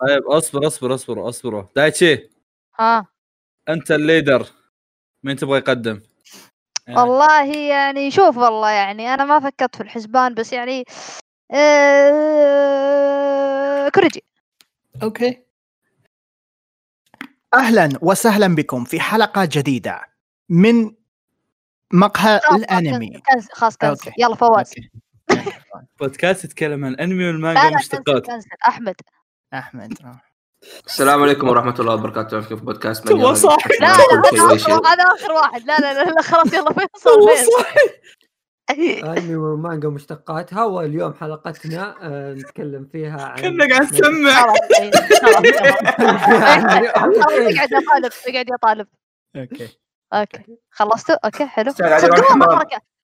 طيب 0.00 0.22
اصبر 0.26 0.66
اصبر 0.66 0.94
اصبر 0.94 1.28
اصبر. 1.28 1.66
دايتشي. 1.76 2.30
ها. 2.78 3.06
انت 3.68 3.90
ال 3.90 3.97
leader. 3.97 4.46
مين 5.24 5.36
تبغى 5.36 5.58
يقدم؟ 5.58 6.00
آه. 6.88 7.04
والله 7.04 7.56
يعني 7.56 8.10
شوف 8.10 8.36
والله 8.36 8.70
يعني 8.70 9.14
أنا 9.14 9.24
ما 9.24 9.40
فكرت 9.40 9.76
في 9.76 9.82
الحسبان 9.82 10.34
بس 10.34 10.52
يعني 10.52 10.84
آه... 11.52 12.60
كوريجي. 13.88 14.24
okay. 15.02 15.42
أهلا 17.54 17.88
وسهلا 18.02 18.54
بكم 18.54 18.84
في 18.84 19.00
حلقة 19.00 19.44
جديدة 19.44 20.00
من 20.48 20.94
مقهى 21.92 22.40
الأنمي. 22.52 23.22
خلاص 23.52 23.76
cancel. 23.76 24.12
يلا 24.18 24.34
فواز. 24.34 24.74
بودكاست 26.00 26.44
يتكلم 26.44 26.84
عن 26.84 26.94
أنمي 26.94 27.24
لا 27.24 27.28
والمانجا 27.30 27.70
cancel. 27.70 28.48
أحمد. 28.68 28.94
أحمد. 29.54 29.98
السلام 30.86 31.22
عليكم 31.22 31.48
ورحمة 31.48 31.74
الله 31.80 31.94
وبركاته. 31.94 32.40
في 32.40 32.54
بودكاست؟ 32.54 33.08
تو 33.08 33.34
صاحي. 33.34 33.68
لا 33.80 33.86
لا 33.86 33.92
هذا 34.92 35.04
آخر 35.14 35.32
واحد. 35.32 35.62
لا 35.66 35.78
لا 35.78 36.04
لا, 36.04 36.10
لا 36.10 36.22
خلاص 36.22 36.52
يلا 36.54 36.72
فيصل 36.72 37.28
فيصل. 37.28 37.64
انمي 39.04 39.36
ومانجا 39.36 39.88
ومشتقاتها 39.88 40.64
واليوم 40.64 41.14
حلقتنا 41.14 41.96
آه، 42.02 42.34
نتكلم 42.34 42.88
فيها 42.92 43.22
عن 43.24 43.36
كنا 43.40 43.68
قاعد 43.68 43.82
نسمع. 43.92 44.42
خلاص 44.42 44.58
إيه، 44.80 44.90
خلاص 44.90 45.36
خلاص 46.96 47.24
اقعد 47.24 47.72
يا 47.72 47.80
طالب 47.92 48.12
اقعد 48.28 48.48
يا 48.50 48.56
طالب. 48.62 48.86
okay. 49.36 49.78
okay 50.12 50.58
خلصتوا؟ 50.70 51.16
okay 51.24 51.46
حلو. 51.46 51.72
قاعد 51.80 52.02
يروح 52.02 52.36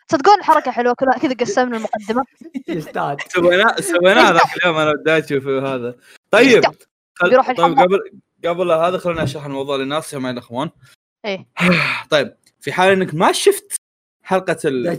تصدقون 0.09 0.43
حمام. 0.43 0.43
حركة 0.43 0.43
تصدقون 0.43 0.43
حركه 0.43 0.71
حلوة 0.71 0.95
كلها 0.95 1.19
كذا 1.19 1.35
قسمنا 1.35 1.77
المقدمة. 1.77 2.25
يستاهل. 2.69 3.17
سويناه 3.29 3.77
سويناه 3.81 4.31
ذاك 4.33 4.57
اليوم 4.57 4.77
أنا 4.77 4.91
ودايتشي 4.91 5.41
في 5.41 5.49
هذا. 5.49 5.95
طيب 6.31 6.65
خل... 7.15 7.45
طيب. 7.55 7.79
قبل 7.79 8.01
قبل 8.45 8.71
هذا 8.73 8.99
خلينا 8.99 9.23
اشرح 9.23 9.45
الموضوع 9.45 9.77
للناس 9.77 10.13
يا 10.13 10.19
الأخوان. 10.31 10.71
إيه. 11.25 11.47
طيب 12.11 12.37
في 12.61 12.73
حال 12.73 12.93
إنك 12.93 13.15
ما 13.15 13.33
شفت 13.33 13.77
حلقة 14.23 14.57
ال... 14.65 14.99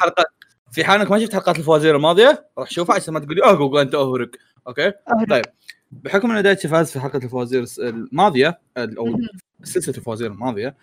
حلقه 0.00 0.24
في 0.72 0.84
حال 0.84 1.00
إنك 1.00 1.10
ما 1.10 1.18
شفت 1.18 1.32
حلقات 1.32 1.58
الفوازير 1.58 1.96
الماضية 1.96 2.48
راح 2.58 2.70
شوفها 2.70 2.96
عشان 2.96 3.14
ما 3.14 3.20
تقولي 3.20 3.44
آه 3.44 3.54
جوجل 3.54 3.78
أنت 3.78 3.94
اهرق 3.94 4.30
okay. 4.68 4.92
طيب 5.30 5.44
بحكم 5.90 6.30
إن 6.30 6.42
دايتشي 6.42 6.68
فاز 6.68 6.90
في 6.92 7.00
حلقة 7.00 7.16
الفوازير 7.18 7.64
الماضية 7.78 8.60
ال- 8.78 8.98
أو. 8.98 9.18
سلسلة 9.64 9.94
الفوازير 9.98 10.30
الماضية 10.30 10.76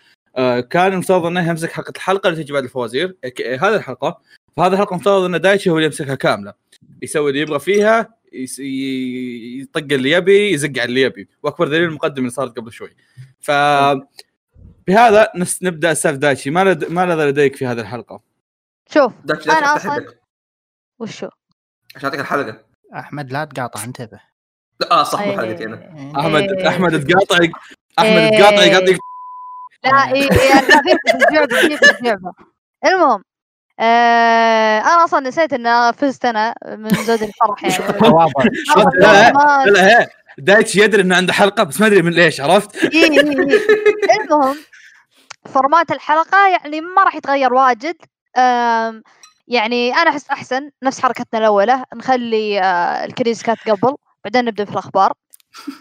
كان 0.70 0.92
المفترض 0.92 1.26
إنه 1.26 1.48
يمسك 1.48 1.72
حلقه 1.72 1.90
الحلقة 1.96 2.28
اللي 2.28 2.42
تجي 2.44 2.52
بعد 2.52 2.62
الفوازير. 2.64 3.16
ك- 3.24 3.40
هذه 3.42 3.76
الحلقة. 3.76 4.20
فهذه 4.56 4.72
الحلقة 4.72 4.94
المفترض 4.94 5.22
إن 5.22 5.40
دايتشي 5.40 5.70
هو 5.70 5.74
اللي 5.76 5.86
يمسكها 5.86 6.14
كاملة. 6.14 6.54
يسوي 7.02 7.30
اللي 7.30 7.40
يبغى 7.40 7.58
فيها 7.58 8.14
يطق 8.32 9.78
اللي 9.92 10.10
يبي 10.10 10.52
يزق 10.52 10.68
على 10.68 10.84
اللي 10.84 11.00
يبي. 11.00 11.28
وأكبر 11.42 11.68
دليل 11.68 11.82
المقدمه 11.84 12.18
اللي 12.18 12.30
صارت 12.30 12.56
قبل 12.56 12.72
شوي. 12.72 12.96
ف 13.40 13.50
بهذا 14.86 15.28
نس- 15.36 15.62
نبدأ 15.62 15.92
أستاذ 15.92 16.16
دايتشي. 16.16 16.50
ما 16.50 16.64
لد... 16.64 16.84
ما 16.84 17.14
لدى 17.14 17.22
لديك 17.22 17.56
في 17.56 17.66
هذه 17.66 17.80
الحلقة؟ 17.80 18.20
شوف 18.90 19.12
دايتشي 19.24 19.48
لا 19.48 19.58
أنا 19.58 19.76
تفتح 19.76 19.90
أصلاً- 19.90 19.96
يدك 19.96 20.20
وشو؟ 20.98 21.28
عشان 21.96 22.04
أعطيك 22.08 22.20
الحلقة. 22.20 22.60
أحمد 22.94 23.32
لا 23.32 23.44
تقاطع 23.44 23.84
انتبه. 23.84 24.20
لا 24.80 24.92
آه 24.92 25.02
صح 25.02 25.20
مو 25.26 25.30
إيه. 25.30 25.36
حلقتي 25.36 25.64
أنا. 25.64 25.74
احمد 26.20 26.40
إيه. 26.42 26.68
احمد 26.68 27.04
تقاطع 27.06 27.36
أحمد 27.98 28.08
إيه. 28.08 28.38
تقاطع 28.40 28.62
يقاطع. 28.64 28.96
لا 29.84 30.12
اي 30.12 30.22
في 30.22 31.76
في 31.76 32.00
اللعبه 32.00 32.32
المهم 32.84 33.22
آه 33.80 34.78
أنا 34.78 35.04
أصلا 35.04 35.28
نسيت 35.28 35.52
إن 35.52 35.92
فزت 35.92 36.24
أنا 36.24 36.54
من 36.66 36.88
زود 36.88 37.22
الفرح 37.22 37.64
يعني. 37.64 37.98
لا 39.72 40.08
دايتشي 40.38 40.80
يدري 40.80 41.02
إنه 41.02 41.16
عنده 41.16 41.32
حلقة 41.32 41.62
بس 41.62 41.80
ما 41.80 41.86
أدري 41.86 42.02
من 42.02 42.12
ليش 42.12 42.40
عرفت؟ 42.40 42.76
إيه 42.76 43.10
إيه 43.10 43.20
إيه. 43.20 44.20
المهم 44.24 44.56
format 45.46 45.92
الحلقة 45.92 46.48
يعني 46.48 46.80
ما 46.80 47.04
راح 47.04 47.14
يتغير 47.14 47.54
واجد. 47.54 47.96
يعني 49.48 49.94
أنا 49.94 50.10
أحس 50.10 50.30
أحسن 50.30 50.70
نفس 50.82 51.00
حركتنا 51.00 51.40
الاولى 51.40 51.84
نخلي 51.94 52.60
آه، 52.60 53.04
ال 53.04 53.09
Curious 53.09 53.42
Cat 53.42 53.58
قبل 53.58 53.96
بعدين 54.24 54.44
نبدأ 54.44 54.64
في 54.64 54.72
الأخبار. 54.72 55.12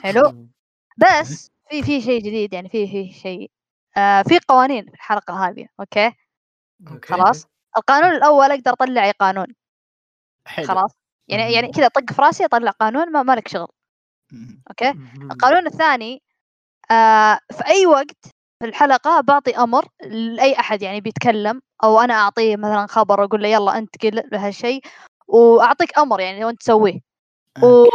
حلو؟ 0.04 0.48
بس 1.02 1.52
في 1.70 1.84
في 1.84 2.02
شيء 2.02 2.20
جديد 2.20 2.54
يعني 2.54 2.70
في 2.70 2.88
في 2.88 3.14
شيء 3.20 3.52
آه 3.98 4.22
في 4.22 4.40
قوانين 4.48 4.86
في 4.86 4.94
الحلقة 4.94 5.48
هذه 5.48 5.68
okay؟ 5.80 6.14
خلاص؟ 7.04 7.48
القانون 7.78 8.12
الأول 8.12 8.52
أقدر 8.52 8.74
اطلع 8.74 9.06
اي 9.06 9.12
قانون. 9.12 9.48
حلو. 10.46 10.68
خلاص؟ 10.68 10.92
يعني 11.28 11.54
يعني 11.54 11.72
كذا 11.72 11.88
طق 11.88 12.14
في 12.14 12.22
راسي 12.22 12.46
أطلع 12.46 12.72
قانون 12.72 13.12
ما 13.12 13.24
مالك 13.24 13.48
شغل. 13.48 13.68
okay؟ 14.70 14.94
القانون 15.32 15.68
الثاني 15.68 16.22
آه 16.92 17.40
في 17.52 17.68
أي 17.68 17.86
وقت 17.86 18.26
في 18.60 18.66
الحلقة 18.66 19.22
بعطي 19.22 19.58
أمر 19.58 19.86
لأي 20.02 20.60
أحد 20.60 20.82
يعني 20.82 21.02
بيتكلم 21.02 21.62
أو 21.84 22.00
أنا 22.00 22.14
أعطيه 22.14 22.56
مثلا 22.56 22.88
خبر 22.88 23.24
أقول 23.24 23.44
له 23.44 23.50
يلا 23.50 23.78
أنت 23.78 24.06
قل 24.06 24.30
بهالشيء 24.30 24.82
وأعطيك 25.28 25.98
أمر 25.98 26.20
يعني 26.20 26.46
وأنت 26.46 26.60
تسويه. 26.60 27.00
و... 27.64 27.86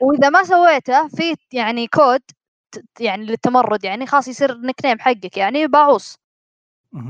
وإذا 0.00 0.28
ما 0.28 0.42
سويته 0.42 1.08
في 1.08 1.36
يعني 1.52 1.86
كود 1.86 2.20
يعني 3.00 3.26
للتمرد 3.26 3.84
يعني 3.84 4.06
خلاص 4.06 4.28
يصير 4.28 4.52
ال 4.52 4.84
nickname 4.84 4.98
حقك 4.98 5.36
يعني 5.36 5.66
باعوص. 5.66 6.18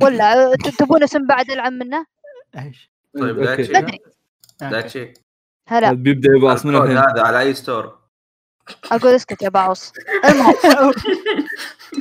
ولا 0.02 0.56
تبون 0.78 1.02
اسم 1.02 1.26
بعد 1.26 1.50
ألعن 1.50 1.78
منه؟ 1.78 2.06
إيش؟ 2.58 2.90
طيب 3.18 3.36
بدري 3.36 3.98
دايتشي 4.60 5.14
هلا. 5.68 5.92
بيبدأ 5.92 6.28
يباص 6.36 6.66
من 6.66 6.74
هذا 6.74 7.22
على 7.22 7.40
أي 7.40 7.54
store 7.54 7.98
أقول 8.92 9.14
اسكت 9.14 9.42
يا 9.42 9.48
باعوص. 9.48 9.92
المهم 10.28 10.54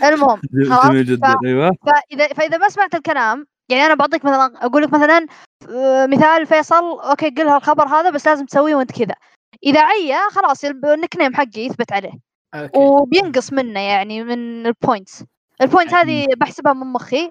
المهم 0.03 0.41
خلاص 0.69 0.85
جميل 0.87 1.05
جدا 1.05 1.35
أيوه. 1.45 1.71
فإذا 1.85 2.27
فإذا 2.27 2.57
ما 2.57 2.69
سمعت 2.69 2.95
الكلام 2.95 3.47
يعني 3.69 3.85
أنا 3.85 3.95
بعطيك 3.95 4.25
مثلا 4.25 4.65
أقول 4.65 4.83
لك 4.83 4.93
مثلا 4.93 5.27
آه، 5.69 6.05
مثال 6.05 6.45
فيصل 6.45 6.99
okay 6.99 7.29
قل 7.29 7.47
هالخبر 7.47 7.87
هذا 7.87 8.09
بس 8.09 8.27
لازم 8.27 8.45
تسويه 8.45 8.75
وأنت 8.75 8.91
كذا. 8.91 9.15
إذا 9.63 9.81
عيا 9.81 10.29
خلاص 10.31 10.65
ال 10.65 11.15
nickname 11.15 11.35
حقي 11.35 11.61
يثبت 11.61 11.91
عليه. 11.91 12.32
okay. 12.53 12.77
وبينقص 12.79 13.53
منه 13.53 13.79
يعني 13.79 14.23
من 14.23 14.65
ال 14.67 14.75
points 14.75 15.23
ال 15.61 15.67
point 15.67 15.93
هذه 15.93 16.25
بحسبها 16.37 16.73
من 16.73 16.87
مخي. 16.87 17.29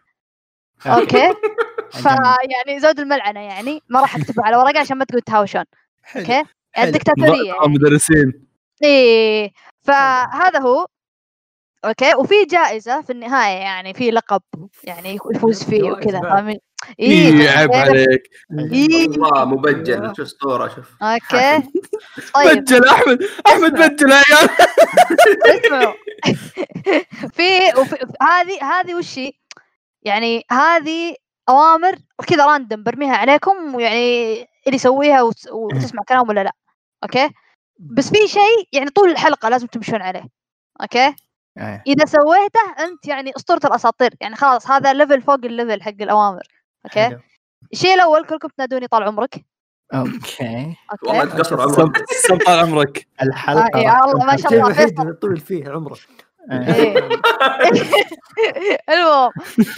okay. 0.86 1.34
فيعني 2.02 2.80
زود 2.80 3.00
الملعنة 3.00 3.40
يعني. 3.40 3.82
ما 3.88 4.00
راح 4.00 4.16
اكتبها 4.16 4.46
على 4.46 4.56
ورقة 4.56 4.80
عشان 4.80 4.98
ما 4.98 5.04
تقول 5.04 5.20
تهاوشون. 5.20 5.64
okay؟ 6.16 6.44
حلو. 6.72 6.88
الدكتاتوريه 6.88 7.46
يعني. 7.48 7.64
المدرسين 7.66 8.46
إيه. 8.84 9.50
فهذا 9.82 10.58
هو. 10.60 10.86
okay؟ 11.84 12.14
وفي 12.14 12.34
جائزة 12.50 13.00
في 13.02 13.10
النهاية 13.12 13.56
يعني 13.60 13.94
في 13.94 14.10
لقب 14.10 14.42
يعني 14.84 15.18
يفوز 15.34 15.62
فيه 15.70 15.82
وكذا. 15.82 16.20
فاهمين؟ 16.20 16.58
إيه 17.00 17.50
عيب 17.50 17.72
عليك. 17.72 18.22
إيه. 18.72 19.06
الله 19.06 19.44
مبجل. 19.44 20.12
شو 20.16 20.22
اسطوره 20.22 20.68
شوف. 20.68 20.90
okay. 21.02 21.62
طيب. 22.34 22.58
بجل 22.58 22.88
أحمد 22.88 23.22
أحمد 23.46 23.72
بجل 23.72 24.10
يا 24.10 24.16
عيال. 24.16 24.48
اسمعوا 25.64 25.94
في 27.32 27.80
وفي- 27.80 28.06
هذه 28.22 28.58
هذه 28.62 28.94
وش 28.94 29.18
هي؟ 29.18 29.32
يعني 30.02 30.44
هذه 30.50 31.14
أوامر 31.48 31.94
كذا 32.26 32.46
random 32.46 32.82
برميها 32.82 33.16
عليكم 33.16 33.74
ويعني 33.74 34.32
اللي 34.66 34.74
يسويها 34.76 35.22
وتس- 35.22 35.50
وتسمع 35.52 36.02
كلام 36.08 36.28
ولا 36.28 36.44
لا. 36.44 36.52
okay؟ 37.04 37.30
بس 37.78 38.10
في 38.10 38.28
شيء 38.28 38.68
يعني 38.72 38.90
طول 38.90 39.10
الحلقة 39.10 39.48
لازم 39.48 39.66
تمشون 39.66 40.02
عليه. 40.02 40.24
okay؟ 40.82 41.14
إيه. 41.58 41.82
إذا 41.86 42.04
سويته 42.04 42.84
أنت 42.84 43.06
يعني 43.06 43.32
أسطورة 43.36 43.60
الأساطير 43.64 44.14
يعني 44.20 44.36
خلاص 44.36 44.70
هذا 44.70 44.92
level 44.92 45.22
فوق 45.22 45.40
ال 45.44 45.51
level 45.51 45.82
حق 45.82 45.94
الأوامر 46.00 46.42
okay؟ 46.84 47.00
حلو. 47.04 47.20
الشيء 47.72 47.94
الأول 47.94 48.26
كلكم 48.26 48.48
تنادوني 48.48 48.86
طال 48.86 49.02
عمرك. 49.02 49.44
okay. 49.94 50.76
والله 51.02 51.22
أوكي 51.22 51.22
انت 51.22 51.32
قصر 51.32 51.60
عمرك. 51.60 52.04
سم 52.28 52.36
طال 52.36 52.58
عمرك. 52.58 53.06
آه 53.20 53.24
الحلقة 53.24 53.78
يا 53.78 54.04
الله 54.04 54.24
ما 54.24 54.36
شاء 54.36 54.52
الله. 54.52 54.72
فيصل 54.72 55.14
طول 55.14 55.36
فيه 55.36 55.70
عمره 55.70 55.96
إيه. 56.52 57.08
المهم 58.90 59.30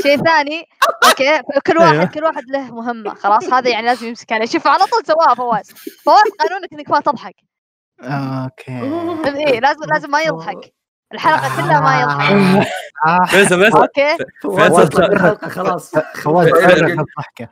شيء 0.03 0.25
ثاني 0.25 0.69
okay؟ 1.05 1.43
كل 1.67 1.79
أيوه. 1.79 1.99
واحد 1.99 2.15
كل 2.15 2.25
واحد 2.25 2.43
له 2.49 2.75
مهمة 2.75 3.15
خلاص؟ 3.15 3.53
هذا 3.53 3.71
يعني 3.71 3.87
لازم 3.87 4.07
يمسك 4.07 4.33
عليه. 4.33 4.47
شوف 4.47 4.67
على 4.67 4.85
طول 4.85 5.07
سواها 5.07 5.35
فواز. 5.35 5.71
فواز 6.05 6.25
قانونك 6.41 6.73
إنك 6.73 6.91
ما 6.91 7.01
تضحك. 7.01 7.37
okay. 8.01 8.73
إيه 9.27 9.61
لازم 9.61 9.85
لازم 9.93 10.11
ما 10.11 10.21
يضحك. 10.21 10.75
الحلقة 11.15 11.57
كلها 11.57 11.81
ما 11.81 12.01
يضحك. 12.01 12.67
آه. 13.07 13.25
فيصل 13.31 13.65
فيصل. 13.65 13.79
okay. 13.79 14.17
فيصل 14.43 15.51
خلاص. 15.51 15.91
فرغ 15.95 16.87
الضحكه 16.87 17.49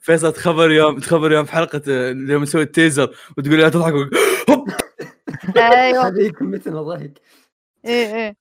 فيصل 0.00 0.32
تخبر 0.32 0.70
يوم 0.70 0.98
تخبر 0.98 1.32
يوم 1.32 1.44
في 1.44 1.52
حلقة 1.52 1.82
آه، 1.88 2.08
يوم 2.10 2.42
نسوي 2.42 2.62
ال 2.62 2.70
teaser 2.70 3.16
وتقول 3.38 3.58
لا 3.60 3.68
تضحك 3.68 3.92
هوب. 3.92 4.68
أيوه. 5.56 6.08
هذه 6.08 6.32
مثل 6.40 6.72
ضحك. 6.72 7.20
إيه 7.84 8.14
إيه. 8.14 8.36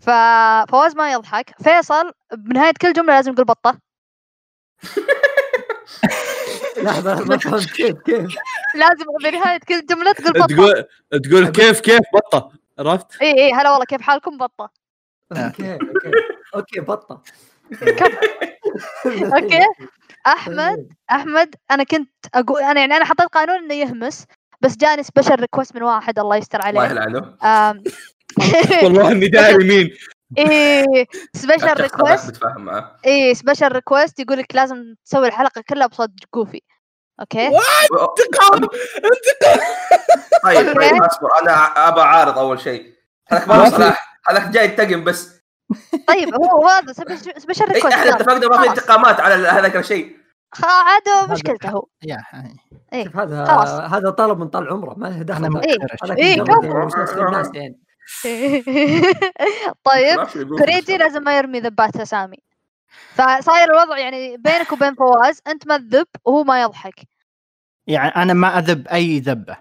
ففواز 0.00 0.96
ما 0.96 1.12
يضحك. 1.12 1.54
فيصل 1.62 2.12
بنهاية 2.32 2.72
كل 2.82 2.92
جملة 2.92 3.14
لازم 3.14 3.32
يقول 3.32 3.44
بطة. 3.44 3.78
لحظة 6.82 7.24
لحظة 7.24 7.66
كيف 7.76 7.96
كيف؟ 7.98 8.34
لازم 8.74 9.04
بنهاية 9.24 9.58
كل 9.68 9.86
جملة 9.86 10.12
تقول 10.12 10.32
بطة. 10.32 10.46
تقول 10.46 10.84
تقول 11.22 11.48
كيف 11.48 11.80
كيف 11.80 12.00
بطة. 12.14 12.52
عرفت؟ 12.78 13.22
اي 13.22 13.32
اي 13.32 13.52
هلا 13.52 13.70
والله 13.70 13.84
كيف 13.84 14.00
حالكم؟ 14.02 14.38
بطة. 14.38 14.70
okay 15.32 15.72
okay. 15.72 16.10
okay 16.54 16.80
بطة. 16.80 17.22
okay. 19.36 19.66
أحمد 20.26 20.92
أحمد 21.10 21.54
أنا 21.70 21.84
كنت 21.84 22.10
أقول 22.34 22.62
أنا 22.62 22.80
يعني 22.80 22.96
أنا 22.96 23.04
حطيت 23.04 23.26
قانون 23.28 23.56
إنه 23.56 23.74
يهمس 23.74 24.26
بس 24.60 24.76
جاني 24.76 25.02
special 25.02 25.34
request 25.34 25.76
من 25.76 25.82
واحد 25.82 26.18
الله 26.18 26.36
يستر 26.36 26.68
الله 26.68 26.80
عليه 26.80 26.90
يلعنه. 26.90 27.36
آم، 27.44 27.82
والله 28.84 29.12
إني 29.12 29.28
داري 29.28 29.64
مين 29.64 29.90
إيه 30.38 31.06
special 31.36 31.80
request. 31.80 32.30
بتفاهم 32.30 32.64
معاه 32.64 32.96
إيه 33.04 33.34
special 33.34 33.72
request 33.72 34.20
يقول 34.20 34.38
لك 34.38 34.54
لازم 34.54 34.94
تسوي 35.04 35.28
الحلقة 35.28 35.64
كلها 35.68 35.86
بصوت 35.86 36.10
جوفي 36.34 36.62
okay. 37.20 37.46
انتقام. 37.46 38.66
طيب 40.44 40.68
okay. 40.68 40.74
طيب 40.90 41.02
أصبر. 41.02 41.28
أنا 41.42 41.52
ابى 41.88 42.00
اعارض 42.00 42.38
أول 42.38 42.60
شيء. 42.60 42.92
هذاك 43.28 43.48
ما. 43.48 43.70
صلاح 43.70 44.18
هذاك 44.28 44.48
جاي 44.48 44.64
ينتقم 44.64 45.04
بس. 45.04 45.42
طيب 46.06 46.34
هو 46.34 46.68
هذا 46.68 46.92
special 46.92 47.64
إيه، 47.64 47.72
ريكوست 47.72 47.94
إحنا 47.94 48.10
اتفقنا 48.10 48.48
ما 48.48 48.62
في 48.62 48.68
انتقامات 48.68 49.20
على 49.20 49.34
هذاك 49.34 49.76
الشيء. 49.76 50.16
عاد 50.62 51.30
مشكلته 51.30 51.68
هو. 51.68 51.86
يا 52.02 52.18
شوف 53.04 53.16
هذا. 53.16 53.44
هذا 53.86 54.10
طلب 54.10 54.38
من 54.38 54.48
طال 54.48 54.68
عمره 54.68 54.94
ما 54.94 55.06
له 55.06 55.22
دخل 55.22 55.60
إيه. 55.60 55.76
إيه، 56.18 56.42
الناس 57.28 57.50
يعني. 57.54 57.80
طيب؟ 59.84 60.24
كريجي 60.58 60.96
لازم 60.96 61.22
ما 61.22 61.36
يرمي 61.36 61.60
ذبات 61.60 61.96
أسامي. 61.96 62.51
فصاير 63.14 63.64
الوضع 63.70 63.98
يعني 63.98 64.36
بينك 64.36 64.72
وبين 64.72 64.94
فواز 64.94 65.42
أنت 65.46 65.66
ما 65.66 65.76
تذب 65.76 66.06
وهو 66.24 66.44
ما 66.44 66.62
يضحك. 66.62 66.94
يعني 67.86 68.16
أنا 68.16 68.32
ما 68.32 68.58
أذب 68.58 68.88
أي 68.88 69.18
ذبة. 69.18 69.56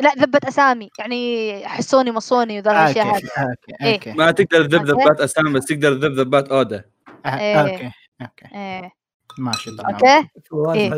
لا 0.00 0.12
ذبة 0.18 0.40
أسامي 0.48 0.90
يعني 0.98 1.62
حسوني 1.68 2.10
مصوني 2.10 2.58
وذا 2.58 2.70
الاشياء 2.70 3.06
هذه. 3.06 3.14
okay 3.14 3.84
إيه. 3.84 3.94
okay. 3.94 4.12
ما 4.12 4.30
تقدر 4.30 4.64
تذب. 4.64 4.84
ذبات 4.86 5.20
أسامي 5.20 5.52
بس 5.52 5.64
تقدر 5.64 5.92
تذب 5.92 6.12
ذبات 6.12 6.48
أودا. 6.48 6.84
آه، 7.26 7.38
إيه. 7.38 7.60
okay 7.60 7.90
okay. 8.22 8.54
إيه. 8.54 8.92
ماشي 9.38 9.70
okay. 9.70 10.28
إيه. 10.74 10.96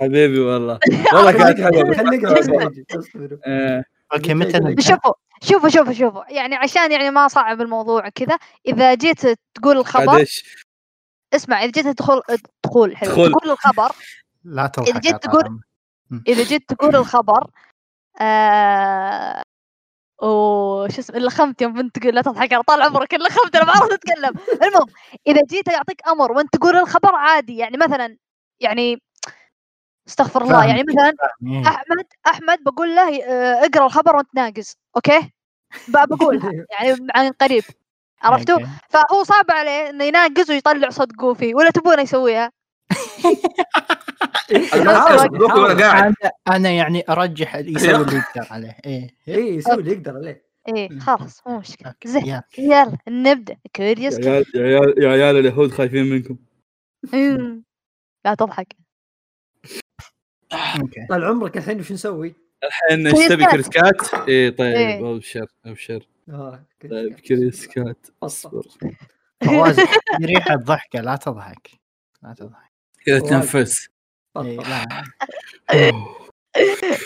حبيبي 0.00 0.40
والله. 0.40 0.78
والله 1.14 1.32
كانت 1.32 1.60
حلوة. 1.60 1.96
خليك 1.96 2.26
خليك 2.26 2.92
اصبروا 2.98 3.38
آه، 3.46 3.84
أوكي 4.14 4.34
متى؟ 4.34 4.82
شوفوا 4.82 5.12
شوفوا 5.42 5.68
شوفوا 5.68 5.92
شوفوا. 5.92 6.22
يعني 6.28 6.54
عشان 6.56 6.92
يعني 6.92 7.10
ما 7.10 7.28
صعب 7.28 7.60
الموضوع 7.60 8.08
كذا 8.08 8.38
إذا 8.66 8.94
جيت 8.94 9.20
تقول 9.54 9.78
الخبر 9.78 10.24
اسمع 11.34 11.64
إذا 11.64 11.70
جيت 11.70 11.88
تدخل 11.88 12.22
تقول 12.62 12.96
حلو 12.96 13.10
تدخل. 13.14 13.32
تقول 13.32 13.50
الخبر 13.50 13.92
لا 14.44 14.66
تضحك 14.66 15.00
جيت 15.00 15.12
يا 15.12 15.18
تقول-. 15.18 15.60
إذا 16.28 16.44
جيت 16.44 16.68
تقول 16.68 16.96
الخبر 16.96 17.50
آه... 18.20 19.42
وش 20.22 20.98
اسمه 20.98 21.16
اللي 21.16 21.30
خمت 21.30 21.62
يوم 21.62 21.72
بنت 21.72 21.98
تقول 21.98 22.14
لا 22.14 22.22
تضحك 22.22 22.52
أنا 22.52 22.62
طال 22.62 22.82
عمرك 22.82 23.14
اللي 23.14 23.28
خمت 23.28 23.56
أنا 23.56 23.64
ما 23.64 23.70
أعرف 23.70 23.92
اتكلم 23.92 24.34
المهم 24.66 24.86
إذا 25.26 25.40
جيت 25.50 25.68
يعطيك 25.68 26.08
أمر 26.08 26.32
وأنت 26.32 26.56
تقول 26.56 26.76
الخبر 26.76 27.14
عادي 27.14 27.56
يعني 27.56 27.76
مثلا 27.76 28.16
يعني 28.60 29.02
استغفر 30.08 30.42
الله. 30.42 30.64
يعني 30.64 30.82
مثلا. 30.82 31.14
أحمد 31.66 32.06
أحمد 32.26 32.64
بقول 32.64 32.96
له 32.96 33.24
آه، 33.24 33.66
اقرأ 33.66 33.86
الخبر 33.86 34.16
وأنت 34.16 34.28
تناقز 34.34 34.76
okay 34.96 35.32
بقولها 35.88 36.50
يعني 36.80 37.06
عن 37.14 37.32
قريب 37.32 37.64
عرفتوا. 38.22 38.58
فهو 38.88 39.22
صعب 39.22 39.50
عليه 39.50 39.90
إنه 39.90 40.04
يناقز 40.04 40.50
ويطلع 40.50 40.90
صوت 40.90 41.12
جوفي 41.12 41.54
ولا 41.54 41.70
تبونه 41.70 42.02
يسويها 42.02 42.52
أنا 44.74 46.14
أنا 46.48 46.70
يعني 46.70 47.04
أرجح 47.08 47.56
يسوي 47.76 47.94
اللي 47.94 48.16
يقدر 48.16 48.46
عليه 48.50 48.76
إيه 48.86 49.14
اي 49.28 49.54
يسوي 49.54 49.74
اللي 49.74 49.92
يقدر 49.92 50.16
عليه 50.16 50.50
إيه. 50.68 50.98
خلاص 50.98 51.46
مو 51.46 51.58
مشكلة. 51.58 51.94
زين 52.04 52.40
يلا. 52.58 52.98
نبدأ 53.08 53.56
Curious 53.76 54.18
يا 54.18 54.44
عيال 54.56 54.94
يا 55.02 55.08
عيال 55.08 55.36
اليهود 55.36 55.70
خايفين 55.70 56.04
منكم. 56.04 56.36
لا 58.24 58.34
تضحك 58.34 58.76
okay 60.80 61.06
طال 61.10 61.24
عمرك 61.24 61.56
الحين 61.56 61.80
وش 61.80 61.92
نسوي؟ 61.92 62.34
الحين 62.64 63.06
إيش 63.06 63.28
تبي 63.28 63.44
كريسكات؟ 63.44 64.14
اي 64.14 64.50
طيب 64.50 64.74
إيه. 64.76 65.14
أبشر 65.14 65.46
أبشر 65.66 66.06
آه 66.28 66.64
طيب 66.90 67.20
كريسكات 67.20 68.06
اصبر. 68.22 68.62
فواز 69.44 69.76
ريحة 70.24 70.56
ضحكة 70.56 71.00
لا 71.00 71.16
تضحك 71.16 71.70
لا 72.22 72.34
تضحك. 72.34 72.72
كذا. 73.06 73.18
تنفس. 73.20 73.88
إيه 75.72 75.92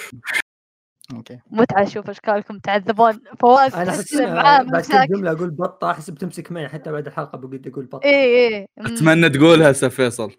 okay. 1.14 1.38
متعة 1.50 1.82
أشوف 1.82 2.10
أشكالكم 2.10 2.58
تعذبون. 2.58 3.20
فواز 3.40 3.74
أنا 3.74 3.90
أحس 3.90 4.14
بعد 4.14 4.82
كل 4.84 5.06
جمله 5.14 5.32
أقول 5.32 5.50
بطه 5.50 5.90
أحس 5.90 6.10
بتمسك 6.10 6.52
معي 6.52 6.68
حتى 6.68 6.92
بعد 6.92 7.06
الحلقة 7.06 7.38
بقعد 7.38 7.66
أقول 7.66 7.84
بطه 7.86 8.04
إيه 8.04 8.24
إيه. 8.24 8.66
مم. 8.76 8.86
أتمنى 8.86 9.28
تقولها 9.28 9.70
هسه 9.70 9.88
فيصل. 9.88 10.32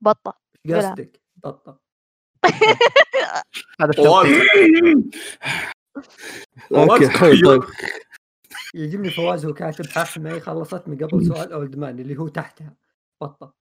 بطه 0.00 0.38
قصدك 0.70 1.20
بطه 1.36 1.80
هذا. 3.80 3.92
أوكي 6.74 7.18
طيب. 7.18 7.62
يعجبني 8.74 9.10
فواز 9.10 9.46
هو 9.46 9.54
كاتب 9.54 9.86
ححمه 9.86 10.38
خلصتني 10.38 11.04
قبل 11.04 11.26
سؤال 11.26 11.52
أولد 11.52 11.76
مان 11.76 11.98
اللي 11.98 12.18
هو 12.18 12.28
تحتها. 12.28 12.74
بطة. 13.20 13.54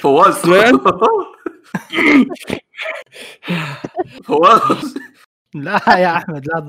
فواز. 0.00 0.48
وين؟ 0.48 0.78
فواز. 4.24 4.94
لا 5.54 5.98
يا 5.98 6.16
أحمد 6.16 6.46
لا 6.46 6.66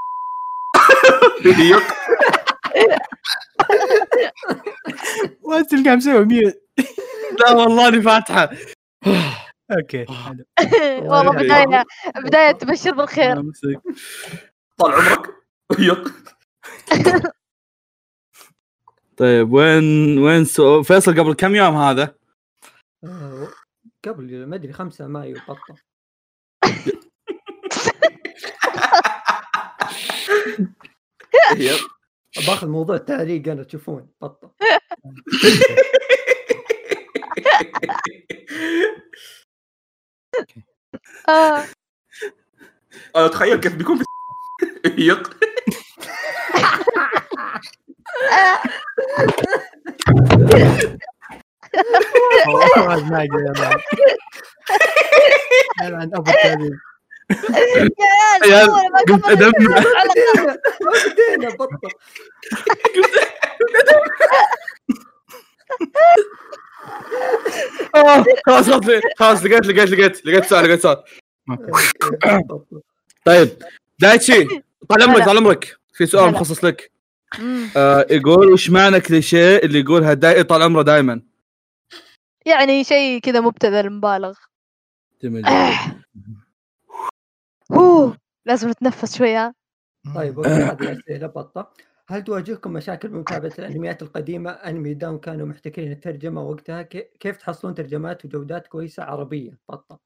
يق. 1.46 1.84
فواز 5.44 5.66
تلقاه 5.68 5.96
مسوي 5.96 6.26
mute. 6.26 6.54
لا 7.40 7.52
والله 7.52 7.88
اني 7.88 8.02
فاتحة. 8.02 8.50
okay 9.72 10.06
حلو. 10.06 10.46
والله 11.12 11.32
بداية 11.32 11.86
بداية 12.16 12.52
تبشر 12.52 12.92
بالخير. 12.92 13.52
طال 14.78 14.92
عمرك. 14.92 15.43
طيب 19.18 19.54
وين 19.54 20.18
وين 20.18 20.46
سو... 20.46 20.84
فيصل 20.84 21.20
قبل 21.20 21.34
كم 21.34 21.56
يوم 21.56 21.76
هذا؟ 21.76 22.16
آه، 23.04 23.48
قبل 24.06 24.46
ما 24.46 24.56
أدري 24.56 24.74
5 24.74 25.08
مايو 25.08 25.38
بطة. 25.48 25.76
باخذ 32.48 32.68
موضوع 32.68 32.96
التعليق 32.96 33.48
أنا 33.48 33.64
تشوفون 33.64 34.10
بطة 34.22 34.56
آه. 41.30 41.64
أنا 43.16 43.26
أتخيل 43.26 43.60
كيف 43.60 43.76
بيكون 43.76 43.98
في 43.98 44.04
خلاص 68.46 68.70
خلاص 69.18 69.44
لقيت 69.44 69.66
لقيت 69.66 69.90
لقيت 69.90 70.26
لقيت 70.26 70.46
سؤال 70.46 70.66
لقيت 70.66 70.82
سؤال. 70.82 71.04
طيب 73.26 73.50
دايتشي 74.00 74.44
طال 74.90 75.04
عمرك. 75.04 75.26
طال 75.26 75.38
عمرك 75.38 75.78
في 75.94 76.06
سؤال. 76.06 76.32
مخصص 76.34 76.66
لك. 76.66 76.92
آه 77.78 78.06
يقول 78.12 78.54
وش 78.54 78.70
معنى 78.70 79.02
كليشيه 79.02 79.58
اللي 79.58 79.80
يقولها 79.80 80.14
داي 80.14 80.44
طال 80.44 80.62
عمره 80.62 80.82
دائما 80.82 81.22
يعني 82.46 82.84
شيء 82.84 83.20
كذا 83.20 83.40
مبتذل 83.42 83.90
مبالغ. 83.90 84.34
جميل 85.24 85.46
هو 87.72 88.14
لازم 88.46 88.70
نتنفس 88.70 89.18
شوية. 89.18 89.54
طيب 90.16 90.40
هذه 90.40 90.92
الأسئلة 90.92 91.28
بطة. 91.28 91.74
هل 92.08 92.24
تواجهكم 92.24 92.74
مشاكل 92.74 93.08
بمتابعه 93.08 93.52
الأنميات 93.60 94.02
القديمة؟ 94.02 94.52
أنمي 94.52 94.94
داون 94.94 95.20
كانوا 95.20 95.48
محتكرين 95.48 95.92
الترجمة 95.92 96.44
وقتها. 96.44 96.82
كي- 96.82 97.08
كيف 97.20 97.38
تحصلون 97.38 97.76
ترجمات 97.76 98.26
وجودات 98.26 98.68
كويسة 98.68 99.04
عربية؟ 99.04 99.58
بطة. 99.70 100.00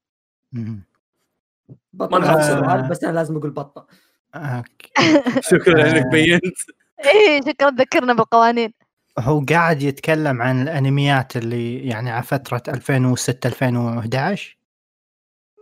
بطة 1.93 2.19
ما 2.19 2.87
بس 2.89 3.03
أنا 3.03 3.13
لازم 3.13 3.37
أقول 3.37 3.51
بطة. 3.51 3.87
شكرا 5.51 5.91
انك 5.91 6.05
آه. 6.05 6.09
بينت. 6.09 6.57
إيه 7.05 7.41
شكرا 7.41 7.69
ذكرنا 7.69 8.13
بالقوانين. 8.13 8.73
هو 9.19 9.45
قاعد 9.49 9.81
يتكلم 9.81 10.41
عن 10.41 10.61
الأنميات 10.61 11.37
اللي 11.37 11.87
يعني 11.87 12.11
على 12.11 12.23
فترة 12.23 12.63
2006 12.67 13.47
2011 13.47 14.57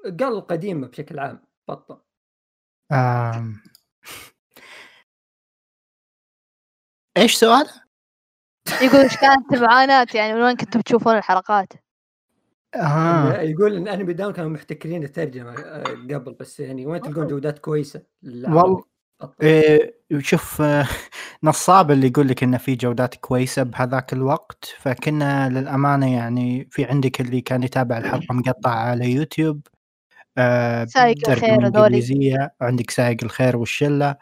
قال 0.06 0.24
القديمه 0.24 0.88
بشكل 0.88 1.20
عام 1.20 1.42
بطه 1.68 2.06
آم... 2.92 3.62
إيش 7.18 7.36
سؤال؟ 7.36 7.70
يقول 8.82 9.02
إيش 9.02 9.18
كانت 9.18 9.54
المعاناة؟ 9.54 10.08
يعني 10.14 10.34
من 10.34 10.42
وين 10.42 10.56
كنتم 10.56 10.82
تشوفون 10.82 11.18
الحلقات؟ 11.18 11.74
آه. 12.76 13.42
يقول 13.42 13.76
إن 13.76 13.88
انمي 13.88 14.14
داون 14.14 14.34
كانوا 14.34 14.50
محتكرين 14.50 15.04
الترجمه 15.04 15.52
آه، 15.52 15.84
قبل 15.84 16.36
بس 16.40 16.60
يعني 16.60 16.86
وين 16.86 17.02
تلقون 17.02 17.28
جودات 17.28 17.60
كويسة 17.60 18.02
والله 18.24 18.84
إيه 19.42 19.96
شوف 20.20 20.62
آه، 20.62 20.88
نصاب 21.44 21.92
اللي 21.92 22.08
يقول 22.08 22.28
لك 22.28 22.44
انه 22.44 22.58
في 22.58 22.76
جودات 22.76 23.16
كويسة 23.16 23.64
بهذاك 23.64 24.14
الوقت 24.14 24.76
فكنا 24.80 25.50
للأمانة 25.50 26.14
يعني 26.14 26.68
في 26.72 26.86
عندك 26.86 27.22
اللي 27.22 27.42
كان 27.42 27.64
يتابع 27.64 27.98
الحلقة 27.98 28.34
مقطعه 28.34 28.76
على 28.76 29.12
يوتيوب 29.12 29.68
آه 30.38 30.86
سايق 30.86 31.30
الخير 31.30 31.68
هذولي. 31.68 32.50
عندك 32.62 32.92
سايق 32.92 33.18
الخير 33.24 33.58
والشلة 33.58 34.16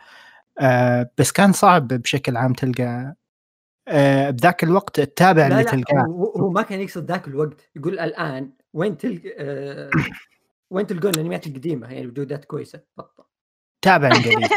آه 0.60 1.10
بس 1.18 1.32
كان 1.32 1.52
صعب 1.54 1.88
بشكل 1.88 2.38
عام 2.38 2.54
تلقى 2.54 3.16
آه 3.88 4.30
بذاك 4.30 4.64
الوقت 4.64 5.00
التابع 5.00 5.48
لا 5.48 5.54
اللي 5.60 5.64
تلقاه 5.64 6.02
هو, 6.02 6.50
ما 6.50 6.62
كان 6.62 6.82
يقصد 6.82 7.06
ذاك 7.12 7.28
الوقت. 7.28 7.70
يقول 7.76 8.00
الآن 8.00 8.52
وين 8.74 8.98
تلقى 8.98 9.30
آه 9.38 9.90
وين 10.70 10.88
تلقون 10.88 11.12
الأنميات 11.12 11.48
القديمة؟ 11.48 11.94
يعني 11.94 12.08
بجودات 12.08 12.46
كويسة. 12.46 12.82
بطل. 12.98 13.24
تابع 13.82 14.08
انجليزي 14.08 14.56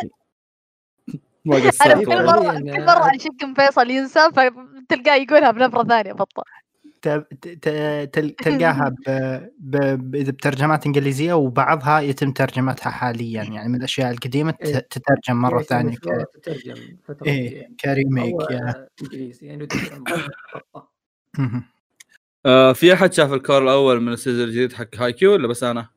ما 1.44 1.56
أنا 1.56 1.66
قصرت 1.68 2.04
كل. 2.04 2.26
مرة 2.26 2.52
كل 2.60 2.86
مرة 2.86 3.10
أشك 3.16 3.60
فيصل 3.60 3.90
ينسى 3.90 4.20
فتلقاه 4.32 5.14
يقولها 5.16 5.50
بنبرة 5.50 5.84
ثانية 5.84 6.12
تل- 6.12 6.42
تلقاها 8.42 8.88
ب... 8.88 9.10
ب... 9.58 9.76
ب... 10.10 10.14
إذا 10.14 10.30
بترجمات 10.32 10.86
إنجليزية 10.86 11.32
وبعضها 11.32 12.00
يتم 12.00 12.32
ترجمتها 12.32 12.90
حاليا. 12.90 13.42
يعني 13.42 13.68
من 13.68 13.74
الأشياء 13.74 14.10
القديمة 14.10 14.50
ت- 14.50 14.62
إيه. 14.62 14.78
تترجم 14.78 15.36
مرة 15.36 15.60
يسوي 15.60 15.64
ثانية 15.64 15.96
ك... 15.96 16.26
تترجم 16.34 16.96
فترة 17.04 17.26
إيه 17.26 17.68
كريميك 17.80 18.34
إنجليزي 19.02 19.46
يعني. 19.46 19.68
آه 22.46 22.72
في 22.72 22.92
أحد 22.94 23.12
شاف 23.12 23.32
ال 23.32 23.38
cour 23.38 23.62
الأول 23.62 24.00
من 24.00 24.12
ال 24.12 24.17
season 24.17 24.44
الجديد 24.44 24.72
حق 24.72 24.96
هاي 24.96 25.12
كيو 25.12 25.32
ولا 25.32 25.48
بس 25.48 25.62
أنا؟ 25.64 25.88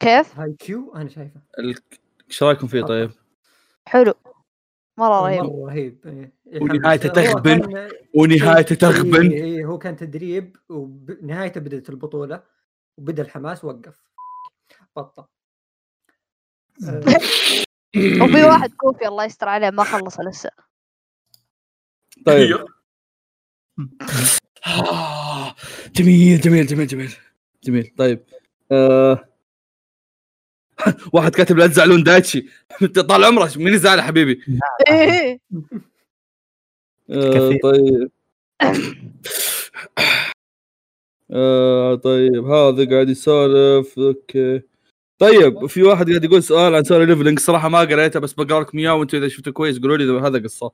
كيف؟ 0.00 0.40
هاي 0.40 0.52
كيو 0.58 0.92
أنا 0.96 1.08
شايفه. 1.08 1.40
ال- 1.58 1.74
إيش 2.28 2.42
رأيكم 2.42 2.66
فيه 2.66 2.82
طيب؟ 2.82 3.10
حلو. 3.86 4.14
مرة 4.98 5.20
رهيب. 5.20 5.42
مرة 5.42 5.66
رهيب. 5.66 5.98
إيه. 6.06 6.32
ونهايته 6.62 7.08
هو 7.08 7.12
تغبن. 7.14 7.88
ونهايته 8.14 8.74
تغبن 8.74 9.30
إيه 9.30 9.44
إيه 9.44 9.64
هو 9.64 9.78
كان 9.78 9.96
تدريب 9.96 10.56
ونهايته 10.68 11.60
بدأت 11.60 11.90
البطولة 11.90 12.42
وبدأ 12.96 13.22
الحماس 13.22 13.64
وقف. 13.64 14.02
بطل. 14.96 15.24
آه، 16.88 17.04
وفي 18.22 18.44
واحد 18.44 18.72
كوفي 18.72 19.06
الله 19.08 19.24
يستر 19.24 19.48
عليه 19.48 19.70
ما 19.70 19.84
خلص 19.84 20.20
لسه 20.20 20.50
طيب. 22.26 22.56
هي. 22.56 22.64
آه، 24.66 25.54
جميل 25.96 26.40
جميل 26.40 26.66
جميل 26.66 26.86
جميل 26.86 27.16
جميل. 27.64 27.94
طيب 27.98 28.24
آه... 28.72 29.24
واحد 31.12 31.34
كاتب 31.34 31.58
لا 31.58 31.66
تزعلون 31.66 32.02
دايتشي 32.02 32.46
انت 32.82 32.98
طال 33.08 33.24
عمرك 33.24 33.56
مين 33.56 33.74
يزعل 33.74 33.98
يا 33.98 34.02
حبيبي. 34.02 34.40
آه. 37.10 37.58
طيب 37.62 38.10
آه 41.30 41.94
طيب 41.94 42.44
هذا 42.46 42.90
قاعد 42.90 43.08
يسولف 43.08 43.98
أوكي 43.98 44.62
طيب 45.18 45.66
في 45.66 45.82
واحد 45.82 46.08
قاعد 46.08 46.24
يقول 46.24 46.42
سؤال 46.42 46.74
عن 46.74 46.84
سوري 46.84 47.06
ليفلنج 47.06 47.38
صراحة 47.38 47.68
ما 47.68 47.78
قريته 47.78 48.20
بس 48.20 48.32
بقرأ 48.32 48.60
لكم 48.60 48.78
اياه 48.78 48.94
وأنتم 48.94 49.18
إذا 49.18 49.28
شفتوا 49.28 49.52
كويس 49.52 49.78
قولوا 49.78 49.96
لي 49.96 50.04
إذا 50.04 50.26
هذا 50.26 50.38
قصة. 50.38 50.70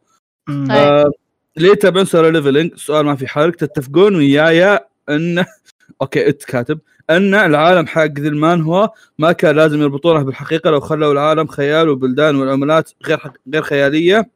آه 0.71 1.11
ليه 1.57 1.75
تبون 1.75 2.05
سولو 2.05 2.29
ليفلنج؟ 2.29 2.75
سؤال 2.77 3.07
ما 3.07 3.17
في 3.17 3.27
حرق 3.27 3.55
تتفقون 3.55 4.17
وياي 4.17 4.79
إن 5.09 5.45
أوكي 6.03 6.29
إت 6.29 6.45
كاتب. 6.45 6.81
أن 7.11 7.35
العالم 7.35 7.87
حق 7.87 8.05
ذي 8.05 8.29
المان 8.29 8.61
هو 8.63 8.93
ما 9.19 9.33
كان 9.33 9.57
لازم 9.57 9.83
يربطونه 9.83 10.23
بالحقيقة 10.23 10.71
لو 10.71 10.81
خلوا 10.81 11.13
العالم 11.13 11.47
خيال 11.47 11.89
وبلدان 11.89 12.37
والعملات 12.37 12.91
غير 13.07 13.19
حق... 13.19 13.35
غير 13.53 13.63
خيالية. 13.63 14.31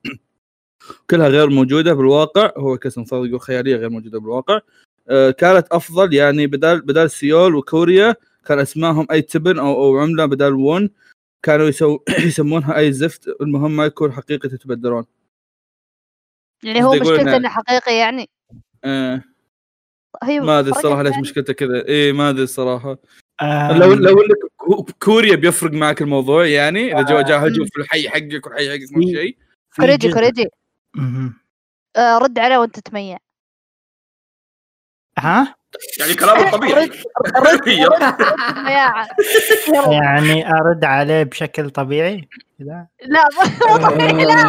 كلها 1.11 1.28
غير 1.28 1.50
موجودة 1.50 1.95
بالواقع. 1.95 2.52
هو 2.57 2.78
كسم 2.78 3.05
صار 3.05 3.26
يقول 3.26 3.40
خيالية 3.40 3.76
غير 3.76 3.90
موجودة 3.90 4.21
بالواقع. 4.21 4.61
آه 5.09 5.31
كانت 5.31 5.67
أفضل 5.73 6.14
يعني 6.14 6.47
بدل 6.47 6.81
بدل 6.81 7.11
سيول 7.11 7.55
وكوريا 7.55 8.14
كان 8.47 8.59
اسمائهم 8.59 9.07
أي 9.11 9.23
تبن 9.23 9.59
أو 9.59 9.85
أو 9.85 9.99
عملة 9.99 10.26
بدل 10.26 10.52
وون 10.52 10.90
كانوا 11.43 11.69
يسو... 11.69 11.99
يسمونها 12.26 12.76
أي 12.78 12.93
زفت. 12.93 13.28
المهم 13.40 13.76
ما 13.76 13.85
يكون 13.87 14.12
حقيقة 14.12 14.47
يتبدلون. 14.47 15.05
يعني 16.62 16.85
هو 16.85 16.93
مشكلته 16.93 17.25
إنه- 17.25 17.35
إنه 17.35 17.49
حقيقي 17.49 17.97
يعني. 17.97 18.28
آه. 18.85 19.23
هي 20.23 20.41
ما 20.41 20.59
أدري 20.59 20.71
الصراحة 20.71 21.03
ليش. 21.03 21.17
مشكلته 21.21 21.53
كذا. 21.53 21.89
اي 21.89 22.13
ما 22.13 22.31
أدري 22.31 22.43
الصراحة. 22.43 22.99
آم، 23.43 23.73
لو 23.77 23.93
لو 23.95 24.23
لك 24.23 24.37
كو- 24.57 24.87
كوريا 25.03 25.37
بيفرق 25.37 25.73
معك 25.73 26.03
الموضوع 26.03 26.47
يعني 26.47 26.93
إذا 27.01 27.03
جو 27.03 27.21
جاء 27.21 27.47
هجوم 27.47 27.61
مم. 27.61 27.67
في 27.67 27.81
الحي 27.81 28.09
حقك 28.09 28.47
والحي 28.47 28.71
حقك 28.71 28.97
ما 28.97 29.03
شيء. 29.03 29.37
كوريجي 29.77 30.13
كوريجي. 30.13 30.49
آه 31.97 32.19
رد 32.19 32.39
عليه 32.39 32.59
وأنت 32.59 32.79
تميع 32.81 33.19
ها؟ 35.19 35.55
يعني 36.01 36.15
كلامه 36.15 36.51
طبيعي. 36.57 36.91
يعني 39.93 40.51
أرد 40.53 40.85
عليه 40.85 41.23
بشكل 41.23 41.71
طبيعي؟ 41.71 42.29
لا 42.59 42.89
مو 43.69 43.77
طبيعي 43.77 44.25
لا. 44.25 44.43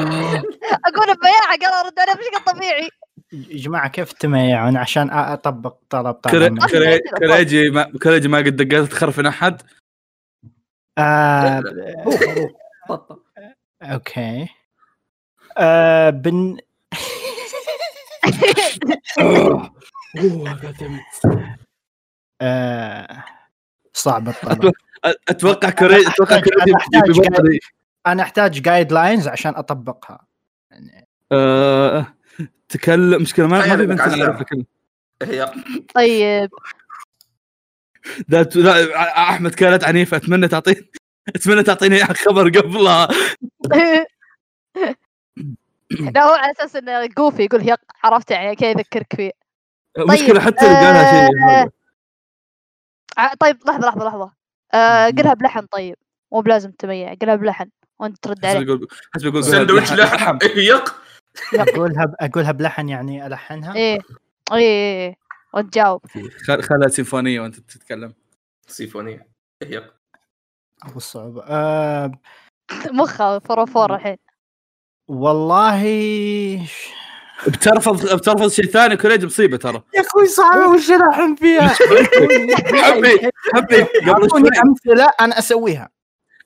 أقول 0.85 1.15
بمياعة 1.15 1.57
قال 1.61 1.85
أرد 1.85 1.99
عليه 1.99 2.13
بشكل 2.13 2.53
طبيعي. 2.53 2.89
يا 3.33 3.57
جماعة 3.57 3.87
كيف 3.87 4.11
تميعون 4.13 4.77
عشان 4.77 5.09
أطبق 5.11 5.77
طلب 5.89 6.13
طبعا 6.13 6.59
كوريجي 7.19 7.69
ما 7.69 7.83
كوريجي 8.03 8.27
ما 8.27 8.37
قد 8.37 8.55
دقيت 8.55 8.91
تخرفن 8.91 9.25
أحد؟ 9.25 9.61
آه 10.97 11.63
أوكي. 13.81 14.47
آه 15.57 16.09
بن 16.09 16.57
آه 22.41 23.23
صعب 23.93 24.27
الطلب. 24.29 24.71
أتوقع 25.29 25.69
كوريجي 25.69 26.07
أتوقع 26.07 26.39
بيبغى- 26.39 27.59
أنا 28.07 28.23
أحتاج 28.23 28.61
جايد 28.61 28.91
لاينز 28.93 29.27
عشان 29.27 29.55
أطبقها. 29.55 30.25
يعني 30.71 31.07
آه، 31.31 32.13
تكلم 32.69 33.21
مشكله 33.21 33.47
ما 33.47 33.61
في 33.61 33.85
بنت 33.85 33.99
تعرف. 33.99 34.43
هي. 35.23 35.53
طيب. 35.95 36.49
لا 38.29 38.99
أحمد 39.29 39.55
كانت 39.55 39.83
عنيفة. 39.83 40.17
أتمنى 40.17 40.47
تعطيني 40.47 40.91
أتمنى 41.35 41.63
تعطيني 41.63 42.05
خبر 42.05 42.49
قبلها. 42.49 43.07
لا 46.15 46.23
هو 46.23 46.33
على 46.33 46.51
أساس 46.51 46.75
انه 46.75 47.05
جوفي 47.05 47.43
يقول 47.43 47.69
يق 47.69 47.79
عرفت 48.03 48.31
يعني 48.31 48.55
كذا 48.55 48.69
يذكرك 48.69 49.15
فيه. 49.15 49.31
مشكلة 49.97 50.39
حتى 50.39 50.65
اللي 50.65 50.77
قالها 50.77 51.27
شيء 51.27 51.71
آه، 53.17 53.31
طيب 53.39 53.57
لحظة 53.67 53.87
لحظة 53.87 54.07
لحظة. 54.07 54.33
آه 54.73 55.05
قلها 55.09 55.33
بلحن 55.33 55.65
طيب. 55.65 55.95
مو 56.31 56.41
بلازم 56.41 56.71
تميع. 56.71 57.13
قلها 57.13 57.35
بلحن. 57.35 57.69
وانت 57.99 58.17
ترد 58.21 58.45
حسب 58.45 58.55
عليه. 58.55 58.65
يقول 58.67 58.87
حسب 59.15 59.25
يقول 59.25 59.43
سندويتش 59.43 59.93
لحم. 59.93 60.37
يق 60.55 60.95
أقولها 61.53 62.13
أقولها 62.19 62.51
بلحن 62.51 62.89
يعني 62.89 63.27
ألحنها؟ 63.27 63.75
إيه. 63.75 63.99
إيه 64.51 64.57
إيه 64.57 65.07
إيه. 65.07 65.15
وانت 65.53 65.73
جاوب 65.73 66.01
خل- 66.47 66.63
خلها 66.63 66.87
سيمفونيه 66.87 67.39
وأنت 67.41 67.55
تتكلم. 67.59 68.13
سيفونية. 68.67 69.27
يق 69.63 69.93
أبو 70.83 70.97
الصعوبة. 70.97 71.43
آه 71.47 72.11
مخه 72.91 73.39
فور 73.39 73.95
الحين. 73.95 74.17
والله 75.07 75.83
بترفض 77.47 78.15
بترفض 78.15 78.47
شيء 78.47 78.65
ثاني؟ 78.65 78.97
كوريج 78.97 79.25
مصيبة 79.25 79.57
ترى. 79.57 79.83
يا 79.95 80.01
أخوي 80.01 80.27
صعبه 80.27 80.67
وش 80.67 80.91
الحن 80.91 81.35
فيها 81.35 81.67
حبي 81.67 83.31
حبي 83.53 83.83
قبل 84.11 84.57
أمثلة 84.57 85.11
أنا 85.21 85.39
أسويها. 85.39 85.89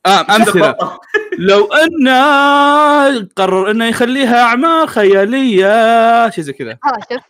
امثله 0.08 0.76
لو 1.40 1.74
انه 1.74 3.28
قرر 3.36 3.72
انه 3.72 3.86
يخليها 3.86 4.44
اعمال 4.44 4.88
خيالية 4.90 6.30
شيء 6.30 6.44
زي 6.44 6.54
كذا. 6.54 6.78
شوف 7.14 7.24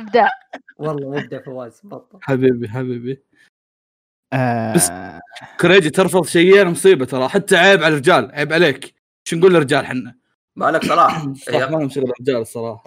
إبداع. 0.00 0.30
والله 0.76 1.10
مبدع 1.10 1.42
فواز 1.42 1.80
بطل. 1.84 2.18
حبيبي 2.22 2.68
حبيبي. 2.68 3.22
آه. 4.32 4.74
بس- 4.74 4.90
كوريجي 5.60 5.90
ترفض 5.90 6.26
شيئين 6.26 6.66
مصيبة 6.66 7.04
ترى. 7.04 7.28
حتى 7.28 7.56
عيب 7.56 7.82
على 7.82 7.94
الرجال 7.94 8.30
عيب 8.32 8.52
عليك. 8.52 8.94
شو 9.24 9.36
نقول 9.36 9.52
للرجال 9.54 9.86
حنا؟ 9.86 10.14
مالك 10.56 10.84
صلاح. 10.84 11.24
صراحة 11.44 11.58
يق 11.60 11.70
ما 11.70 11.76
لهم 11.76 11.88
شغل 11.88 12.04
الرجال 12.10 12.36
الصراحة. 12.36 12.84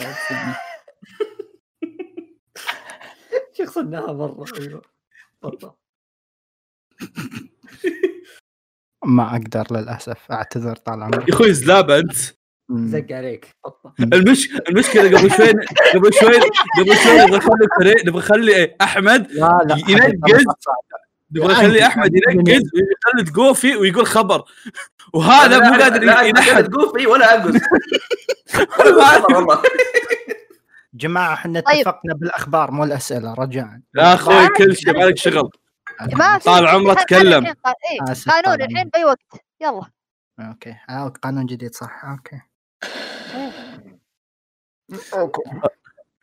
شخصناها 3.54 4.14
مرة 4.14 4.46
أيوه. 4.62 4.82
ما 9.06 9.32
أقدر 9.32 9.68
للأسف 9.72 10.32
أعتذر 10.32 10.76
طال 10.76 11.00
يا 11.00 11.04
عمرك 11.04 11.30
أخوي 11.30 11.54
زلابه 11.54 11.98
أنت. 12.00 12.14
زق 12.72 13.06
عليك. 13.12 13.56
المش... 14.14 14.50
المشكلة 14.70 15.18
قبل 15.18 15.32
شوي 15.32 15.50
قبل 15.94 16.14
شوي 16.14 16.40
قبل 16.80 16.98
شوي 17.04 17.18
نبغى 17.22 17.38
نخلي 17.38 17.68
فريق 17.80 18.06
نبغى 18.06 18.20
نخلي 18.20 18.76
أحمد 18.82 19.32
لا 19.32 19.60
لا 19.66 19.78
ينقز. 19.88 20.44
نبغى 21.32 21.54
نخلي 21.54 21.86
أحمد 21.86 22.12
ينقز 22.16 22.62
ويخلي 22.74 23.32
جوفي 23.34 23.76
ويقول 23.76 24.06
خبر. 24.08 24.44
وهذا 25.14 25.60
مو 25.60 25.82
قادر 25.84 26.04
لا 26.04 26.22
ينحد 26.22 26.64
تقول 26.70 27.00
في 27.00 27.08
ولا 27.08 27.36
أنقز. 27.36 27.62
والله. 29.36 29.62
جماعة 30.94 31.34
إحنا 31.34 31.60
طيب. 31.60 31.88
اتفقنا 31.88 32.14
بالأخبار 32.14 32.72
مو 32.72 32.84
الأسئلة 32.84 33.34
رجاء 33.34 33.80
يا 33.98 34.14
أخوي 34.14 34.48
كل 34.48 34.76
شيء 34.76 34.94
مالك 34.98 35.18
شغل. 35.18 35.50
ما 36.02 36.38
في 36.38 36.46
طال 36.46 36.68
عمره 36.68 36.94
تكلم. 36.94 37.46
إيه، 37.46 37.54
قانون 38.32 38.62
الحين 38.62 38.90
بأي 38.90 39.06
وقت. 39.06 39.46
يلا. 39.62 39.82
okay. 40.40 40.76
آه 40.90 41.08
قانون 41.08 41.46
جديد 41.46 41.76
صح. 41.76 42.06
أوكي. 42.06 42.42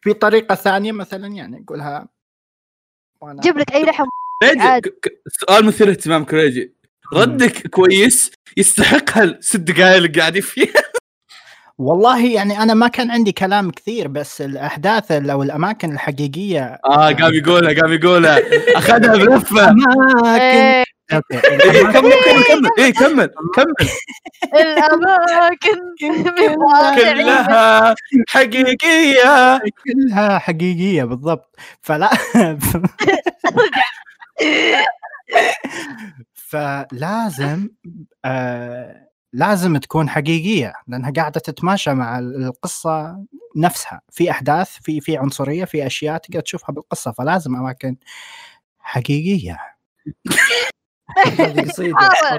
في 0.03 0.13
طريقة 0.13 0.55
ثانية 0.55 0.93
مثلا 0.93 1.27
يعني 1.27 1.59
نقولها 1.59 2.09
وأنا- 3.25 3.41
جيب 3.41 3.59
لك 3.59 3.73
أي 3.73 3.83
لحم. 3.85 4.05
سؤال 5.29 5.67
مثير 5.67 5.91
اهتمام 5.91 6.25
كريجي. 6.25 6.75
ردك 7.15 7.67
كويس 7.67 8.31
يستحق 8.57 9.19
هالست 9.19 9.57
دقائق 9.57 9.97
اللي 9.97 10.09
قاعدين 10.09 10.43
فيها. 10.43 10.83
والله 11.79 12.27
يعني 12.27 12.63
أنا 12.63 12.75
ما 12.75 12.89
كان 12.89 13.11
عندي 13.11 13.33
كلام 13.33 13.71
كثير 13.71 14.09
بس 14.09 14.41
الأحداث 14.41 15.13
أو 15.13 15.43
الأماكن 15.43 15.93
الحقيقية 15.93 16.79
آه 16.85 17.13
قام 17.13 17.35
يقولها 17.35 17.81
قام 17.83 17.93
يقولها. 17.93 18.39
أخذها 18.77 19.17
بلفة. 19.17 19.69
أماكن. 19.71 20.41
إيه، 20.43 20.85
أوكي. 21.13 21.35
إيه، 21.39 21.83
كمل 21.83 22.13
كمل 22.13 22.45
كمل 22.45 22.71
إيه. 22.79 22.93
كمل. 22.93 23.31
كمل 23.55 23.89
الأماكن 24.55 25.81
كلها 26.01 27.95
حقيقية. 28.29 29.59
كلها 29.85 30.39
حقيقية 30.39 31.05
بالضبط. 31.05 31.57
فلا. 31.83 32.11
فلازم 36.35 37.69
آه 38.25 39.06
لازم 39.37 39.77
تكون 39.77 40.09
حقيقية 40.09 40.73
لأنها 40.89 41.11
قاعدة 41.11 41.41
تتماشى 41.41 41.95
مع 41.95 42.19
القصة 42.19 43.25
نفسها. 43.57 44.01
في 44.11 44.31
أحداث 44.31 44.69
في 44.83 45.01
في 45.01 45.17
عنصرية 45.17 45.65
في 45.65 45.87
أشياء 45.87 46.19
تقدر 46.19 46.41
تشوفها 46.41 46.73
بالقصة 46.73 47.13
فلازم 47.13 47.57
أماكن 47.57 47.97
حقيقية. 48.79 49.59
هذه 51.39 51.69
قصيده 51.69 51.97
آه، 51.99 52.39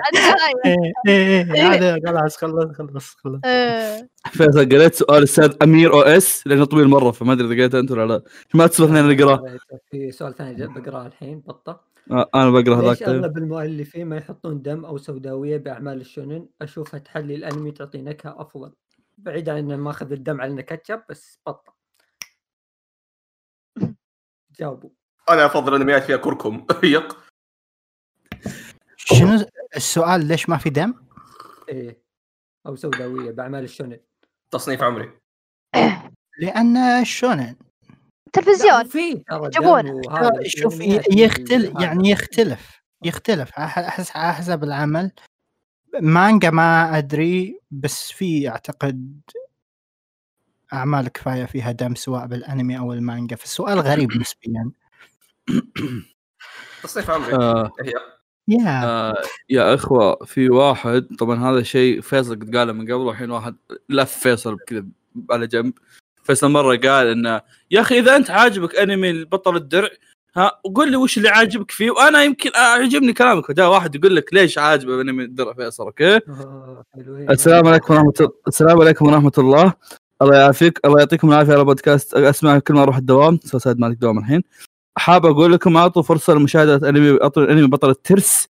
إيه 0.66 0.94
إيه 1.08 1.54
إيه، 1.54 1.74
هذا 1.74 2.00
خلاص 2.08 2.38
خلص 2.38 2.78
خلص 2.78 3.16
خلص 3.16 3.42
إيه. 3.46 4.10
فيصل 4.32 4.70
قريت 4.70 4.96
سؤال 4.96 5.18
الأستاذ 5.18 5.56
أمير 5.62 5.94
أو 5.94 6.02
إس 6.02 6.48
لأنه 6.48 6.66
طويل 6.66 6.88
مرة 6.88 7.12
فما 7.12 7.34
أدري 7.34 7.46
إذا 7.46 7.56
قريته 7.56 7.80
أنت 7.80 7.92
ولا 7.92 8.06
لا. 8.14 8.22
ما 8.54 8.68
تسبقنا 8.68 9.00
ان 9.00 9.10
نقرأه. 9.18 9.58
في 9.92 10.12
سؤال 10.12 10.36
ثاني 10.36 10.68
بقرأه 10.68 11.06
الحين 11.06 11.40
بطة. 11.40 11.72
آه، 11.72 11.87
أنا 12.12 12.50
بقرأ 12.50 12.76
هذاك 12.76 12.90
ليش 12.90 13.00
طيب. 13.00 13.10
أغلب 13.10 13.38
المؤلفين 13.38 14.08
ما 14.08 14.18
يحطون 14.18 14.62
دم 14.62 14.86
أو 14.86 14.98
سوداوية 14.98 15.58
بأعمال 15.58 16.02
الشونن؟ 16.02 16.50
أشوفها 16.62 17.00
تحلي 17.00 17.36
الأنمي 17.36 17.72
تعطي 17.72 18.02
نكهة 18.02 18.42
أفضل 18.42 18.74
بعيد 19.18 19.50
عن 19.50 19.58
إنه 19.58 19.76
ماخذ 19.76 20.12
الدم 20.12 20.42
على 20.42 20.52
إنه 20.52 20.62
كاتشب 20.62 21.02
بس 21.10 21.40
بطة. 21.48 21.76
جاوبوا. 24.60 24.90
أنا 25.30 25.46
أفضل 25.46 25.76
انميات 25.76 26.04
فيها 26.04 26.18
كركم 26.18 26.68
يق. 26.84 27.18
شنو 28.96 29.46
السؤال؟ 29.76 30.26
ليش 30.28 30.50
ما 30.50 30.58
في 30.58 30.70
دم؟ 30.70 30.94
إيه. 31.70 32.02
أو 32.66 32.76
سوداوية 32.76 33.32
بأعمال 33.32 33.64
الشونن. 33.64 34.00
تصنيف 34.52 34.84
عمري. 34.84 35.20
لأن 36.40 37.06
شونن 37.06 37.56
تلفزيون. 38.34 38.90
يجيبونه. 39.32 40.02
شوف 40.46 40.80
ي- 40.82 40.86
الأنميات 40.98 41.10
يختلف. 41.20 41.82
يعني 41.82 42.10
يختلف 42.10 42.82
يختلف. 43.04 43.52
أحس 43.60 44.16
على 44.16 44.34
حسب 44.34 44.64
العمل. 44.64 45.12
مانجا 46.02 46.50
ما 46.50 46.98
أدري 46.98 47.60
بس 47.72 48.12
في 48.12 48.50
أعتقد 48.50 49.22
أعمال 50.74 51.08
كفاية 51.08 51.46
فيها 51.46 51.72
دم 51.72 51.96
سواء 51.96 52.28
بالأنمي 52.28 52.78
أو 52.78 52.94
المانجا. 52.94 53.36
فالسؤال 53.36 53.80
غريب 53.80 54.10
نسبيا. 54.22 54.72
تصنيف 56.84 57.10
عمري 57.10 57.34
آه 57.34 57.72
هي 57.82 57.92
يا. 58.48 58.84
آه 58.86 59.16
يا 59.50 59.74
إخوة 59.76 60.26
في 60.26 60.50
واحد 60.50 61.08
طبعا 61.20 61.52
هذا 61.52 61.64
شيء 61.64 62.02
فيصل 62.02 62.36
قد 62.36 62.56
قاله 62.56 62.74
من 62.74 62.82
قبل 62.84 62.94
والحين 62.94 63.32
واحد 63.32 63.56
لف 63.90 64.12
فيصل 64.12 64.58
كذا 64.68 64.86
على 65.32 65.48
جنب. 65.48 65.74
فيصل 66.28 66.52
مرة 66.52 66.76
قال 66.76 67.08
إنه 67.08 67.42
يا 67.72 67.82
أخي 67.82 68.00
إذا 68.00 68.16
أنت 68.16 68.32
عاجبك 68.32 68.76
أنمي 68.76 69.10
البطل 69.10 69.56
الدرع 69.56 69.90
ها 70.36 70.52
وقول 70.66 70.92
لي 70.92 70.98
وش 70.98 71.18
اللي 71.18 71.30
عاجبك 71.30 71.72
فيه 71.72 71.92
وأنا 71.92 72.24
يمكن 72.24 72.52
أعجبني 72.56 73.14
كلامك. 73.14 73.52
جاء 73.52 73.70
واحد 73.70 73.96
يقول 73.96 74.16
لك 74.16 74.34
ليش 74.34 74.58
عاجبه 74.58 75.02
أنمي 75.02 75.24
الدرع 75.24 75.54
فيصل؟ 75.54 75.84
أوكي. 75.84 76.20
السلام 77.30 77.68
عليكم 77.68 77.94
ورحمة 77.94 78.14
الله 78.20 78.32
السلام 78.48 78.82
عليكم 78.82 79.06
ورحمة 79.06 79.32
الله. 79.38 79.74
الله 80.22 80.36
يعافيك 80.36 80.80
الله 80.86 81.00
يعطيكم 81.00 81.30
العافية 81.30 81.54
على 81.54 81.64
بودكاست 81.64 82.14
أسمع 82.14 82.60
كل 82.60 82.74
ما 82.74 82.84
أروح 82.84 82.98
الدوام 82.98 83.40
so 83.44 83.58
سعد 83.58 83.80
مالك 83.80 83.98
دوام 83.98 84.18
الحين. 84.18 84.44
حاب 84.98 85.26
أقول 85.26 85.54
لكم 85.54 85.78
أعطوا 85.78 86.02
فرصة 86.02 86.34
لمشاهدة 86.34 86.90
أنمي 86.90 87.20
أنمي 87.38 87.68
بطل 87.68 87.90
الترس. 87.90 88.48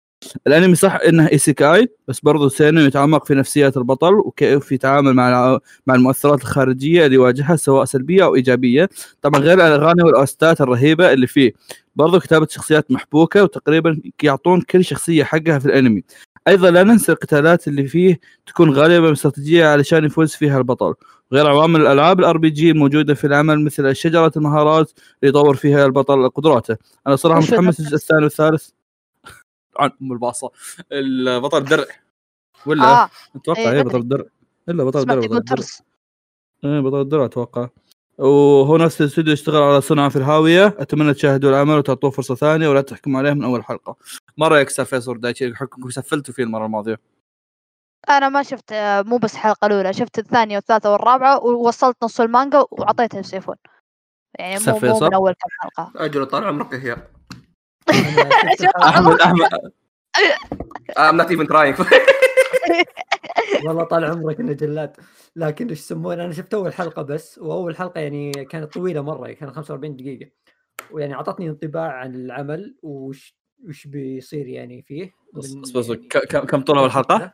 الانمي 0.46 0.74
صح 0.74 0.98
إنه 1.08 1.28
isekai 1.32 1.88
بس 2.08 2.20
برضو 2.20 2.48
سينو 2.48 2.80
يتعمق 2.80 3.26
في 3.26 3.34
نفسيات 3.34 3.76
البطل 3.76 4.14
وكيف 4.14 4.72
يتعامل 4.72 5.14
مع 5.14 5.58
مع 5.86 5.94
المؤثرات 5.94 6.40
الخارجية 6.40 7.06
اللي 7.06 7.16
يواجهها 7.16 7.56
سواء 7.56 7.84
سلبية 7.84 8.24
أو 8.24 8.34
إيجابية. 8.34 8.88
طبعا 9.22 9.40
غير 9.40 9.54
الأغاني 9.54 10.02
وال 10.02 10.21
OST 10.21 10.50
ات 10.50 10.60
الرهيبة 10.60 11.12
اللي 11.12 11.26
فيه. 11.26 11.52
برضو 11.96 12.20
كتابة 12.20 12.46
شخصيات 12.50 12.90
محبوكة 12.90 13.42
وتقريبا 13.42 14.00
يعطون 14.22 14.60
كل 14.60 14.84
شخصية 14.84 15.24
حقها 15.24 15.58
في 15.58 15.66
الانمي. 15.66 16.02
أيضا 16.48 16.70
لا 16.70 16.82
ننسى 16.82 17.12
القتالات 17.12 17.68
اللي 17.68 17.86
فيه 17.86 18.20
تكون 18.46 18.70
غالبا 18.70 19.12
استراتيجية 19.12 19.66
علشان 19.66 20.04
يفوز 20.04 20.34
فيها 20.34 20.58
البطل. 20.58 20.94
غير 21.32 21.46
عوامل 21.46 21.80
الألعاب 21.80 22.20
ال 22.20 22.38
RPG 22.38 22.70
الموجودة 22.70 23.14
في 23.14 23.26
العمل 23.26 23.64
مثل 23.64 23.96
شجرة 23.96 24.32
المهارات 24.36 24.92
اللي 25.22 25.28
يطور 25.28 25.56
فيها 25.56 25.86
البطل 25.86 26.28
قدراته. 26.28 26.76
أنا 27.06 27.16
صراحة 27.16 27.40
متحمس 27.40 27.58
البطل؟ 27.58 27.82
الجزء 27.82 27.94
الثاني 27.94 28.22
والثالث. 28.24 28.68
أم 29.80 30.12
الباصة. 30.12 30.50
البطل 30.92 31.58
الدرع. 31.58 31.84
ولا؟ 32.66 32.84
آه. 32.84 33.10
أتوقع 33.36 33.60
إيه، 33.60 33.72
هي 33.72 33.82
بطل. 33.82 33.98
الدرع. 33.98 34.24
إلا 34.68 34.84
بطل 34.84 35.00
الدرع 35.00 35.24
يقول 35.24 35.40
بطل 35.40 35.54
الدرع. 35.54 35.66
إيه 36.64 36.80
بطل 36.80 37.00
الدرع 37.00 37.24
أتوقع. 37.24 37.68
وهو 38.18 38.76
نفس 38.76 39.00
الاستوديو 39.00 39.32
يشتغل 39.32 39.62
على 39.62 39.80
صنع 39.80 40.08
في 40.08 40.16
الهاوية. 40.16 40.66
أتمنى 40.66 41.14
تشاهدوا 41.14 41.50
العمل 41.50 41.78
وتعطوه 41.78 42.10
فرصة 42.10 42.34
ثانية 42.34 42.68
ولا 42.68 42.80
تحكموا 42.80 43.18
عليه 43.20 43.32
من 43.32 43.44
أول 43.44 43.64
حلقة. 43.64 43.96
مرة 44.38 44.58
يكسر 44.58 44.84
فيصل 44.84 45.20
دايتشي. 45.20 45.54
حكمكم 45.54 45.90
سفلتوا 45.90 46.34
فيه 46.34 46.42
المرة 46.42 46.66
الماضية. 46.66 47.00
أنا 48.08 48.28
ما 48.28 48.42
شفت 48.42 48.72
آه، 48.72 49.02
مو 49.02 49.18
بس 49.18 49.34
الحلقة 49.34 49.66
الأولى. 49.66 49.92
شفت 49.92 50.18
الثانية 50.18 50.56
والثالثة 50.56 50.92
والرابعة 50.92 51.44
ووصلت 51.44 51.96
نص 52.04 52.20
المانجا 52.20 52.64
وعطيتها 52.70 53.20
لسيفون. 53.20 53.56
يعني 54.38 54.64
مو, 54.66 54.78
مو؟ 54.82 55.00
من 55.00 55.14
أول 55.14 55.32
كم 55.32 55.48
حلقة. 55.60 55.92
أجل 55.96 56.26
طال 56.26 56.44
عمرك 56.44 56.74
هي 56.74 56.96
أحمد 57.90 59.20
أحمد. 59.20 59.48
I'm 60.98 61.16
not 61.16 61.30
even 61.30 61.46
trying. 61.46 61.74
والله 63.66 63.84
طال 63.84 64.04
عمرك 64.04 64.40
انه 64.40 64.52
جلاد. 64.52 64.96
لكن 65.36 65.68
إيش 65.68 65.78
يسمونه 65.78 66.24
أنا 66.24 66.32
شفت 66.32 66.54
أول 66.54 66.74
حلقة 66.74 67.02
بس 67.02 67.38
وأول 67.38 67.76
حلقة 67.76 68.00
يعني 68.00 68.32
كانت 68.32 68.72
طويلة 68.74 69.00
مرة 69.00 69.32
كانت 69.32 69.52
45 69.52 69.96
دقيقة. 69.96 70.30
ويعني 70.90 71.14
أعطتني 71.14 71.48
انطباع 71.48 71.92
عن 71.92 72.14
العمل 72.14 72.76
وش 72.82 73.36
وش 73.68 73.86
بيصير 73.86 74.46
يعني 74.46 74.82
فيه. 74.82 75.12
بس 75.34 75.52
بس 75.54 75.70
بس 75.70 75.88
يعني 75.88 76.08
ك- 76.08 76.18
كم 76.26 76.40
كم 76.40 76.60
طول 76.60 76.78
أول 76.78 76.90
حلقة؟ 76.90 77.32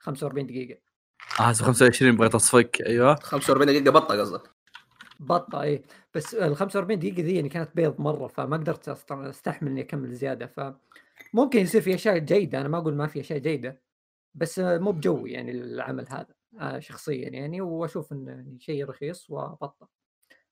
45 0.00 0.46
دقيقة. 0.46 0.80
آه 1.40 1.52
25 1.52 2.16
بغيت 2.16 2.34
اصفك 2.34 2.82
أيوه. 2.86 3.14
45 3.22 3.66
دقيقة 3.66 3.90
بطة 3.90 4.20
قصدك. 4.20 4.50
بطة 5.18 5.62
اي 5.62 5.82
بس 6.14 6.34
ال 6.34 6.56
45 6.56 6.98
دقيقة 6.98 7.22
ذي 7.22 7.34
يعني 7.34 7.48
كانت 7.48 7.70
بيض 7.74 8.00
مرة 8.00 8.26
فما 8.26 8.56
قدرت 8.56 8.88
أستحمل 9.10 9.70
إني 9.70 9.80
أكمل 9.80 10.12
زيادة. 10.12 10.46
فممكن 10.46 11.60
يصير 11.60 11.80
في 11.80 11.94
أشياء 11.94 12.18
جيدة 12.18 12.60
أنا 12.60 12.68
ما 12.68 12.78
أقول 12.78 12.94
ما 12.94 13.06
في 13.06 13.20
أشياء 13.20 13.38
جيدة 13.38 13.80
بس 14.34 14.58
آه، 14.58 14.78
مو 14.78 14.92
بجوي 14.92 15.32
يعني 15.32 15.50
العمل 15.50 16.06
هذا 16.08 16.34
آه، 16.60 16.78
شخصيا 16.78 17.28
يعني 17.28 17.60
وأشوف 17.60 18.12
انه 18.12 18.30
يعني 18.30 18.58
شيء 18.60 18.84
رخيص 18.88 19.30
وبطة. 19.30 19.88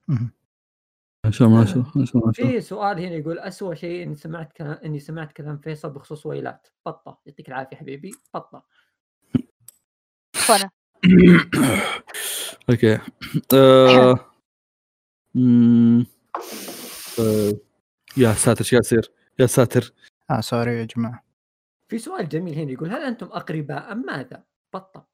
ما 0.09 1.31
شاء 1.31 1.48
الله 1.48 1.59
ما 1.61 1.66
شاء 1.66 1.76
الله 1.76 1.92
ما 1.96 2.05
شاء 2.05 2.22
الله 2.22 2.33
في 2.33 2.61
سؤال 2.61 2.98
هنا 2.98 3.14
يقول 3.14 3.38
أسوأ 3.38 3.74
شيء 3.74 4.02
إني 4.02 4.14
سمعت 4.14 4.52
كلام 4.52 4.79
إني 4.85 4.98
سمعت 5.00 5.33
كلام 5.33 5.59
فيصل 5.59 5.90
بخصوص 5.90 6.26
ويلات. 6.26 6.68
بطة. 6.87 7.20
يعطيك 7.26 7.48
العافية 7.48 7.76
حبيبي. 7.76 8.11
بطة. 8.35 8.64
وأنا 10.50 10.70
okay. 12.70 12.98
آه، 17.20 17.53
يا 18.16 18.33
ساتر 18.33 18.64
قاعد 18.70 18.85
يصير؟ 18.85 19.11
يا 19.38 19.46
ساتر. 19.46 19.92
آه 20.31 20.40
sorry 20.40 20.79
يا 20.79 20.85
جماعة. 20.85 21.25
في 21.88 21.99
سؤال 21.99 22.29
جميل 22.29 22.55
هنا 22.59 22.72
يقول 22.72 22.90
هل 22.90 23.03
أنتم 23.03 23.27
أقرباء 23.27 23.92
أم 23.92 24.05
ماذا؟ 24.07 24.42
بطة 24.75 25.07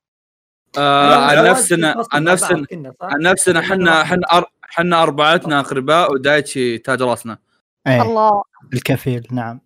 آه 0.78 1.16
عن 1.26 1.44
نفسنا 1.44 2.04
عن 2.12 2.24
نفسنا 2.24 2.66
عن 3.02 3.20
نفسنا 3.20 3.60
إحنا 3.60 4.02
إحنا 4.02 4.26
أر- 4.32 4.50
إحنا 4.64 5.02
أربعتنا 5.02 5.60
أقرباء 5.60 6.12
ودايتشي 6.12 6.78
تاج 6.78 7.02
راسنا. 7.02 7.38
إيه 7.86 8.02
الله. 8.02 8.42
الكفيل 8.74 9.26
نعم. 9.32 9.60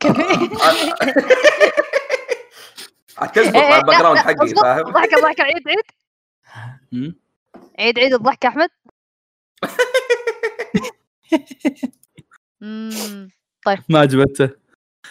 كفي 0.00 0.22
تزبط 3.34 3.56
مع 3.70 3.76
ال 3.76 3.98
background 3.98 4.18
حقي 4.18 4.48
فاهم؟ 4.48 4.82
ضحكة 4.92 5.20
ضحكة. 5.22 5.42
عيد 5.44 5.68
عيد. 5.68 5.84
عيد 7.78 7.98
عيد 7.98 8.14
الضحكة 8.14 8.48
أحمد. 8.48 8.68
مم. 12.60 13.30
ما 13.88 13.98
عجبته. 13.98 14.50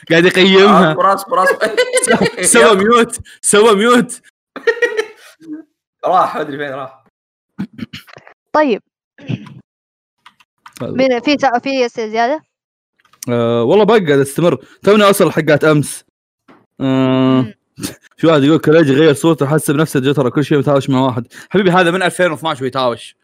قاعد 0.09 0.25
يقيمها. 0.25 1.13
اصبر 1.13 1.43
اصبر 1.43 1.75
سوى 2.53 2.75
ميوت 2.75 3.19
سوى 3.41 3.75
ميوت 3.75 4.21
راح 6.05 6.37
أدري 6.37 6.57
فين 6.57 6.69
راح. 6.71 7.03
طيب. 8.53 8.81
مين 10.81 11.19
في 11.19 11.37
في 11.63 11.85
أسئلة 11.85 12.07
زيادة؟ 12.07 12.43
آه 13.29 13.63
والله 13.63 13.85
بقعد 13.85 14.09
أستمر. 14.09 14.65
توني 14.83 15.03
اوصل 15.05 15.31
حقات 15.31 15.63
أمس. 15.63 16.05
مم. 16.79 17.53
في 18.17 18.27
واحد 18.27 18.43
يقول 18.43 18.59
كريجي 18.59 18.93
غير 18.93 19.13
صوته 19.13 19.45
حس 19.47 19.71
بنفسه 19.71 19.99
جترة 19.99 20.29
كل 20.29 20.45
شيء 20.45 20.57
متهاوش 20.57 20.89
مع 20.89 21.01
واحد. 21.01 21.27
حبيبي 21.49 21.71
هذا 21.71 21.91
من 21.91 22.03
2012 22.03 22.63
ويتهاوش. 22.63 23.15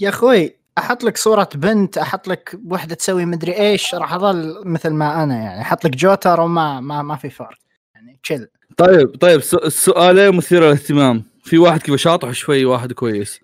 يا 0.00 0.08
أخوي 0.08 0.56
أحط 0.78 1.04
لك 1.04 1.16
صورة 1.16 1.48
بنت 1.54 1.98
أحط 1.98 2.28
لك 2.28 2.58
وحدة 2.66 2.94
تسوي 2.94 3.24
مدري 3.24 3.56
إيش 3.56 3.94
راح 3.94 4.12
أظل 4.14 4.62
مثل 4.64 4.90
ما 4.90 5.22
أنا 5.22 5.36
يعني. 5.36 5.60
أحط 5.62 5.84
لك 5.84 5.96
جوتر 5.96 6.40
وما 6.40 6.80
ما 6.80 7.02
ما 7.02 7.16
في 7.16 7.30
فرق. 7.30 7.58
يعني 7.94 8.20
تشيل 8.22 8.46
طيب 8.76 9.16
طيب 9.20 9.40
سو- 9.40 9.58
السؤالين 9.64 10.36
مثير 10.36 10.62
للاهتمام. 10.64 11.24
في 11.44 11.58
واحد 11.58 11.82
كذا 11.82 11.96
شاطح 11.96 12.30
شوي 12.32 12.64
واحد 12.64 12.92
كويس. 12.92 13.40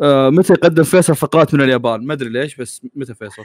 متى 0.00 0.52
يقدم 0.52 0.82
فيصل 0.82 1.16
فقرات 1.16 1.54
من 1.54 1.60
اليابان؟ 1.60 2.06
ما 2.06 2.12
أدري 2.12 2.28
ليش 2.28 2.56
بس 2.56 2.82
متى 2.94 3.14
فيصل؟ 3.14 3.42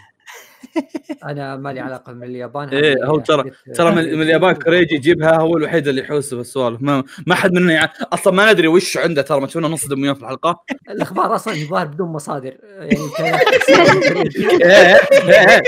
أنا 1.26 1.58
ما 1.58 1.74
لي 1.74 1.80
علاقة 1.80 2.14
من 2.14 2.24
اليابان 2.24 2.70
إيه، 2.70 2.94
هذه 2.94 3.06
هو 3.06 3.20
ترى- 3.20 3.52
ترى 3.76 3.92
من, 3.96 4.16
من 4.16 4.22
اليابان 4.22 4.54
كريجي 4.56 4.96
يجيبها 4.96 5.36
هو 5.38 5.58
الوحيد 5.58 5.88
اللي 5.88 6.02
يحوس 6.02 6.34
بالسوالف. 6.34 6.82
ما 6.82 7.04
ما 7.28 7.36
حد 7.36 7.54
منا 7.54 7.74
يعني 7.74 7.92
أصلا 8.02 8.34
ما 8.34 8.52
ندري 8.54 8.68
وش 8.68 8.98
عنده 8.98 9.22
ترى 9.22 9.40
ما 9.42 9.48
تشوفنا 9.48 9.68
نصدم 9.68 10.02
وياه 10.02 10.14
في 10.14 10.22
الحلقة. 10.22 10.64
الأخبار 10.90 11.36
أصلا 11.36 11.54
يظهر 11.54 11.86
بدون 11.88 12.10
مصادر 12.10 12.54
يعني 12.64 12.92
إيه، 14.62 14.66
إيه، 14.66 14.98
إيه. 15.50 15.62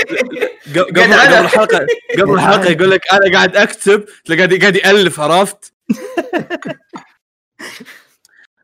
قبل 0.74 0.84
قبل 1.02 1.14
الحلقة 1.14 1.88
قبل 2.20 2.34
الحلقة 2.34 2.72
يقول 2.72 2.92
لك 2.92 3.02
أنا 3.14 3.34
قاعد 3.34 3.56
أكتب 3.56 4.06
تلاقي 4.26 4.38
قاعد 4.48 4.60
قاعد 4.62 4.76
يألف 4.76 5.20
عرفت؟ 5.20 5.74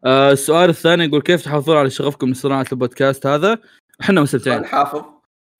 آه، 0.06 0.32
السؤال 0.32 0.70
الثاني 0.70 1.04
يقول 1.06 1.22
كيف 1.22 1.42
تحافظون 1.44 1.78
على 1.78 1.90
شغفكم 1.90 2.28
من 2.28 2.34
صناعه 2.34 2.66
البودكاست 2.72 3.28
هذا؟ 3.28 3.58
إحنا 4.02 4.22
مستمتعين 4.22 4.60
الحافظ 4.60 5.02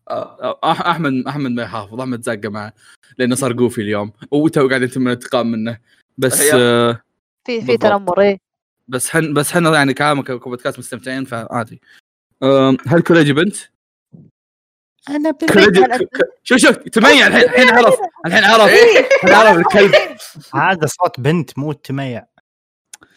آه. 0.10 0.60
أح- 0.66 0.86
احمد 0.88 1.28
أحمد 1.28 1.52
ما 1.52 1.64
يحافظ. 1.64 2.00
أحمد 2.00 2.24
زاقه 2.24 2.50
معه 2.50 2.74
لأنه 3.18 3.36
صار 3.36 3.54
قوفي 3.54 3.82
اليوم. 3.82 4.12
وتو 4.32 4.68
قاعد 4.70 4.82
يتم 4.82 5.08
الانتقام 5.08 5.52
منه. 5.52 5.78
بس 6.18 6.42
آه 6.54 7.02
في 7.46 7.62
في. 7.62 7.78
تنمر 7.78 8.22
إيه. 8.22 8.40
بس 8.88 9.10
حن 9.10 9.34
بس 9.34 9.52
حنا 9.52 9.74
يعني 9.76 9.94
كعامة 9.94 10.24
كبودكاست 10.24 10.80
مستمتعين 10.80 11.26
فعادي. 11.26 11.82
هل 12.88 13.02
كوريجي 13.08 13.34
بنت؟ 13.34 13.56
أنا 15.10 15.34
شوف 16.44 16.58
شوف 16.58 16.76
تميع 16.78 17.28
الحين 17.28 17.44
الحين 17.44 17.70
عرف 17.70 17.96
الحين 18.26 18.44
عرف. 18.44 18.64
الحين 18.64 19.36
عرف 19.36 19.58
الكلب. 19.58 19.92
هذا 20.56 20.88
صوت 20.88 21.20
بنت 21.20 21.60
مو 21.60 21.72
تميع. 21.72 22.26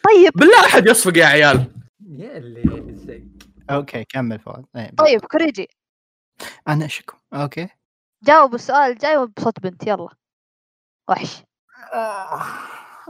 طيب. 0.04 0.32
بالله 0.34 0.60
أحد 0.66 0.86
يصفق 0.86 1.18
يا 1.18 1.26
عيال. 1.26 1.66
يا 2.08 2.36
اللي 2.36 2.92
أوكي 3.70 4.04
كمل 4.04 4.38
فؤاد. 4.38 4.64
إيه، 4.76 4.90
طيب 4.98 5.20
كوريجي. 5.20 5.68
أنا 6.68 6.84
أشكو. 6.84 7.16
أوكي. 7.34 7.68
جاوب 8.24 8.54
السؤال 8.54 8.92
الجاي 8.92 9.26
بصوت 9.36 9.60
بنت 9.60 9.86
يلا. 9.86 10.08
وحش. 11.10 11.42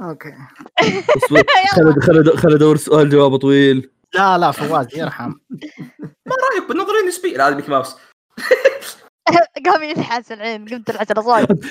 أوكي. 0.03 0.29
اصبر، 1.25 1.45
خلي 1.75 2.01
خلي 2.03 2.37
خلي 2.37 2.55
أدور 2.55 2.77
سؤال 2.77 3.11
جوابه 3.11 3.39
طويل. 3.39 3.91
لا 4.15 4.39
لا 4.39 4.51
فواز 4.51 4.87
يرحم. 4.97 5.33
ما 6.27 6.35
رأيك 6.51 6.69
بالنظريه 6.69 7.01
النسبيه 7.01 7.37
لا 7.37 7.49
هذا 7.49 7.55
ميكي 7.55 7.71
ماوس. 7.71 7.97
قام 9.67 9.83
ينحاس 9.83 10.33
العين 10.33 10.69
قمت 10.69 10.91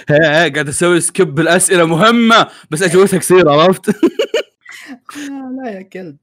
هي 0.10 0.18
هي 0.20 0.50
قاعد 0.50 0.68
أسوي 0.68 1.00
skip 1.00 1.36
بالأسئلة 1.36 1.86
مهمة 1.86 2.48
بس 2.72 2.84
أجوبتها 2.84 3.20
قصيرة 3.20 3.62
عرفت؟ 3.62 3.96
لا 5.64 5.70
يا 5.72 5.82
كلب 5.82 6.18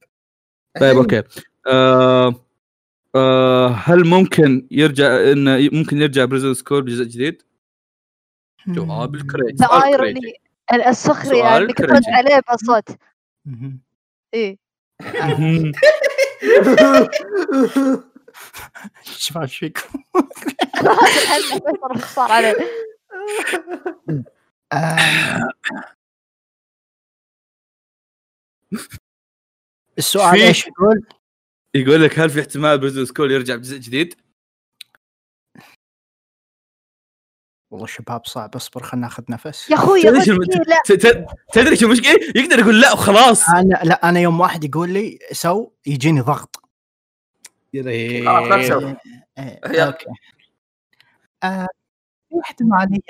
طيب 0.81 0.97
أوكي 0.97 1.23
آه 1.67 2.35
آه 3.15 3.69
هل 3.69 4.07
ممكن 4.07 4.67
يرجع 4.71 5.33
انه 5.33 5.69
ممكن 5.73 5.97
يرجع 5.97 6.25
Prison 6.25 6.55
School 6.55 6.83
بجزء 6.83 7.05
جديد؟ 7.05 7.43
جواب 8.67 9.15
الكريج. 9.15 9.63
ال 9.63 9.76
irony 9.76 10.41
السخريه 10.73 11.59
ترد 11.59 11.73
كريجي. 11.73 12.11
عليه 12.11 12.41
بصوت 12.55 12.89
مهم. 13.45 13.81
إيه 14.35 14.59
مهم. 15.15 15.73
إيش 19.07 19.33
فيكم؟ 19.59 20.03
صار 22.15 22.33
عليه 22.33 22.57
آه. 24.73 25.49
السؤال 29.99 30.31
في- 30.39 30.47
إيش 30.47 30.67
يقول؟ 30.67 31.07
يقول 31.75 32.05
لك 32.05 32.19
هل 32.19 32.31
في 32.31 32.41
احتمال 32.41 32.79
Prison 32.79 33.07
School 33.07 33.33
يرجع 33.33 33.57
بجزء 33.57 33.77
جديد؟ 33.79 34.15
والله 37.71 37.87
شباب 37.87 38.27
صعب 38.27 38.55
اصبر 38.57 38.83
خلنا 38.83 39.03
ناخذ 39.03 39.25
نفس. 39.29 39.71
يا 39.71 39.77
أخوي 39.77 40.03
تدري 41.53 41.77
شو 41.77 41.87
المشكلة؟ 41.87 42.15
يقدر 42.37 42.59
يقول 42.59 42.81
لا 42.81 42.93
وخلاص. 42.93 43.49
أنا 43.49 43.81
لا 43.85 44.09
أنا 44.09 44.21
يوم 44.21 44.41
واحد 44.41 44.65
يقول 44.65 44.91
لي 44.91 45.19
سو 45.33 45.71
يجيني 45.87 46.21
ضغط. 46.21 46.57
خلاص 48.25 48.49
لا 48.49 48.63
تسوي 48.63 48.97
إيه، 49.39 49.61
هي- 49.65 49.87
أوكي. 49.87 50.07
آه، 51.43 51.69
في 52.29 52.41
احتمالية. 52.41 53.01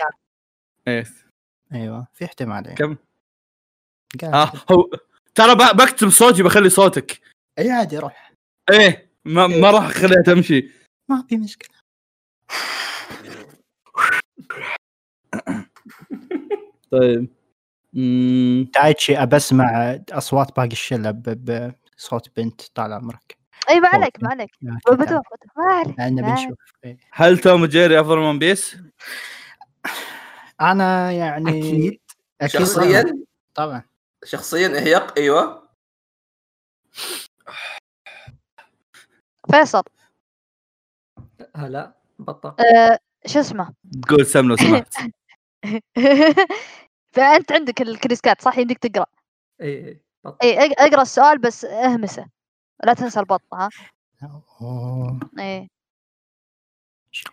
أيوه 1.73 2.07
في 2.13 2.25
احتمالية. 2.25 2.75
كم؟ 2.75 2.97
آه 4.25 4.53
هو 4.73 4.91
ترى 5.39 5.55
ب- 5.55 5.77
بكتب 5.77 6.09
صوتي 6.09 6.43
بخلي 6.43 6.71
صوتك. 6.71 7.21
إي 7.59 7.71
عادي 7.71 7.99
روح. 7.99 8.33
إيه 8.71 9.11
ما, 9.25 9.47
ما 9.47 9.71
راح 9.71 9.85
أخليها 9.85 10.23
تمشي. 10.27 10.71
ما 11.11 11.25
في 11.29 11.37
مشكلة. 11.37 11.79
طيب. 16.93 17.29
دايتشي 18.75 19.23
ابى 19.23 19.37
اسمع 19.37 19.99
أصوات 20.13 20.57
باقي 20.57 20.69
الشلة 20.73 21.11
ب- 21.11 21.75
بصوت 21.99 22.31
بنت 22.37 22.61
طال 22.75 22.93
عمرك 22.93 23.39
إي 23.71 23.81
ما 23.81 23.89
عليك. 23.89 24.23
ما 24.23 24.31
عليك. 24.31 24.51
بدو 24.91 25.21
ما 25.57 25.65
عليك. 25.73 25.99
لأن. 25.99 26.15
بنشوف. 26.17 26.59
إيه. 26.85 26.99
هل 27.13 27.39
توم 27.39 27.63
وجيري 27.63 28.01
أفضل 28.01 28.19
من 28.19 28.39
بيس؟ 28.39 28.77
أنا 30.61 31.13
يعني 31.13 31.51
أكيد 31.51 32.01
أكيد 32.41 32.61
شخصيا؟ 32.61 33.05
طبعا. 33.55 33.83
شخصيا 34.25 34.81
هيق 34.81 35.19
أيوه. 35.19 35.69
فيصل. 39.51 39.83
هلا 41.57 41.95
بطه 42.19 42.57
آه، 42.61 42.99
شو 43.27 43.41
اسمه؟ 43.41 43.75
تقول 44.03 44.27
سم 44.27 44.49
لو 44.49 44.57
سمحت 44.57 44.95
فأنت 47.13 47.53
عندك 47.53 47.83
الكريسكات 47.83 48.43
صح؟ 48.43 48.59
يمديك 48.59 48.79
تقرأ. 48.79 49.07
اي 49.61 49.87
اي 49.89 50.01
بطه 50.25 50.39
اي 50.43 50.59
اق- 50.67 50.81
أقرأ 50.81 51.03
السؤال 51.03 51.39
بس 51.39 51.65
اهمسه. 51.65 52.27
لا 52.85 52.95
تنسى 52.95 53.21
البطه 53.21 53.45
ها. 53.53 53.69
أوه. 54.61 55.21
إيه. 55.39 55.69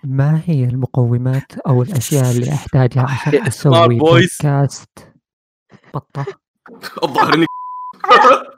ما 0.04 0.42
هي 0.46 0.64
المقومات 0.64 1.58
أو 1.60 1.82
الأشياء 1.82 2.32
اللي 2.32 2.54
أحتاجها 2.54 3.04
عشان 3.04 3.44
أسوي. 3.48 4.00
بودكاست 4.00 4.90
بطه 5.94 6.26
الظاهر 7.04 7.34
إني 7.34 7.46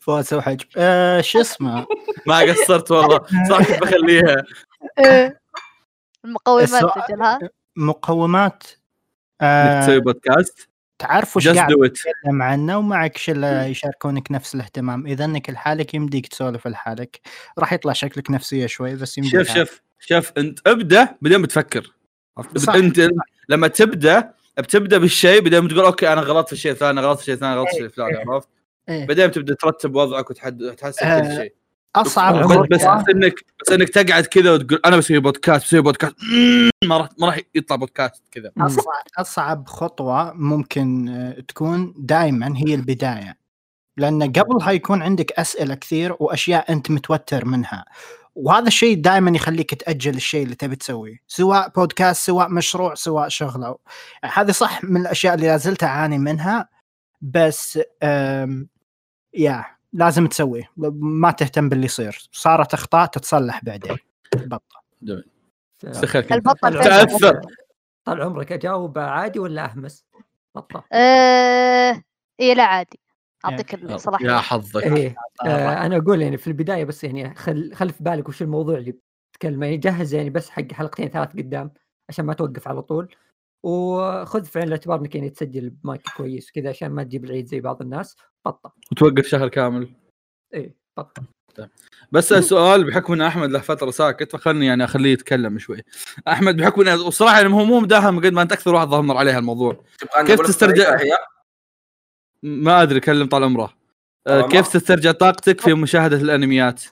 فؤاد 0.00 0.24
سوى 0.24 0.42
حجب 0.42 0.66
آه 0.76 1.20
شو 1.20 1.40
اسمه؟ 1.40 1.86
ما 2.26 2.38
قصرت 2.38 2.90
والله. 2.90 3.20
صح 3.50 3.62
كنت 3.66 3.82
بخليها. 3.82 4.44
المقومات 6.24 6.64
السؤال- 6.68 7.06
تجل 7.08 7.22
ها 7.22 7.38
مقومات. 7.76 8.62
إنك 8.62 8.76
آه 9.40 9.82
تسوي 9.86 10.00
بودكاست؟ 10.00 10.68
تعرف 10.98 11.36
وش 11.36 11.48
قاعد 11.48 11.68
تتكلم 11.68 12.42
عنه 12.42 12.78
ومعك 12.78 13.16
شله 13.16 13.64
يشاركونك 13.64 14.32
نفس 14.32 14.54
الاهتمام. 14.54 15.06
إذا 15.06 15.24
إنك 15.24 15.50
لحالك 15.50 15.94
يمديك 15.94 16.26
تسولف 16.26 16.66
لحالك. 16.66 17.20
راح 17.58 17.72
يطلع 17.72 17.92
شكلك 17.92 18.30
نفسية 18.30 18.66
شوي 18.66 18.96
بس 18.96 19.18
يمديك 19.18 19.42
شوف 19.42 19.56
شوف. 19.56 19.80
شوف 19.98 20.32
أنت 20.38 20.68
ابدأ 20.68 21.16
بعدين 21.22 21.42
بتفكر. 21.42 21.92
أنت 22.74 23.08
لما 23.48 23.68
تبدأ 23.68 24.34
بتبدأ 24.58 24.98
بالشيء 24.98 25.40
بعدين 25.40 25.68
تقول 25.68 25.84
أوكي 25.84 26.12
أنا 26.12 26.20
غلطت 26.20 26.46
في 26.48 26.52
الشيء 26.52 26.90
أنا 26.90 27.00
غلطت 27.00 27.16
في 27.16 27.22
الشيء 27.22 27.34
الثاني 27.34 27.56
غلطت 27.56 27.70
في 27.70 27.74
الشيء 27.74 27.86
الفلاني 27.86 28.30
عرفت؟ 28.30 28.48
إيه. 28.88 29.06
بعدين 29.06 29.30
تبدا 29.30 29.54
ترتب 29.54 29.94
وضعك 29.94 30.30
وتحسن 30.30 31.06
آه، 31.06 31.20
كل 31.20 31.36
شيء. 31.36 31.54
أصعب 31.96 32.68
بس, 32.70 32.82
انك 33.14 33.34
بس 33.60 33.72
إنك 33.72 33.88
تقعد 33.88 34.26
كذا 34.26 34.52
وتقول 34.52 34.80
أنا 34.84 34.96
بسوي 34.96 35.18
بودكاست 35.18 35.64
بسوي 35.64 35.80
بودكاست 35.80 36.16
ما 36.84 36.96
راح 36.96 37.08
ما 37.18 37.26
راح 37.26 37.40
يطلع 37.54 37.76
بودكاست 37.76 38.22
كذا. 38.30 38.52
أصعب, 38.58 38.84
أصعب 39.18 39.68
خطوة 39.68 40.32
ممكن 40.32 41.08
آه، 41.08 41.40
تكون 41.48 41.94
دائما 41.98 42.54
هي 42.56 42.74
البداية. 42.74 43.36
لأن 43.96 44.32
قبلها 44.32 44.70
يكون 44.70 45.02
عندك 45.02 45.32
أسئلة 45.32 45.74
كثير 45.74 46.16
وأشياء 46.20 46.72
أنت 46.72 46.90
متوتر 46.90 47.44
منها. 47.44 47.84
وهذا 48.40 48.66
الشيء 48.66 49.00
دائما 49.00 49.30
يخليك 49.30 49.74
تأجل 49.74 50.14
الشيء 50.14 50.42
اللي 50.44 50.54
تبي 50.54 50.76
تسويه 50.76 51.16
سواء 51.26 51.68
بودكاست 51.68 52.26
سواء 52.26 52.48
مشروع 52.48 52.94
سواء 52.94 53.28
شغلة. 53.28 53.78
هذه 54.24 54.50
صح 54.50 54.84
من 54.84 55.00
الأشياء 55.00 55.34
اللي 55.34 55.46
لازلت 55.46 55.84
أعاني 55.84 56.18
منها 56.18 56.68
بس 57.20 57.80
يا 59.34 59.64
لازم 59.92 60.26
تسويه. 60.26 60.70
ما 60.76 61.30
تهتم 61.30 61.68
باللي 61.68 61.84
يصير. 61.84 62.28
صارت 62.32 62.74
أخطاء 62.74 63.06
تتصلح 63.06 63.64
بعدين. 63.64 63.96
بطل 64.34 65.24
دخلك 65.82 66.32
البطل 66.32 66.80
طال؟ 68.04 68.22
عمرك- 68.22 68.52
أجاوب 68.52 68.98
عادي 68.98 69.38
ولا 69.38 69.64
أهمس؟ 69.64 70.04
بطة. 70.54 70.84
آه... 70.92 72.02
إيه 72.40 72.54
لا 72.54 72.64
عادي. 72.64 73.00
أعطيك 73.44 73.72
يا 73.72 73.94
الصلاحيه 73.94 74.36
حظك. 74.36 74.82
إيه 74.82 75.14
آه 75.46 75.86
أنا 75.86 75.96
أقول 75.96 76.22
يعني 76.22 76.36
في 76.36 76.46
البداية 76.46 76.84
بس 76.84 77.04
يعني 77.04 77.34
خل 77.34 77.74
خل 77.74 77.90
في 77.90 78.04
بالك 78.04 78.28
وش 78.28 78.42
الموضوع 78.42 78.76
اللي 78.78 78.94
بتتكلم 79.32 79.62
يعني 79.62 79.76
جهز 79.76 80.14
يعني 80.14 80.30
بس 80.30 80.50
حق 80.50 80.72
حلقتين 80.72 81.08
ثلاث 81.08 81.32
قدام 81.32 81.70
عشان 82.08 82.24
ما 82.24 82.34
توقف 82.34 82.68
على 82.68 82.82
طول. 82.82 83.14
وخذ 83.66 84.44
في 84.44 84.58
عين 84.58 84.68
الاعتبار 84.68 85.00
إنك 85.00 85.14
يعني 85.14 85.30
تسجل 85.30 85.70
بمايك 85.70 86.02
كويس 86.16 86.50
كذا 86.50 86.68
عشان 86.68 86.90
ما 86.90 87.02
تجيب 87.02 87.24
العيد 87.24 87.46
زي 87.46 87.60
بعض 87.60 87.82
الناس. 87.82 88.16
بطه 88.46 88.72
وتوقف 88.92 89.26
شهر 89.26 89.48
كامل. 89.48 89.88
إيه 90.54 90.74
بطه 90.96 91.22
بس 92.12 92.32
السؤال 92.32 92.84
بحكم 92.84 93.12
إن 93.12 93.20
أحمد 93.22 93.50
له 93.50 93.58
فترة 93.58 93.90
ساكت 93.90 94.32
فخلني 94.32 94.66
يعني 94.66 94.84
أخليه 94.84 95.12
يتكلم 95.12 95.58
شوي. 95.58 95.82
أحمد 96.28 96.56
بحكم 96.56 96.80
إنه 96.80 96.94
وصراحه 97.06 97.36
يعني 97.40 97.54
هو 97.54 97.64
مو 97.64 97.80
مداهم 97.80 98.18
قد 98.20 98.32
ما 98.32 98.42
أنت 98.42 98.52
أكثر 98.52 98.74
واحد 98.74 98.86
ضمر 98.88 99.16
عليها 99.16 99.38
الموضوع. 99.38 99.84
كيف 100.26 100.40
تسترجع- 100.40 100.96
ما 102.42 102.82
أدري 102.82 103.00
كلم 103.00 103.28
طال 103.28 103.44
عمره. 103.44 103.74
آه،. 104.26 104.48
كيف 104.48 104.68
تسترجع 104.68 105.12
طاقتك 105.12 105.60
في 105.60 105.74
مشاهدة 105.74 106.16
الأنميات؟ 106.16 106.82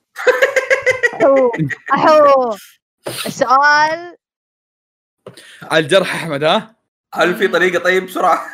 أحو 1.14 1.50
أحو. 1.94 2.56
السؤال. 3.06 4.16
على 5.62 5.84
الجرح 5.84 6.14
أحمد 6.14 6.44
ها؟ 6.44 6.76
هل 7.14 7.34
في 7.36 7.48
طريقة 7.48 7.84
طيب 7.84 8.06
بسرعة؟ 8.06 8.46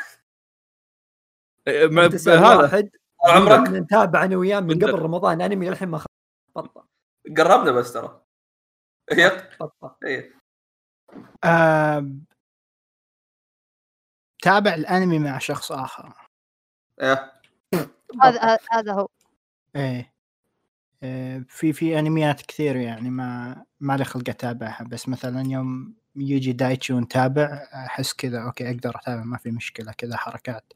آه، 1.69 1.87
هذا. 1.87 2.57
واحد. 2.57 2.91
عمرك. 3.25 3.69
نتابع 3.69 4.25
أنا 4.25 4.37
وياه 4.37 4.61
من. 4.61 4.75
قبل 4.75 4.99
رمضان 4.99 5.41
أنمي 5.41 5.69
للحين 5.69 5.89
ما 5.89 5.99
خلص 5.99 6.07
بطه 6.57 6.87
قربنا 7.37 7.73
بس 7.73 7.93
ترى. 7.93 8.23
هي 9.13 9.49
بطه 9.61 9.97
إيه. 10.05 10.35
تابع 14.43 14.75
الأنمي 14.75 15.19
مع 15.19 15.39
شخص 15.39 15.73
آخر. 15.73 16.24
إيه. 17.01 17.33
هذا 18.23 18.59
هذا 18.73 18.93
هو. 18.93 19.09
إيه. 19.77 20.15
آه، 21.03 21.45
في 21.49 21.73
في 21.73 21.99
أنميات 21.99 22.43
كثير 22.43 22.77
يعني 22.77 23.11
ما 23.11 23.57
ما 23.81 23.97
لي 23.97 24.05
خلق 24.05 24.29
أتابعها 24.29 24.85
بس 24.85 25.09
مثلا 25.09 25.43
يوم 25.51 25.95
يجي 26.17 26.53
دايتشي 26.53 26.93
ونتابع 26.93 27.69
أحس 27.75 28.13
كذا 28.13 28.39
أوكي 28.39 28.71
أقدر 28.71 28.97
أتابع 28.97 29.25
ما 29.25 29.37
في 29.37 29.51
مشكلة 29.51 29.93
كذا 29.93 30.17
حركات. 30.17 30.73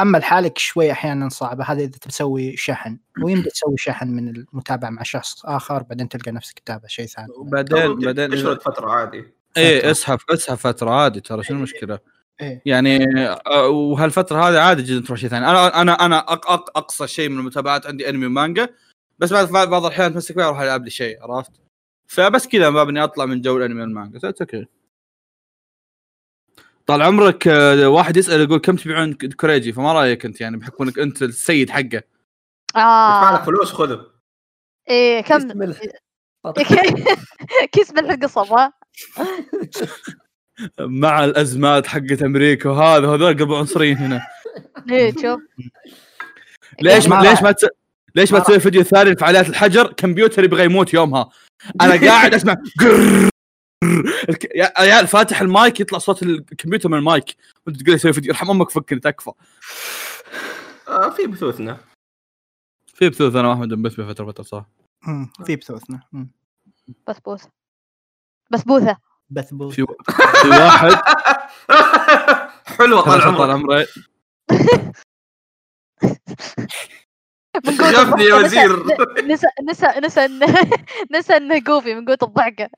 أما 0.00 0.18
لحالك 0.18 0.58
شوي 0.58 0.92
أحيانا 0.92 1.28
صعبة 1.28 1.64
هذا 1.64 1.80
إذا 1.80 1.90
تسوي 1.90 2.56
شحن. 2.56 2.98
ويمدي 3.22 3.50
تسوي 3.50 3.76
شحن 3.76 4.08
من 4.08 4.28
المتابعة 4.28 4.90
مع 4.90 5.02
شخص 5.02 5.44
آخر 5.46 5.82
بعدين 5.82 6.08
تلقى 6.08 6.32
نفسك 6.32 6.58
تتابع 6.58 6.88
شيء 6.88 7.06
ثاني. 7.06 7.28
وبعدين 7.36 7.98
بعدين 7.98 8.30
تشرد 8.30 8.62
فترة 8.62 8.90
عادي. 8.90 9.24
إيه 9.56 9.90
اسحب 9.90 10.18
اسحب 10.30 10.56
فترة 10.56 10.90
عادي 10.90 11.20
ترى 11.20 11.42
شنو 11.42 11.56
المشكلة؟ 11.56 11.98
إيه. 12.40 12.62
يعني 12.66 13.04
آه، 13.46 13.68
وهالفترة 13.68 14.48
هذه 14.48 14.58
عادي 14.58 14.82
جدا 14.82 15.06
تروح 15.06 15.18
شيء 15.18 15.28
ثاني. 15.28 15.46
أنا 15.46 15.80
أنا 15.80 15.92
أنا 15.92 16.18
أق 16.18 16.50
أق 16.50 16.78
أقصى 16.78 17.06
شيء 17.06 17.28
من 17.28 17.38
المتابعات 17.38 17.86
عندي 17.86 18.08
انمي 18.08 18.26
ومانجا 18.26 18.68
بس 19.18 19.32
بعد 19.32 19.68
بعض 19.68 19.84
الأحيان 19.84 20.12
تمسك 20.12 20.34
فيها 20.34 20.48
أروح 20.48 20.60
ألعب 20.60 20.84
لي 20.84 20.90
شيء 20.90 21.22
عرفت؟ 21.22 21.52
فبس 22.06 22.48
كذا 22.48 22.70
ما 22.70 22.84
بني 22.84 23.04
أطلع 23.04 23.24
من 23.24 23.40
جو 23.40 23.56
الانمي 23.56 23.80
والمانجا 23.80 24.34
أوكي 24.40 24.66
طال 26.86 27.02
عمرك 27.02 27.48
آه، 27.48 27.88
واحد 27.88 28.16
يسأل 28.16 28.40
يقول 28.40 28.58
كم 28.58 28.76
تبيعون 28.76 29.14
كوريجي؟ 29.14 29.72
فما 29.72 29.92
رأيك 29.92 30.24
أنت 30.24 30.40
يعني 30.40 30.56
بحكم 30.56 30.84
انك 30.84 30.98
أنت 30.98 31.22
السيد 31.22 31.70
حقه. 31.70 32.02
يدفع 32.76 33.34
لك 33.34 33.40
آه 33.40 33.44
فلوس 33.44 33.72
خذه. 33.72 34.06
إيه 34.90 35.20
كم؟ 35.20 35.58
ملح 35.58 35.80
القصب 38.10 38.52
ها 38.52 38.72
مع 40.80 41.24
الأزمات 41.24 41.86
حقت 41.86 42.22
أمريكا 42.22 42.70
وهذا 42.70 43.06
هذول 43.08 43.38
قلبوا 43.38 43.58
عنصريين 43.58 43.96
هنا. 43.96 44.26
إيه 44.90 45.12
شوف. 45.22 45.40
ليش 46.82 47.06
ما 47.08 47.16
راح- 47.16 47.30
ليش 47.30 47.42
ما 47.42 47.52
تس... 47.52 47.66
ليش 48.14 48.32
ما 48.32 48.38
تسوي 48.38 48.60
فيديو 48.60 48.82
ثاني 48.82 49.10
لفعاليات 49.10 49.48
الحجر؟ 49.48 49.92
كمبيوتر 49.92 50.44
يبغى 50.44 50.64
يموت 50.64 50.94
يومها. 50.94 51.30
أنا 51.80 51.96
قاعد 52.08 52.34
أسمع. 52.34 52.56
قرر. 52.80 53.28
يا 54.54 54.72
عيال 54.76 55.06
فاتح 55.06 55.40
المايك 55.40 55.80
يطلع 55.80 55.98
صوت 55.98 56.22
الكمبيوتر 56.22 56.88
من 56.88 56.98
المايك. 56.98 57.36
وأنت 57.66 57.80
تقول 57.82 57.92
لي 57.92 57.98
سوي 57.98 58.12
فيديو. 58.12 58.32
ارحم 58.32 58.50
أمك 58.50 58.70
فكني 58.70 59.00
تكفى. 59.00 59.30
آه 60.88 61.10
في 61.10 61.26
بثوثنا. 61.26 61.78
في 62.94 63.08
بثوث 63.08 63.36
أنا 63.36 63.48
واحمد 63.48 63.68
بس 63.68 63.94
بفترة 64.00 64.26
فتره 64.26 64.42
صح. 64.44 64.66
في 65.46 65.56
بثوثنا. 65.56 66.00
مم. 66.12 66.30
بسبوسه 67.08 68.96
بثبوث 69.30 69.74
في, 69.74 69.86
في 70.42 70.48
واحد. 70.48 70.92
حلوة 72.78 73.00
طال 73.00 73.20
طال 73.20 73.50
عمرك. 73.50 73.50
عمره 73.50 73.86
من 77.66 77.76
قوة 77.76 77.92
شافني 77.92 78.24
يا 78.24 78.34
وزير. 78.34 78.82
نسى 79.24 79.46
نسى 79.68 79.86
نسى 80.04 80.28
نسى 81.12 81.36
انه 81.36 81.58
جوفي 81.58 81.94
من 81.94 82.04
قوة 82.04 82.18
الضحكة. 82.22 82.68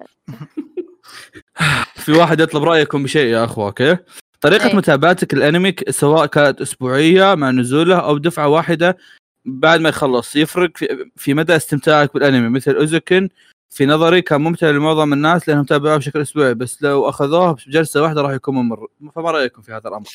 في 1.95 2.13
واحد 2.13 2.41
يطلب 2.41 2.65
رأيكم 2.65 3.03
بشيء 3.03 3.27
يا 3.27 3.45
أخوة 3.45 3.67
أوكي؟ 3.67 3.97
طريقة 4.41 4.67
إيه. 4.69 4.77
متابعتك 4.77 5.35
الانمي 5.35 5.75
سواء 5.91 6.27
كانت 6.27 6.61
أسبوعية 6.61 7.35
مع 7.35 7.51
نزوله 7.51 7.99
أو 7.99 8.19
دفعة 8.19 8.49
واحدة 8.49 8.97
بعد 9.45 9.81
ما 9.81 9.89
يخلص 9.89 10.37
يفرق 10.37 10.77
في, 10.77 11.11
في 11.17 11.35
مدى 11.35 11.57
استمتاعك 11.57 12.15
بالأنمي 12.15 12.49
مثل 12.49 12.75
أوزوكن 12.77 13.29
في 13.71 13.87
نظري 13.87 14.23
كان 14.23 14.41
ممتع 14.41 14.71
لمعظم 14.71 15.13
الناس 15.13 15.49
لأنهم 15.49 15.65
تابعوه 15.65 15.97
بشكل 15.97 16.21
أسبوعي 16.21 16.55
بس 16.55 16.83
لو 16.83 17.09
أخذوه 17.09 17.53
بجلسة 17.53 18.03
واحدة 18.03 18.23
راح 18.23 18.33
يكون 18.33 18.55
ممر 18.55 18.87
فما 19.15 19.31
رأيكم 19.31 19.63
في 19.63 19.73
هذا 19.73 19.89
الأمر؟ 19.89 20.09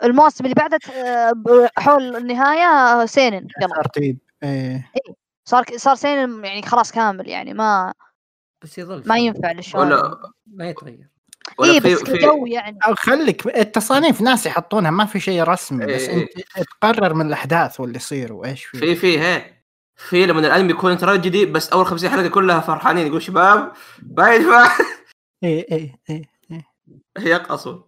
الموسم 0.04 0.44
اللي 0.44 0.54
بعده 0.54 0.78
آه، 0.94 1.68
حول 1.78 2.16
النهاية 2.16 3.06
seinen 3.06 3.46
ترتيب 3.76 4.18
إيه. 4.42 4.90
صار 5.44 5.64
صار 5.76 5.94
seinen 5.94 6.44
يعني 6.44 6.62
خلاص 6.62 6.92
كامل 6.92 7.28
يعني 7.28 7.54
ما 7.54 7.92
بس 8.62 8.78
يظل 8.78 9.02
ما. 9.06 9.18
ينفع 9.18 9.52
لل 9.52 9.61
shonen. 9.61 9.92
ولا 9.92 10.32
ما 10.46 10.68
يتغير. 10.68 11.08
ولا 11.58 11.72
اي 11.72 11.80
في 11.80 11.94
بس 11.94 12.02
في 12.02 12.18
جو 12.18 12.46
يعني. 12.46 12.78
أو 12.86 12.94
خليك 12.94 13.46
التصانيف 13.46 14.20
ناس 14.20 14.46
يحطونها 14.46 14.90
ما 14.90 15.04
في 15.04 15.20
شيء 15.20 15.42
رسمي 15.42 15.86
بس 15.86 16.02
إيه. 16.02 16.22
أنت 16.22 16.68
تقرر 16.80 17.14
من 17.14 17.26
الأحداث 17.26 17.80
واللي 17.80 17.96
يصير 17.96 18.32
وإيش 18.32 18.64
في. 18.64 18.78
في 18.78 18.94
في 18.94 19.20
هي 19.20 19.54
في 19.96 20.26
لما 20.26 20.40
الأنمي 20.40 20.70
يكون 20.70 20.98
تراجيدي 20.98 21.46
بس 21.46 21.68
أول 21.68 21.86
50 21.86 22.10
حلقة 22.10 22.28
كلها 22.28 22.60
فرحانين 22.60 23.06
يقول 23.06 23.22
شباب 23.22 23.72
ما 24.16 24.34
ينفع 24.34 24.68
اي 25.44 25.66
اي 25.72 25.98
اي 26.10 26.28
هي 27.18 27.34
أصلا 27.36 27.84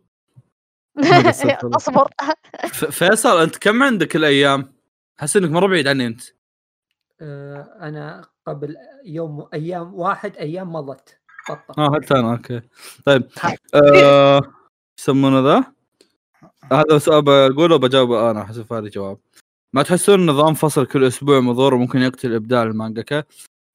ما 0.97 1.29
قصرت 1.29 1.65
والله. 1.65 1.77
أصبر 1.77 2.09
فيصل 2.99 3.43
أنت 3.43 3.57
كم 3.57 3.83
عندك 3.83 4.17
الأيام؟ 4.17 4.73
احس 5.21 5.37
إنك 5.37 5.51
مرة 5.51 5.67
بعيد 5.67 5.89
عني 5.89 6.07
أنت 6.07 6.23
آه 7.21 7.79
أنا 7.81 8.29
قبل 8.47 8.77
يوم 9.05 9.49
أيام 9.55 9.95
واحد 9.95 10.37
أيام 10.37 10.73
مضت 10.73 11.19
آه 11.79 11.93
حتى 11.95 12.15
أنا 12.15 12.33
أوكي 12.33 12.61
طيب 13.05 13.23
آه، 13.75 14.37
إيش 14.37 14.45
يسمونه 14.99 15.41
ذا؟ 15.41 15.65
هذا 16.73 16.99
سؤال 16.99 17.23
بقوله 17.23 17.75
وبجاوبه 17.75 18.31
أنا 18.31 18.45
حسب 18.45 18.73
هذا 18.73 18.89
جواب 18.89 19.19
ما 19.73 19.83
تحسون 19.83 20.27
نظام 20.27 20.55
فصل 20.55 20.87
كل 20.87 21.05
أسبوع 21.05 21.41
مضر 21.41 21.75
وممكن 21.75 21.99
يقتل 22.03 22.35
إبداع 22.35 22.63
المانجاكا؟ 22.63 23.25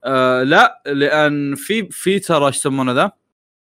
آه 0.04 0.42
لا 0.42 0.82
لأن 0.86 1.54
في 1.54 1.88
في 1.90 2.18
ترى 2.18 2.46
إيش 2.46 2.56
يسمونه 2.56 2.92
ذا؟ 2.92 3.21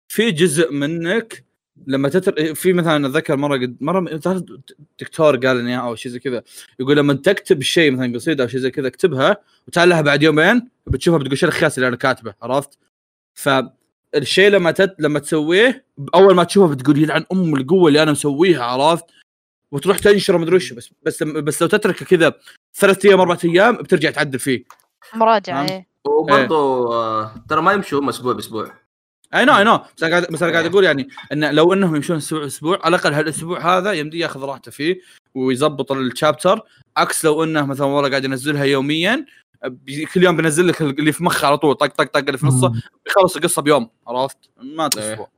في 0.08 0.30
جزء 0.30 0.72
منك 0.72 1.44
لما 1.86 2.08
تتر 2.08 2.54
في 2.54 2.72
مثلا 2.72 3.06
أتذكر 3.06 3.36
مرة 3.36 3.56
قد 3.56 3.76
مرة 3.80 4.20
دكتور 5.00 5.36
قال 5.36 5.56
لي 5.56 5.76
أو 5.76 5.94
شيء 5.94 6.12
زي 6.12 6.18
كذا 6.18 6.42
يقول 6.80 6.96
لما 6.96 7.14
تكتب 7.14 7.62
شيء 7.62 7.90
مثلا 7.90 8.14
قصيده 8.14 8.44
أو 8.44 8.48
شيء 8.48 8.60
زي 8.60 8.70
كذا 8.70 8.86
اكتبها 8.86 9.36
وتعال 9.68 9.88
لها 9.88 10.00
بعد 10.00 10.22
يومين 10.22 10.68
بتشوفها 10.86 11.18
بتقول 11.18 11.38
شو 11.38 11.46
الخياس 11.46 11.78
اللي 11.78 11.88
أنا 11.88 11.96
كاتبه 11.96 12.34
عرفت؟ 12.42 12.78
فالشيء 13.34 14.50
لما 14.50 14.70
تت... 14.70 14.96
لما 14.98 15.18
تسويه 15.18 15.84
أول 16.14 16.34
ما 16.34 16.44
تشوفه 16.44 16.74
بتقول 16.74 16.98
يلعن 16.98 17.24
أم 17.32 17.54
القوة 17.54 17.88
اللي 17.88 18.02
أنا 18.02 18.12
مسويها 18.12 18.64
عرفت؟ 18.64 19.04
وتروح 19.72 19.98
تنشره 19.98 20.38
مدري 20.38 20.56
وش 20.56 20.72
بس 20.72 20.90
بس 21.02 21.22
بس 21.22 21.62
لو 21.62 21.68
تتركه 21.68 22.06
كذا 22.06 22.34
ثلاث 22.74 23.04
أيام 23.04 23.20
أربع 23.20 23.38
أيام 23.44 23.76
بترجع 23.76 24.10
تعدل 24.10 24.38
فيه 24.38 24.64
مراجعة. 25.14 25.64
إيه 25.64 25.86
وبرضه 26.04 26.94
آه، 26.94 27.34
ترى 27.48 27.62
ما 27.62 27.72
يمشوا 27.72 28.00
هم 28.00 28.08
أسبوع 28.08 28.32
بأسبوع 28.32 28.83
إي 29.34 29.44
نو 29.44 29.56
اي 29.56 29.64
نو 29.64 29.80
بس 29.96 30.02
أنا 30.02 30.10
قاعد 30.10 30.32
بس 30.32 30.42
أنا 30.42 30.52
قاعد 30.52 30.66
أقول 30.66 30.84
يعني 30.84 31.08
إن 31.32 31.54
لو 31.54 31.72
إنهم 31.72 31.96
يمشون 31.96 32.16
أسبوع 32.16 32.46
أسبوع 32.46 32.78
على 32.84 32.96
الأقل 32.96 33.14
هالأسبوع 33.14 33.78
هذا 33.78 33.92
يمدي 33.92 34.18
ياخذ 34.18 34.44
راحته 34.44 34.70
فيه 34.70 35.00
ويظبط 35.34 35.92
ال 35.92 36.01
chapter 36.01 36.60
عكس 36.96 37.24
لو 37.24 37.44
إنه 37.44 37.66
مثلا 37.66 37.86
والله 37.86 38.10
قاعد 38.10 38.24
ينزلها 38.24 38.64
يوميا 38.64 39.26
كل 40.14 40.22
يوم 40.22 40.36
بينزل 40.36 40.68
لك 40.68 40.82
اللي 40.82 41.12
في 41.12 41.24
مخه 41.24 41.46
على 41.46 41.58
طول 41.58 41.74
طق 41.74 41.86
طق 41.86 42.04
طق 42.04 42.18
اللي 42.18 42.38
في 42.38 42.46
نصه 42.46 42.72
بيخلص 43.04 43.36
القصة 43.36 43.62
بيوم 43.62 43.90
عرفت؟ 44.06 44.38
ما 44.56 44.90
إيه. 44.96 45.12
أسبوع 45.12 45.28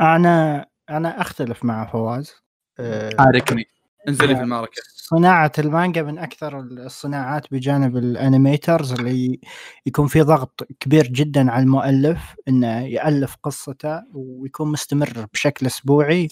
أنا 0.00 0.66
أنا 0.90 1.20
أختلف 1.20 1.64
مع 1.64 1.86
فواز. 1.86 2.34
آه، 2.78 3.10
حاركني 3.18 3.68
انزلي 4.08 4.36
في 4.36 4.42
المعركة. 4.42 4.82
صناعة 5.06 5.52
المانجا 5.58 6.02
من 6.02 6.18
أكثر 6.18 6.60
الصناعات 6.60 7.46
بجانب 7.50 7.96
ال 7.96 8.06
animators 8.06 8.92
اللي 8.92 9.40
يكون 9.86 10.06
في 10.06 10.22
ضغط 10.22 10.66
كبير 10.80 11.06
جدا 11.06 11.50
على 11.50 11.62
المؤلف 11.62 12.34
إنه 12.48 12.80
يألف 12.86 13.36
قصته 13.42 14.02
ويكون 14.14 14.72
مستمر 14.72 15.26
بشكل 15.32 15.66
أسبوعي 15.66 16.28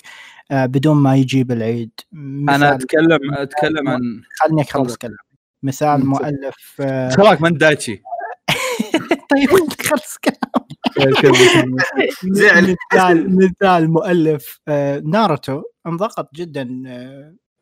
آه، 0.50 0.66
بدون 0.66 0.96
ما 0.96 1.16
يجيب 1.16 1.52
العيد 1.52 1.90
أنا 2.14 2.74
اتكلم 2.74 3.35
أتكلم 3.35 3.88
عن 3.88 4.00
خلني 4.40 4.62
أخلص 4.62 4.87
تفضل. 4.87 4.96
كلام 4.96 5.16
مثال 5.62 6.06
مؤلف 6.06 6.76
آه، 6.80 7.08
تراك 7.08 7.42
من 7.42 7.58
دايتشي. 7.58 8.02
طيب 9.30 9.48
خلص 9.82 10.16
كلام 10.24 10.66
زعل. 12.24 12.76
مثال 12.92 13.37
مثال 13.37 13.90
مؤلف 13.90 14.61
آه، 14.68 15.02
ناروتو 15.04 15.62
انضغط 15.87 16.35
جدا 16.35 16.82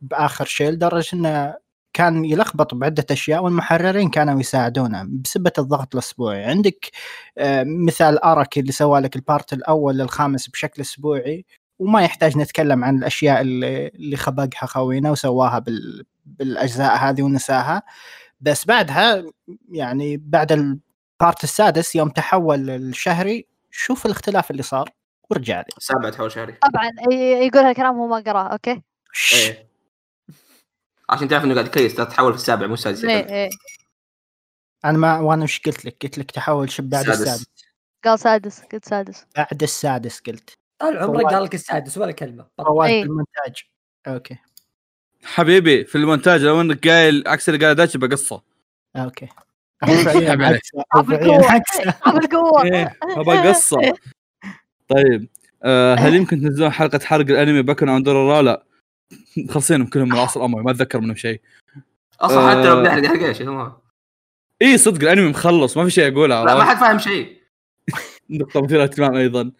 بآخر 0.01 0.45
شيء 0.45 0.71
لدرجة 0.71 1.17
إنه 1.17 1.55
كان 1.93 2.25
يلخبط 2.25 2.75
بعدة 2.75 3.07
أشياء 3.11 3.45
والمحررين 3.45 4.11
كانوا 4.11 4.41
يساعدونه 4.41 5.07
بسبة 5.09 5.53
الضغط 5.59 5.95
الأسبوعي. 5.95 6.45
عندك 6.45 6.91
آه، 7.39 7.65
مثال 7.67 8.19
اراكي 8.19 8.61
اللي 8.61 8.73
سوى 8.73 9.01
لك 9.01 9.17
ال 9.17 9.24
part 9.24 9.53
الأول 9.53 9.99
للخامس 9.99 10.49
بشكل 10.49 10.83
أسبوعي 10.83 11.45
وما 11.79 12.03
يحتاج 12.03 12.39
نتكلم 12.39 12.85
عن 12.85 12.99
الأشياء 12.99 13.41
اللي 13.41 13.89
اللي 13.89 14.17
خبقها 14.17 14.67
خوينا 14.67 15.11
وسواها 15.11 15.59
بال 15.59 16.05
بالأجزاء 16.25 16.97
هذه 16.97 17.23
ونساها. 17.23 17.83
بس 18.41 18.65
بعدها 18.65 19.25
يعني 19.73 20.17
بعد 20.17 20.53
ال 20.53 20.71
part 20.71 21.45
السادس 21.45 21.97
يوم 21.97 22.09
تحول 22.09 22.71
الشهري 22.71 23.47
شوف 23.71 24.07
الاختلاف 24.07 24.51
اللي 24.51 24.63
صار 24.63 24.91
وارجع 25.31 25.59
لي. 25.59 25.67
سابع 25.79 26.11
تحول 26.11 26.33
شهري. 26.33 26.53
طبعا 26.53 26.91
يقول 27.43 27.63
هالكلام 27.63 27.99
وهو 27.99 28.09
ما 28.09 28.17
قراه 28.17 28.49
أوكي؟ 28.53 28.83
إيه. 29.35 29.70
عشان 31.11 31.29
تعرف 31.29 31.45
إنه 31.45 31.55
قاعد 31.55 31.69
كيس 31.69 31.95
تتحول 31.95 32.33
في 32.33 32.39
السابع 32.39 32.67
مو 32.67 32.75
السادس 32.75 33.05
إيه 33.05 33.29
إيه. 33.29 33.51
أنا 34.85 34.99
ما 34.99 35.19
وأنا 35.19 35.45
وش 35.45 35.61
قلت 35.61 35.85
لك؟ 35.85 35.97
قلت 36.03 36.19
لك 36.19 36.31
تحول 36.31 36.71
شب 36.71 36.91
بعد 36.91 37.09
السادس. 37.09 37.29
السادس. 37.29 37.47
قال 38.05 38.19
سادس 38.19 38.61
قلت 38.61 38.89
سادس. 38.89 39.27
بعد 39.37 39.63
السادس 39.63 40.21
قلت. 40.21 40.51
طال 40.79 40.99
عمرك. 40.99 41.27
قال 41.27 41.45
لك 41.45 41.55
السادس 41.55 41.99
ولا 41.99 42.13
كلمة. 42.13 42.47
بطة. 42.59 42.65
فواز 42.65 42.91
إيه. 42.91 43.03
بالمونتاج. 43.03 43.65
أوكي. 44.07 44.37
حبيبي 45.25 45.85
في 45.85 45.99
المونتاج 45.99 46.43
لو 46.43 46.61
إنك 46.61 46.89
قايل 46.89 47.25
عكس. 47.27 47.49
اللي 47.49 47.67
قال 47.67 47.75
دايتشي 47.75 47.99
بقصه 47.99 48.43
أوكي 48.97 49.29
بالقوه 52.15 52.63
إيه 52.65 52.97
أبغى 53.03 53.49
قصه 53.49 53.95
طيب 54.89 55.29
آه 55.63 55.95
هل 55.95 56.15
يمكن 56.19 56.41
تنزلون 56.41 56.71
حلقة 56.71 56.99
حرق 56.99 57.27
الأنمي 57.27 57.63
باكن 57.63 57.89
اون 57.89 58.03
دورا 58.03 58.63
لا 59.37 59.49
خلصينهم 59.51 59.87
كلهم 59.87 60.09
من 60.09 60.17
أصل 60.17 60.43
أمر 60.43 60.63
ما 60.63 60.71
أتذكر 60.71 61.01
منهم 61.01 61.17
شيء. 61.17 61.41
أصلا 62.21 62.51
حتى 62.51 62.69
لو 62.69 62.79
آه. 62.79 62.83
بنحرق 62.83 63.07
حرق 63.07 63.23
إيش 63.23 63.41
اي 64.63 64.79
صدق 64.79 65.03
الأنمي 65.03 65.31
مخلص 65.31 65.77
ما 65.77 65.85
في 65.85 65.91
شيء 65.91 66.13
أقوله 66.13 66.45
لا 66.45 66.55
ما؟ 66.55 66.65
حد 66.65 66.77
فاهم 66.77 66.99
شيء. 66.99 67.41
نقطه 68.31 68.63
مثيره 68.63 68.77
للاهتمام 68.77 69.15
أيضا. 69.15 69.53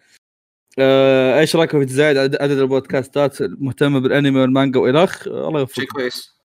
آه 0.79 1.39
إيش 1.39 1.55
رايكم 1.55 1.79
في 1.79 1.85
تزايد 1.85 2.17
عدد 2.17 2.57
البودكاستات 2.57 3.41
المهتمه 3.41 3.99
بالأنمي 3.99 4.39
والمانجا 4.39 4.79
وإلخ؟ 4.79 5.27
الله 5.27 5.59
شيء 5.59 5.59
يوفقكم 5.59 5.85
كويس. 5.93 6.41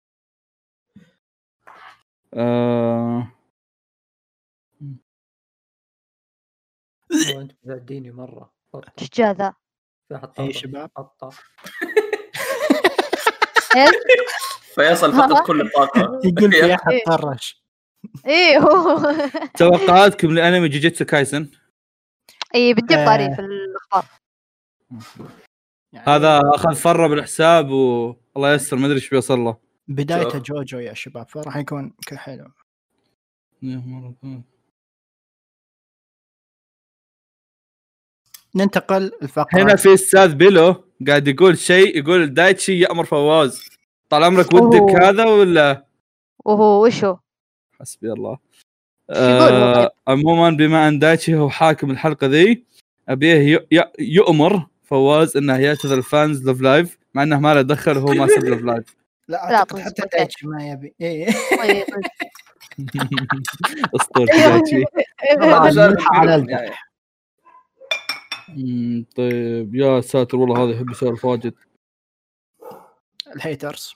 آه. 2.35 3.33
أنتم 7.13 7.55
مرة. 8.11 8.53
ذا؟ 9.33 9.55
في 10.11 10.43
اي. 10.43 10.53
شباب؟ 10.53 10.91
فيصل 14.75 15.13
فقد 15.13 15.47
كل 15.47 15.61
الطاقة. 15.61 16.21
يقول 16.25 16.53
في 16.53 16.75
احد 16.75 16.93
إيه. 16.93 17.05
طرش. 17.05 17.63
إيه 18.27 18.59
هو. 18.59 19.15
توقعاتكم 19.57 20.35
لأنمي 20.35 20.69
جوجيتسو 20.69 21.05
كايسن؟ 21.05 21.51
اي 22.55 22.75
بنجيب 22.75 22.99
آه. 22.99 23.07
طاري 23.07 23.35
في 23.35 23.41
الأخبار. 23.41 24.05
هذا 25.95 26.41
أخذ 26.55 26.75
فرة 26.75 27.07
بالحساب 27.07 27.71
والله 27.71 28.55
يستر 28.55 28.77
ما 28.77 28.87
أدري 28.87 28.97
إيش 28.97 29.11
بيوصل 29.11 29.39
له. 29.39 29.57
بدايته. 29.89 30.39
جوجو 30.39 30.79
يا 30.79 30.95
شباب 30.95 31.29
فراح 31.29 31.57
يكون 31.57 31.95
حلو. 32.15 32.51
ننتقل 38.55 39.13
الفقرة 39.23 39.63
هنا 39.63 39.77
في 39.77 39.95
أستاذ 39.95 40.35
بيلو. 40.35 40.90
قاعد 41.09 41.29
يقول 41.29 41.59
شيء 41.59 41.99
يقول 41.99 42.35
دايتشي 42.35 42.81
يأمر 42.81 43.05
فواز 43.05 43.65
طال 44.09 44.25
عمرك 44.25 44.55
ودك. 44.55 45.03
هذا 45.03 45.25
ولا 45.25 45.85
وهو 46.45 46.85
وشو؟ 46.87 47.17
حسبي 47.81 48.13
الله 48.13 48.39
آه 49.11 49.75
طيب؟ 49.75 49.91
عموما 50.09 50.51
بما 50.51 50.89
أن 50.89 50.99
دايتشي 50.99 51.35
هو 51.35 51.51
حاكم 51.51 51.91
الحلقة 51.91 52.27
ذي 52.27 52.65
أبيه 53.09 53.35
ي- 53.57 53.67
ي- 53.73 53.93
يؤمر 53.99 54.67
فواز 54.85 55.37
إنه 55.37 55.57
يعتذر 55.57 55.99
ال 55.99 56.08
fans 56.08 56.45
Love 56.47 56.61
Live 56.61 56.99
مع 57.15 57.23
إنه 57.23 57.39
ما 57.41 57.55
له 57.55 57.63
دخل 57.63 57.97
وهو 57.99 58.15
ما 58.15 58.27
سب 58.27 58.45
Love 58.45 58.63
Live 58.63 58.85
لا 59.29 59.55
أعتقد 59.55 59.77
طيب، 59.77 59.85
حتى. 59.87 60.03
دايتشي 60.13 60.47
ما 60.47 60.69
يبي 60.69 60.95
إيه. 61.01 61.27
طيب 61.63 61.85
اسطورتي 64.01 64.39
دايتشي 64.39 64.85
طيب. 69.17 69.75
يا 69.75 70.01
ساتر 70.01 70.37
والله 70.37 70.65
هذا 70.65 70.71
يحب 70.71 70.91
يسولف 70.91 71.25
واجد 71.25 71.55
ال 73.37 73.44
haters. 73.44 73.95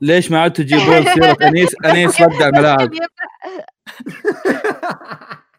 ليش 0.00 0.30
ما 0.30 0.40
عدتوا 0.40 0.64
تجيبون 0.64 1.04
سيره 1.14 1.36
انيس 1.42 1.76
أنيس 1.84 2.20
ودع 2.20 2.50
ملاعب. 2.50 2.90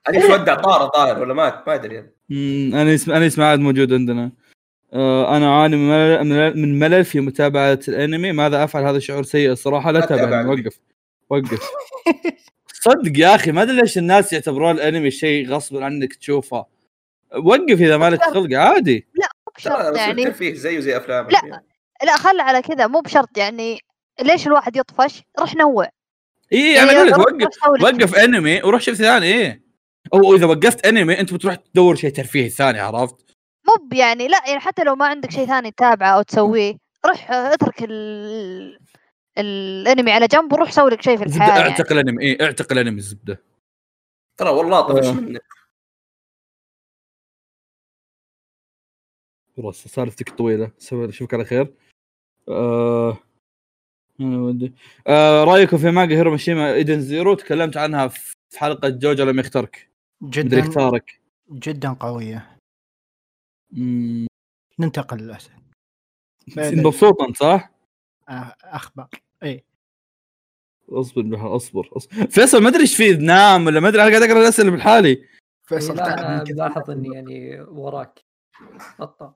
أنيس 0.10 0.26
ودع 0.30 0.56
طار 0.56 0.88
طاير 0.88 1.20
ولا 1.20 1.34
مات؟ 1.34 1.64
ما 1.68 1.74
أدري. 1.76 2.10
انيس 2.82 3.10
أنيس 3.10 3.40
ما 3.40 3.46
عاد 3.50 3.60
موجود 3.60 3.94
عندنا. 3.94 4.32
آه، 4.94 5.38
أنا 5.38 5.48
اعاني 5.48 5.76
من 5.76 5.90
ملل- 5.90 6.24
من 6.24 6.30
ملل- 6.30 6.58
من 6.62 6.80
ملل 6.80 7.06
في 7.06 7.20
متابعة 7.20 7.80
الأنمي. 7.88 8.32
ماذا 8.32 8.64
أفعل؟ 8.64 8.84
هذا 8.84 9.00
شعور 9.00 9.24
سيء 9.24 9.52
الصراحة. 9.52 9.92
لا 9.92 10.00
تتابع. 10.00 10.46
وقف. 10.46 10.80
وقف. 11.30 11.70
صدق 12.84 13.20
يا 13.20 13.36
أخي 13.36 13.52
ما 13.52 13.62
أدري 13.62 13.76
ليش 13.76 13.98
الناس 13.98 14.34
يعتبرون 14.34 14.76
الأنمي 14.76 15.12
شيء 15.12 15.50
غصب 15.50 15.78
عنك 15.78 16.14
تشوفه. 16.14 16.66
وقف 17.36 17.82
إذا 17.82 17.98
مالك 17.98 18.24
خلق 18.24 18.58
عادي 18.58 19.08
مو 19.16 19.24
ترى 19.64 19.74
بشرط 19.74 19.98
يعني 19.98 20.22
يعني 20.22 20.34
فيه 20.34 20.54
زيه 20.54 20.80
زي 20.80 20.98
افلام 20.98 21.28
لا. 21.30 21.64
لا 22.04 22.18
خل 22.18 22.40
على 22.40 22.62
كذا 22.62 22.88
مو 22.88 23.00
بشرط 23.00 23.38
يعني 23.38 23.80
ليش 24.22 24.48
الواحد 24.48 24.76
يطفش؟ 24.76 25.24
روح 25.40 25.56
نوع 25.56 25.90
إي 26.54 26.80
أنا 26.80 26.92
أقول 26.92 27.08
لك 27.08 27.18
وقف 27.18 27.82
لك 27.82 27.84
وقف 27.84 28.16
أنمي 28.16 28.62
وروح 28.64 28.82
شوف 28.82 28.96
ثاني 28.96 29.26
إيه 29.26 29.64
أو 30.14 30.36
إذا 30.36 30.46
وقفت 30.46 30.86
أنمي 30.86 31.20
أنت 31.20 31.34
بتروح 31.34 31.56
تدور 31.56 31.96
شيء 31.96 32.10
ترفيهي 32.10 32.50
ثاني 32.50 32.80
عرفت؟ 32.80 33.16
مو 33.68 33.98
يعني 33.98 34.28
لا 34.28 34.38
يعني 34.48 34.60
حتى 34.60 34.84
لو 34.84 34.96
ما 34.96 35.06
عندك 35.06 35.32
شيء 35.32 35.48
ثاني 35.48 35.72
تتابعه 35.72 36.16
أو 36.16 36.22
تسويه 36.22 36.78
روح 37.06 37.32
اترك 37.32 37.84
ال... 37.84 38.80
الأنمي 39.38 40.12
على 40.12 40.28
جنب 40.28 40.54
وروح 40.54 40.72
سوي 40.72 40.92
لك 40.92 41.02
شيء 41.02 41.18
في 41.18 41.24
الحياة 41.24 41.58
يعني. 41.58 41.70
اعتق 41.70 41.92
الأنمي 41.92 42.24
إيه 42.24 42.46
اعتق 42.46 42.72
الأنمي 42.72 42.98
الزبدة 42.98 43.44
ترى 44.38 44.50
والله 44.50 44.82
طفش 44.82 45.08
آه. 45.08 45.12
منك 45.14 45.42
خلاص 49.58 49.88
سالفتك 49.88 50.30
طويلة 50.30 50.72
أشوفك 50.92 51.34
على 51.34 51.46
خير. 51.46 51.74
آه... 52.50 53.18
أنا 54.20 54.38
ودي 54.38 54.74
آه 55.08 55.44
رايكم 55.44 55.78
في 55.78 55.92
مانجا 55.92 56.16
هيرو 56.16 56.32
ماشيما 56.32 56.74
Eden 56.74 57.02
Zero؟ 57.02 57.34
تكلمت 57.34 57.78
عنها 57.78 58.08
في 58.08 58.36
حلقة 58.58 58.90
جوجو 58.90 59.24
لم 59.24 59.40
يختارك 59.40 59.90
مدري 60.22 60.44
جدا 60.44 60.60
اختارك 60.60 61.20
جدا 61.52 61.94
قوية. 61.94 62.58
مم، 63.72 64.28
ننتقل 64.80 65.18
للاسئله 65.18 65.56
مبسوط 66.58 67.22
أنت 67.22 67.38
صح؟ 67.38 67.72
آه، 68.30 68.56
أخبار 68.64 69.10
إيه. 69.44 69.64
أصبر 70.90 71.22
بها 71.22 71.56
أصبر, 71.56 71.90
أصبر. 71.98 72.28
فيصل 72.28 72.64
ما 72.64 72.70
أدري 72.70 72.82
إيش 72.82 72.98
فيه 72.98 73.16
نام 73.16 73.66
ولا 73.66 73.80
ما 73.80 73.88
أدري 73.88 74.02
أنا 74.04 74.10
قاعد 74.10 74.24
أقرأ 74.24 74.42
الأسئلة 74.42 74.72
بحالي 74.72 75.28
فيصل 75.64 75.96
لا 75.96 76.04
تعب 76.06 76.20
أنا 76.20 76.38
من 76.40 76.44
كذا. 76.44 76.56
ملاحظ 76.56 76.90
إني 76.92 77.16
يعني 77.16 77.62
وراك. 77.62 78.20
قطع 79.00 79.34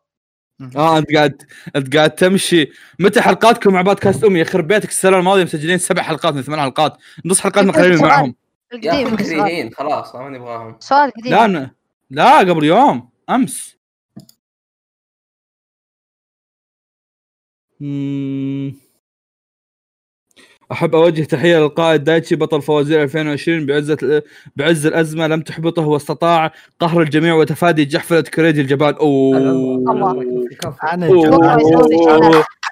آه 0.75 0.97
أنت 0.97 1.15
قاعد 1.15 1.41
أنت 1.75 1.95
قاعد 1.95 2.15
تمشي. 2.15 2.71
متى 2.99 3.21
حلقاتكم 3.21 3.73
مع 3.73 3.81
بودكاست 3.81 4.23
أمي؟ 4.23 4.39
يخرب 4.39 4.67
بيتك 4.67 4.89
السنة 4.89 5.17
الماضية 5.17 5.43
مسجلين 5.43 5.77
سبع 5.77 6.01
حلقات 6.01 6.33
من 6.33 6.41
ثمان 6.41 6.59
حلقات. 6.59 6.97
نص 7.25 7.41
قريبين 7.71 7.97
سؤال. 7.97 8.09
معهم. 8.09 8.35
يا 8.73 9.07
القديم 9.07 9.13
أخي 9.13 9.69
خلاص 9.69 10.15
ما 10.15 10.29
نبغاهم 10.29 10.75
سؤال 10.79 11.11
قديم. 11.11 11.33
لا 11.33 11.71
لا 12.09 12.39
قبل 12.39 12.63
يوم 12.63 13.09
أمس. 13.29 13.77
مم. 17.79 18.86
أحب 20.71 20.95
أوجه 20.95 21.23
تحية 21.23 21.59
للقائد 21.59 22.03
دايتشي 22.03 22.35
بطل 22.35 22.61
فوازير 22.61 23.03
2020 23.03 23.65
بعزه 23.65 24.23
بعز 24.55 24.85
الأزمة 24.85 25.27
لم 25.27 25.41
تحبطه 25.41 25.81
واستطاع 25.81 26.51
قهر 26.79 27.01
الجميع 27.01 27.33
وتفادي 27.33 27.85
جحفلة 27.85 28.21
كريدي 28.21 28.61
الجبان 28.61 28.93
أوه. 28.93 29.37
الله. 29.37 30.45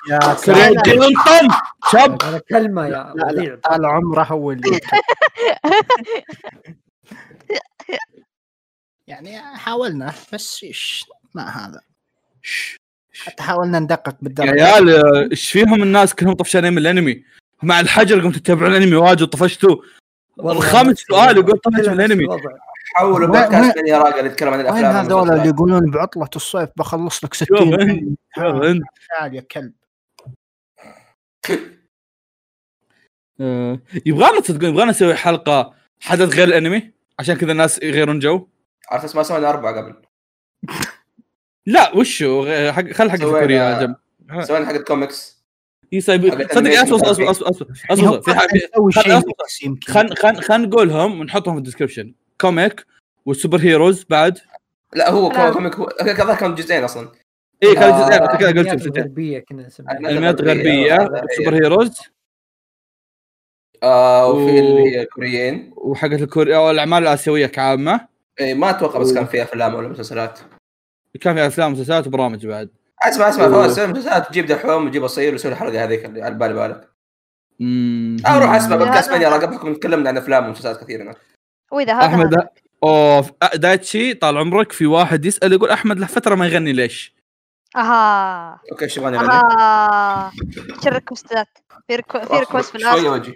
يا 0.09 0.33
كريدي 0.45 0.93
انطم 0.93 1.47
شب! 1.91 2.39
كلمة 2.49 2.87
يا 2.87 3.59
طال 3.63 3.85
عمره 3.85 4.23
هو 4.23 4.51
اللي 4.51 4.79
يعني 9.07 9.39
حاولنا 9.39 10.13
بس 10.33 10.63
إيش 10.63 11.05
ما 11.35 11.49
هذا. 11.49 11.81
حتى 13.19 13.43
حاولنا 13.43 13.79
ندقق 13.79 14.13
يا 14.13 14.17
بالدرجه 14.21 14.65
عيال 14.65 14.89
آه، 14.89 15.27
إيش 15.31 15.51
فيهم 15.51 15.83
الناس 15.83 16.15
كلهم 16.15 16.33
طفشانين 16.33 16.73
من 16.73 16.77
الأنمي؟ 16.77 17.23
مع 17.63 17.79
الحجر 17.79 18.21
قمتوا 18.21 18.39
تتابعون 18.39 18.71
الانمي 18.71 18.95
واجد 18.95 19.21
وطفشتوا. 19.21 19.75
والله 20.37 20.51
الخامس 20.51 20.97
سؤال 20.99 21.37
يقول. 21.37 21.59
طفش 21.59 21.87
من 21.87 21.93
الانمي. 22.01 22.27
حولوا 22.95 23.19
وين- 23.19 23.27
بودكاست 23.27 23.77
من 23.77 23.87
يراقا 23.87 24.19
اللي 24.19 24.31
يتكلم 24.31 24.49
عن 24.49 24.59
وين 24.59 24.67
الأفلام 24.67 24.95
هذول 24.95 25.31
اللي. 25.31 25.47
يقولون 25.49 25.91
بعطلة 25.91 26.29
الصيف 26.35 26.69
بخلص 26.77 27.23
لك 27.23 27.33
شوف 27.33 27.47
60 27.47 27.81
انت 27.81 28.19
شوف 28.35 28.45
انت. 28.63 28.83
تعال 29.09 29.35
يا 29.35 29.41
كلب. 29.41 29.73
آه، 33.41 33.79
يبغانا 34.05 34.39
تصدقون 34.39 34.69
يبغانا 34.69 34.91
نسوي 34.91 35.15
حلقة 35.15 35.73
حدث 36.01 36.35
غير 36.35 36.47
الانمي؟ 36.47 36.91
عشان 37.19 37.35
كذا 37.35 37.51
الناس 37.51 37.83
يغيرون 37.83 38.19
جو. 38.19 38.47
على 38.89 38.99
أساس 38.99 39.15
ما 39.15 39.23
سوينا 39.23 39.49
أربعة 39.49 39.75
قبل. 39.77 39.95
لا 41.65 41.95
وشو؟ 41.95 42.45
حق 42.71 42.91
خل 42.91 43.11
حق 43.11 43.17
كوريا 43.17 43.79
جنب 43.81 43.95
سوينا 44.43 44.65
حق 44.65 44.73
الكوميكس. 44.73 45.34
اي 45.95 46.01
صدق 46.01 47.09
اصبر 47.09 47.11
اصبر 47.11 47.29
اصبر 47.31 47.49
اصبر 47.49 47.67
اصبر 47.91 48.21
في 48.21 48.35
حاجة 48.35 48.69
خل- 49.87 50.15
خل 50.15 50.41
خل 50.41 50.61
نقولهم 50.61 51.19
ونحطهم 51.19 51.53
في 51.53 51.57
ال 51.57 51.62
description 51.62 52.13
comic 52.41 52.85
وال 53.25 53.34
super 53.34 53.57
heroes 53.59 54.05
بعد. 54.09 54.39
لا 54.93 55.11
هو. 55.11 55.29
comic 55.53 55.75
هو 55.75 55.85
كذا 55.85 56.35
كان 56.35 56.55
جزئين 56.55 56.83
أصلا. 56.83 57.11
اي 57.63 57.75
كان 57.75 57.91
جزئين 57.91 58.37
كذا 58.37 58.47
قلت 58.47 58.75
جزئين. 58.75 58.95
الغربيه 58.97 59.39
كنا 59.39 59.67
نسميها. 59.67 59.97
انميات 59.99 60.41
غربية، 60.41 60.95
غربية 60.95 60.95
هذا 60.95 61.21
هي. 61.31 61.35
super 61.37 61.55
heroes 61.55 61.99
آه 63.83 64.27
وفي 64.31 64.59
اللي 64.59 64.81
هي 64.95 65.01
الكوريين 65.01 65.73
وحقت 65.77 66.21
الكوريا 66.21 66.57
أو 66.57 66.71
الأعمال 66.71 67.03
الآسيوية 67.03 67.45
كعامة. 67.45 68.07
إيه 68.39 68.53
ما 68.53 68.69
أتوقع 68.69 68.99
بس 68.99 69.13
كان 69.13 69.25
في 69.25 69.43
أفلام 69.43 69.75
ولا 69.75 69.87
مسلسلات. 69.87 70.39
كان 71.21 71.35
في 71.35 71.47
أفلام 71.47 71.71
ومسلسلات 71.71 72.07
وبرامج 72.07 72.47
بعد. 72.47 72.69
اسمع 73.03 73.29
اسمع 73.29 73.47
فواز 73.47 73.75
سوي 73.75 73.87
مسلسلات 73.87 74.27
تجيب 74.27 74.45
دحوم 74.45 74.85
وتجيب 74.85 75.03
اصير 75.03 75.31
ويسوي 75.31 75.51
الحلقة 75.51 75.83
هذيك 75.83 76.05
اللي 76.05 76.21
على 76.21 76.35
بالي 76.35 76.53
بالك 76.53 76.89
مم. 77.59 78.17
أو 78.25 78.39
روح 78.39 78.49
أسمع 78.49 78.75
بودكاست 78.75 79.11
من 79.11 79.21
يراقا 79.21 79.45
بحكم 79.45 79.73
تكلمنا 79.73 80.09
عن 80.09 80.17
أفلام 80.17 80.45
ومسلسلات 80.47 80.83
كثير 80.83 81.01
هناك 81.01 81.17
وإذا 81.71 81.93
هذا 81.93 82.05
أحمد. 82.05 82.47
اوه 82.83 83.25
دايتشي 83.55 84.13
طال 84.13 84.37
عمرك 84.37 84.71
في 84.71 84.85
واحد 84.85 85.25
يسأل 85.25 85.53
يقول 85.53 85.69
أحمد 85.69 85.99
له 85.99 86.07
فترة 86.07 86.35
ما 86.35 86.47
يغني 86.47 86.73
ليش؟ 86.73 87.15
أها 87.75 88.61
okay 88.71 88.85
إيش 88.85 88.97
يبغاني 88.97 89.17
اغني؟ 89.17 89.29
أها 89.29 90.31
إيش 90.77 90.87
ال 90.87 90.94
request 90.94 91.41
ات 91.41 91.47
في. 91.87 92.03
في 92.27 92.33
request 92.39 92.69
في 92.69 92.77
الآخر 92.77 93.09
وجهي 93.09 93.33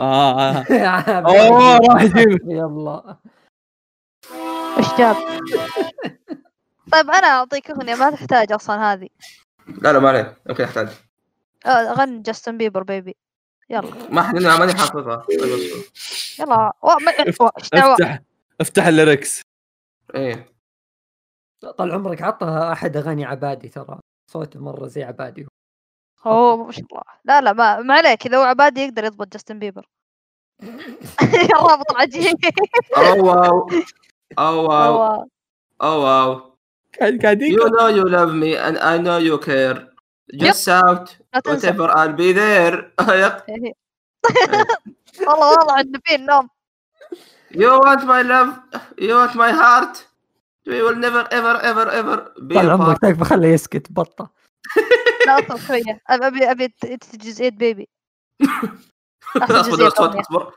آه 0.00 0.40
آه. 0.40 0.64
أوه 1.28 1.76
راح 1.76 2.02
يجيب 2.02 2.38
يلا 2.48 3.16
إيش 4.78 4.86
جاب 4.98 5.16
طيب 6.94 7.10
أنا 7.10 7.26
أعطيك 7.26 7.70
أغنية 7.70 7.94
ما 7.94 8.10
تحتاج 8.10 8.52
أصلا 8.52 8.92
هذه. 8.92 9.08
لا 9.82 9.92
لا 9.92 9.98
ما 9.98 10.08
عليه 10.08 10.36
يمكن 10.48 10.64
أحتاج. 10.64 10.88
آه، 11.66 11.92
غن 11.92 12.22
جاستن 12.22 12.58
بيبر 12.58 12.82
Baby 12.82 13.16
يلا. 13.70 14.10
ما 14.10 14.22
حد 14.22 14.34
ماني 14.36 14.74
حافظها. 14.74 15.26
يلا. 16.40 16.46
ما... 16.46 16.72
أفتح 17.74 18.20
أفتح 18.60 18.86
ال 18.86 18.93
lyrics. 18.93 19.40
إيه. 20.14 20.54
طال 21.78 21.92
عمرك 21.92 22.22
عطها 22.22 22.72
أحد 22.72 22.96
أغاني 22.96 23.24
عبادي 23.24 23.68
ترى. 23.68 24.00
صوته 24.30 24.60
مرة 24.60 24.86
زي 24.86 25.02
عبادي 25.04 25.46
أوه 26.26 26.64
ما 26.66 26.72
شاء 26.72 26.84
الله. 26.92 27.02
لا 27.24 27.40
لا 27.40 27.52
ما, 27.52 27.80
ما 27.80 27.94
عليك. 27.94 28.26
إذا 28.26 28.36
هو 28.38 28.42
عبادي 28.42 28.80
يقدر 28.80 29.04
يضبط 29.04 29.32
جاستن 29.32 29.58
بيبر. 29.58 29.86
الرابط 31.54 31.90
العجيب 31.90 32.36
oh 32.96 33.26
whoa. 33.26 33.68
oh 34.38 34.68
whoa. 34.70 34.94
oh- 35.02 35.26
oh 35.82 36.00
whoa. 36.00 36.53
قاعد 37.00 37.22
قاعد 37.22 37.42
You 37.42 37.44
يقرأ. 37.44 37.68
know 37.70 37.88
you 37.96 38.04
love 38.04 38.34
me 38.34 38.56
and 38.56 38.78
I 38.78 38.98
know 38.98 39.18
you 39.18 39.38
care. 39.38 39.88
Just 40.34 40.64
shout 40.64 41.10
لا 41.34 41.40
تنسى 41.40 41.72
whatever 41.72 41.90
I'll 41.96 42.12
be 42.16 42.32
there. 42.32 42.92
والله 45.28 45.58
والله 45.58 45.72
عندنا 45.72 46.00
فيه 46.04 46.14
النوم 46.16 46.48
you 47.54 47.80
want 47.80 48.02
my 48.04 48.22
love. 48.22 48.50
You 48.98 49.14
want 49.14 49.34
my 49.34 49.52
heart. 49.52 49.96
We 50.66 50.82
will 50.82 50.96
never 50.96 51.22
ever 51.30 51.54
ever 51.70 51.86
ever 52.00 52.32
be 52.40 52.54
طال 52.54 52.70
عمرك. 52.70 52.98
تكفى 52.98 53.24
خليه 53.24 53.48
يسكت 53.48 53.92
بطة 53.92 54.30
لا 55.26 55.38
أصبر 55.38 55.56
شوية 55.56 56.00
أبي 56.10 56.50
أبي 56.50 56.74
جزئيه 57.14 57.50
بيبي 57.50 57.88
أصبر 59.36 59.88
جزئية. 59.88 60.50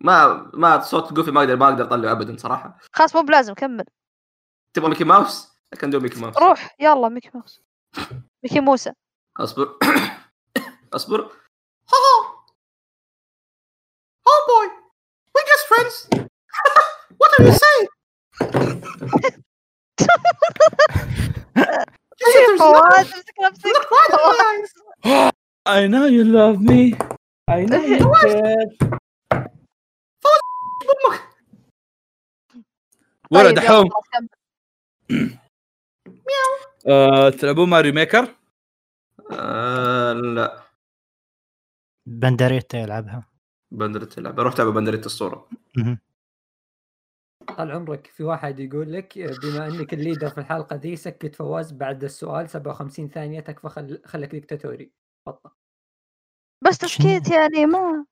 ما 0.00 0.50
ما 0.54 0.80
صوت 0.80 1.12
جوفي 1.12 1.30
ما 1.30 1.40
أقدر 1.40 1.56
ما 1.56 1.68
أقدر 1.68 1.84
أطلعه 1.84 2.12
ابدا 2.12 2.36
صراحة. 2.36 2.78
خلاص 2.92 3.16
مو 3.16 3.22
بلازم 3.22 3.54
كمل 3.54 3.84
تبغى 4.74 4.88
ميكي 4.90 5.04
ماوس؟ 5.04 5.48
لكن 5.72 5.90
دو 5.90 6.00
ميكي 6.00 6.20
ماوس. 6.20 6.36
روح 6.36 6.76
يلا 6.80 7.08
ميكي 7.08 7.30
ماوس. 7.34 7.62
ميكي 8.42 8.60
موسى. 8.60 8.92
اصبر. 9.40 9.78
اصبر. 10.96 11.20
ها 11.22 11.98
ها. 11.98 12.42
ها 14.26 14.32
بوي 14.48 14.66
وي 15.36 15.42
جاست 15.48 15.66
فريندز 15.68 16.08
وات 17.20 17.40
ار 17.40 17.46
يو 17.46 17.52
سينج 17.52 17.88
I 25.66 25.86
know 25.86 26.06
you 26.06 26.24
love 26.24 26.60
me. 26.60 26.82
I 27.48 27.60
know 27.70 27.82
you 27.92 27.98
care. 28.22 28.66
ولد 33.30 33.58
حوم 33.58 33.88
كمل. 35.12 35.38
آه، 36.88 37.30
تلعبون 37.30 37.68
Mario 37.68 37.92
Maker؟ 37.92 38.34
آه 39.32 40.12
لا 40.12 40.62
بندريتا 42.06 42.78
يلعبها 42.78 43.28
بندرة 43.70 44.08
اللعبة 44.18 44.42
روح 44.42 44.54
تابع 44.54 44.70
بندرة 44.70 45.06
الصورة 45.06 45.48
مهم. 45.76 45.98
طال 47.58 47.70
عمرك 47.70 48.06
في 48.06 48.24
واحد 48.24 48.60
يقول 48.60 48.92
لك 48.92 49.18
بما 49.18 49.66
إنك 49.66 49.94
ال 49.94 49.99
leader 49.99 50.30
في 50.30 50.38
الحلقة 50.38 50.76
دي 50.76 50.96
سكت 50.96 51.34
فواز 51.34 51.72
بعد 51.72 52.04
السؤال 52.04 52.50
57 52.50 53.08
ثانية 53.08 53.40
تكفى 53.40 53.68
خل... 53.68 54.02
خلك 54.04 54.30
ديكتاتوري 54.30 54.92
بطل 55.26 55.50
بس 56.64 56.78
تسكيت 56.78 57.30
يعني 57.30 57.66
ما 57.66 58.06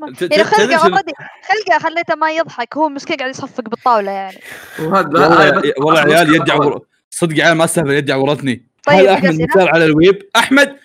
يعني 0.00 0.44
خلقه 0.44 0.76
اوريدي 0.76 1.12
خلقه 1.48 1.78
خليته 1.78 2.14
ما 2.14 2.32
يضحك 2.32 2.76
هو 2.76 2.88
مسكين 2.88 3.16
قاعد 3.16 3.30
يصفق 3.30 3.68
بالطاولة 3.68 4.10
يعني. 4.10 4.38
وهذا 4.80 5.62
والله 5.78 6.00
عيال 6.00 6.34
يدي 6.34 6.52
عور 6.52 6.86
صدق 7.10 7.44
عيال 7.44 7.56
ما 7.56 7.64
استهبل 7.64 7.90
يدي 7.90 8.12
عورتني 8.12 8.66
طيب، 8.84 8.98
هل 8.98 9.08
أحمد؟ 9.08 9.42
مثال 9.42 9.68
على 9.68 9.84
الويب؟ 9.84 10.28
أحمد! 10.36 10.76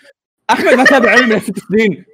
أحمد 0.49 0.73
ما 0.73 0.83
تابع 0.83 1.11
علم 1.11 1.29
من 1.29 1.39
ست 1.39 1.59
سنين. 1.59 2.05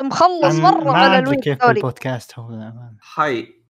مخلص 0.00 0.54
مرة 0.54 0.90
على 0.90 1.18
الويب 1.18 1.40
كيف 1.40 1.64
البودكاست 1.64 2.38
هو. 2.38 2.72
هاي 3.16 3.62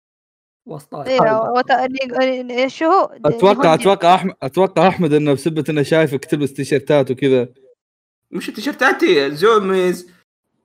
وسطات 0.66 1.08
أيوه 1.08 2.68
شو 2.68 2.86
هو؟ 2.86 3.20
أتوقع. 3.26 3.74
أتوقع 3.74 4.16
احمد 4.16 4.36
أتوقع 4.44 4.88
أحمد 4.88 5.14
إنه 5.14 5.34
بسبة 5.34 5.64
إنه 5.70 5.84
شايفك 5.84 6.26
تلبس 6.26 6.54
تيشيرتات 6.54 7.12
وكذا. 7.12 7.48
مش 8.32 8.50
التيشيرتاتي 8.50 9.36
زوميز 9.36 10.12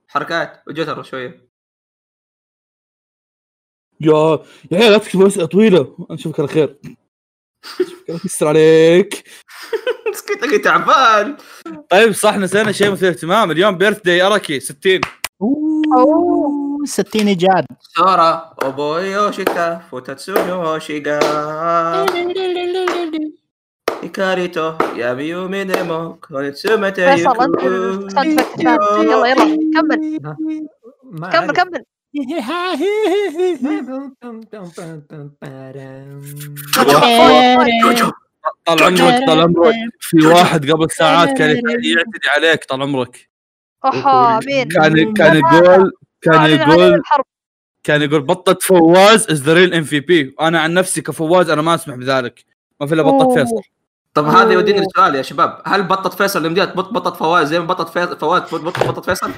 حركات 0.07 0.63
وجتر 0.67 1.03
شوية. 1.03 1.46
يا 4.01 4.39
يا 4.71 4.77
عيال 4.77 4.91
لا 4.91 4.97
تكتب 4.97 5.21
اسئله 5.21 5.45
طويلة. 5.45 5.95
نشوفك 6.11 6.39
على 6.39 6.47
خير. 6.47 6.75
يستر 8.25 8.47
عليك. 8.47 9.23
مسكينك 10.11 10.63
تعبان. 10.63 11.37
طيب 11.89 12.11
صح 12.11 12.37
نسينا 12.37 12.71
شيء 12.71 12.91
مثير 12.91 13.09
اهتمام 13.09 13.51
اليوم 13.51 13.77
بيرث 13.77 14.01
داي 14.05 14.21
اركي 14.21 14.59
60 14.59 15.01
أوه 15.41 16.85
60 16.85 17.27
إيجاد. 17.27 17.65
سورا 17.97 18.53
اوبو 18.63 18.97
يوشيتا 18.97 19.81
فوتاتسو 19.91 20.33
يوشيغا 20.35 21.19
هيكاريتو 24.03 24.73
ياميو 24.95 25.47
مينيمو 25.47 26.13
كونيتسوما 26.15 26.91
فيصل 26.91 27.01
أنت 27.03 27.29
احسنت 27.29 27.59
في 27.59 28.21
الكتاب 28.21 28.79
يلا 29.03 29.27
يلا 29.27 29.57
كمل. 29.73 30.19
كمل. 31.31 31.51
كمل. 31.53 31.83
طال 38.65 38.83
عمرك 38.83 39.27
طال 39.27 39.39
عمرك 39.41 39.75
في 39.99 40.25
واحد 40.27 40.71
قبل 40.71 40.91
ساعات 40.91 41.37
كان 41.37 41.49
يعتدي 41.65 42.29
عليك 42.35 42.65
طال 42.65 42.81
عمرك 42.81 43.29
أها 43.85 44.39
مين؟ 44.45 44.67
كان 44.67 45.13
كان 45.13 45.35
يقول 45.37 45.91
كان 46.21 46.49
يقول 46.49 47.01
كان 47.83 48.01
يقول 48.01 48.21
بطة 48.21 48.57
فواز 48.61 49.27
از 49.31 49.41
ذا 49.43 49.53
ريل 49.53 49.73
ام 49.73 49.83
في 49.83 49.99
بي 49.99 50.35
أنا 50.41 50.59
عن 50.59 50.73
نفسي 50.73 51.01
كفواز 51.01 51.49
أنا 51.49 51.61
ما 51.61 51.75
اسمح 51.75 51.95
بذلك 51.95 52.45
ما 52.81 52.87
في 52.87 52.93
الا 52.93 53.03
بطة 53.03 53.23
أوه. 53.23 53.33
فيصل 53.35 53.61
طب 54.13 54.25
هذا 54.27 54.51
يوديني 54.53 54.79
لسؤال 54.79 55.15
يا 55.15 55.21
شباب 55.21 55.61
هل 55.65 55.83
بطة 55.83 56.09
فيصل 56.09 56.39
اللي 56.39 56.49
مديت 56.49 56.69
بط 56.77 56.89
بطة 56.89 57.11
فواز 57.13 57.47
زي 57.47 57.59
ما 57.59 57.65
بطة 57.65 57.83
فيصل 57.85 58.17
فواز 58.19 58.41
بط 58.41 58.55
بط- 58.55 58.83
بطة 58.87 59.01
فيصل؟ 59.01 59.31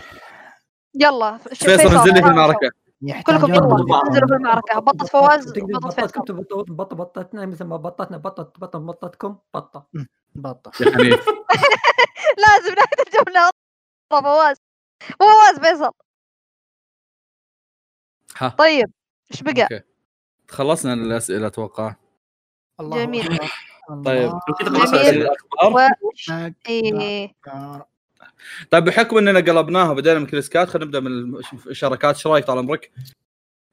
يلا 0.95 1.37
فيصل 1.37 1.95
نزل 1.95 2.13
لي 2.13 2.21
في 2.21 2.27
المعركة. 2.27 2.71
كلكم 3.27 3.53
يلا 3.53 4.01
انزلوا 4.07 4.27
في 4.27 4.33
المعركة. 4.33 4.79
بطة 4.79 5.05
فواز 5.05 5.53
بطتكم 5.57 6.25
فيصل. 6.25 6.65
بطة 6.67 6.95
بطتنا 6.95 7.45
مثل 7.45 7.63
ما 7.65 7.77
بطتنا 7.77 8.17
بطة 8.17 8.43
بطة 8.57 8.79
بطتكم 8.79 9.37
بطة. 9.53 9.87
بطة. 10.35 10.71
يا 10.85 10.91
حنيف. 10.91 11.25
لازم 12.43 12.73
نهاية 12.75 13.07
الجولة 13.07 13.49
فواز. 14.09 14.57
فواز 15.19 15.59
فيصل. 15.59 15.91
ها. 18.37 18.49
طيب 18.49 18.91
إيش 19.31 19.43
بقى؟ 19.43 19.83
خلصنا 20.47 20.93
الأسئلة 20.93 21.47
أتوقع. 21.47 21.95
الله 22.79 23.05
جميل. 23.05 23.39
طيب. 24.05 24.31
كذا. 24.59 24.83
أسئلة. 24.83 25.35
الأخبار. 25.61 25.89
طيب 28.71 28.83
بحكم 28.83 29.17
إننا 29.17 29.39
قلبناها 29.39 29.93
بدينا 29.93 30.19
من 30.19 30.25
كريسكات 30.25 30.67
خلينا 30.69 30.85
نبدأ 30.85 30.99
من 30.99 31.07
المشاركات 31.07 32.15
إيش 32.15 32.27
رأيك 32.27 32.45
طال 32.45 32.57
عمرك؟ 32.57 32.91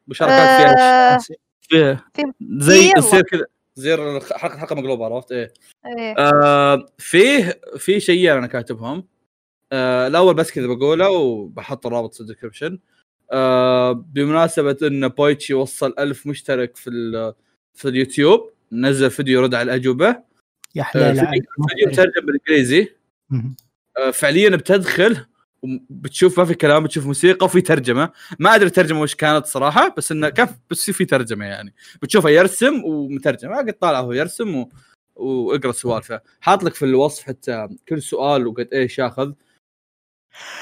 مشاركات 0.09 0.39
فيها. 0.59 1.14
آه، 1.14 1.19
فيها. 1.61 2.05
في- 2.14 2.33
زي. 2.59 2.93
تصير 2.93 3.23
كذا. 3.23 3.45
زي 3.75 3.97
حلقه 4.33 4.59
حلقة 4.59 4.75
مقلوبه 4.77 5.05
عرفت؟ 5.05 5.33
إيه. 5.33 5.53
إيه. 5.99 6.14
آه 6.19 6.87
فيه 6.99 7.61
في 7.77 8.01
شيئين 8.01 8.33
أنا 8.37 8.47
كاتبهم. 8.47 9.05
آه 9.73 10.07
الأول 10.07 10.35
بس 10.35 10.51
كذا 10.53 10.67
بقوله 10.67 11.11
وبحط 11.11 11.87
الرابط 11.87 12.14
في 12.14 12.21
الديسكربشن. 12.21 12.79
آه 13.33 13.93
بمناسبة 13.93 14.77
إن 14.83 15.09
بويتشي 15.09 15.55
وصل 15.55 15.95
ألف 15.99 16.27
مشترك 16.27 16.77
في 16.77 16.91
ال- 16.91 17.35
في 17.75 17.89
اليوتيوب 17.89 18.51
نزل 18.73 19.11
فيديو 19.11 19.41
يرد 19.41 19.55
على 19.55 19.62
الأجوبة. 19.73 20.07
يا 20.75 20.83
آه 20.83 20.85
حلال 20.85 21.17
فيديو 21.17 21.43
فيديو 21.69 21.89
مترجم 21.89 22.27
بالإنجليزي. 22.27 22.89
آه، 23.33 23.55
فعليا 24.12 24.49
بتدخل 24.49 25.26
بتشوف 25.90 26.38
ما 26.38 26.44
في 26.44 26.55
كلام 26.55 26.84
بتشوف 26.84 27.07
موسيقى 27.07 27.47
وفي 27.47 27.61
ترجمة. 27.61 28.11
ما 28.38 28.55
أدري 28.55 28.66
الترجمه 28.66 29.01
وش 29.01 29.14
كانت 29.14 29.47
صراحة 29.47 29.94
بس 29.97 30.12
إنه 30.12 30.28
كيف 30.28 30.51
بس 30.70 30.90
في 30.90 31.05
ترجمة 31.05 31.44
يعني. 31.47 31.74
بتشوفه 32.03 32.28
يرسم 32.30 32.84
ومترجم. 32.84 33.55
قد 33.55 33.72
طالع 33.72 34.01
هو 34.01 34.12
يرسم 34.12 34.57
و... 34.57 34.68
وإقرأ 35.16 35.72
سوالفه. 35.72 36.20
حاط 36.40 36.64
لك 36.64 36.74
في 36.74 36.84
الوصف 36.84 37.22
حتى 37.24 37.68
كل 37.88 38.03
سؤال 38.03 38.47
وقد 38.47 38.68
إيش 38.72 38.99
ياخذ. 38.99 39.32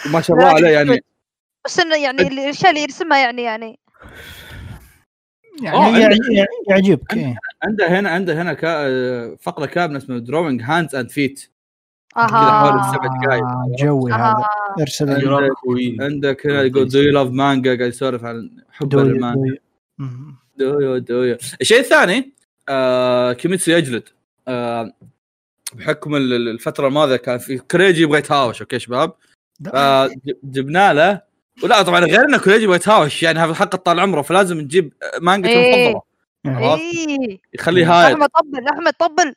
وما 0.07 0.21
شاء 0.21 0.37
الله 0.37 0.49
عليه 0.49 0.69
يعني. 0.69 1.01
بس 1.67 1.79
إنه 1.81 1.97
يعني 1.97 2.23
اللي- 2.29 2.45
الاشياء 2.45 2.71
اللي 2.71 2.83
يرسمها 2.83 3.19
يعني 3.19 3.43
يعني. 3.43 3.79
يعني 5.63 5.77
آه، 5.77 5.99
يع- 5.99 6.05
عندك- 6.09 6.31
يع- 6.33 6.47
يعجبك 6.69 7.15
إيه. 7.15 7.37
عنده 7.63 7.87
هنا 8.01 8.11
عنده 8.11 8.43
هنا 8.43 8.53
كا... 8.55 8.69
آه، 8.87 9.37
فقرة 9.41 9.67
كاملة 9.67 9.99
اسمها 9.99 10.19
دروينج 10.19 10.63
هاندز 10.63 10.95
اند 10.95 11.11
فيت 11.11 11.51
أها. 12.17 12.27
حوالي 12.61 12.81
السبع 12.81 13.07
دقائق 13.07 13.45
آه، 13.45 13.73
جوي 13.79 14.13
هذا. 14.13 14.45
أرسل 14.81 15.11
عندك- 16.01 16.47
هنا 16.47 16.63
يقول 16.63 16.89
دو 16.89 16.99
يو 16.99 17.13
لاف 17.13 17.29
مانجا 17.29 17.77
قاعد 17.77 17.89
يسولف 17.89 18.25
عن 18.25 18.51
دوي. 18.83 19.19
مهم. 19.99 20.37
دويو 20.57 20.99
دويو 20.99 21.37
الشيء 21.61 21.79
الثاني 21.79 22.33
آه 22.69 23.33
كيميتسو 23.33 23.73
يجلد. 23.73 24.09
آه 24.49 24.93
بحكم 25.75 26.17
ال- 26.17 26.33
ال- 26.33 26.49
الفترة 26.49 26.89
الماضية 26.89 27.17
كان 27.17 27.39
في 27.39 27.59
كريجي 27.59 28.03
يبغى 28.03 28.19
يتهاوش 28.19 28.61
أوكي 28.61 28.79
شباب؟ 28.79 29.13
لا. 29.61 30.09
فجبنا 30.45 30.93
له. 30.95 31.21
ولا 31.65 31.83
طبعا 31.83 32.01
غير 32.01 32.21
انه 32.25 32.39
كريجي 32.39 32.65
يبغى 32.65 32.77
يتهاوش 32.77 33.23
يعني 33.23 33.39
هذا 33.39 33.55
حق 33.55 33.77
طال 33.77 34.01
عمره 34.01 34.23
فلازم 34.23 34.59
نجيب 34.61 34.93
مانجته 35.21 35.49
إيه. 35.51 35.87
المفضله 35.91 36.03
عرفت؟ 36.47 36.83
إيه. 36.83 37.39
يخليه 37.55 37.93
هايد 38.07 38.15
احمد 38.17 38.29
طبل 38.29 38.69
احمد 38.69 38.93
طبل. 38.93 39.35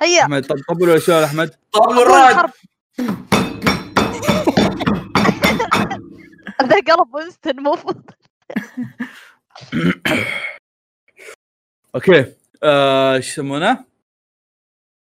هيا 0.00 0.22
أحمد 0.22 0.46
طب 0.46 0.56
طبل 0.68 0.88
ولا 0.88 0.98
شو 0.98 1.12
يا 1.12 1.24
احمد؟ 1.24 1.48
طبل 1.72 1.84
طبل 1.86 1.98
الرعد 2.02 2.50
هذا 6.60 6.76
قلب 6.76 7.14
وينستون 7.14 7.60
مو. 7.60 7.76
Okay 11.94 12.32
آه، 12.62 13.14
إيش 13.14 13.28
يسمونه؟ 13.28 13.84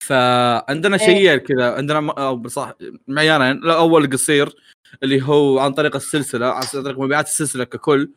فعندنا 0.03 0.97
إيه. 1.01 1.05
شيئين 1.05 1.38
كذا 1.38 1.73
عندنا 1.75 1.99
م- 1.99 2.09
أو 2.09 2.36
بصح 2.36 2.73
معيارين 3.07 3.51
الأول 3.51 4.09
قصير 4.09 4.55
اللي 5.03 5.21
هو 5.21 5.59
عن 5.59 5.73
طريق 5.73 5.95
السلسلة 5.95 6.45
عن 6.45 6.61
طريق 6.63 6.99
مبيعات 6.99 7.25
السلسلة 7.25 7.63
ككل 7.63 8.11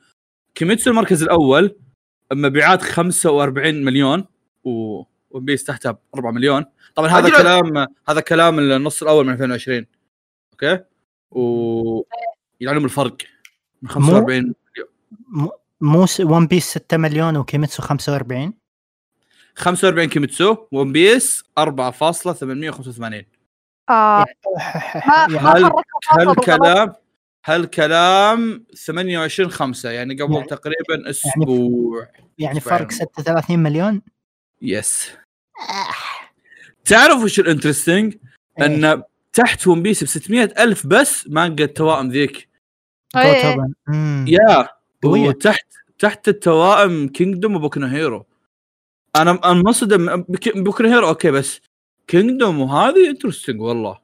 كيميتسو 0.55 0.91
المركز 0.91 1.23
الأول 1.23 1.77
مبيعات 2.33 2.83
45 2.83 3.85
مليون 3.85 4.25
و 4.65 5.03
One 5.31 5.45
Piece 5.45 5.65
تحتها 5.65 5.93
ب 5.93 5.99
4 6.15 6.31
مليون. 6.31 6.65
طبعا 6.95 7.09
هذا 7.09 7.27
أجل. 7.29 7.37
كلام 7.37 7.87
هذا 8.09 8.21
كلام 8.21 8.59
النص 8.59 9.03
الأول 9.03 9.27
من 9.27 9.33
2020 9.33 9.87
okay؟ 10.53 10.85
و 11.31 12.03
يعلم 12.61 12.85
الفرق 12.85 13.17
من 13.83 13.89
45 13.89 14.55
م- 15.29 15.49
مو 15.81 16.07
One 16.21 16.47
Piece 16.47 16.65
6 16.71 16.97
مليون 16.97 17.37
وكيميتسو 17.37 17.83
45 17.83 18.53
45 19.55 20.09
كيميتسو 20.09 20.57
One 20.73 20.93
Piece 20.93 21.45
4.885 21.61 23.25
آه. 23.91 24.25
يعني 25.33 25.39
هل- 25.39 25.65
خاصة 25.65 25.71
بالغلط. 26.17 26.49
هالكلام 26.51 26.93
هالكلام 27.45 28.65
28 28.87 29.51
5 29.51 29.91
يعني 29.91 30.15
قبل 30.23 30.35
يعني- 30.35 30.47
تقريبا 30.47 31.11
أسبوع. 31.11 32.07
يعني. 32.39 32.61
فرق 32.61 32.91
36 32.93 33.59
مليون؟ 33.59 34.03
Yes 34.63 35.11
تعرف 36.85 37.23
وش 37.23 37.41
ال 37.41 37.46
interesting؟ 37.46 38.17
إيه. 38.61 38.67
أن 38.67 39.03
تحت 39.33 39.67
One 39.67 39.83
Piece 39.83 40.05
ب 40.05 40.07
600 40.07 40.45
ألف 40.59 40.87
بس 40.87 41.29
مانجا 41.29 41.65
التوائم 41.65 42.09
ذيك. 42.09 42.49
إيه. 43.17 43.57
يا. 44.29 44.69
وتحت 45.05 45.67
تحت 45.99 46.29
التوائم 46.29 47.09
Kingdom 47.09 47.57
وبوكو 47.57 47.81
هيرو 47.81 48.27
أنا 49.17 49.31
أنا 49.45 49.53
منصدم. 49.53 50.23
بك- 50.23 50.57
بوكو 50.59 50.85
هيرو 50.85 51.09
okay 51.09 51.31
بس 51.31 51.61
Kingdom 52.07 52.61
وهذه 52.61 53.11
interesting 53.11 53.61
والله. 53.61 53.99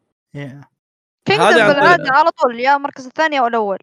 بالعادة 1.72 1.96
طريق- 1.96 2.12
على 2.12 2.30
طول 2.30 2.60
يا 2.60 2.76
المركز 2.76 3.06
الثاني 3.06 3.38
أو 3.38 3.46
الأول. 3.46 3.78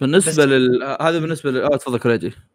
بالنسبة 0.00 0.44
لل 0.44 0.96
هذا 1.00 1.18
بالنسبة 1.18 1.50
لل 1.50 1.62
آه 1.62 1.76
تفضل 1.76 1.98
كريجي. 1.98 2.26
آه، 2.26 2.51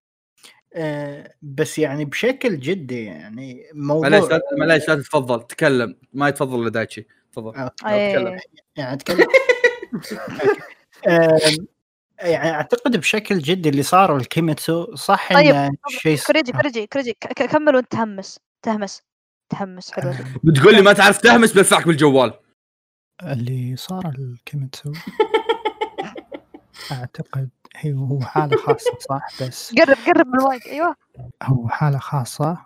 بس 1.41 1.79
يعني 1.79 2.05
بشكل 2.05 2.59
جدي 2.59 3.05
يعني 3.05 3.63
موضوع 3.73 4.09
معليش 4.09 4.41
معليش 4.59 4.87
لا 4.87 4.95
تتفضل 4.95 5.47
تكلم. 5.47 5.95
ما 6.13 6.27
يتفضل 6.29 6.61
إلا 6.61 6.69
دايتشي. 6.69 7.07
تفضل. 7.31 7.55
آه، 7.55 7.67
تكلم. 7.67 8.27
إيه. 8.27 8.39
يعني 8.75 8.93
أتكلم. 8.93 9.27
آم، 11.07 11.67
يعني 12.19 12.51
أعتقد 12.51 12.97
بشكل 12.97 13.39
جدي 13.39 13.69
اللي 13.69 13.83
صار 13.83 14.17
الكيميتسو 14.17 14.95
صح 14.95 15.33
طيب، 15.33 15.55
انه 15.55 15.77
شيء 15.87 16.17
كريجي 16.17 16.51
كريجي 16.51 16.85
كريجي 16.85 17.13
كمل 17.51 17.75
وأنت 17.75 17.91
تهمس. 17.91 18.39
تهمس. 18.61 19.01
تهمس 19.49 19.91
حلو. 19.91 20.13
بتقول 20.43 20.75
لي 20.75 20.81
ما 20.81 20.93
تعرف 20.93 21.17
تهمس 21.21 21.53
بلفعك 21.53 21.87
بالجوال. 21.87 22.33
اللي 23.23 23.75
صار 23.75 24.13
الكيميتسو. 24.19 24.93
أعتقد 26.91 27.49
هي 27.75 27.93
هو 27.93 28.21
حالة 28.21 28.57
خاصة 28.57 28.97
صح؟ 28.99 29.27
بس 29.41 29.73
قرب 29.75 29.97
قرب 30.07 30.27
من 30.27 30.39
المايك 30.39 30.67
أيوه. 30.67 30.95
هو 31.43 31.67
حالة 31.67 31.97
خاصة 31.97 32.65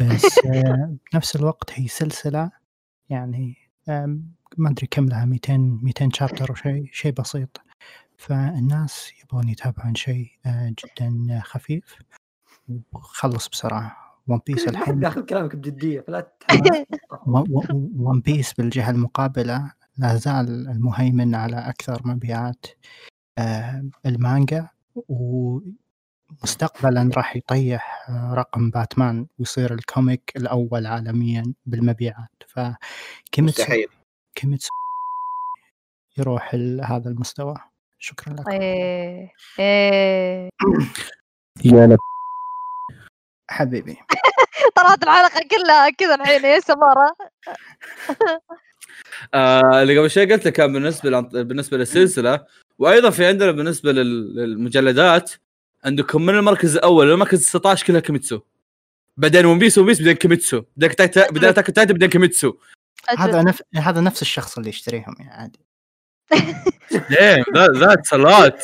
بس 0.00 0.38
آه، 0.46 0.96
بنفس 1.12 1.36
الوقت 1.36 1.70
هي 1.72 1.88
سلسلة 1.88 2.50
يعني 3.08 3.56
ما 4.56 4.70
أدري 4.70 4.86
كم 4.86 5.06
لها 5.06 5.24
200 5.24 5.56
200 5.82 6.08
شابتر 6.14 6.52
وشيء 6.52 6.88
شيء 6.92 7.12
بسيط. 7.12 7.60
فالناس 8.16 9.12
يبغون 9.22 9.48
يتابعون 9.48 9.94
شيء 9.94 10.30
آه، 10.46 10.74
جدا 10.78 11.40
خفيف. 11.44 11.98
وخلص 12.92 13.48
بسرعة. 13.48 13.96
ون 14.28 14.40
بيس 14.46 14.68
الحين 14.68 15.00
داخل 15.00 15.22
كلامك 15.22 15.56
بجدية 15.56 16.00
فلا 16.00 16.32
ون 17.96 18.20
بيس 18.20 18.52
بالجهة 18.58 18.90
المقابلة 18.90 19.72
لا 19.98 20.16
زال 20.16 20.68
المهيمن 20.68 21.34
على 21.34 21.56
أكثر 21.56 22.00
مبيعات. 22.04 22.66
المانجا 24.06 24.68
ومستقبلا 25.08 27.10
راح 27.16 27.36
يطيح 27.36 28.08
آه، 28.08 28.34
رقم 28.34 28.70
باتمان 28.70 29.26
ويصير 29.38 29.74
ال 29.74 29.84
comic 29.84 30.32
الأول 30.36 30.86
عالميا 30.86 31.54
بالمبيعات. 31.66 32.28
فكيميتسو 32.48 33.62
مستحيل. 33.62 33.88
كيميتسو 34.34 34.68
يروح 36.18 36.54
هذا 36.84 37.10
المستوى. 37.10 37.54
شكرا 37.98 38.32
لك. 38.32 38.48
إيه 38.48 39.30
إيه. 39.58 40.48
يا 41.64 41.86
لك 41.86 41.98
حبيبي. 43.50 43.98
طلعت 44.76 45.02
الحلقة 45.02 45.40
كلها 45.50 45.90
كذا 45.90 46.14
الحين 46.14 46.44
يا 46.44 46.60
سمارة. 46.60 47.16
آه 49.34 49.82
اللي 49.82 49.98
قبل 49.98 50.10
شوي 50.10 50.32
قلت 50.32 50.46
لك 50.46 50.52
كان 50.52 50.72
بالنسبة 50.72 51.20
بالنسبة 51.20 51.76
للسلسلة 51.76 52.44
وأيضا 52.78 53.10
في 53.10 53.26
عندنا 53.26 53.50
بالنسبة 53.50 53.92
لل- 53.92 54.36
للمجلدات 54.36 55.32
عندكم 55.84 56.22
من 56.26 56.34
المركز 56.34 56.76
الأول 56.76 57.08
للمركز 57.10 57.42
16 57.46 57.86
كلها 57.86 58.00
كيميتسو. 58.00 58.40
بعدين 59.16 59.46
One 59.46 59.58
Piece 59.58 59.78
One 59.78 59.86
Piece 59.86 59.98
بعدين 59.98 60.12
كيميتسو. 60.16 60.62
بعدين 60.76 60.96
Tita- 60.96 61.30
بعدين 61.32 61.48
Attack 61.48 61.66
Titan 61.70 61.92
بعدين 61.92 62.08
كيميتسو. 62.08 62.54
هذا 63.18 63.42
نف... 63.42 63.62
هذا 63.74 64.00
نفس 64.00 64.22
الشخص 64.22 64.56
اللي 64.58 64.68
يشتريهم 64.68 65.14
يعني 65.18 65.30
عادي. 65.30 65.58
Damn 66.92 67.44
that's 67.76 68.14
lot 68.14 68.62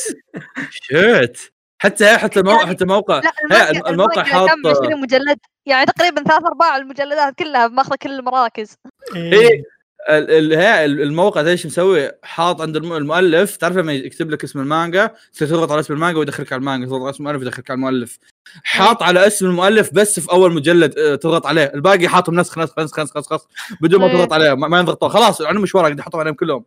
shit 0.70 1.39
حتى 1.79 2.17
حتى 2.19 2.41
المو... 2.41 2.59
حتى 2.59 2.85
الموقع. 2.85 3.21
لا 3.51 3.71
المانجا 3.71 3.91
الموقع 3.91 4.23
حاط 4.23 4.49
كم 4.49 4.67
20 4.67 5.01
مجلد 5.01 5.39
يعني 5.67 5.87
تقريبا 5.87 6.23
ثلاث 6.23 6.43
أرباع 6.45 6.77
المجلدات 6.77 7.35
كلها 7.39 7.69
ماخذة 7.69 7.97
كل 7.97 8.11
المراكز. 8.11 8.77
إيه. 9.17 9.49
ال- 9.49 9.65
الموقع 10.11 11.41
ذا 11.41 11.51
إيش 11.51 11.67
مسوي؟ 11.67 12.11
حاط 12.23 12.61
عند 12.61 12.77
الم- 12.77 12.93
المؤلف 12.93 13.57
تعرف 13.57 13.77
لما 13.77 13.93
يكتب 13.93 14.31
لك 14.31 14.45
اسم 14.45 14.61
المانجا 14.61 15.11
تضغط 15.33 15.73
على 15.73 15.81
اسم 15.81 15.95
المانجا 15.95 16.19
ويدخلك 16.19 16.53
على 16.53 16.61
المانجا 16.61 16.87
تضغط 16.87 17.01
على 17.03 17.11
اسم 17.11 17.23
المؤلف 17.29 17.43
يدخلك 17.43 17.71
على 17.71 17.77
المؤلف. 17.77 18.19
حاط 18.65 19.03
على 19.03 19.27
اسم 19.27 19.47
المؤلف 19.47 19.95
بس 19.95 20.21
في 20.21 20.33
أول 20.33 20.53
مجلد 20.55 20.99
آه، 20.99 21.15
تضغط 21.15 21.47
عليه. 21.47 21.73
الباقي 21.75 22.09
حاطهم 22.09 22.41
نسخ 22.41 22.59
نسخ 22.59 22.79
نسخ 22.79 22.99
نسخ 22.99 23.17
نسخ, 23.17 23.33
نسخ 23.33 23.47
بدون 23.81 24.01
ما 24.01 24.07
إيه. 24.07 24.13
تضغط 24.13 24.33
عليه 24.33 24.55
ما 24.55 24.79
ينضغطون. 24.79 25.09
خلاص 25.09 25.43
عندهم 25.43 25.63
مشوار 25.63 25.85
قاعد 25.85 25.99
يحطون 25.99 26.21
عليهم 26.21 26.35
كلهم. 26.35 26.65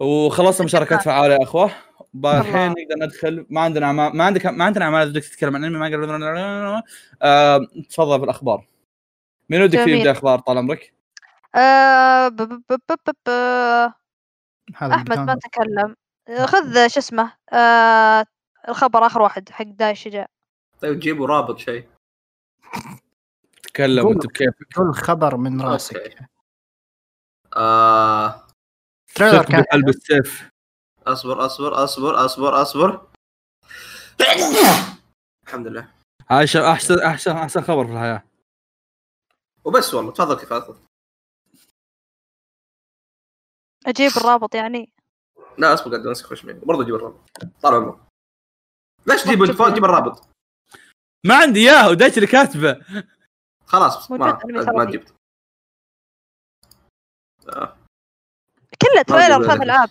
وخلصنا 0.00 0.64
مشاركات 0.66 1.02
فعالة 1.02 1.34
يا 1.34 1.42
أخوة. 1.42 1.70
الحين. 2.24 2.68
نقدر 2.70 3.06
ندخل. 3.06 3.46
ما 3.50 3.60
عندنا 3.60 3.92
ما 3.92 4.24
عندك 4.24 4.46
ما 4.46 4.64
عندنا 4.64 4.84
أعمال 4.84 5.10
بدك 5.10 5.24
تتكلم 5.24 5.56
عن 5.56 5.64
أنمي 5.64 5.78
ما 5.78 6.82
آه، 7.22 7.66
تفضل 7.90 8.18
بالأخبار. 8.18 8.66
مين 9.50 9.62
ودك. 9.62 9.88
يبدا 9.88 10.10
أخبار 10.10 10.38
طال 10.38 10.58
عمرك؟ 10.58 10.95
آه، 11.56 12.28
ب- 12.28 12.36
ب- 12.36 12.62
ب- 12.68 12.92
ب- 13.06 13.10
ب- 13.26 13.92
هذا 14.76 14.94
أحمد 14.94 15.18
ما 15.18 15.34
تكلم. 15.34 15.96
خذ 16.46 16.86
شو 16.88 17.00
اسمه 17.00 17.32
آه، 17.52 18.26
الخبر 18.68 19.06
آخر 19.06 19.22
واحد 19.22 19.48
حق 19.48 19.64
داي 19.64 19.90
الشجاع 19.90 20.26
طيب 20.80 20.98
جيبوا 20.98 21.26
رابط 21.26 21.58
شيء. 21.58 21.88
تكلم. 23.62 24.08
انت 24.08 24.26
بكيفك. 24.26 24.66
كل 24.76 24.92
خبر 24.94 25.36
من 25.36 25.60
راسك. 25.60 25.96
okay. 25.96 26.26
آه 27.56 28.46
trailer 29.14 29.44
كان 29.44 29.60
بقلب 29.62 29.88
السيف. 29.88 30.50
أصبر 31.06 31.46
أصبر 31.46 31.84
أصبر 31.84 32.24
أصبر 32.24 32.62
أصبر. 32.62 33.06
الحمد 35.46 35.66
لله. 35.66 35.88
احسن 36.30 36.60
أحسن 36.60 37.00
أحسن 37.00 37.36
أحسن 37.36 37.60
خبر 37.62 37.86
في 37.86 37.92
الحياة. 37.92 38.22
وبس 39.64 39.94
والله 39.94 40.12
تفضل 40.12 40.40
كيف 40.40 40.52
أصبر. 40.52 40.76
أجيب 43.86 44.10
الرابط 44.16 44.54
يعني. 44.54 44.92
لا 45.58 45.74
أصبر 45.74 45.90
قاعد 45.90 46.06
أمسك 46.06 46.26
خوش 46.26 46.44
مني. 46.44 46.60
برضه 46.60 46.84
جيب 46.84 46.94
الرابط. 46.94 47.20
طال 47.62 47.74
عمرك. 47.74 47.98
ليش 49.06 49.22
تجيب 49.22 49.42
انت 49.42 49.52
فوق 49.52 49.68
جيب 49.68 49.84
الرابط؟ 49.84 50.28
ما 51.26 51.36
عندي 51.36 51.60
اياه 51.70 51.90
ودايتش 51.90 52.16
اللي 52.16 52.26
كاتبه. 52.26 52.80
خلاص 53.66 54.10
ما 54.10 54.38
ما. 54.72 54.84
جبت. 54.84 55.14
آه. 57.48 57.76
كله 58.82 59.02
تريلر 59.02 59.46
ثلاث. 59.46 59.62
العاب 59.62 59.88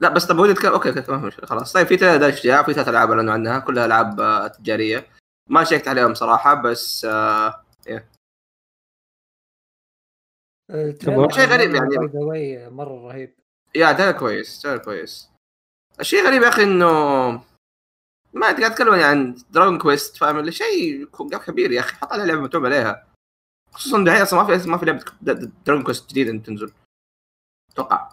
لا 0.00 0.08
بس 0.08 0.26
طب 0.26 0.38
ودي 0.38 0.52
اتكلم 0.52 0.72
okay 0.72 0.92
تمام 0.92 1.22
مشكلة. 1.24 1.46
خلاص. 1.46 1.72
طيب 1.72 1.86
في 1.86 1.96
ثلاث 1.96 2.22
اشياء 2.22 2.62
في 2.62 2.74
ثلاث 2.74 2.88
ألعاب 2.88 3.10
أعلنوا 3.10 3.34
عنها 3.34 3.58
كلها 3.58 3.86
ألعاب 3.86 4.20
آه، 4.20 4.46
تجارية. 4.46 5.08
ما 5.50 5.64
شيكت 5.64 5.88
عليهم 5.88 6.14
صراحة 6.14 6.54
بس 6.54 7.04
آه 7.04 7.64
ال 7.78 7.81
trailer 7.81 8.04
شيء 11.30 11.46
غريب 11.46 11.76
عن 11.76 11.92
يعني. 11.92 12.70
مرة 12.70 13.08
رهيب. 13.08 13.34
يا 13.74 13.92
ده 13.92 14.12
كويس 14.12 14.66
ده 14.66 14.76
كويس. 14.76 15.30
الشيء 16.00 16.26
غريب 16.26 16.42
يا 16.42 16.48
أخي 16.48 16.62
إنه 16.62 16.86
ما 18.34 18.46
قاعد 18.46 18.72
تتكلم 18.72 18.94
يعني 18.94 19.04
عن 19.04 19.36
Dragon 19.50 19.78
Quest 19.78 20.16
فاهم؟ 20.16 20.38
اللي 20.38 20.52
شيء 20.52 21.06
كبير 21.46 21.72
يا 21.72 21.80
أخي 21.80 21.96
حط 21.96 22.12
عليها 22.12 22.26
لعبة 22.26 22.40
متعوب 22.40 22.66
عليها. 22.66 23.06
خصوصا 23.72 24.04
دحين 24.04 24.22
أصلا 24.22 24.42
ما 24.42 24.58
في 24.58 24.68
ما 24.68 24.78
في 24.78 24.86
لعبة 24.86 25.04
Dragon 25.66 25.84
Quest 25.84 26.10
جديدة 26.10 26.42
تنزل. 26.44 26.72
أتوقع 27.72 28.12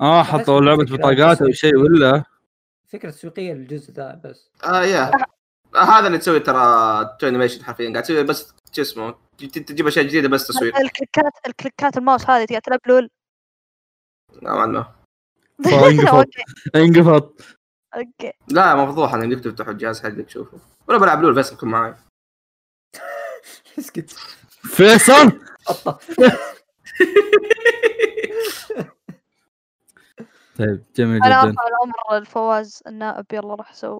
آه 0.00 0.22
حطوا 0.22 0.60
لعبة 0.60 0.84
بطاقات 0.84 1.42
أو 1.42 1.50
شيء 1.50 1.76
ولا. 1.76 2.24
فكرة 2.88 3.10
تسويقيه 3.10 3.52
للجزء 3.52 3.92
ذا 3.92 4.20
بس. 4.24 4.50
آه 4.64 4.82
يا. 4.82 5.10
آه 5.74 5.78
هذا 5.78 6.06
اللي 6.06 6.18
تسوي 6.18 6.40
ترى 6.40 7.16
Toei 7.20 7.28
Animation 7.28 7.64
حرفيا. 7.64 7.90
قاعد 7.90 8.02
تسوي 8.02 8.22
بس 8.22 8.54
شو 8.72 8.82
اسمه؟ 8.82 9.23
تجيب 9.38 9.86
أشياء 9.86 10.04
جديدة 10.06 10.28
بس 10.28 10.46
تصوير. 10.46 10.76
الكليكات 10.76 11.32
الكليكات 11.46 11.96
الماوس 11.96 12.30
هذه 12.30 12.44
تقعد 12.44 12.62
تلعب 12.62 12.80
LoL. 12.86 13.10
نوعا 14.42 14.66
ما. 14.66 14.94
فانقفض 15.64 16.16
okay. 16.16 16.42
انقفض 16.76 17.32
okay. 17.94 18.32
لا 18.48 18.74
مفضوح 18.74 19.14
أنا 19.14 19.24
يمديك 19.24 19.44
تفتح 19.44 19.68
الجهاز 19.68 20.02
حقك 20.02 20.26
تشوفه. 20.26 20.58
ولا 20.88 20.98
بلعب 20.98 21.22
LoL 21.22 21.34
بس 21.34 21.52
يكون 21.52 21.68
معي 21.68 21.94
اسكت 23.78 24.10
فيصل! 24.62 25.32
طيب 30.58 30.84
جميل 30.96 31.22
أنا 31.24 31.40
جدا. 31.42 31.50
ارفع 31.50 31.62
الامر 31.66 32.16
الفواز 32.22 32.82
النائب 32.86 33.26
يلا 33.32 33.54
روح 33.54 33.74
سو 33.74 33.98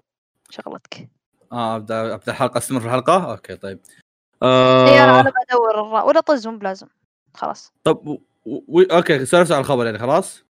شغلتك. 0.49 1.09
آه 1.51 1.75
أبدأ 1.75 2.13
أبدأ 2.13 2.31
الحلقة 2.31 2.57
أستمر 2.57 2.79
في 2.79 2.85
الحلقة؟ 2.85 3.31
okay 3.31 3.55
طيب. 3.55 3.79
اي 4.43 5.03
أنا 5.03 5.17
آه 5.17 5.21
أنا 5.21 5.33
بدور 5.49 5.71
الرا 5.71 6.01
ولا 6.01 6.19
طز 6.19 6.47
مو 6.47 6.57
بلازم. 6.57 6.87
خلاص. 7.33 7.73
طب 7.83 8.07
و... 8.07 8.17
و... 8.45 8.81
okay 8.81 9.25
سولفت 9.25 9.51
على 9.51 9.61
الخبر 9.61 9.85
يعني 9.85 9.99
خلاص؟ 9.99 10.45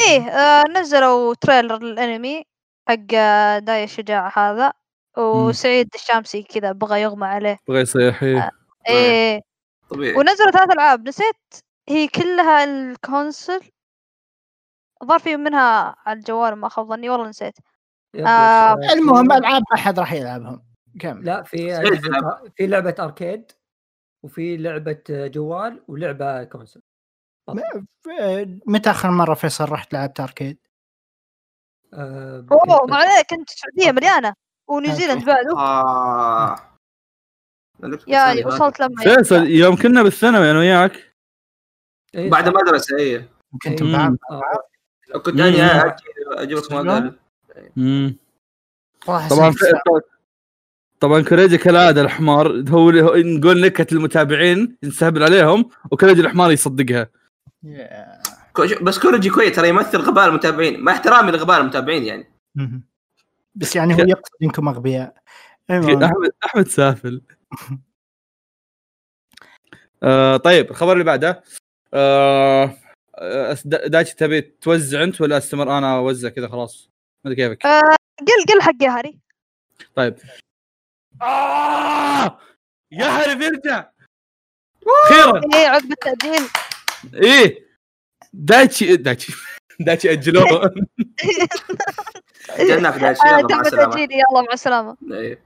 إيه 0.00 0.28
آه 0.28 0.64
نزلوا 0.68 1.34
trailer 1.34 1.78
للأنمي 1.82 2.44
حق 2.88 3.14
آه، 3.14 3.58
داي 3.58 3.84
الشجاع 3.84 4.32
هذا 4.38 4.72
وسعيد 5.18 5.90
الشامسي 5.94 6.42
كذا 6.42 6.72
بغى 6.72 7.02
يغمى 7.02 7.26
عليه. 7.26 7.58
بغى 7.68 7.80
يصيح 7.80 8.22
إيه. 8.22 8.50
إيه 8.88 9.40
طبيعي. 9.90 10.16
ونزلوا 10.16 10.50
ثلاث 10.50 10.70
ألعاب 10.70 11.08
نسيت 11.08 11.36
هي 11.88 12.08
كلها 12.08 12.64
console. 12.64 13.60
الظاهر 15.02 15.18
في 15.18 15.36
منها 15.36 15.96
على 16.06 16.18
الجوال 16.18 16.56
ما 16.56 16.68
خاب 16.68 16.88
ظني 16.88 17.10
والله 17.10 17.28
نسيت. 17.28 17.54
آه، 18.16 18.74
المهم 18.92 19.32
ألعاب 19.32 19.62
ما 19.70 19.76
حد 19.76 19.98
راح 19.98 20.12
يلعبهم. 20.12 20.73
كمل 21.00 21.24
لا 21.24 21.42
في 21.42 21.56
في 22.56 22.66
لعبة 22.66 22.94
arcade 23.00 23.52
وفي 24.22 24.56
لعبة 24.56 25.02
جوال 25.08 25.82
ولعبة 25.88 26.44
console. 26.44 26.82
آه، 28.20 28.58
متى 28.66 28.90
آخر 28.90 29.10
مرة 29.10 29.34
فيصل 29.34 29.64
رحت 29.72 29.92
لعبت 29.92 30.20
arcade؟ 30.20 30.58
آه، 31.94 32.46
أوه 32.52 32.78
كنت- 32.78 32.90
ما 32.90 32.96
عليك 32.96 33.32
انت 33.32 33.50
السعوديه 33.50 33.92
مليانة. 33.92 34.34
آه. 35.58 36.56
لعبت 37.80 37.98
يا 38.08 38.24
بالثانية 38.34 38.46
وصلت 38.46 38.80
لما 38.80 39.02
فيصل 39.02 39.46
يوم 39.46 39.76
كنا 39.76 40.02
بالثانوي 40.02 40.50
أنا 40.50 40.58
وياك. 40.58 41.14
إيه، 42.14 42.30
بعد. 42.30 42.48
مدرسه 42.48 42.96
إيه. 42.98 43.28
كنت 43.62 43.82
إيه. 43.82 43.92
بعد. 43.96 44.16
آه، 44.30 45.18
كنت. 45.18 45.40
أنا 45.40 45.48
أجي 45.48 46.02
أجيبك 46.32 46.72
موديل 46.72 47.18
مم. 47.76 48.16
والله 49.06 49.28
طبعا 49.28 49.50
طبعا 51.04 51.22
كوريجي 51.22 51.58
كالعادة 51.58 52.00
الحمار 52.00 52.64
هو 52.68 52.90
نقول 53.16 53.60
نكت 53.60 53.92
المتابعين 53.92 54.76
نستهبل 54.84 55.22
عليهم 55.22 55.70
وكوريجي 55.90 56.20
الحمار 56.20 56.50
يصدقها. 56.52 57.08
شو- 58.64 58.84
بس 58.84 58.98
كورجي 58.98 59.30
كويس 59.30 59.56
ترى 59.56 59.68
يمثل 59.68 59.98
غباء 59.98 60.28
المتابعين 60.28 60.80
مع 60.80 60.92
احترامي 60.92 61.32
لغباء 61.32 61.60
المتابعين 61.60 62.02
يعني. 62.04 62.32
بس 63.54 63.76
يعني 63.76 63.94
هو 63.94 63.98
يقصد 63.98 64.34
إنكم 64.42 64.68
أغبياء. 64.68 65.14
المهم 65.70 66.02
أحمد 66.02 66.30
أحمد 66.44 66.68
سافل. 66.68 67.20
آه 70.02 70.36
طيب 70.36 70.70
الخبر 70.70 70.92
اللي 70.92 71.04
بعده. 71.04 71.42
آه 71.94 72.74
آه، 73.18 73.56
دا- 73.64 73.86
دايتشي 73.86 74.16
تبي 74.16 74.40
توزع 74.40 75.02
أنت 75.02 75.20
ولا 75.20 75.38
أستمر؟ 75.38 75.78
أنا 75.78 75.96
أوزع 75.96 76.28
كذا 76.28 76.48
خلاص. 76.48 76.90
ما 77.24 77.30
أدري 77.32 77.48
كيفك. 77.48 77.66
آه، 77.66 77.80
قل 78.20 78.54
قل 78.54 78.62
حق 78.62 78.82
يا 78.82 78.90
هاري. 78.90 79.18
طيب. 79.94 80.14
آه! 81.22 82.38
يا 82.92 83.04
هري 83.06 83.34
بيرجع 83.34 83.90
أخيرا 85.04 85.40
إيه 85.54 85.66
عقب 85.68 85.92
التاجيل 85.92 86.42
إيه. 87.14 87.64
دايتشي 88.32 88.96
دايتشي 88.96 89.32
دايتشي 89.80 90.12
اجلوه 90.12 90.70
جناك 92.58 92.94
داش 93.00 93.16
آه، 93.20 93.38
يلا 93.38 93.46
مع 93.56 93.60
السلامة. 93.60 94.00
يلا 94.00 94.42
مع 94.42 94.52
السلامة. 94.52 94.96
إيه. 95.12 95.38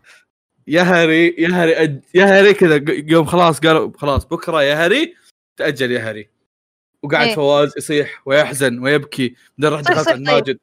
يا 0.66 0.82
هري 0.82 1.34
يا 1.38 1.48
هري 1.48 1.82
أج... 1.82 2.00
يا 2.14 2.24
هري 2.40 2.54
كذا 2.54 2.78
ق- 2.78 3.10
يوم 3.12 3.24
خلاص 3.26 3.60
قالوا 3.60 3.92
خلاص 3.98 4.24
بكرة 4.24 4.62
يا 4.62 4.86
هري 4.86 5.16
تأجل 5.56 5.92
يا 5.92 6.10
هري 6.10 6.28
وقاعد 7.02 7.26
إيه. 7.28 7.34
فواز 7.34 7.74
يصيح 7.76 8.22
ويحزن 8.26 8.78
ويبكي 8.78 9.36
بعدين 9.58 9.78
راح 9.96 10.04
طيب. 10.04 10.20
ماجد 10.20 10.58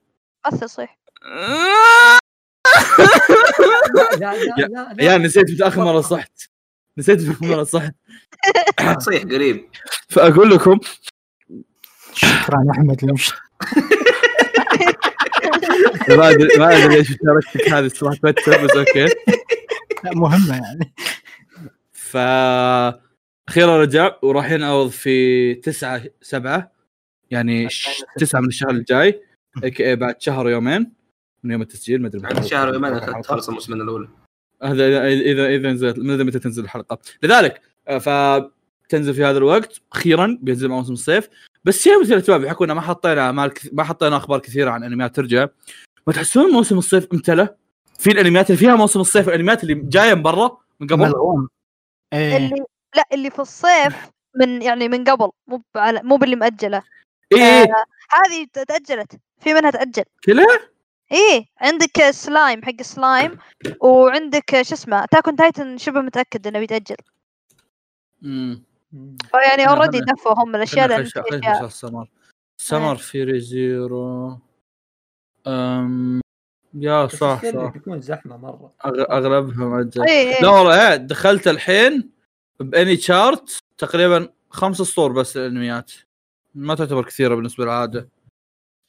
مثل 0.47 0.69
صيح. 0.69 0.97
لا 4.17 4.17
لا 4.17 4.33
يا- 4.33 4.67
لا 4.67 4.93
لا 4.93 5.03
يا 5.03 5.17
نسيت 5.17 5.51
متاخر 5.51 5.85
مرة 5.85 6.01
صحت. 6.01 6.31
نسيت 6.97 7.21
متاخر 7.21 7.45
مرة 7.47 7.63
صحت. 7.63 7.95
صيح 8.99 9.23
قريب. 9.23 9.65
فأقول 10.09 10.49
لكم 10.51 10.79
شكرا 12.13 12.65
أحمد 12.71 13.03
المش 13.03 13.33
ما 16.09 16.29
ادري 16.29 16.57
ما 16.59 16.77
أدري 16.77 16.95
ليش 16.97 17.07
شاركتك 17.07 17.69
هذه 17.73 17.85
الصراحة 17.85 18.15
تويتر 18.15 18.65
بس 18.65 18.71
أوكي. 18.71 19.07
مهمة 20.05 20.55
يعني. 20.55 20.93
ف 21.91 22.17
أخيرا 23.49 23.81
رجع 23.81 24.15
وراح 24.21 24.51
ينعرض 24.51 24.89
في 24.89 25.53
9 25.55 26.01
7 26.21 26.71
يعني 27.31 27.67
9 28.17 28.39
من 28.41 28.47
الشهر 28.47 28.69
الجاي 28.69 29.21
بعد 29.95 30.21
شهر 30.21 30.45
ويومين 30.45 30.91
من 31.45 31.51
يوم 31.51 31.61
التسجيل 31.61 32.01
ما 32.01 32.07
أدري 32.07 32.21
بعد 32.21 32.45
شهر 32.45 32.69
ويومين 32.69 33.01
تخلص 33.21 33.47
الموسم 33.47 33.73
الأول؟ 33.73 34.09
هذا 34.63 34.85
اذا 34.87 35.07
اذا 35.07 35.47
إذا 35.47 35.71
نزلت 35.71 35.99
ما 35.99 36.13
ادري 36.13 36.23
متى 36.23 36.39
تنزل 36.39 36.63
الحلقة؟ 36.63 36.99
لذلك 37.23 37.61
آه، 37.87 37.97
فتنزل 37.97 39.13
في 39.13 39.23
هذا 39.25 39.37
الوقت 39.37 39.81
أخيرا 39.93 40.37
بينزل 40.41 40.67
مع 40.67 40.75
موسم 40.75 40.93
الصيف. 40.93 41.29
بس 41.63 41.81
شيء 41.83 42.01
مثل 42.01 42.13
الشباب 42.13 42.41
بحكم 42.41 42.67
ما 42.67 42.81
حطينا 42.81 43.47
كث- 43.47 43.69
ما 43.73 43.83
حطينا 43.83 44.17
أخبار 44.17 44.39
كثيرة 44.39 44.71
عن 44.71 44.83
أنميات 44.83 45.15
ترجع. 45.15 45.47
ما 46.07 46.13
تحسون 46.13 46.51
موسم 46.51 46.77
الصيف 46.77 47.07
امتلى 47.13 47.55
في 47.99 48.11
الأنميات 48.11 48.49
اللي 48.49 48.57
فيها 48.59 48.75
موسم 48.75 48.99
الصيف 48.99 49.29
الأنميات 49.29 49.63
اللي 49.63 49.73
جاية 49.73 50.13
من 50.13 50.21
برا 50.21 50.57
من 50.79 50.87
قبل؟ 50.87 51.13
إيه. 52.13 52.37
اللي 52.37 52.55
لا 52.95 53.03
اللي 53.13 53.29
في 53.29 53.39
الصيف 53.39 53.95
من 54.35 54.61
يعني 54.61 54.89
من 54.89 55.03
قبل 55.03 55.29
مو 55.47 55.61
على 55.75 56.01
مو 56.03 56.17
باللي 56.17 56.35
مأجله. 56.35 56.81
اي 57.33 57.41
آه، 57.63 57.67
هذه 58.11 58.47
تأجلت 58.67 59.19
في 59.41 59.53
منها 59.53 59.71
تأجل. 59.71 60.03
كلها 60.25 60.59
إيه 61.11 61.45
عندك 61.57 62.09
سلايم 62.11 62.63
حق 62.63 62.81
سلايم 62.81 63.37
وعندك 63.81 64.61
شو 64.61 64.75
اسمه 64.75 65.05
Attack 65.05 65.28
on 65.28 65.35
Titan 65.35 65.77
شبه 65.77 66.01
متأكد 66.01 66.47
إنه 66.47 66.59
بيتأجل. 66.59 66.95
امم 68.23 68.63
فيعني 69.31 69.63
لا، 69.63 69.69
already 69.69 69.99
دفوا 69.99 70.33
هم 70.43 70.55
الأشياء 70.55 71.01
نخش 71.01 71.73
summer. 71.73 72.07
summer 72.57 72.95
في 72.95 73.39
Re:Zero. 73.39 74.39
أم 75.47 76.21
يا 76.73 77.07
صح 77.07 77.41
صح. 77.45 77.71
بيكون 77.73 78.01
زحمة 78.01 78.37
مرة. 78.37 78.73
أغ- 78.85 79.11
اغلبها 79.11 79.65
مأجل 79.67 80.01
اي 80.01 80.31
لا 80.31 80.37
اي 80.39 80.45
والله 80.45 80.91
إيه، 80.91 80.95
دخلت 80.95 81.47
الحين 81.47 82.09
ب 82.59 82.95
AniChart 82.95 83.57
تقريبا 83.77 84.29
خمس 84.49 84.77
سطور 84.77 85.11
بس 85.11 85.37
الانميات 85.37 85.91
ما 86.55 86.75
تعتبر 86.75 87.03
كثيرة 87.05 87.35
بالنسبة 87.35 87.63
للعادة. 87.63 88.09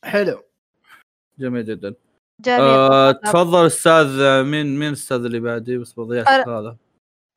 حلو. 0.04 0.42
جميل 1.38 1.64
جدا. 1.64 1.94
آه 2.48 3.12
تفضل 3.12 3.66
أستاذ 3.66 4.06
مين 4.42 4.78
مين 4.78 4.88
الأستاذ 4.88 5.24
اللي 5.24 5.40
بعدي 5.40 5.78
بس 5.78 5.92
بضيع 5.92 6.24
أنا- 6.24 6.48
هذا. 6.48 6.76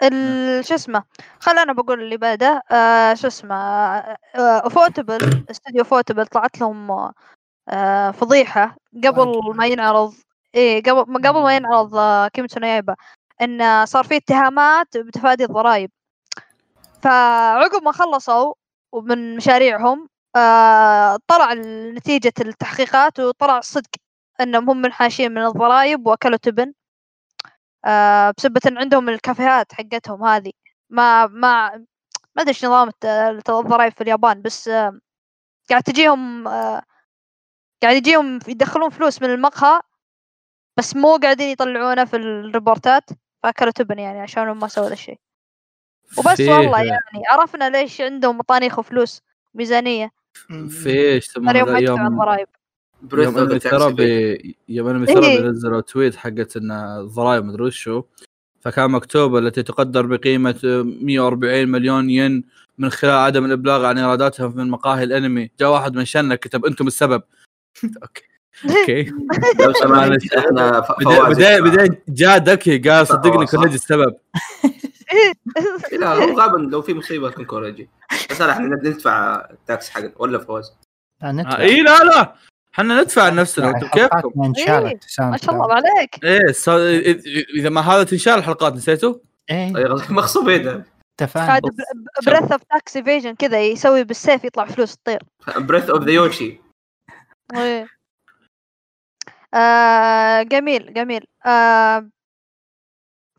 ال- 0.04 0.66
شو 0.66 0.76
اسمه؟ 0.76 1.04
خل 1.40 1.58
أنا 1.58 1.74
بقول 1.74 2.02
اللي 2.04 2.18
بعده. 2.18 2.62
آه 2.72 3.14
شو 3.14 3.28
اسمه؟ 3.28 3.56
آه 3.56 4.70
Ufotable 4.70 5.46
استوديو 5.52 5.84
Ufotable 5.84 6.28
طلعت 6.28 6.60
لهم 6.62 7.12
آه 7.70 8.12
فضيحة 8.12 8.76
قبل 9.04 9.54
ما 9.56 9.66
ينعرض. 9.68 10.14
إيه 10.56 10.84
قبل 10.84 11.12
ما 11.12 11.30
قبل 11.30 11.42
ما 11.42 11.56
ينعرض 11.56 11.96
آه 11.96 12.28
Kimetsu 12.28 12.60
no 12.60 12.68
Yaiba 12.68 12.96
إن 13.42 13.86
صار 13.86 14.04
في 14.04 14.16
اتهامات 14.18 14.98
بتفادي 14.98 15.44
الضرائب. 15.44 15.92
فعقب 17.02 17.84
ما 17.84 17.92
خلصوا 17.92 18.54
من 18.96 19.36
مشاريعهم 19.36 20.08
آه 20.36 21.18
طلع 21.28 21.54
نتيجة 21.96 22.34
التحقيقات 22.42 23.20
وطلع 23.20 23.58
الصدق 23.58 23.90
إنهم 24.42 24.70
هم 24.70 24.82
منحاشين 24.82 25.32
من 25.32 25.46
الضرائب 25.46 26.08
وأكلوا 26.08 26.38
تبن. 26.38 26.74
آه 27.86 28.34
بسبة 28.38 28.62
إن 28.68 28.78
عندهم 28.78 29.10
الكافيهات 29.10 29.74
حقتهم 29.74 30.24
هذه. 30.24 30.52
ما 30.90 31.28
ما 31.28 31.70
ما 32.36 32.42
أدري 32.42 32.50
إيش 32.50 32.66
نظام 32.66 32.92
الضرائب 33.50 33.92
في 33.94 34.02
اليابان 34.02 34.42
بس 34.42 34.68
آه 34.68 35.00
قاعد 35.70 35.84
تجيهم 35.84 36.48
آه 36.48 36.82
قاعد 37.84 37.96
يجيهم 37.96 38.40
يدخلون 38.48 38.90
فلوس 38.90 39.22
من 39.22 39.30
المقهى 39.30 39.82
بس 40.78 40.96
مو 40.96 41.18
قاعدين 41.18 41.50
يطلعونه 41.50 42.06
في 42.06 42.16
الريبورتات 42.16 43.10
فأكلوا 43.44 43.72
تبن 43.72 44.00
يعني 44.00 44.20
عشان 44.20 44.52
ما 44.52 44.68
سووا 44.68 44.88
ذا 44.88 44.94
الشيء. 44.94 45.20
وبس 46.18 46.36
فيه- 46.36 46.52
والله 46.52 46.84
يعني 46.84 47.24
عرفنا 47.30 47.70
ليش 47.70 48.02
عندهم 48.02 48.38
مطانيخ 48.38 48.80
وفلوس 48.80 49.22
ميزانية. 49.54 50.12
في 50.70 50.90
إيش 50.90 51.28
يسمونه 51.28 51.52
اليوم 51.52 51.68
ذا 51.68 51.74
ما 51.74 51.80
يدفع 51.80 51.94
يوم 52.40 52.46
breath 53.02 53.26
يوم 53.26 53.38
of 53.38 53.44
anime 53.44 53.54
the 53.54 53.70
therapy 53.70 54.56
يوم 54.70 54.88
anime 54.88 55.06
therapy 55.06 55.28
إيه. 55.28 55.42
نزلوا 55.42 55.82
tweet 55.82 56.16
حقت 56.16 56.58
ان 56.58 56.72
الضرائب 56.72 57.46
مدري 57.46 57.64
وشو. 57.64 58.04
فكان 58.62 58.92
مكتوب 58.92 59.38
التي 59.38 59.64
تقدر 59.64 60.06
بقيمة 60.06 60.60
140 61.02 61.68
مليون 61.70 62.10
ين 62.10 62.44
من 62.78 62.90
خلال 62.90 63.14
عدم 63.14 63.46
الإبلاغ 63.46 63.86
عن 63.86 63.98
إيراداتهم 63.98 64.58
من 64.58 64.70
مقاهي 64.70 65.04
الأنمي. 65.04 65.52
جاء 65.60 65.72
واحد 65.72 65.96
من 65.96 66.06
شنا 66.06 66.36
كتب 66.36 66.66
أنتم 66.66 66.88
السبب. 66.88 67.22
okay. 68.04 68.24
okay. 68.80 69.04
لو 69.60 69.74
سمحت. 69.82 70.34
إحنا 70.38 70.80
بعدين 70.90 71.64
بعدين 71.64 71.96
جاء 72.10 72.38
ذكي 72.44 72.78
قال 72.78 73.08
صدقني. 73.08 73.46
كوريجي 73.46 73.76
السبب. 73.76 74.16
لا 76.00 76.14
هو 76.14 76.40
غالبا 76.40 76.58
لو 76.58 76.82
في 76.82 76.94
مصيبة 76.94 77.30
تكون 77.30 77.46
كوريجي 77.46 77.90
بس 78.32 78.42
إحنا 78.42 78.66
ندفع 78.68 79.48
ال 79.52 79.61
tax 79.61 79.90
حقنا. 79.90 80.12
ولا 80.18 80.38
فواز؟ 80.38 80.74
ندفع. 81.24 81.52
آه 81.52 81.62
اي 81.62 81.82
لا 81.82 82.04
لا. 82.04 82.36
إحنا 82.74 83.02
ندفع 83.02 83.30
لنفسنا 83.30 83.66
يعني 83.66 83.78
أنتم 83.78 83.88
كيفكم؟ 83.88 84.32
ما 84.36 84.46
انشالت 84.48 85.20
إيه، 85.20 85.26
ما 85.30 85.38
شاء 85.38 85.56
الله. 85.56 85.74
عليك. 85.74 86.24
إيه 86.24 86.52
سا- 86.52 87.00
إذا 87.56 87.70
ما 87.70 87.82
هذا 87.82 88.04
تنشال 88.04 88.34
الحلقات 88.34 88.74
نسيتوا؟ 88.74 89.16
إيه. 89.50 89.74
مغصوب 90.10 90.50
ايده 90.50 90.86
اتفقنا. 91.20 91.56
هذا 91.58 91.62
breath 92.26 92.52
of 92.52 92.64
tax 92.64 92.98
evasion 92.98 93.36
كذا 93.36 93.62
يسوي 93.62 94.04
بالسيف 94.04 94.44
يطلع 94.44 94.66
فلوس 94.66 94.98
تطير. 94.98 95.24
breath 95.58 95.90
of 95.90 96.04
the 96.04 96.12
Yoshi. 96.12 96.62
آه 99.54 100.42
جميل 100.44 100.94
جميل. 100.94 101.28
آه 101.46 102.10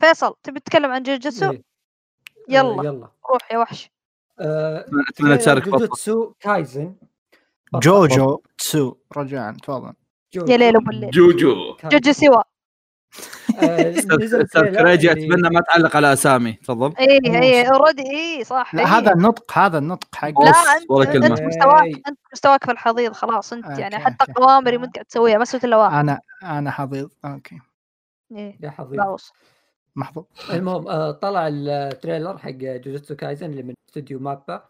فيصل 0.01 0.35
تبي 0.43 0.61
تتكلم 0.61 0.91
عن 0.91 1.03
جوجوتسو 1.03 1.51
إيه. 1.51 1.63
يلا. 2.49 2.81
آه، 2.81 2.85
يلا. 2.85 3.09
روح 3.31 3.53
يا 3.53 3.59
وحش. 3.59 3.91
آه، 4.41 4.87
أتمنى 5.11 5.37
تشارك 5.37 5.69
Jujutsu 5.69 6.33
Kaisen. 6.41 6.95
Jujutsu 7.75 8.95
رجاء 9.17 9.53
تفضل. 9.53 9.93
يا 10.35 10.57
ليل 10.57 10.77
أبو 10.77 10.91
الليل. 10.91 11.11
جوجو. 11.11 11.77
جوجو. 11.85 12.13
سوا. 12.13 12.43
أستاذ 13.55 14.77
كريجي 14.77 15.13
اتمنى 15.13 15.51
ما 15.51 15.61
تعلق 15.61 15.97
على 15.97 16.13
أسامي. 16.13 16.53
تفضل. 16.53 16.95
اي 16.99 17.21
اي. 17.27 17.69
already 17.69 18.03
اي 18.03 18.45
صح. 18.45 18.75
لا 18.75 18.83
إيه. 18.83 18.89
هذا 18.89 19.13
النطق 19.13 19.59
هذا 19.59 19.79
النطق 19.79 20.15
حق 20.15 20.41
لا 20.41 20.53
انت 21.03 21.43
مستواك 21.43 21.85
إيه. 21.85 21.95
أنت 22.09 22.19
مستواك 22.33 22.65
في 22.65 22.73
الحضيض 22.73 23.13
خلاص. 23.13 23.53
أنت 23.53 23.79
يعني 23.79 23.99
حتى. 23.99 24.33
قوامري 24.33 24.79
ما 24.79 24.85
أنت 24.85 24.95
قاعد 24.95 25.07
تسويها 25.07 25.39
ما 25.39 25.45
سويت 25.45 25.65
الا 25.65 25.77
واحد 25.77 25.95
أنا 25.95 26.21
أنا 26.43 26.71
حضيض. 26.71 27.11
okay. 27.25 27.59
إيه. 28.33 28.59
يا 28.63 28.71
حظيظ 28.71 28.97
باوس 28.97 29.33
محظوظ. 29.97 30.25
المهم 30.51 30.89
آه، 30.89 31.11
طلع 31.11 31.49
ال 31.53 31.64
trailer 31.64 32.39
حق 32.39 32.51
Jujutsu 32.51 33.17
Kaisen 33.17 33.51
اللي 33.51 33.63
من 33.63 33.75
استوديو 33.89 34.19
MAPPA. 34.19 34.65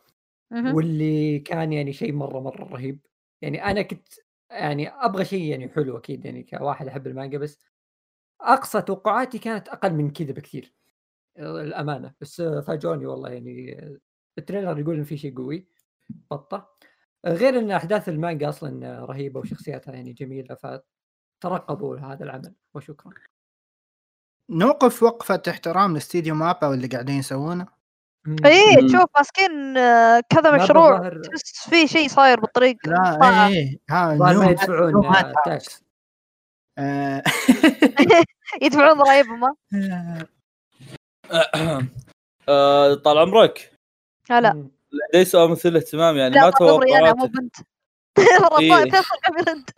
واللي 0.52 1.38
كان 1.38 1.72
يعني 1.72 1.92
شيء 1.92 2.12
مرة 2.12 2.40
مرة 2.40 2.64
رهيب. 2.64 3.06
يعني 3.42 3.64
أنا 3.64 3.82
كنت 3.82 4.08
يعني 4.50 4.88
أبغى 4.88 5.24
شيء 5.24 5.42
يعني 5.50 5.68
حلو 5.68 5.98
أكيد 5.98 6.24
يعني 6.24 6.42
كواحد 6.42 6.88
أحب 6.88 7.06
المانجا 7.06 7.38
بس 7.38 7.58
أقصى 8.40 8.82
توقعاتي 8.82 9.38
كانت 9.38 9.68
أقل 9.68 9.94
من 9.94 10.10
كذا 10.10 10.32
بكثير. 10.32 10.74
آه، 11.38 11.62
الأمانة. 11.62 12.14
بس 12.20 12.40
آه، 12.40 12.60
فاجئوني 12.60 13.06
والله 13.06 13.30
يعني. 13.30 13.78
آه، 13.82 13.98
ال 14.38 14.43
trailer 14.43 14.78
يقول 14.78 14.96
إن 14.96 15.04
في 15.04 15.16
شيء 15.16 15.36
قوي. 15.36 15.68
بطة. 16.30 16.68
آه، 17.24 17.34
غير 17.34 17.58
إن 17.58 17.70
أحداث 17.70 18.08
المانجا 18.08 18.48
أصلا 18.48 18.86
آه، 19.02 19.04
رهيبة 19.04 19.40
وشخصياتها 19.40 19.94
يعني 19.94 20.12
جميلة 20.12 20.54
فترقبوا 21.42 21.98
هذا 21.98 22.24
العمل. 22.24 22.54
وشكرا. 22.74 23.12
نوقف 24.50 25.02
وقفة 25.02 25.42
احترام 25.50 25.94
لاستديو 25.94 26.34
MAPPA 26.34 26.66
واللي 26.66 26.86
قاعدين 26.88 27.16
يسوونه. 27.18 27.79
إيه 28.28 28.80
مم. 28.82 28.88
تشوف 28.88 29.04
ماسكين 29.16 29.76
آه، 29.76 30.20
كذا 30.28 30.50
مشروع 30.64 31.08
تحس 31.08 31.68
في 31.70 31.86
شيء 31.88 32.08
صاير 32.08 32.40
بالطريق 32.40 32.76
لا. 32.84 33.48
إيه 33.48 33.54
إيه 33.56 33.78
ها 33.90 34.14
ما 34.14 34.50
يدفعون 34.50 34.92
new 35.00 35.10
آه، 35.14 35.32
tax 35.44 35.82
آه، 36.78 37.22
يدفعون 38.62 38.98
ضرائبهم 38.98 39.54
طال 43.04 43.18
عمرك 43.18 43.72
لا 44.30 44.52
مم. 44.52 44.70
لدي 45.14 45.24
سؤال 45.24 45.50
مثير 45.50 45.70
للاهتمام 45.72 46.16
يعني 46.16 46.34
لا 46.34 46.40
ما 46.40 46.46
أنا 46.48 47.12
مو 47.12 47.26
توقعت 47.26 47.26
بنت 47.26 47.56
إيه. 48.60 48.90
فيصل 48.90 49.16
قبل 49.26 49.48
أنت 49.48 49.70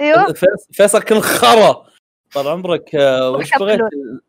أيوه 0.00 0.32
فيص- 0.32 0.68
فيصل 0.72 1.02
كل 1.02 1.20
خرا 1.20 1.86
طال 2.34 2.48
عمرك 2.48 2.90
وش. 2.94 3.50
بغيت 3.58 3.80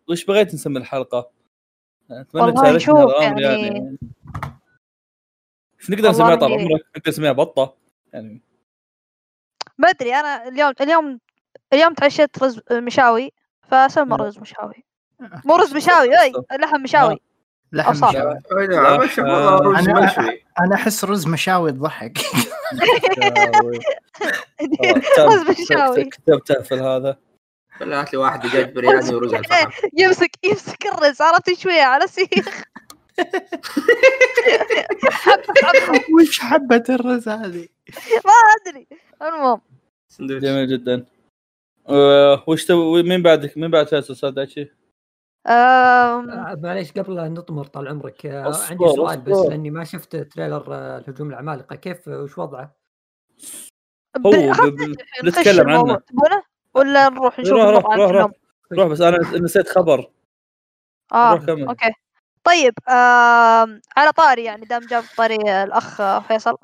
وش 0.10 0.26
بغيت 0.26 0.54
نسمي 0.54 0.78
الحلقة؟ 0.78 1.30
أتمنى 2.12 2.44
والله 2.44 2.64
يعني- 3.24 3.42
يعني 3.42 3.98
إيش 5.80 5.90
نقدر 5.92 6.10
نسميها 6.10 6.36
طال 6.36 6.52
عمرك؟ 6.54 6.86
نقدر 6.98 7.10
نسميها 7.12 7.32
بطة؟ 7.32 7.76
يعني. 8.14 8.42
ما 9.78 9.90
أدري 9.90 10.16
أنا 10.16 10.48
اليوم 10.48 10.74
اليوم 10.82 11.20
اليوم 11.74 11.94
تعشيت 11.94 12.44
رز 12.44 12.60
مشاوي 12.72 13.32
فسمى 13.72 14.16
رز 14.16 14.40
مشاوي. 14.40 14.84
مو 15.46 15.56
رز 15.56 15.76
مشاوي 15.76 16.22
أي 16.22 16.34
لحم 16.60 16.82
مشاوي. 16.82 17.18
لحم. 17.72 17.92
مشاوي. 17.92 18.42
رز 18.52 19.20
أنا- 19.90 20.32
أنا 20.62 20.76
أحس 20.76 21.06
رز 21.06 21.28
مشاوي 21.28 21.72
تضحك 21.72 22.18
رز 25.20 25.62
مشاوي. 25.62 26.04
كتبتها 26.06 26.62
في 26.62 26.76
هذا. 26.76 27.18
هات 27.82 28.14
لي 28.14 28.20
واحد 28.20 28.48
جاي 28.48 28.64
برياني 28.64 29.16
ورز 29.16 29.34
يمسك 30.00 30.32
يمسك 30.46 30.86
الرز 30.86 31.22
عرفت 31.22 31.54
شوية؟ 31.60 31.82
على 31.82 32.08
سيخ. 32.08 32.64
وش 36.20 36.40
حبة 36.40 36.84
الرز 36.90 37.30
هذه؟ 37.30 37.68
ما 38.26 38.32
أدري. 38.62 38.88
المهم. 39.22 39.62
جميل 40.20 40.68
جدا. 40.68 41.06
آه، 41.90 42.44
وش 42.48 42.66
تبغى 42.66 43.04
مين 43.04 43.22
بعدك 43.24 43.58
مين 43.58 43.72
بعد 43.72 43.88
فيصل؟ 43.88 44.40
أم، 45.48 45.52
آه، 45.52 46.56
معليش 46.64 46.92
قبل 46.92 47.16
لا 47.16 47.30
نطمر 47.30 47.66
طال 47.66 47.88
عمرك 47.88 48.26
آه، 48.26 48.54
عندي 48.70 48.88
سؤال 48.96 49.22
بس. 49.22 49.38
لأني 49.38 49.70
ما 49.70 49.84
شفت 49.84 50.16
تريلر 50.16 50.76
الهجوم 50.98 51.30
العمالقة. 51.30 51.76
كيف 51.76 52.08
وش 52.08 52.38
وضعه؟ 52.38 52.76
هو 54.26 54.32
نتكلم. 55.24 55.70
عنه. 55.70 56.00
ولا 56.76 57.10
نروح 57.10 57.40
نشوف 57.40 57.54
روح 57.54 57.86
روح 57.86 57.96
روح. 57.96 58.12
روح؟ 58.12 58.32
روح 58.74 58.88
بس 58.88 59.02
أنا 59.02 59.18
نسيت 59.40 59.70
خبر. 59.70 60.12
آه 61.14 61.32
okay. 61.50 61.94
طيب 62.44 62.74
آم، 62.90 63.82
على 63.98 64.12
طاري 64.16 64.44
يعني 64.44 64.66
دام 64.66 64.82
جاب 64.82 65.04
طاري 65.18 65.64
الأخ 65.64 66.20
فيصل. 66.28 66.58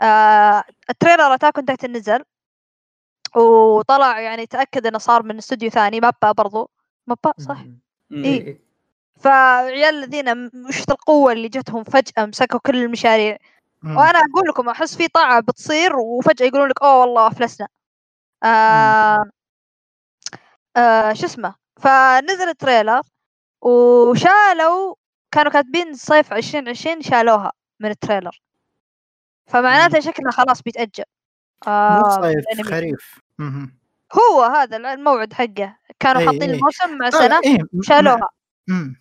آه 0.00 0.64
ال 0.90 0.95
trailer 0.95 1.34
Attack 1.34 1.56
on 1.56 1.64
Titan 1.64 1.92
نزل 1.92 2.24
وطلع 3.36 4.20
يعني 4.20 4.46
تأكد 4.46 4.86
إنه 4.86 4.98
صار 4.98 5.22
من 5.22 5.38
استوديو 5.38 5.70
ثاني 5.70 6.00
MAPPA 6.00 6.32
برضو. 6.32 6.70
MAPPA 7.06 7.32
صح. 7.38 7.64
إيه. 8.12 8.60
فعيال 9.20 9.94
الذين 9.94 10.50
وش 10.68 10.82
القوة 10.90 11.32
اللي 11.32 11.48
جتهم 11.48 11.84
فجأة 11.84 12.26
مسكوا 12.26 12.60
كل 12.66 12.76
المشاريع. 12.76 13.36
مم. 13.82 13.96
وأنا 13.96 14.18
أقول 14.18 14.48
لكم 14.48 14.68
أحس 14.68 14.96
في 14.96 15.08
طاعة 15.08 15.40
بتصير 15.40 15.96
وفجأة 15.96 16.46
يقولون 16.46 16.68
لك 16.68 16.82
أوه 16.82 17.00
والله 17.00 17.26
أفلسنا. 17.26 17.68
آه 18.44 19.24
آه 20.76 21.12
شو 21.12 21.26
اسمه 21.26 21.54
فنزل 21.80 22.48
ال 22.48 22.55
trailer 22.55 23.02
وشالوا 23.62 24.94
كانوا 25.30 25.52
كاتبين 25.52 25.94
صيف 25.94 26.32
2020 26.32 27.02
شالوها 27.02 27.52
من 27.80 27.90
ال 27.90 27.96
trailer. 27.96 28.40
فمعناته 29.46 30.00
شكلها 30.00 30.30
خلاص 30.30 30.62
بيتأجل. 30.62 31.04
مو 31.66 31.72
آه 31.72 32.20
صيف 32.22 32.38
الأنمي. 32.38 32.64
خريف. 32.64 33.18
هو 34.12 34.42
هذا 34.42 34.76
الموعد 34.76 35.32
حقه. 35.32 35.76
كانوا 36.00 36.20
إيه، 36.20 36.26
حاطين 36.26 36.42
إيه. 36.42 36.50
الموسم 36.50 36.98
مع 36.98 37.10
طيب، 37.10 37.20
سنة 37.22 37.40
إيه، 37.44 37.58
م- 37.72 37.82
شالوها. 37.82 38.28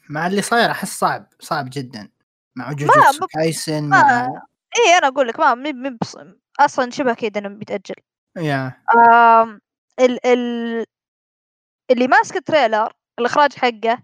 مع, 0.10 0.28
اللي 0.28 0.42
صاير 0.42 0.72
أحس 0.72 1.00
صعب 1.00 1.28
صعب 1.40 1.70
جدا. 1.72 2.10
مع 2.56 2.72
Jujutsu 2.72 3.28
Kaisen 3.28 3.84
مع 3.90 4.28
إيه 4.78 4.98
أنا 4.98 5.08
أقول 5.08 5.28
لك 5.28 5.40
ما 5.40 5.98
بص... 6.02 6.16
أصلا 6.60 6.92
شبه 6.92 7.14
كذا 7.14 7.32
إنه 7.38 7.50
بيتأجل. 7.50 7.96
يا. 8.38 8.82
آم، 9.12 9.62
ال 10.00 10.26
ال 10.26 10.86
اللي 11.92 12.08
ماسك 12.08 12.36
ال 12.36 12.43
trailer 12.43 12.94
الإخراج 13.20 13.54
حقه 13.54 14.04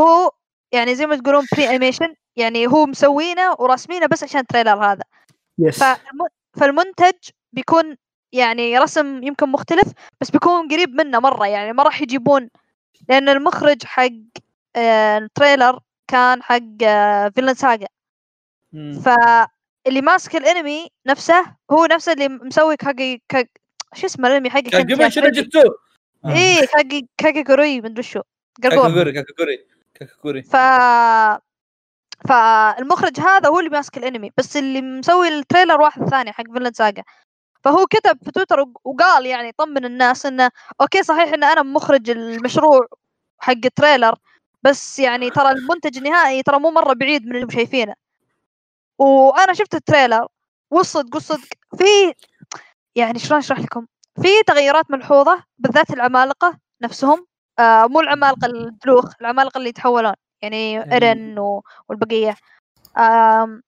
هو 0.00 0.30
يعني 0.72 0.94
زي 0.94 1.06
ما 1.06 1.16
تقولون 1.16 1.44
pre 1.52 1.68
animation 1.68 2.14
يعني 2.36 2.66
هو 2.66 2.86
مسوينه 2.86 3.52
وراسمينه 3.58 4.06
بس 4.06 4.22
عشان 4.24 4.40
ال 4.40 4.45
trailer 4.45 4.84
هذا 4.84 5.02
فالم... 5.78 6.26
فالمنتج 6.60 7.30
بيكون 7.52 7.96
يعني 8.32 8.78
رسم 8.78 9.22
يمكن 9.22 9.48
مختلف 9.48 9.92
بس 10.20 10.30
بيكون 10.30 10.68
قريب 10.68 10.90
منه 10.90 11.18
مرة 11.18 11.46
يعني 11.46 11.72
ما 11.72 11.82
راح 11.82 12.02
يجيبون 12.02 12.48
لأن 13.08 13.28
المخرج 13.28 13.84
حق 13.84 14.08
آه، 14.76 15.18
ال 15.18 15.26
trailer 15.26 15.80
كان 16.08 16.42
حق 16.42 16.58
Vinland 17.34 17.54
Saga. 17.54 17.86
فاللي 19.04 20.00
ماسك 20.00 20.36
الانمي 20.36 20.88
نفسه 21.06 21.56
هو 21.70 21.84
نفسه 21.84 22.12
اللي 22.12 22.28
مسوي 22.28 22.76
كاجي 22.76 23.22
كاج... 23.28 23.46
شو 23.94 24.06
اسمه 24.06 24.28
الانمي 24.28 24.50
حقه 24.50 24.60
كاجي- 24.70 24.82
جبتوا؟ 25.30 25.74
إيه 26.26 26.66
كاجي 26.66 27.08
كاجيكوري 27.16 27.80
مدري 27.80 28.00
وشو 28.00 28.20
قرقور 28.62 28.88
كاكوري 28.88 29.12
كاكوري 29.12 29.58
كاكوري 29.94 30.42
ف 30.42 30.56
فالمخرج 32.28 33.20
هذا 33.20 33.48
هو 33.48 33.58
اللي 33.58 33.70
ماسك 33.70 33.98
الانمي 33.98 34.30
بس 34.36 34.56
اللي 34.56 34.82
مسوي 34.82 35.28
ال 35.28 35.34
trailer 35.34 35.80
واحد 35.80 36.08
ثاني 36.08 36.32
حق 36.32 36.44
Vinland 36.52 36.72
Saga 36.72 37.02
فهو 37.64 37.86
كتب 37.86 38.18
في 38.24 38.30
تويتر 38.30 38.60
وق- 38.60 38.80
وقال 38.84 39.26
يعني 39.26 39.52
طمن 39.52 39.84
الناس 39.84 40.26
إنه 40.26 40.50
okay 40.80 41.02
صحيح 41.02 41.32
إن 41.32 41.44
أنا 41.44 41.62
مخرج 41.62 42.10
المشروع 42.10 42.86
حق 43.38 43.52
ال 43.64 43.70
trailer 43.70 44.14
بس 44.62 44.98
يعني 44.98 45.30
ترى 45.30 45.50
المنتج 45.50 45.96
النهائي 45.96 46.42
ترى 46.42 46.58
مو 46.58 46.70
مرة 46.70 46.92
بعيد 46.94 47.26
من 47.26 47.36
اللي 47.36 47.52
شايفينه. 47.52 47.94
وأنا 48.98 49.52
شفت 49.52 49.74
ال 49.74 49.80
trailer 49.80 50.26
والصدق 50.70 51.14
والصدق 51.14 51.48
في 51.78 52.14
يعني 52.96 53.18
شلون 53.18 53.38
أشرح 53.38 53.60
لكم؟ 53.60 53.86
في 54.20 54.28
تغيرات 54.46 54.90
ملحوظة 54.90 55.44
بالذات 55.58 55.90
العمالقة 55.90 56.58
نفسهم 56.82 57.26
آه 57.58 57.86
مو 57.86 58.00
العمالقة 58.00 58.46
الدلوخ 58.46 59.04
العمالقة 59.20 59.58
اللي 59.58 59.68
يتحولون 59.68 60.14
يعني 60.42 60.82
أي. 60.82 60.92
ايرن 60.92 61.38
و- 61.38 61.62
والبقية. 61.88 62.36
آم 62.98 63.62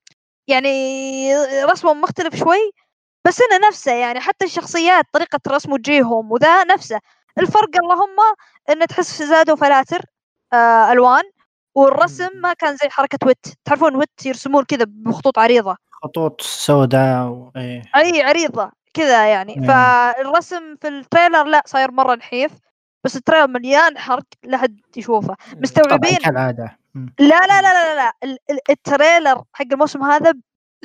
يعني 0.48 1.34
رسمهم 1.64 2.00
مختلف 2.00 2.34
شوي 2.36 2.70
بس 3.26 3.40
إنه 3.40 3.68
نفسه 3.68 3.92
يعني 3.92 4.20
حتى 4.20 4.44
الشخصيات 4.44 5.04
طريقة 5.12 5.40
رسم 5.48 5.72
وجيههم 5.72 6.32
وذا 6.32 6.64
نفسه. 6.64 7.00
الفرق 7.38 7.70
اللهم 7.82 8.16
إن 8.70 8.86
تحس 8.86 9.22
زادوا 9.22 9.56
فلاتر 9.56 10.00
آه 10.52 10.92
ألوان 10.92 11.22
والرسم 11.74 12.28
ما 12.34 12.52
كان 12.52 12.76
زي 12.76 12.88
حركة 12.88 13.18
Wit. 13.26 13.46
تعرفون 13.64 13.96
Wit 13.96 14.26
يرسمون 14.26 14.64
كذا 14.64 14.84
بخطوط 14.88 15.38
عريضة. 15.38 15.76
خطوط 16.02 16.40
سوداء 16.40 17.26
و... 17.26 17.50
إي 17.96 18.22
عريضة. 18.22 18.70
كذا 18.94 19.26
يعني. 19.26 19.54
مم. 19.56 19.66
فالرسم 19.66 20.76
في 20.76 20.88
ال 20.88 20.95
trailer 20.95 21.44
لا 21.44 21.62
صاير 21.66 21.90
مرة 21.90 22.14
نحيف 22.14 22.52
بس 23.04 23.16
ال 23.16 23.20
trailer 23.20 23.46
مليان 23.46 23.98
حرق 23.98 24.24
لا 24.42 24.58
حد 24.58 24.80
يشوفه. 24.96 25.34
طبعا 25.34 25.60
مستوعبين؟ 25.60 26.16
كالعاده. 26.16 26.78
لا 27.18 27.46
لا 27.46 27.62
لا 27.62 27.72
لا 27.72 27.94
لا 27.94 28.12
ال- 28.24 28.38
ال- 28.50 28.70
ال 28.70 28.80
trailer 28.80 29.44
حق 29.52 29.66
الموسم 29.72 30.02
هذا 30.02 30.34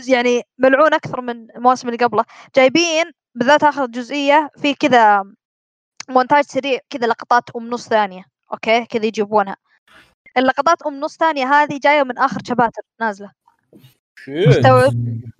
يعني 0.07 0.43
ملعون 0.57 0.93
أكثر 0.93 1.21
من 1.21 1.51
المواسم 1.51 1.89
اللي 1.89 2.05
قبله. 2.05 2.25
جايبين 2.55 3.11
بالذات 3.35 3.63
آخر 3.63 3.85
جزئية 3.85 4.49
في 4.61 4.73
كذا 4.73 5.23
مونتاج 6.09 6.43
سريع 6.43 6.79
كذا 6.89 7.07
لقطات 7.07 7.49
أم 7.55 7.69
نص 7.69 7.87
ثانية. 7.87 8.25
okay؟ 8.51 8.85
كذا 8.85 9.05
يجيبونها. 9.05 9.55
اللقطات 10.37 10.81
أم 10.81 10.99
نص 10.99 11.17
ثانية 11.17 11.45
هذه 11.53 11.79
جاية 11.83 12.03
من 12.03 12.17
آخر 12.17 12.39
شباتر 12.47 12.81
نازلة. 12.99 13.31
مستوعب. 14.27 14.93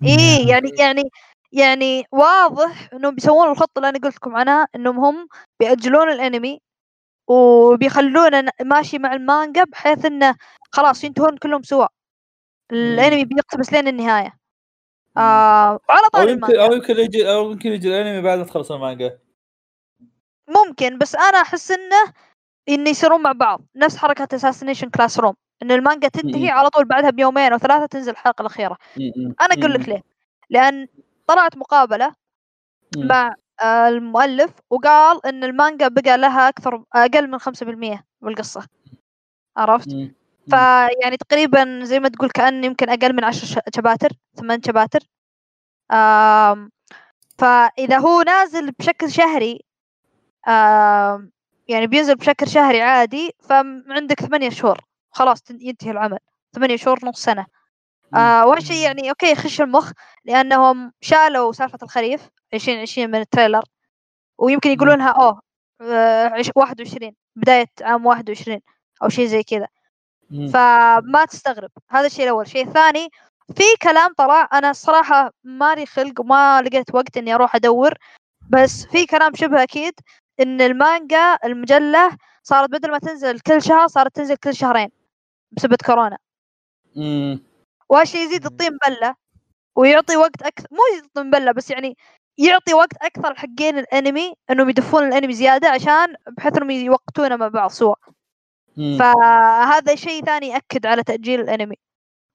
إيه 0.04 0.48
يعني 0.48 0.70
يعني 0.78 1.10
يعني 1.52 2.04
واضح 2.12 2.88
إنهم 2.92 3.14
بيسوون 3.14 3.50
الخطه 3.50 3.72
اللي 3.76 3.88
أنا 3.88 3.98
قلت 3.98 4.16
لكم 4.16 4.36
عنها 4.36 4.68
إنهم 4.74 5.04
هم 5.04 5.28
بيأجلون 5.60 6.10
الأنمي 6.10 6.60
وبيخلونه 7.28 8.48
ماشي 8.60 8.98
مع 8.98 9.12
المانجا 9.12 9.64
بحيث 9.64 10.04
إنه 10.04 10.34
خلاص 10.72 11.04
ينتهون 11.04 11.36
كلهم 11.36 11.62
سوا. 11.62 11.86
الأنمي 12.72 13.24
بيقتبس 13.24 13.72
لين 13.72 13.88
النهاية. 13.88 14.36
آه 15.16 15.80
وعلى 15.88 16.04
أو 16.04 16.08
طاري 16.08 16.32
يمكن 16.32 16.58
أو 16.58 16.72
يمكن 16.72 16.96
يجي 16.96 17.32
أو 17.32 17.50
يمكن 17.50 17.72
يجي 17.72 17.88
الأنمي 17.88 18.22
بعد 18.22 18.38
ما 18.38 18.44
تخلص 18.44 18.72
المانجا. 18.72 19.18
ممكن 20.48 20.98
بس 20.98 21.14
أنا 21.14 21.40
أحس 21.40 21.70
إنه 21.70 22.12
انه 22.68 22.90
يصيرون 22.90 23.22
مع 23.22 23.32
بعض. 23.32 23.60
نفس 23.76 23.96
حركة 23.96 24.36
Assassination 24.36 24.90
Classroom 24.90 25.34
إن 25.62 25.72
المانجا 25.72 26.08
تنتهي. 26.08 26.48
على 26.48 26.70
طول 26.70 26.84
بعدها 26.84 27.10
بيومين 27.10 27.52
أو 27.52 27.58
ثلاثة 27.58 27.86
تنزل 27.86 28.12
الحلقة 28.12 28.42
الأخيرة. 28.42 28.76
أنا 29.40 29.54
أقول 29.54 29.72
لك 29.72 29.88
ليه. 29.88 30.02
لأن 30.50 30.88
طلعت 31.30 31.56
مقابلة. 31.56 32.14
مع 32.96 33.34
آه، 33.62 33.88
المؤلف 33.88 34.50
وقال 34.70 35.26
إن 35.26 35.44
المانجا 35.44 35.88
بقى 35.88 36.18
لها 36.18 36.48
أكثر 36.48 36.84
أقل 36.94 37.30
من 37.30 37.38
5% 37.38 38.04
بالقصة. 38.20 38.66
عرفت. 39.56 39.88
فيعني 40.50 41.16
تقريبا 41.16 41.80
زي 41.84 42.00
ما 42.00 42.08
تقول 42.08 42.30
كأن 42.30 42.64
يمكن 42.64 42.88
أقل 42.90 43.12
من 43.16 43.24
10 43.24 43.46
ش- 43.46 43.58
شباتر 43.76 44.08
ثمان 44.36 44.62
شباتر. 44.62 45.00
آم، 45.92 46.70
فإذا 47.38 47.98
هو 47.98 48.22
نازل 48.22 48.70
بشكل 48.70 49.10
شهري 49.12 49.60
آم، 50.48 51.30
يعني 51.68 51.86
بينزل 51.86 52.14
بشكل 52.16 52.48
شهري 52.48 52.82
عادي 52.82 53.32
فعندك 53.40 54.20
ثمانية 54.20 54.50
شهور. 54.50 54.78
خلاص 55.10 55.38
ينتهي 55.50 55.90
العمل. 55.90 56.18
ثمانية 56.54 56.76
شهور 56.76 56.98
نص 57.04 57.22
سنة. 57.24 57.46
آه 58.14 58.46
وهالشيء 58.46 58.76
يعني 58.84 59.10
okay 59.10 59.30
يخش 59.32 59.60
المخ 59.60 59.92
لأنهم 60.24 60.92
شالوا 61.00 61.52
سالفة 61.52 61.78
الخريف 61.82 62.28
2020 62.54 63.10
من 63.10 63.20
ال 63.20 63.25
trailer 63.25 63.62
ويمكن 64.38 64.70
يقولونها 64.70 65.08
أوه 65.10 65.40
آه، 65.80 66.26
عش- 66.28 66.50
21 66.56 67.14
بداية 67.36 67.66
عام 67.82 68.06
21 68.06 68.60
أو 69.02 69.08
شيء 69.08 69.26
زي 69.26 69.42
كذا. 69.42 69.66
فما 70.52 71.24
تستغرب 71.30 71.70
هذا 71.88 72.06
الشيء 72.06 72.24
الأول. 72.24 72.44
الشيء 72.44 72.66
الثاني 72.66 73.08
في 73.56 73.62
كلام 73.82 74.12
طلع 74.16 74.48
أنا 74.52 74.70
الصراحه 74.70 75.30
مالي 75.44 75.86
خلق 75.86 76.20
وما 76.20 76.62
لقيت 76.62 76.94
وقت 76.94 77.16
إني 77.16 77.34
أروح 77.34 77.54
أدور 77.56 77.94
بس 78.50 78.86
في 78.86 79.06
كلام 79.06 79.34
شبه 79.34 79.62
أكيد 79.62 79.94
إن 80.40 80.60
المانجا 80.60 81.38
المجلة 81.44 82.10
صارت 82.42 82.70
بدل 82.70 82.90
ما 82.90 82.98
تنزل 82.98 83.40
كل 83.40 83.62
شهر 83.62 83.86
صارت 83.86 84.16
تنزل 84.16 84.36
كل 84.36 84.54
شهرين 84.54 84.88
بسبب 85.52 85.76
كورونا. 85.86 86.18
مم. 86.96 87.42
وهالشيء 87.90 88.26
يزيد 88.26 88.46
الطين 88.46 88.78
بلة 88.88 89.14
ويعطي 89.76 90.16
وقت 90.16 90.42
أكثر 90.42 90.66
مو 90.70 90.78
يزيد 90.92 91.04
الطين 91.04 91.30
بلة 91.30 91.52
بس 91.52 91.70
يعني 91.70 91.96
يعطي 92.38 92.74
وقت 92.74 92.96
أكثر 93.02 93.34
حقين 93.34 93.78
الأنمي 93.78 94.34
إنهم 94.50 94.68
يدفون 94.68 95.08
الأنمي 95.08 95.32
زيادة 95.32 95.68
عشان 95.68 96.14
بحيث 96.36 96.56
إنهم 96.56 96.70
يوقتونه 96.70 97.36
مع 97.36 97.48
بعض 97.48 97.70
سوا. 97.70 97.94
فهذا 98.98 99.94
شيء 99.94 100.24
ثاني 100.24 100.48
يأكد 100.48 100.86
على 100.86 101.02
تأجيل 101.02 101.40
الأنمي 101.40 101.76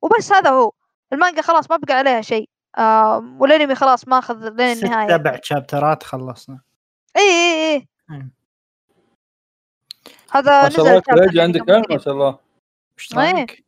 وبس 0.01 0.31
هذا 0.31 0.49
هو 0.49 0.71
المانجا 1.13 1.41
خلاص 1.41 1.71
ما 1.71 1.77
بقى 1.77 1.93
عليها 1.93 2.21
شيء 2.21 2.49
آه 2.77 3.35
والأنمي 3.39 3.75
خلاص 3.75 4.07
ماخذ 4.07 4.49
لين 4.49 4.75
ست 4.75 4.83
النهاية 4.83 5.09
سبع 5.09 5.39
شابترات 5.43 6.03
خلصنا 6.03 6.59
إي 7.17 7.21
إي 7.21 7.75
إي. 7.75 7.87
هذا 10.31 10.63
ما 10.63 10.69
شاء 10.69 10.81
نزل 10.85 11.03
الله 11.09 11.43
عندك 11.43 11.69
علم 11.69 11.83
ما. 11.89 11.97
شاء 11.97 12.13
الله 12.13 12.39
إيش 12.99 13.17
إيه. 13.17 13.33
رايك؟ 13.33 13.64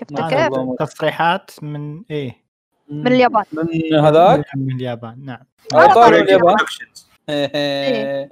شفت 0.00 0.14
كيف. 0.20 0.52
تصريحات 0.78 1.50
من 1.64 2.02
إيه. 2.10 2.44
من 2.88 3.06
اليابان. 3.06 3.44
من 3.52 3.94
هذاك؟ 4.04 4.44
من 4.56 4.74
اليابان 4.76 5.24
نعم. 5.24 5.44
على 5.74 5.94
طاري 5.94 5.94
طاري 5.94 6.20
اليابان. 6.20 6.56
Productions. 6.56 7.06
إيه. 7.28 8.30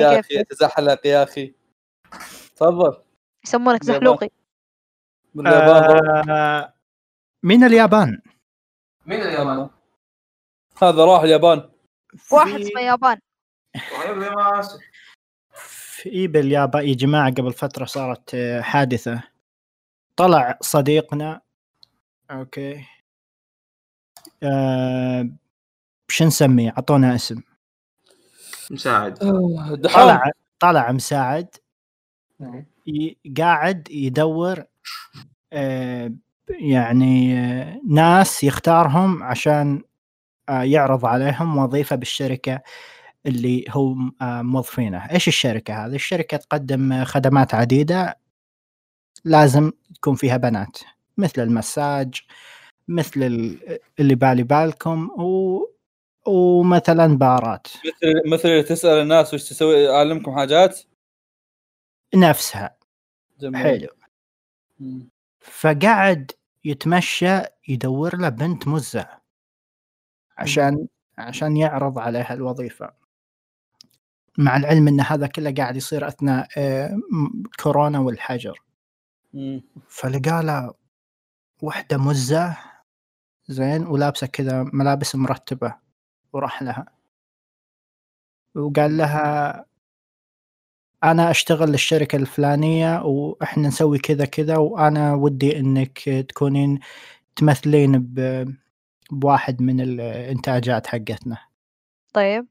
يا 0.00 0.20
كيف؟ 0.20 0.26
أخي 0.32 0.44
تزحلق 0.44 1.06
يا 1.06 1.22
أخي. 1.22 1.54
تفضل. 2.56 2.96
يسمونك. 3.44 3.84
زحلوقي. 3.84 4.28
من 5.34 5.46
اليابان. 5.46 6.30
آه 6.30 6.74
من 7.42 7.64
اليابان. 7.64 8.22
مين 9.06 9.20
اليابان؟ 9.20 9.68
هذا 10.82 11.04
راح 11.04 11.22
اليابان. 11.22 11.68
واحد 12.32 12.50
في- 12.56 12.62
اسمه 12.62 12.80
يابان. 12.80 13.18
أسف. 14.58 14.80
في 16.02 16.26
باليابان 16.26 16.88
يا 16.88 16.94
جماعة 16.94 17.30
قبل 17.30 17.52
فترة 17.52 17.84
صارت 17.84 18.34
آه، 18.34 18.60
حادثة. 18.60 19.22
طلع 20.22 20.58
صديقنا. 20.60 21.40
أوكي. 22.30 22.84
آه 24.42 25.28
شو 26.08 26.24
نسميه؟ 26.24 26.70
أعطونا 26.70 27.14
اسم. 27.14 27.42
مساعد. 28.70 29.14
دحام. 29.80 30.02
طلع 30.04 30.30
طلع 30.58 30.92
مساعد. 30.92 31.48
ي- 32.86 33.16
قاعد 33.38 33.88
يدور 33.90 34.64
آه 35.52 36.12
يعني 36.50 37.38
آه 37.38 37.80
ناس 37.88 38.44
يختارهم 38.44 39.22
عشان 39.22 39.82
آه 40.48 40.62
يعرض 40.62 41.06
عليهم 41.06 41.58
وظيفة 41.58 41.96
بالشركة 41.96 42.60
اللي 43.26 43.64
هو 43.70 43.94
آه 44.22 44.42
موظفينه 44.42 44.98
إيش 45.10 45.28
الشركة 45.28 45.86
هذه؟ 45.86 45.94
الشركة 45.94 46.36
تقدم 46.36 46.92
آه، 46.92 47.04
خدمات 47.04 47.54
عديدة. 47.54 48.21
لازم 49.24 49.72
تكون 49.94 50.14
فيها 50.14 50.36
بنات 50.36 50.78
مثل 51.16 51.42
المساج 51.42 52.20
مثل 52.88 53.22
ال- 53.22 53.78
اللي 54.00 54.14
بالي 54.14 54.42
بالكم 54.42 55.10
و... 55.20 55.60
ومثلا 56.26 57.18
بارات. 57.18 57.66
مثل 57.68 58.32
مثل 58.32 58.48
اللي 58.48 58.62
تسأل 58.62 58.98
الناس 59.02 59.34
وش 59.34 59.48
تسوي 59.48 59.90
أعلمكم 59.90 60.34
حاجات؟ 60.36 60.80
نفسها. 62.14 62.76
جميل. 63.40 63.62
حلو. 63.62 63.88
مم. 64.80 65.08
فقعد 65.40 66.32
يتمشى 66.64 67.38
يدور 67.68 68.16
له 68.16 68.28
بنت 68.28 68.68
مزة. 68.68 69.08
عشان 70.38 70.86
عشان 71.18 71.56
يعرض 71.56 71.98
عليها 71.98 72.34
الوظيفة. 72.34 72.92
مع 74.38 74.56
العلم 74.56 74.88
إن 74.88 75.00
هذا 75.00 75.26
كله 75.26 75.54
قاعد 75.56 75.76
يصير 75.76 76.08
أثناء 76.08 76.48
آه، 76.56 76.88
م- 77.10 77.42
كورونا 77.62 77.98
والحجر. 77.98 78.58
فلقى 79.88 80.42
له 80.42 80.74
وحدة 81.62 81.96
مزة 81.98 82.56
زين 83.48 83.86
ولابسة 83.86 84.26
كذا 84.26 84.62
ملابس 84.72 85.14
مرتبة 85.16 85.76
وراح 86.32 86.62
لها. 86.62 86.86
وقال 88.54 88.96
لها 88.96 89.66
أنا 91.04 91.30
أشتغل 91.30 91.68
للشركة 91.70 92.16
الفلانية 92.16 93.02
وإحنا 93.02 93.68
نسوي 93.68 93.98
كذا 93.98 94.24
كذا 94.24 94.56
وأنا 94.56 95.14
ودي 95.14 95.58
إنك 95.58 95.98
تكونين 96.28 96.80
تمثلين 97.36 97.98
ب- 97.98 98.54
بواحد 99.10 99.62
من 99.62 99.80
الإنتاجات 99.80 100.86
حقتنا. 100.86 101.38
طيب. 102.14 102.46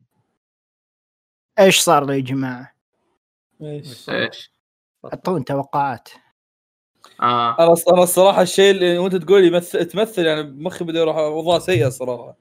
إيش 1.59 1.79
صار 1.79 2.11
يا 2.11 2.19
جماعة؟ 2.19 2.73
إيش؟ 3.61 4.09
إيش؟ 4.09 4.51
أعطون 5.05 5.45
توقعات. 5.45 6.09
آه. 7.21 7.55
أنا 7.59 7.75
أنا 7.93 8.03
الصراحة 8.03 8.41
الشيء 8.41 8.71
اللي 8.71 8.97
وأنت 8.97 9.15
تقول 9.15 9.43
يمثل 9.43 9.85
تمثل 9.85 10.25
يعني 10.25 10.43
مخي 10.43 10.85
بدأ 10.85 10.99
يروح 10.99 11.17
وضع 11.17 11.59
سيء 11.59 11.87
الصراحة. 11.87 12.37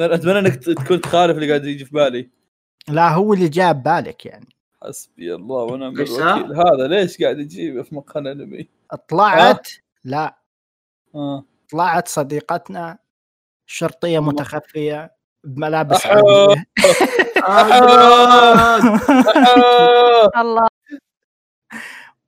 أتمنى 0.00 0.38
إنك 0.38 0.64
تكون 0.64 1.00
تخالف 1.00 1.36
اللي 1.36 1.48
قاعد 1.48 1.64
يجي 1.64 1.84
في 1.84 1.94
بالي. 1.94 2.28
لا 2.88 3.08
هو 3.08 3.34
اللي 3.34 3.48
جاب 3.48 3.82
بالك 3.82 4.26
يعني. 4.26 4.48
حسبي 4.82 5.34
الله 5.34 5.62
ونعم 5.62 5.94
الوكيل 5.94 6.56
هذا 6.56 6.86
ليش 6.88 7.22
قاعد 7.22 7.38
يجيب 7.38 7.82
في 7.82 7.94
مقهى 7.94 8.32
انمي 8.32 8.68
طلعت 9.08 9.68
لا. 10.04 10.38
آه. 11.14 11.44
طلعت 11.72 12.08
صديقتنا 12.08 12.98
شرطية 13.66 14.18
متخفية 14.18 15.12
بملابس. 15.44 16.06
آه. 16.06 16.54
الله. 20.40 20.69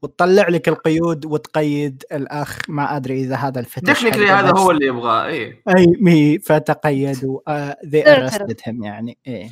وتطلع 0.03 0.49
لك 0.49 0.69
القيود 0.69 1.27
وتقيد 1.27 2.05
الأخ 2.13 2.59
ما 2.69 2.97
أدري 2.97 3.21
إذا 3.21 3.37
هذا 3.37 3.61
ال 3.61 3.66
fetish 3.66 4.01
technically 4.01 4.31
هذا 4.31 4.59
هو 4.59 4.71
اللي 4.71 4.87
يبغاه 4.87 5.27
اي 5.27 5.63
أي 5.77 5.87
مي 6.01 6.39
فتقيدوا 6.39 7.41
آه 7.49 7.77
they 7.87 8.05
arrested 8.05 8.61
him 8.67 8.85
يعني 8.85 9.19
إيه. 9.27 9.51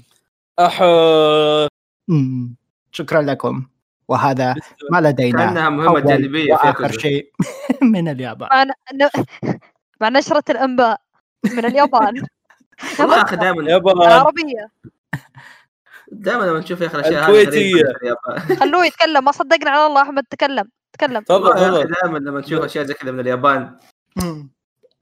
أحد. 0.59 1.69
مم. 2.09 2.55
شكرا 2.93 3.23
لكم. 3.23 3.67
وهذا 4.09 4.55
ما 4.91 5.01
لدينا 5.01 5.47
كأنها 5.47 5.69
مهمة 5.69 6.01
جانبية 6.01 6.55
في 6.57 6.67
ياكوزا. 6.67 6.99
شيء 6.99 7.33
من 7.93 8.09
اليابان. 8.09 8.49
مع, 8.53 8.63
ن... 8.65 9.09
مع 10.01 10.09
نشرة 10.09 10.45
الأنباء 10.51 11.01
من 11.45 11.65
اليابان. 11.65 12.27
والله 13.01 13.23
أخي 13.23 13.37
دائما 13.37 13.71
يابان. 13.71 13.97
العربية. 13.97 14.71
دائما 16.13 16.45
لما 16.45 16.59
نشوف 16.59 16.81
يا 16.81 16.87
أخي 16.87 16.99
الاشياء 16.99 17.31
اليابان. 17.49 18.57
خلوه 18.57 18.87
يتكلم 18.87 19.25
ما 19.25 19.33
صدقنا 19.33 19.71
على 19.71 19.87
الله 19.87 20.03
أحمد 20.03 20.25
تكلم 20.31 20.71
تكلم. 20.93 21.23
تفضل 21.23 21.91
دائما 21.93 22.19
لما 22.19 22.41
تشوف 22.41 22.65
أشياء 22.65 22.85
زي 22.85 22.95
كذا 22.95 23.11
من 23.11 23.21
اليابان. 23.21 23.79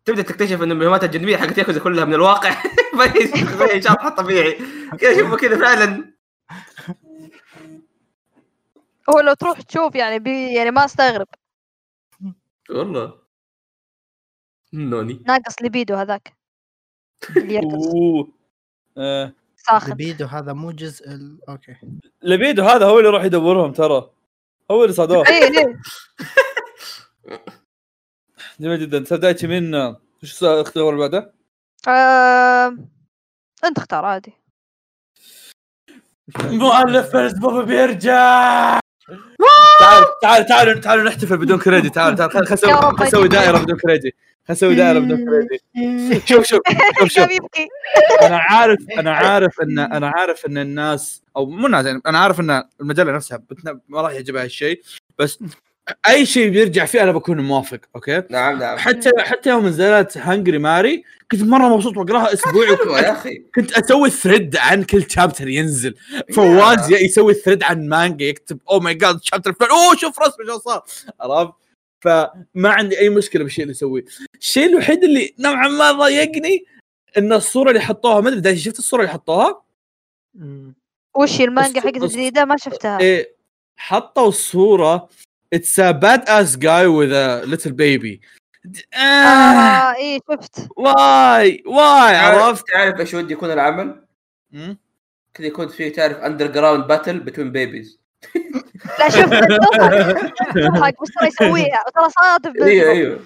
تبدأ 0.04 0.22
تكتشف 0.22 0.62
إن 0.62 0.72
المهمات 0.72 1.04
الجانبية 1.04 1.36
حقت 1.36 1.58
ياكوزا 1.58 1.80
كلها 1.80 2.04
من 2.04 2.14
الواقع. 2.14 2.62
زي 3.58 3.82
شرح 3.82 4.08
طبيعي. 4.08 4.58
كذا 5.00 5.18
شوفوا 5.18 5.36
كذا 5.36 5.58
فعلا. 5.58 6.14
هو 9.10 9.20
لو 9.20 9.34
تروح 9.34 9.60
تشوف 9.60 9.94
يعني 9.94 10.18
بي 10.18 10.54
يعني 10.54 10.70
ما 10.70 10.84
أستغرب. 10.84 11.28
والله. 12.70 13.18
نوني. 14.72 15.22
ناقص 15.26 15.54
لبيدو 15.62 15.94
هذاك. 15.94 16.36
اللي 17.36 17.54
يرقص 17.54 17.86
أوه. 17.86 18.28
ساخن 19.68 19.92
لبيدو 19.92 20.26
هذا 20.26 20.52
مو 20.52 20.70
جزء 20.70 21.08
ال... 21.08 21.38
أوكي. 21.48 21.76
لبيدو 22.22 22.62
هذا 22.64 22.86
هو 22.86 22.98
اللي 22.98 23.08
يروح 23.08 23.24
يدورهم 23.24 23.72
ترى. 23.72 24.10
هو 24.70 24.82
اللي 24.82 24.94
صادوه. 24.94 25.26
اي 25.28 25.58
اي 25.58 25.76
جميل 28.60 28.80
جدا. 28.80 28.98
تبدايتي 29.04 29.46
من 29.46 29.74
وش 30.22 30.44
اختيار 30.44 30.88
اللي 30.90 31.00
بعده؟ 31.00 31.34
أنت 33.64 33.78
اختار 33.78 34.04
عادي. 34.04 34.32
مؤلف 36.44 37.16
بابا 37.16 37.62
بيرجع! 37.62 38.80
تعال 39.80 40.04
تعال 40.22 40.46
تعال 40.46 40.80
تعال 40.80 41.04
نحتفل 41.04 41.36
بدون 41.36 41.58
كريدي. 41.58 41.90
تعال 41.90 42.16
تعال 42.16 42.30
خل 42.46 42.54
نسوي. 43.06 43.28
دائرة 43.28 43.58
بدون 43.58 43.76
كريدي. 43.76 44.14
خل 44.48 44.52
نسوي 44.52 44.74
دائرة 44.74 44.98
بدون 44.98 45.24
كريدي. 45.24 45.62
شوف 46.28 46.44
شوف 46.46 46.60
شوف 47.00 47.08
شوف. 47.08 47.28
أنا 48.22 48.38
عارف 48.38 48.78
أنا 48.98 49.12
عارف 49.14 49.60
إن 49.60 49.78
أنا 49.78 50.08
عارف 50.08 50.46
إن 50.46 50.58
الناس 50.58 51.22
أو 51.36 51.46
مو 51.46 51.66
الناس 51.66 51.86
يعني 51.86 52.00
أنا 52.06 52.18
عارف 52.18 52.40
إن 52.40 52.62
المجلة 52.80 53.12
نفسها 53.12 53.42
ما 53.88 54.00
راح 54.02 54.12
يعجبها 54.12 54.44
هالشيء 54.44 54.82
بس 55.18 55.38
أي 56.08 56.26
شيء 56.26 56.50
بيرجع 56.50 56.84
فيه 56.84 57.02
أنا 57.02 57.12
بكون 57.12 57.40
موافق 57.40 57.80
okay؟ 57.96 58.22
نعم 58.30 58.58
نعم. 58.58 58.78
حتى 58.78 59.10
حتى 59.18 59.50
يوم 59.50 59.66
نزلت 59.66 60.18
Hungry 60.18 60.58
Marie 60.58 61.04
كنت 61.30 61.42
مرة 61.42 61.76
مبسوط 61.76 61.96
واقراها 61.96 62.32
اسبوعي 62.32 62.76
حلوة 62.76 63.00
يا 63.00 63.12
أخي. 63.12 63.38
كنت 63.54 63.72
أسوي 63.72 64.10
thread 64.10 64.56
عن 64.56 64.84
كل 64.84 65.10
chapter 65.10 65.48
ينزل. 65.48 65.94
فواز 66.34 66.92
يسوي 66.92 67.34
thread 67.34 67.62
عن 67.62 67.88
مانجا 67.88 68.24
يكتب 68.26 68.58
"Oh 68.58 68.70
oh 68.70 68.80
my 68.80 68.94
god 68.94 69.18
chapter 69.22 69.52
فلان 69.52 69.70
أوه 69.70 69.96
شوف 69.96 70.18
رسمه 70.18 70.46
شو 70.46 70.58
صار. 70.58 70.84
عرفت؟ 71.20 71.52
فما 72.00 72.68
عندي 72.70 72.98
أي 72.98 73.08
مشكلة 73.08 73.44
بالشيء 73.44 73.62
اللي 73.62 73.70
يسويه 73.72 74.04
الشيء 74.40 74.66
الوحيد 74.66 75.04
اللي 75.04 75.34
نوعا 75.38 75.68
ما 75.68 75.92
ضايقني 75.92 76.64
إن 77.18 77.32
الصورة 77.32 77.68
اللي 77.68 77.80
حطوها 77.80 78.20
ما 78.20 78.28
أدري 78.28 78.56
شفت 78.56 78.78
الصورة 78.78 79.00
اللي 79.00 79.12
حطوها. 79.12 79.62
وش 81.16 81.40
المانجا 81.40 81.80
حقت 81.80 81.96
الجديدة؟ 81.96 82.44
ما 82.44 82.56
شفتها. 82.56 83.00
إيه 83.00 83.34
حطوا 83.76 84.28
الصورة 84.28 85.08
it's 85.52 85.80
a 85.80 85.90
badass 85.90 86.56
guy 86.56 86.86
with 86.86 87.12
a 87.12 87.44
little 87.44 87.72
baby 87.72 88.20
آه 88.94 89.94
اي 89.96 90.20
شفت. 90.30 90.68
واي 90.76 91.62
واي 91.66 92.16
عرفت 92.16 92.64
تعرف 92.68 93.00
إيش 93.00 93.14
ودي 93.14 93.32
يكون 93.32 93.50
العمل؟ 93.52 94.04
مم؟ 94.50 94.78
كذا 95.34 95.46
يكون 95.46 95.68
فيه 95.68 95.92
تعرف 95.92 96.16
underground 96.16 96.86
battle 96.86 97.20
between 97.20 97.52
babies 97.52 98.00
لا 98.98 99.08
شوف 99.08 99.24
تضحك 100.54 101.02
بس 101.02 101.08
ترى 101.18 101.28
يسويها. 101.28 101.84
ترى 101.94 102.08
صادف 102.10 102.62
أيوه 102.62 102.92
أيوه 102.92 103.20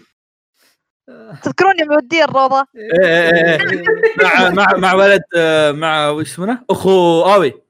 تذكرون 1.42 1.78
يوم 1.80 1.92
يوديه 1.92 2.24
الروضة؟ 2.24 2.66
إيه 2.76 3.32
إيه 3.34 3.60
إيه. 3.60 3.84
مع 4.22 4.50
مع 4.50 4.66
مع 4.76 4.92
ولد 4.94 5.22
آه، 5.36 5.72
مع 5.72 6.08
وش 6.08 6.30
اسمه؟ 6.32 6.64
أخو 6.70 7.22
آوي. 7.22 7.62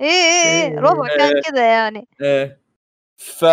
اي 0.00 0.06
اي 0.08 0.62
اي 0.62 0.78
الوضع 0.78 1.08
كان 1.16 1.40
كذا 1.42 1.62
يعني. 1.72 2.08
إيه. 2.22 2.57
ف 3.18 3.44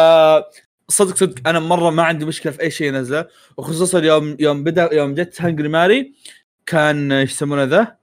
صدق 0.90 1.16
صدق 1.16 1.48
أنا 1.48 1.60
مرة 1.60 1.90
ما 1.90 2.04
عندي 2.04 2.26
مشكلة 2.26 2.52
في 2.52 2.62
أي 2.62 2.72
شيء 2.72 2.92
نزله 2.92 3.28
وخصوصا 3.58 4.00
يوم 4.00 4.38
يوم 4.40 4.64
بدا 4.64 4.94
يوم 4.94 5.14
جت 5.14 5.42
Hungry 5.42 5.68
Marie 5.68 6.14
كان 6.66 7.12
إيش 7.12 7.32
يسمونه 7.32 7.64
ذا؟ 7.64 7.98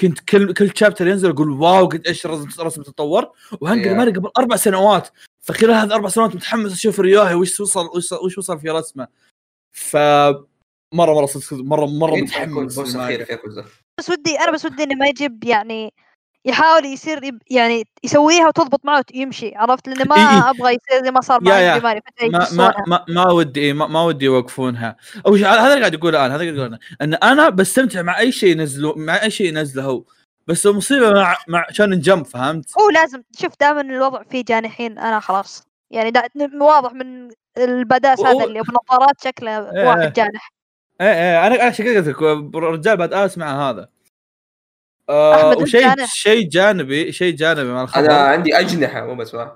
كنت 0.00 0.20
كل 0.20 0.54
كل 0.54 0.70
chapter 0.74 1.06
ينزل 1.06 1.30
أقول 1.30 1.50
واو 1.50 1.86
قد 1.86 2.06
إيش 2.06 2.26
الرسم 2.26 2.60
الرسم 2.60 2.82
تطور. 2.82 3.30
و 3.60 3.65
Hungry 3.65 3.94
Yeah. 3.94 3.96
Marie 3.96 4.10
قبل 4.10 4.30
أربع 4.38 4.56
سنوات 4.56 5.08
فخلال 5.40 5.70
هذه 5.70 5.84
الأربع 5.84 6.08
سنوات 6.08 6.34
متحمس 6.34 6.72
أشوف 6.72 7.00
ريوهي 7.00 7.34
وش 7.34 7.60
وصل 7.60 7.90
وش 8.24 8.38
وصل 8.38 8.60
في 8.60 8.70
رسمه. 8.70 9.08
ف 9.72 9.96
مره 10.92 11.14
مرة 11.14 11.26
صدق 11.26 11.42
صدق 11.42 11.62
مره 11.62 11.86
مرة 11.86 12.16
متحمس 12.16 12.78
بس 13.98 14.10
ودي 14.10 14.40
أنا 14.40 14.52
بس 14.52 14.64
ودي 14.64 14.82
إنه 14.82 14.94
ما 14.94 15.08
يجيب 15.08 15.44
يعني 15.44 15.92
يحاول 16.44 16.84
يصير 16.84 17.38
يعني 17.50 17.84
يسويها 18.04 18.48
وتضبط 18.48 18.80
معه 18.84 19.04
ويمشي 19.14 19.56
عرفت؟ 19.56 19.88
لأنه 19.88 20.04
ما 20.04 20.16
إي 20.16 20.20
إي. 20.20 20.50
أبغى 20.50 20.74
يصير 20.74 21.04
زي 21.04 21.10
ما 21.10 21.20
صار 21.20 21.40
مع 21.42 21.78
ما 21.78 22.48
ما. 22.52 22.74
ما, 22.86 23.04
ما 23.08 23.30
ودي 23.30 23.60
إيه، 23.60 23.72
ما, 23.72 23.86
ما 23.86 24.02
ودي 24.02 24.24
يوقفونها. 24.24 24.96
أو 25.26 25.34
هذا 25.34 25.66
اللي 25.66 25.80
قاعد 25.80 25.94
يقول 25.94 26.16
الان 26.16 26.30
هذا 26.30 26.42
اللي 26.42 26.58
قاعد 26.58 26.78
إن 27.02 27.14
أنا 27.14 27.48
بستمتع 27.48 28.02
مع 28.02 28.18
أي 28.18 28.32
شيء 28.32 28.50
ينزلوا 28.50 28.94
مع 28.96 29.22
أي 29.22 29.30
شيء 29.30 29.48
ينزله 29.48 29.84
هو. 29.84 30.04
بس 30.46 30.66
المصيبة 30.66 31.12
مع 31.12 31.36
مع 31.48 31.66
شان 31.70 32.00
جمب 32.00 32.26
فهمت؟ 32.26 32.78
هو 32.78 32.90
لازم. 32.90 33.22
شوف 33.38 33.52
دائما 33.60 33.80
الوضع 33.80 34.22
فيه 34.30 34.44
جانحين 34.44 34.98
أنا 34.98 35.20
خلاص. 35.20 35.68
يعني 35.90 36.10
دا 36.10 36.22
واضح 36.60 36.92
من 36.92 37.28
البداس 37.58 38.20
هذا 38.20 38.44
اللي 38.44 38.60
أبو 38.60 38.72
نظارات 38.84 39.20
شكله 39.24 39.70
إيه. 39.72 39.88
واحد 39.88 40.12
جانح. 40.12 40.52
إيه 41.00 41.06
إيه. 41.06 41.46
أنا 41.46 41.54
أنا 41.54 41.64
عشان 41.64 41.84
كذا 41.84 41.98
قلت 41.98 42.08
لك 42.08 42.22
الرجال 42.54 42.96
بعد 42.96 43.30
مع 43.36 43.70
هذا. 43.70 43.88
آه 45.08 45.56
وشيء. 45.56 45.94
شيء 46.06 46.48
جانبي 46.48 47.12
شيء 47.12 47.34
جانبي 47.34 47.72
مع 47.72 47.82
الخبر 47.82 48.04
أنا 48.04 48.18
عندي 48.18 48.58
أجنحة 48.58 49.06
مو 49.06 49.14
بس 49.14 49.34
واحد 49.34 49.50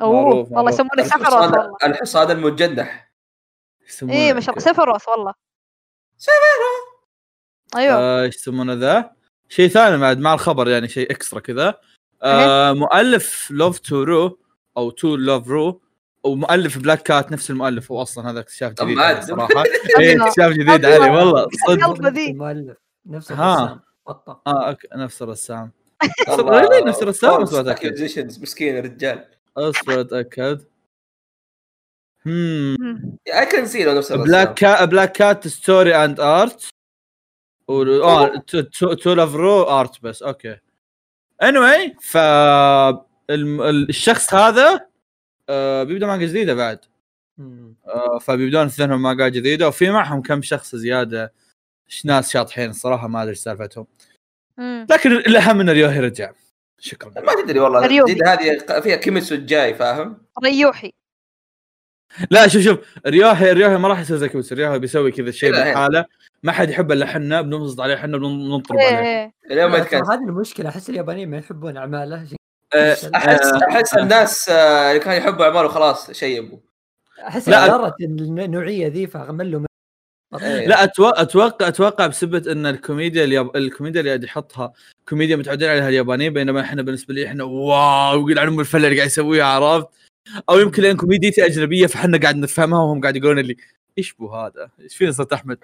أوه 0.00 0.22
معروف، 0.22 0.52
والله. 0.52 0.70
يسمونه 0.70 1.02
سفروث 1.02 1.22
الحصان 1.22 1.42
والله 1.52 1.76
الحصان 1.84 2.30
المجنح 2.30 3.12
إيه 4.02 4.32
ما 4.32 4.40
شاء 4.40 4.54
الله 4.54 4.64
سفروث 4.72 5.08
والله 5.08 5.34
أيوه 7.76 7.94
آه، 7.94 8.22
إيش 8.22 8.36
يسمونه 8.36 8.72
ذا؟ 8.72 9.10
شيء 9.48 9.68
ثاني 9.68 9.96
بعد 9.98 10.18
مع 10.18 10.34
الخبر 10.34 10.68
يعني 10.68 10.88
شيء 10.88 11.10
extra 11.10 11.40
كذا 11.40 11.74
آه 12.22 12.72
مؤلف 12.72 13.50
Love 13.50 13.78
To 13.78 14.02
Ru 14.02 14.38
أو 14.76 14.90
To 14.90 15.16
Love 15.16 15.48
Ru 15.48 15.80
ومؤلف 16.24 16.78
Black 16.78 17.02
Cat 17.02 17.32
نفس 17.32 17.50
المؤلف 17.50 17.92
هو 17.92 18.02
أصلا 18.02 18.30
هذا 18.30 18.40
اكتشاف 18.40 18.72
جديد. 18.72 18.98
صراحة 19.22 19.64
إيه 20.00 20.26
اكتشاف 20.26 20.52
جديد. 20.52 20.84
علي 20.84 21.10
والله 21.10 21.46
صدق. 21.66 22.18
المؤلف 22.18 22.76
نفس 23.06 23.32
ها. 23.32 23.80
بطة. 24.08 24.42
آه 24.46 24.68
أوكي، 24.68 24.88
نفس 24.94 25.22
الرسام. 25.22 25.70
really 26.40 26.84
نفس 26.86 27.02
الرسام 27.02 27.42
بس 27.42 27.54
accusations، 27.54 28.42
مسكين 28.42 28.78
الرجال 28.78 29.24
أصبر 29.56 30.00
أتأكد. 30.00 30.64
هم. 32.26 32.76
مم. 32.80 33.16
I 33.34 33.46
can 33.46 33.66
see 33.66 33.84
نفس 33.84 34.12
الرسام. 34.12 34.22
Black 34.22 34.54
Cat 34.54 34.88
Black 34.88 35.12
Cat 35.12 35.48
story 35.48 35.94
and 36.04 36.20
art 36.20 36.68
آه 37.70 38.36
To 39.02 39.12
Love 39.14 39.34
Ru 39.34 39.62
art 39.62 40.02
بس 40.02 40.22
أوكي. 40.22 40.56
Anyway 41.44 42.00
ف 42.00 42.16
الم- 43.30 43.62
ال- 43.62 43.88
الشخص 43.88 44.34
هذا 44.34 44.86
آه 45.48 45.82
بيبدأ 45.82 46.06
مانجا 46.06 46.26
جديدة 46.26 46.54
بعد. 46.54 46.78
آه 47.86 48.18
فبيبدون 48.18 48.66
اثنينهم 48.66 49.02
مانجا 49.02 49.28
جديدة 49.28 49.68
وفي 49.68 49.90
معهم 49.90 50.22
كم 50.22 50.42
شخص 50.42 50.76
زيادة. 50.76 51.32
ناس 52.04 52.32
شاطحين 52.32 52.70
الصراحه 52.70 53.08
ما 53.08 53.22
أدري 53.22 53.34
سالفتهم. 53.34 53.86
لكن 54.90 55.12
الأهم 55.12 55.60
إن 55.60 55.70
ريوهي 55.70 56.00
رجع. 56.00 56.32
شكرا. 56.78 57.12
ما 57.20 57.42
تدري 57.42 57.60
والله. 57.60 57.86
الجديدة 57.86 58.32
هذه 58.32 58.80
فيها 58.80 58.96
كيميتسو 58.96 59.34
الجاي 59.34 59.74
فاهم؟ 59.74 60.18
ريوحي 60.44 60.92
لا 62.30 62.48
شوف 62.48 62.62
شوف 62.62 62.78
ريوهي 63.06 63.52
ريوهي 63.52 63.78
ما 63.78 63.88
راح 63.88 64.00
يصير 64.00 64.16
زي 64.16 64.28
كويس 64.28 64.52
ريوهي 64.52 64.78
بيسوي 64.78 65.12
كذا 65.12 65.30
شيء 65.30 65.52
لا، 65.52 65.58
هي. 65.58 65.64
بالحاله 65.64 66.04
ما 66.42 66.52
حد 66.52 66.70
يحب 66.70 66.92
إلا 66.92 67.06
حنا 67.06 67.40
بننصت 67.40 67.80
عليه 67.80 67.96
حنا 67.96 68.18
بننطرب 68.18 68.78
إيه. 68.78 68.96
عليه. 68.96 69.32
اليوم 69.50 69.72
ما 69.72 69.78
يتكلم. 69.78 70.10
هذه 70.10 70.28
المشكلة 70.28 70.68
أحس 70.68 70.90
اليابانيين 70.90 71.30
ما 71.30 71.38
يحبون 71.38 71.76
أعماله. 71.76 72.26
آه، 72.74 72.92
احس 72.92 73.44
آه، 73.44 73.60
أحس 73.70 73.94
الناس 73.94 74.48
آه، 74.48 74.90
اللي 74.90 75.00
كانوا 75.00 75.18
يحبوا 75.18 75.44
أعماله 75.44 75.68
خلاص 75.68 76.10
شيبوا 76.10 76.58
أحس 77.20 77.48
لا، 77.48 77.92
النوعية 78.00 78.86
ذي 78.86 79.06
فملوا 79.06 79.60
إيه. 79.60 79.66
لا 80.32 80.84
أتوقع 80.84 81.22
أتوقع 81.22 81.68
أتوقع 81.68 82.06
بسبه 82.06 82.52
إن 82.52 82.66
الكوميديا 82.66 83.24
الياب... 83.24 83.56
الكوميديا 83.56 84.00
اللي 84.00 84.10
قاعد 84.10 84.24
يحطها 84.24 84.72
كوميديا 85.08 85.36
متعودين 85.36 85.68
عليها 85.68 85.88
اليابانيين 85.88 86.32
بينما 86.32 86.60
إحنا 86.60 86.82
بالنسبة 86.82 87.14
لي 87.14 87.26
إحنا 87.26 87.44
واو 87.44 88.18
يقول 88.18 88.38
عن 88.38 88.46
ام 88.46 88.60
الفله 88.60 88.84
اللي 88.86 88.96
قاعد 88.96 89.08
يسويها 89.08 89.44
عرفت؟ 89.44 89.88
أو 90.50 90.58
يمكن 90.58 90.82
لأن 90.82 90.96
كوميديتي 90.96 91.46
أجنبية 91.46 91.86
فإحنا 91.86 92.18
قاعد 92.18 92.36
نفهمها 92.36 92.78
وهم 92.78 93.00
قاعد 93.00 93.16
يقولون 93.16 93.38
لي 93.38 93.56
إيش 93.98 94.12
بو 94.12 94.28
هذا؟ 94.34 94.70
إيش 94.80 94.96
فينا 94.96 95.12
صوت 95.12 95.32
أحمد؟ 95.32 95.58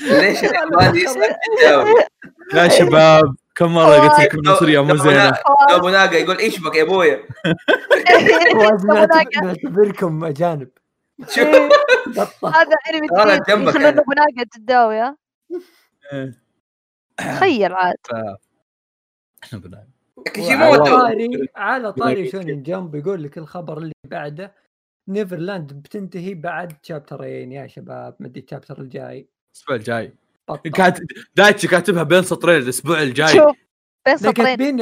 ليش 0.00 0.42
يا 2.54 2.68
شباب 2.78 3.34
كم 3.54 3.74
مرة 3.74 4.08
قلت 4.08 4.20
لكم 4.20 4.54
سوريا 4.58 4.80
مو 4.80 4.96
زينة. 4.96 5.32
أبو 5.70 5.88
ناقة 5.88 6.16
يقول 6.16 6.38
إيش 6.38 6.58
بك 6.60 6.76
يا 6.76 6.82
أبويا؟ 6.82 7.20
نعتبركم 9.42 10.24
أجانب. 10.24 10.68
هذا 12.44 12.76
إنمي 12.90 13.08
أنا 13.22 13.34
جديد 13.34 13.46
جنبك 13.48 13.74
يخلون 13.74 13.94
ناقه 14.16 14.48
تداوي 14.52 14.96
ها؟ 14.96 15.16
إيه. 16.12 16.34
تخيل 17.16 17.72
عاد. 17.72 17.96
على 18.12 19.86
كيشيموتو 20.34 20.84
طاري 20.84 21.48
على 21.56 21.92
طاري 21.92 22.30
Shonen 22.30 22.62
Jump 22.62 22.94
يقول 22.94 23.22
لك 23.22 23.38
الخبر 23.38 23.78
اللي 23.78 23.92
بعده 24.06 24.54
Neverland 25.08 25.72
بتنتهي 25.72 26.34
بعد 26.34 26.72
chapter 26.82 27.36
ين 27.36 27.52
يا 27.52 27.66
شباب 27.66 28.16
مدي 28.20 28.40
ال 28.40 28.45
chapter 28.45 28.80
الجاي. 28.80 29.28
الأسبوع 29.54 29.76
الجاي. 29.76 30.14
كانت 30.74 30.98
دايتشي 31.36 31.68
كاتبها 31.68 32.02
بين 32.02 32.22
سطرين 32.22 32.62
الأسبوع 32.62 33.02
الجاي. 33.02 33.28
شوف 33.28 33.56
بين 34.06 34.16
سطرين. 34.16 34.32
كاتبين 34.32 34.80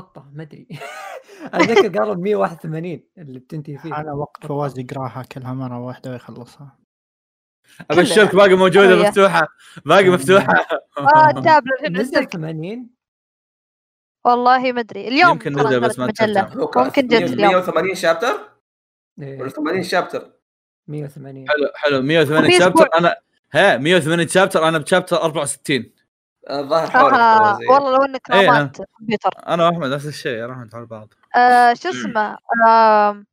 بطة 0.00 0.30
ما 0.34 0.42
أدري. 0.42 0.68
أتذكر 1.54 1.98
قالوا 1.98 2.14
181 2.14 3.00
اللي 3.18 3.38
بتنتهي 3.38 3.78
فيه. 3.78 3.94
على 3.94 4.10
وقت 4.10 4.46
فواز 4.46 4.78
يقراها 4.78 5.22
كلها 5.32 5.52
مرة 5.52 5.78
واحدة 5.78 6.10
ويخلصها. 6.10 6.78
أبشرك 7.90 8.34
باقي 8.34 8.54
موجودة 8.54 8.96
شوية. 8.96 9.08
مفتوحة. 9.08 9.48
باقي 9.86 10.08
مفتوحة. 10.10 10.54
آه 10.98 11.30
التابلت 11.36 11.82
نزل 11.90 12.16
عندك. 12.16 12.32
80 12.32 12.90
والله 14.24 14.72
ما 14.72 14.80
أدري. 14.80 15.08
اليوم 15.08 15.30
يمكن 15.30 15.52
نزل 15.52 15.80
بس 15.80 15.98
ما 15.98 16.06
ممكن 16.06 17.06
جت 17.06 17.12
اليوم. 17.12 17.52
180 17.52 17.94
شابتر؟ 17.94 18.58
إيه، 19.22 19.40
ولا 19.40 19.48
80 19.48 19.82
شابتر؟ 19.82 20.32
180 20.88 21.48
حلو 21.48 21.70
حلو. 21.74 22.02
180 22.02 22.44
وفي 22.44 22.58
شابتر. 22.58 22.88
أنا 22.98 23.16
ها 23.52 23.76
180 23.76 24.28
شابتر. 24.28 24.68
أنا 24.68 24.78
بشابتر 24.78 25.16
64 25.16 25.92
الظاهر 26.50 26.86
آه 26.86 27.10
ترى 27.10 27.58
زي- 27.58 27.66
والله 27.72 27.96
لو 27.96 28.04
إنك 28.04 28.30
إيه، 28.30 28.50
رامات 28.50 28.76
كمبيوتر 28.98 29.30
أنا 29.48 29.68
وأحمد 29.68 29.90
نفس 29.90 30.06
الشيء 30.06 30.42
واحمد 30.44 30.74
على 30.74 30.86
بعض. 30.86 31.08
آه 31.36 31.74
شو 31.74 31.88
اسمه 31.88 32.38
آه 32.68 33.24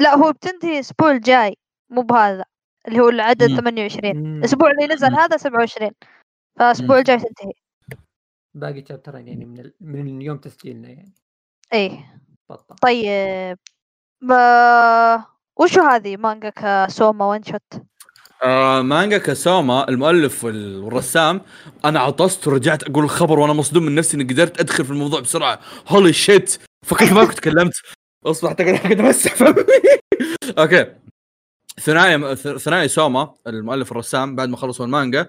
لا 0.00 0.14
هو 0.14 0.32
بتنتهي 0.32 0.74
الأسبوع 0.74 1.10
الجاي 1.10 1.56
مو 1.90 2.02
بهذا 2.02 2.44
اللي 2.88 3.00
هو 3.00 3.08
العدد 3.08 3.50
مم. 3.50 3.56
28 3.56 4.16
مم. 4.16 4.38
الأسبوع 4.38 4.70
اللي 4.70 4.94
نزل 4.94 5.10
مم. 5.10 5.16
هذا 5.16 5.36
27 5.36 5.90
فالأسبوع. 6.58 6.98
الجاي 6.98 7.16
تنتهي. 7.16 7.52
باقي 8.54 8.84
شابترين 8.88 9.28
يعني 9.28 9.44
من 9.44 9.58
ال... 9.60 9.74
من 9.80 10.22
يوم 10.22 10.38
تسجيلنا 10.38 10.88
يعني. 10.88 11.14
إيه. 11.72 12.20
بطه 12.50 12.74
طيب 12.82 13.58
ب... 14.22 14.32
وشو 15.60 15.80
هذه 15.80 16.16
مانجا 16.16 16.86
سوما 16.88 17.24
one 17.24 17.42
shot 17.42 17.72
آه 18.42 18.82
مانجا 18.82 19.18
كاسوما 19.18 19.88
المؤلف 19.88 20.44
وال- 20.44 20.76
والرسام 20.80 21.40
أنا 21.84 22.00
عطست 22.00 22.48
ورجعت 22.48 22.82
أقول 22.82 23.04
الخبر 23.04 23.38
وأنا 23.38 23.52
مصدوم 23.52 23.82
من 23.82 23.94
نفسي 23.94 24.16
إني 24.16 24.24
قدرت 24.24 24.60
أدخل 24.60 24.84
في 24.84 24.90
الموضوع 24.90 25.20
بسرعة. 25.20 25.60
holy 25.88 26.12
shit 26.12 26.58
فكرت 26.86 27.12
ما 27.12 27.24
كنت 27.24 27.36
تكلمت 27.36 27.72
أصبح 28.26 28.52
كنت 28.52 29.00
امسح 29.00 29.34
فمي 29.34 29.54
أوكي. 30.58 30.86
ثنائي 31.80 32.36
ثنائي 32.36 32.88
سوما 32.88 33.34
المؤلف 33.46 33.88
والرسام 33.90 34.36
بعد 34.36 34.48
ما 34.48 34.56
خلصوا 34.56 34.86
المانجا 34.86 35.26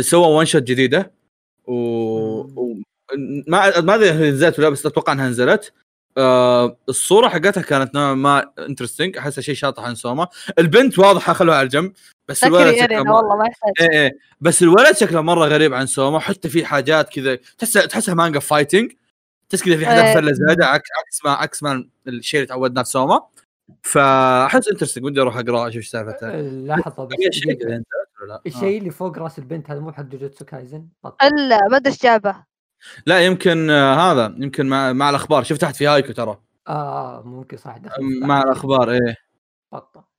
سووا 0.00 0.26
one 0.26 0.46
shot 0.46 0.62
جديدة. 0.62 1.12
و... 1.66 1.72
و... 1.74 2.76
ما 3.48 3.80
ما 3.80 3.94
أدري 3.94 4.10
هي 4.12 4.30
نزلت 4.30 4.58
ولا 4.58 4.68
بس 4.68 4.86
أتوقع 4.86 5.12
إنها 5.12 5.28
نزلت. 5.28 5.72
آه 6.18 6.76
الصورة 6.88 7.28
حقتها 7.28 7.62
كانت 7.62 7.94
نوعا 7.94 8.14
ما 8.14 8.50
interesting 8.58 9.16
أحسها 9.16 9.42
شيء 9.42 9.54
شاطح 9.54 9.82
عن 9.84 9.94
سوما 9.94 10.26
البنت 10.58 10.98
واضحة 10.98 11.32
خلوها 11.32 11.56
على 11.56 11.68
جنب 11.68 11.92
بس 12.28 12.44
الولد 12.44 12.76
شكله 12.76 13.12
والله 13.12 13.36
ما 13.36 13.46
يحتاج. 13.46 13.72
إيه 13.80 14.00
إيه. 14.00 14.18
بس 14.40 14.62
الولد 14.62 14.96
شكله 14.96 15.20
مرة 15.20 15.46
غريب 15.46 15.74
عن 15.74 15.86
سوما 15.86 16.18
حتى 16.18 16.48
في 16.48 16.64
حاجات 16.64 17.08
كذا 17.08 17.34
تحس 17.34 17.72
تحسها 17.72 18.14
مانجا 18.14 18.40
fighting 18.40 18.92
تحس 19.48 19.62
كذا 19.62 19.76
في 19.76 19.86
حاجات 19.86 20.04
إيه. 20.04 20.14
فلة 20.14 20.32
زيادة 20.32 20.66
عكس 20.66 20.88
عكس 20.98 21.24
ما 21.24 21.30
عكس 21.30 21.62
ما 21.62 21.88
الشيء 22.08 22.40
اللي 22.40 22.48
تعودناه 22.48 22.82
في 22.82 22.90
سوما 22.90 23.20
فأحس 23.82 24.68
interesting 24.68 25.04
ودي 25.04 25.20
أروح 25.20 25.36
أقرأ 25.36 25.68
أشوف 25.68 25.84
سالفته. 25.84 26.40
لحظة 26.40 27.04
بس 27.04 27.16
في 27.16 27.32
شيء 27.32 27.52
دقيقة. 27.52 27.68
كذا 27.68 27.76
أنت 27.76 27.86
ولا 28.22 28.28
لا؟ 28.28 28.34
آه. 28.34 28.42
الشيء 28.46 28.78
اللي 28.78 28.90
فوق 28.90 29.18
راس 29.18 29.38
البنت 29.38 29.70
هذا 29.70 29.80
مو 29.80 29.92
حق 29.92 30.02
جوجوتسو 30.02 30.44
كايزن. 30.44 30.86
إلا 31.22 31.68
ما 31.68 31.76
أدري 31.76 31.92
إيش 31.92 32.02
جابه. 32.02 32.36
لا 33.06 33.20
يمكن 33.26 33.70
آه 33.70 34.12
هذا 34.12 34.34
يمكن 34.38 34.66
مع, 34.66 34.92
مع 34.92 35.10
الأخبار. 35.10 35.42
شفت 35.42 35.60
تحت 35.60 35.76
في 35.76 35.86
هايكو 35.86 36.12
ترى. 36.12 36.38
آه 36.68 37.22
ممكن 37.24 37.56
صح 37.56 37.76
دخل 37.76 38.20
مع 38.20 38.42
الأخبار 38.42 38.90
إيه. 38.90 39.16
بطه 39.72 40.11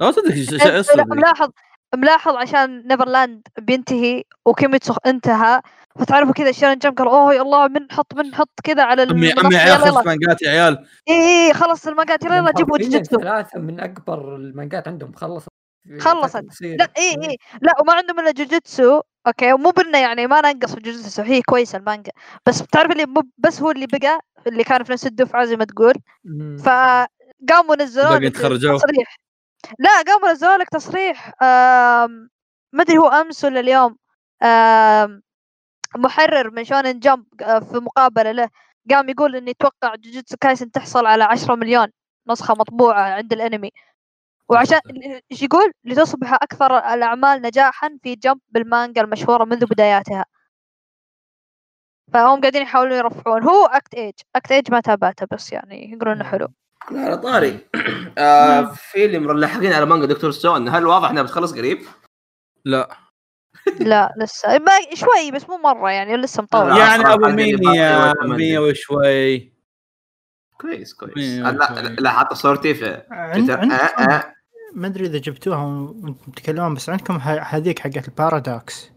لا 0.00 0.10
صدق 0.10 0.64
لا، 0.66 0.80
اصبر 0.80 1.04
ملاحظ 1.04 1.50
ملاحظ 1.94 2.36
عشان 2.36 2.88
Neverland 2.88 3.42
بينتهي 3.58 4.24
وكيميتسو 4.46 4.94
انتهى 5.06 5.60
فتعرفوا 5.98 6.32
كذا 6.32 6.52
Shonen 6.52 6.78
Jump 6.78 6.98
قال 6.98 7.08
أوه 7.08 7.34
يا 7.34 7.42
الله 7.42 7.68
من 7.68 7.82
نحط 7.90 8.14
من 8.14 8.26
نحط 8.26 8.50
كذا 8.64 8.82
على 8.82 9.02
أمي 9.02 9.32
أمي 9.32 9.54
يا 9.54 9.60
عيال 9.60 9.78
خلص 9.78 9.92
يلا. 9.92 10.02
مانجات 10.02 10.42
يا 10.42 10.50
عيال. 10.50 10.86
اي 11.08 11.14
اي 11.48 11.54
خلص 11.54 11.86
المانجات 11.86 12.24
يلا 12.24 12.36
يلا 12.36 12.52
جيبوا 12.52 12.76
حرفياً 12.78 12.88
جوجوتسو 12.90 13.16
ثلاثة 13.20 13.58
من 13.58 13.80
أكبر 13.80 14.36
المانجات 14.36 14.88
عندهم 14.88 15.12
خلصت. 15.12 15.48
خلصت. 16.00 16.44
لا 16.62 16.88
اي 16.98 17.10
اي 17.10 17.36
لا 17.62 17.72
وما 17.80 17.92
عندهم 17.92 18.20
إلا 18.20 18.30
جوجوتسو 18.30 19.00
أوكي 19.26 19.52
ومو 19.52 19.70
بنا 19.70 19.98
يعني 19.98 20.26
ما 20.26 20.40
ننقص 20.40 20.74
في 20.74 20.80
جوجوتسو 20.80 21.22
هي 21.22 21.42
كويسة 21.42 21.78
المانجا 21.78 22.12
بس 22.46 22.62
بتعرف 22.62 22.90
اللي 22.92 23.06
مو 23.06 23.22
بس 23.38 23.62
هو 23.62 23.70
اللي 23.70 23.86
بقى 23.86 24.20
اللي 24.46 24.64
كان 24.64 24.84
في 24.84 24.92
نفس 24.92 25.06
الدفعة 25.06 25.44
زي 25.44 25.56
ما 25.56 25.64
تقول. 25.64 25.94
فقاموا 26.58 27.76
نزلوا. 27.78 28.28
تصريح 28.28 29.16
لا 29.78 30.02
قاموا 30.06 30.32
نزلوا 30.32 30.56
لك 30.56 30.68
تصريح 30.68 31.34
ما 32.72 32.82
أدري 32.82 32.98
هو 32.98 33.08
أمس 33.08 33.44
ولا 33.44 33.60
اليوم 33.60 33.96
محرر 35.96 36.50
من 36.50 36.64
Shonen 36.64 36.98
Jump 37.00 37.26
آه، 37.42 37.58
في 37.58 37.76
مقابلة 37.78 38.32
له 38.32 38.48
قام 38.90 39.08
يقول 39.08 39.36
انه 39.36 39.50
يتوقع 39.50 39.94
جوجوتسو 39.94 40.36
كايسن 40.36 40.70
تحصل 40.70 41.06
على 41.06 41.24
10 41.24 41.54
مليون 41.54 41.88
نسخة 42.28 42.54
مطبوعة 42.54 43.02
عند 43.02 43.32
الأنمي. 43.32 43.70
وعشان 44.48 44.80
إيش 45.32 45.42
يقول؟ 45.42 45.72
لتصبح 45.84 46.34
أكثر 46.34 46.78
الأعمال 46.78 47.42
نجاحا 47.42 47.98
في 48.02 48.16
Jump 48.16 48.40
بالمانجا 48.48 49.02
المشهورة 49.02 49.44
منذ 49.44 49.66
بداياتها. 49.66 50.24
فهم 52.12 52.40
قاعدين 52.40 52.62
يحاولون 52.62 52.98
يرفعون. 52.98 53.42
هو 53.44 53.66
Act-Age 53.66 54.14
Act-Age 54.36 54.70
ما 54.72 54.80
تابعته 54.80 55.26
بس 55.30 55.52
يعني 55.52 55.92
يقولون 55.92 56.16
إنه 56.16 56.24
حلو. 56.30 56.48
لا 56.90 57.00
على 57.00 57.18
طاري. 57.18 57.58
آه 58.18 58.64
في 58.74 59.04
اللي 59.04 59.18
ملاحقين 59.18 59.72
على 59.72 59.86
مانجا 59.86 60.06
Dr. 60.06 60.30
Stone. 60.30 60.68
هل 60.68 60.86
واضح 60.86 61.10
إنها 61.10 61.22
بتخلص 61.22 61.54
قريب؟ 61.54 61.78
لا. 62.64 62.96
لا 63.80 64.14
لسه. 64.18 64.58
شوي 64.94 65.30
بس 65.32 65.48
مو 65.48 65.56
مرة 65.56 65.90
يعني 65.90 66.16
لسه 66.16 66.42
مطول. 66.42 66.78
يعني 66.78 67.12
أبو 67.14 67.26
مينيا 67.28 67.98
ولا 67.98 68.36
مية 68.36 68.58
وشوي. 68.58 69.52
كويس 70.60 70.94
كويس. 70.94 71.38
لا. 71.38 71.96
لا 71.98 72.10
حاطه 72.10 72.34
صورتي 72.34 72.74
في 72.74 73.02
تويتر. 73.34 73.62
آه 73.62 73.64
آه. 73.64 74.34
ما 74.74 74.86
أدري 74.86 75.06
إذا 75.06 75.18
جبتوها 75.18 75.64
وأنتم 75.64 76.32
تتكلمون 76.32 76.74
بس 76.74 76.88
عندكم 76.88 77.16
ه- 77.16 77.40
هذيك 77.40 77.78
حقت 77.78 78.08
ال 78.08 78.18
paradox 78.18 78.90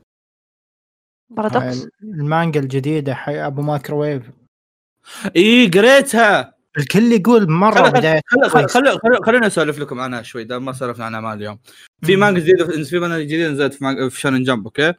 paradox 1.30 1.88
المانجا 2.04 2.60
الجديدة 2.60 3.16
حق 3.16 3.34
أبو 3.34 3.62
مايكروويف. 3.62 4.24
اي 5.36 5.68
قريتها. 5.68 6.53
الكل 6.78 7.12
يقول 7.12 7.52
مرة 7.52 7.84
خل- 7.84 7.92
بداية 7.92 8.22
خل- 8.28 8.50
خل- 8.50 8.52
كويسة. 8.52 8.68
خل- 8.80 9.00
خل- 9.00 9.26
خليني 9.26 9.48
أسولف 9.48 9.80
لكم 9.80 10.00
عنها 10.00 10.22
شوي 10.22 10.44
دام 10.44 10.66
ما 10.66 10.74
سولفنا 10.74 11.06
عنها 11.06 11.20
مال 11.20 11.38
اليوم 11.38 11.60
في. 12.04 12.16
مانجا 12.16 12.40
جديدة 12.40 12.84
في 12.84 13.00
مانجا 13.00 13.20
جديدة 13.24 13.50
نزلت 13.50 13.74
في, 13.74 14.10
في 14.10 14.20
Shonen 14.20 14.44
Jump 14.44 14.66
okay 14.66 14.94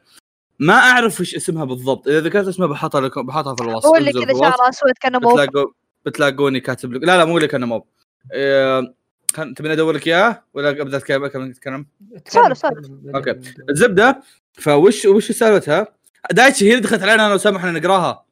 ما 0.59 0.73
أعرف 0.73 1.21
وش 1.21 1.35
اسمها 1.35 1.65
بالضبط 1.65 2.07
إذا 2.07 2.19
ذكرت 2.19 2.47
اسمها 2.47 2.67
بحطها 2.67 3.01
لكم 3.01 3.25
بحطها 3.25 3.55
في 3.55 3.63
الوصف 3.63 3.85
هو 3.85 3.95
اللي 3.95 4.11
كذا. 4.13 4.39
شعره 4.39 4.69
أسود 4.69 4.91
كأنه 5.01 5.19
موف 5.19 5.33
بتلاقوا 5.41 5.71
بتلاقوني 6.05 6.59
كاتب 6.59 6.93
لك 6.93 7.03
لا 7.03 7.17
لا 7.17 7.25
مو 7.25 7.37
لك 7.39 7.55
أنا 7.55 7.65
موب 7.65 7.85
إيه، 8.33 8.93
خل- 9.35 9.53
تبيني 9.53 9.73
أدور 9.73 9.93
لك 9.93 10.07
إياها 10.07 10.43
ولا 10.53 10.69
أبدأ 10.69 10.97
اتكلم 10.97 11.85
سولف- 12.27 12.57
سولف. 12.57 12.85
okay. 13.15 13.31
الزبدة 13.69 14.21
فوش 14.53 15.05
وش 15.05 15.31
سالفتها؟ 15.31 15.87
دايتشي 16.31 16.65
هي 16.65 16.69
اللي 16.71 16.81
دخلت 16.81 17.01
علينا 17.03 17.25
أنا 17.25 17.33
وسام 17.33 17.55
إحنا 17.55 17.71
نقراها 17.71 18.25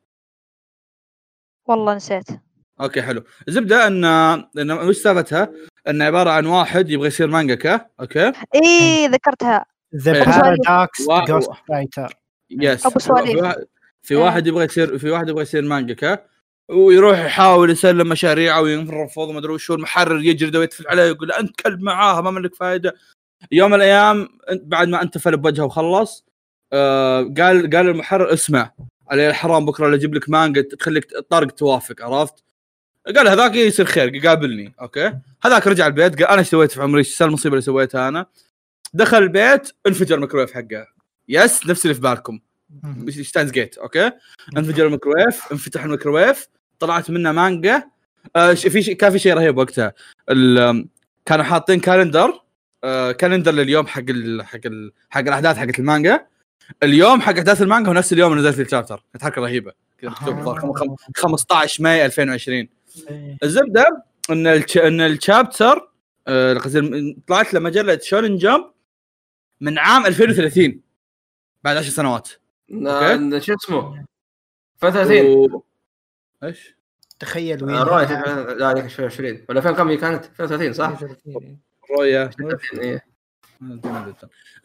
والله 1.65 1.95
نسيت 1.95 2.27
okay 2.81 3.01
حلو 3.01 3.23
الزبدة 3.47 3.87
ان 3.87 4.05
أن 4.05 4.71
وش 4.71 4.97
سالفتها؟ 4.97 5.51
أن 5.87 6.01
عبارة 6.01 6.29
عن 6.29 6.45
واحد 6.45 6.89
يبغى 6.89 7.07
يصير 7.07 7.27
mangaka 7.27 7.85
okay 7.99 8.31
اي 8.55 9.07
ذكرتها 9.07 9.65
ذا. 9.95 10.11
Paradox 10.11 11.07
Ghostwriter 11.27 12.13
yes 12.49 12.81
سواليف. 12.81 13.39
في 13.39 13.45
واحد 13.45 13.57
إيه. 14.11 14.17
واحد 14.17 14.47
يبغى 14.47 14.65
يصير 14.65 14.97
في 14.97 15.09
واحد 15.09 15.29
يبغى 15.29 15.41
يصير 15.41 15.61
مانجاكا 15.61 16.25
ويروح 16.69 17.19
يحاول 17.19 17.69
يسلم 17.69 18.07
مشاريعه 18.07 18.61
وينرفض 18.61 19.29
وما 19.29 19.39
أدري 19.39 19.53
وشو 19.53 19.73
المحرر 19.73 20.21
يجلده 20.21 20.59
ويتفل 20.59 20.87
عليه 20.87 21.03
ويقول 21.03 21.27
له 21.27 21.39
أنت 21.39 21.61
كلب 21.61 21.81
معاها 21.81 22.21
ما 22.21 22.31
منك 22.31 22.55
فائده 22.55 22.95
يوم 23.51 23.71
من 23.71 23.75
الأيام 23.75 24.29
بعد 24.51 24.87
ما 24.87 25.01
انتفل 25.01 25.37
بوجهه 25.37 25.65
وخلص 25.65 26.25
آه 26.73 27.21
قال 27.21 27.69
قال 27.69 27.89
المحرر 27.89 28.33
اسمع 28.33 28.71
علي 29.07 29.29
الحرام 29.29 29.65
بكرة 29.65 29.85
اللي 29.85 29.97
أجيب 29.97 30.15
لك 30.15 30.29
مانجا 30.29 30.61
تخليك 30.61 31.17
طارق 31.29 31.51
توافق 31.51 31.95
عرفت؟ 32.01 32.43
قال 33.07 33.27
هذاك 33.27 33.55
يصير 33.55 33.85
خير 33.85 34.17
قابلني 34.27 34.73
okay؟ 34.81 35.13
هذاك 35.43 35.67
رجع 35.67 35.87
البيت 35.87 36.15
قال 36.21 36.27
أنا 36.27 36.39
إيش 36.39 36.47
سويت 36.49 36.71
في 36.71 36.81
عمري؟ 36.81 36.99
إيش 36.99 37.21
المصيبة 37.21 37.53
اللي 37.53 37.61
سويتها 37.61 38.07
أنا؟ 38.07 38.25
دخل 38.93 39.17
البيت 39.17 39.71
انفجر 39.87 40.15
الميكرويف 40.15 40.51
حقه. 40.53 40.87
yes 41.29 41.67
نفس 41.67 41.85
اللي 41.85 41.93
في 41.95 42.01
بالكم. 42.01 42.39
Steins 43.09 43.51
Gate 43.51 43.77
okay؟ 43.77 44.11
انفجر 44.57 44.85
الميكروويف 44.85 45.51
انفتح 45.51 45.83
الميكروويف 45.83 46.47
طلعت 46.79 47.09
منه 47.11 47.31
مانجا. 47.31 47.83
آه 48.35 48.53
في 48.53 48.83
شيء 48.83 48.95
كان 48.95 49.11
في 49.11 49.19
شيء 49.19 49.33
رهيب 49.33 49.57
وقتها. 49.57 49.93
كانوا 51.25 51.43
حاطين 51.45 51.79
calendar 51.79 52.41
آه 52.83 53.11
calendar 53.11 53.51
لليوم 53.51 53.87
حق 53.87 54.03
ال 54.09 54.45
حق 54.45 54.59
ال 54.65 54.91
حق 55.09 55.19
الأحداث 55.19 55.57
حقت 55.57 55.79
المانجا. 55.79 56.25
اليوم 56.83 57.21
حق 57.21 57.33
أحداث 57.37 57.61
المانجا 57.61 57.89
هو 57.89 57.93
نفس 57.93 58.13
اليوم 58.13 58.33
اللي 58.33 58.43
نزل 58.49 58.53
فيه 58.53 58.63
ال 58.63 58.68
chapter 58.68 59.03
كانت 59.13 59.23
حركه 59.23 59.41
رهيبة. 59.41 59.71
كذا 60.01 60.09
مكتوب 60.11 60.35
بالضبط. 60.35 60.57
خم- 60.59 60.73
خم- 60.73 60.95
15 61.15 61.83
May 61.83 62.05
2020 62.05 62.57
إيه. 62.57 62.69
الزبدة 63.43 64.03
إن 64.29 64.47
الش... 64.47 64.77
إن 64.77 65.01
ال 65.01 65.12
chapter 65.12 65.89
آه، 66.27 66.53
طلعت 67.27 67.53
له 67.53 67.59
مجله 67.59 67.99
شونن 68.03 68.37
جمب 68.37 68.71
من 69.61 69.79
عام 69.79 70.05
2030 70.05 70.81
بعد 71.63 71.77
10 71.77 71.89
سنوات 71.89 72.29
شو 73.39 73.53
اسمه 73.53 74.05
35 74.81 75.17
و... 75.27 75.63
إيش؟ 76.43 76.75
تخيل 77.19 77.63
وين 77.63 77.75
آه، 77.75 77.83
رؤية 77.83 78.05
هذا. 78.05 78.53
لا 78.53 78.71
هذيك 78.71 78.83
2020 78.85 79.45
ولا 79.49 79.59
2000 79.59 79.71
كم 79.71 79.87
هي 79.87 79.97
كانت 79.97 80.25
2030 80.25 80.73
صح؟ 80.73 80.99
30. 80.99 81.59
رؤيا 81.91 82.27
30 82.27 82.79
إيه. 82.79 83.05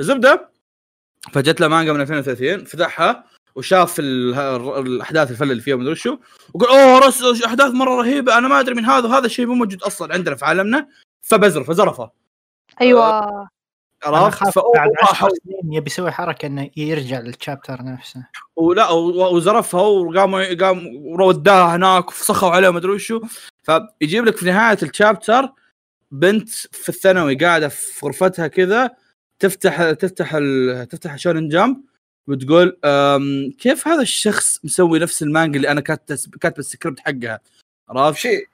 الزبدة 0.00 0.50
فجت 1.32 1.60
له 1.60 1.68
مانجا 1.68 1.92
من 1.92 2.00
2030 2.00 2.64
فتحها 2.64 3.24
وشاف 3.58 3.98
الأحداث 3.98 5.30
الفله 5.30 5.52
اللي 5.52 5.62
فيها 5.62 5.76
مدري 5.76 5.94
شو 5.94 6.18
وقال 6.54 6.70
أوه 6.70 6.98
رس 6.98 7.42
أحداث 7.44 7.70
مرة 7.72 7.94
رهيبة 7.94 8.38
أنا 8.38 8.48
ما 8.48 8.60
أدري 8.60 8.74
من 8.74 8.84
هذا 8.84 9.08
وهذا 9.08 9.26
الشيء 9.26 9.46
مو 9.46 9.54
موجود 9.54 9.82
أصلا 9.82 10.14
عندنا 10.14 10.34
في 10.34 10.44
عالمنا. 10.44 10.88
فبزر 11.22 11.64
فزرفه. 11.64 12.10
أيوه. 12.80 13.18
أنا 14.06 14.16
عرفت 14.16 14.58
بعد 14.74 14.90
راح 15.02 15.24
10 15.24 15.28
سنين 15.44 15.72
يبي 15.72 15.90
يسوي 15.90 16.10
حركة 16.10 16.46
إنه 16.46 16.70
يرجع 16.76 17.20
لل 17.20 17.34
chapter 17.34 17.82
نفسه. 17.82 18.26
ولا 18.56 18.90
وزرفها 18.90 19.80
وقام 19.80 20.34
قام 20.60 20.86
وداها 21.20 21.76
هناك 21.76 22.08
وفسخوا 22.08 22.50
عليه 22.50 22.68
ومدري 22.68 22.92
وشو 22.92 23.20
فيجيب 23.62 24.24
لك 24.24 24.36
في 24.36 24.46
نهاية 24.46 24.78
ال 24.82 24.91
chapter 24.91 25.48
بنت 26.10 26.48
في 26.50 26.88
الثانوي 26.88 27.34
قاعدة 27.34 27.68
في 27.68 28.06
غرفتها 28.06 28.46
كذا 28.46 28.90
تفتح 29.38 29.90
تفتح 29.90 30.34
ال... 30.34 30.88
تفتح 30.88 31.16
Shonen 31.16 31.48
Jump. 31.48 31.88
وتقول 32.28 32.76
كيف 33.58 33.88
هذا 33.88 34.02
الشخص 34.02 34.64
مسوي 34.64 34.98
نفس 34.98 35.22
المانجا 35.22 35.56
اللي 35.56 35.70
أنا 35.70 35.80
كاتب 35.80 36.58
السكريبت 36.58 37.00
حقها؟ 37.00 37.40
عرفت؟ 37.88 38.18
شيء. 38.18 38.48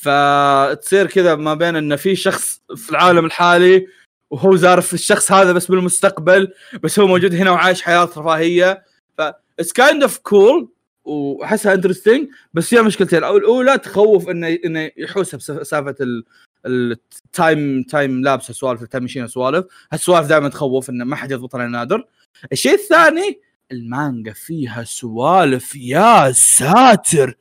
فتصير 0.00 1.06
كذا 1.06 1.34
ما 1.34 1.54
بين 1.54 1.76
إن 1.76 1.96
في 1.96 2.16
شخص 2.16 2.60
في 2.76 2.90
العالم 2.90 3.24
الحالي 3.24 3.86
وهو 4.30 4.56
زارف 4.56 4.94
الشخص 4.94 5.32
هذا 5.32 5.52
بس 5.52 5.66
بالمستقبل 5.66 6.52
بس 6.82 6.98
هو 6.98 7.06
موجود 7.06 7.34
هنا 7.34 7.50
وعايش 7.50 7.82
حياة 7.82 8.04
رفاهية. 8.04 8.84
ف 9.18 9.20
it's 9.20 9.72
kind 9.72 10.02
of 10.02 10.18
cool 10.18 10.68
وأحسها 11.04 11.74
interesting 11.74 12.28
بس 12.54 12.68
فيها 12.68 12.82
مشكلتين. 12.82 13.24
أو 13.24 13.36
الأولى 13.36 13.78
تخوف 13.78 14.28
إنه 14.28 14.58
إنه 14.64 14.90
يحوسها 14.96 15.38
بسالفة 15.38 15.94
ال 16.00 16.24
ال 16.66 16.89
time 16.89 17.82
time 17.82 18.22
lapse 18.22 18.52
سوالف 18.52 18.82
ال 18.82 18.86
time 18.86 19.02
machine 19.02 19.26
سوالف 19.26 19.66
هالسوالف 19.92 20.26
دائما 20.26 20.48
تخوف 20.48 20.90
إنه 20.90 21.04
ما 21.04 21.16
حد 21.16 21.30
يضبطها 21.30 21.58
لأنه 21.58 21.78
نادر. 21.78 22.06
الشيء 22.52 22.74
الثاني 22.74 23.40
المانجا 23.72 24.32
فيها 24.32 24.84
سوالف. 24.84 25.76
يا 25.76 26.32
ساتر! 26.32 27.36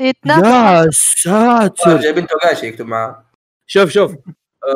يا 0.00 0.86
ساتر! 0.92 2.00
جايبين 2.00 2.26
توغاشي 2.26 2.66
يكتب 2.66 2.86
معاه. 2.86 3.24
شوف 3.66 3.90
شوف. 3.90 4.14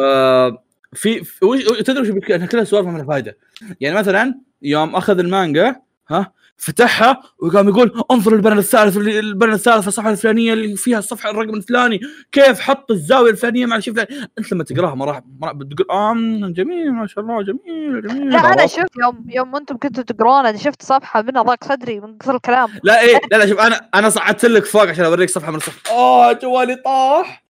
آه 0.00 0.64
في 0.92 1.24
في- 1.24 1.44
وش 1.44 1.62
تدري 1.64 2.34
إنها 2.34 2.46
كلها 2.46 2.64
سوالف 2.64 2.86
ما 2.86 2.98
لها 2.98 3.06
فائده 3.06 3.38
يعني 3.80 3.96
مثلا 3.96 4.34
يوم 4.62 4.96
أخذ 4.96 5.18
المانجا 5.18 5.76
ها 6.08 6.32
فتحها 6.56 7.22
وقام 7.38 7.68
يقول 7.68 8.04
انظر 8.10 8.34
البنر 8.34 8.58
الثالث 8.58 8.96
البنر 8.96 9.52
الثالث 9.52 9.82
في 9.82 9.88
الصفحة 9.88 10.10
الفلانية 10.10 10.52
اللي 10.52 10.76
فيها 10.76 10.98
الصفحة 10.98 11.30
الرقم 11.30 11.54
الفلاني 11.54 12.00
كيف 12.32 12.60
حط 12.60 12.90
الزاوية 12.90 13.30
الفلانية 13.30 13.66
مع 13.66 13.76
الشيء 13.76 13.94
الفلاني 13.94 14.30
أنت 14.38 14.52
لما 14.52 14.64
تقراها 14.64 14.94
ما 14.94 15.04
راح 15.04 15.20
بتقول 15.54 15.90
آه 15.90 16.14
جميل 16.52 16.92
ما 16.92 17.06
شاء 17.06 17.24
الله 17.24 17.42
جميل 17.42 18.08
جميل. 18.08 18.30
لا 18.32 18.38
أنا؟ 18.38 18.66
شفت 18.66 18.96
يوم 19.02 19.24
يوم 19.28 19.56
أنتم 19.56 19.76
كنتوا 19.76 20.02
تقرون 20.02 20.46
أنا 20.46 20.58
شفت 20.58 20.82
صفحة 20.82 21.22
منها 21.22 21.42
ضاق 21.42 21.64
صدري 21.64 22.00
من 22.00 22.18
كثر 22.18 22.36
الكلام. 22.36 22.68
لا 22.82 23.00
إيه 23.00 23.20
لا 23.32 23.36
لا 23.36 23.46
شوف 23.46 23.60
أنا 23.60 23.88
أنا 23.94 24.08
صعدت 24.08 24.44
لك 24.44 24.64
فوق 24.64 24.88
عشان 24.88 25.04
أوريك 25.04 25.30
صفحة 25.30 25.50
من 25.50 25.56
الصفحة. 25.56 25.94
اوه 25.94 26.32
جوالي 26.32 26.76
طاح. 26.76 27.44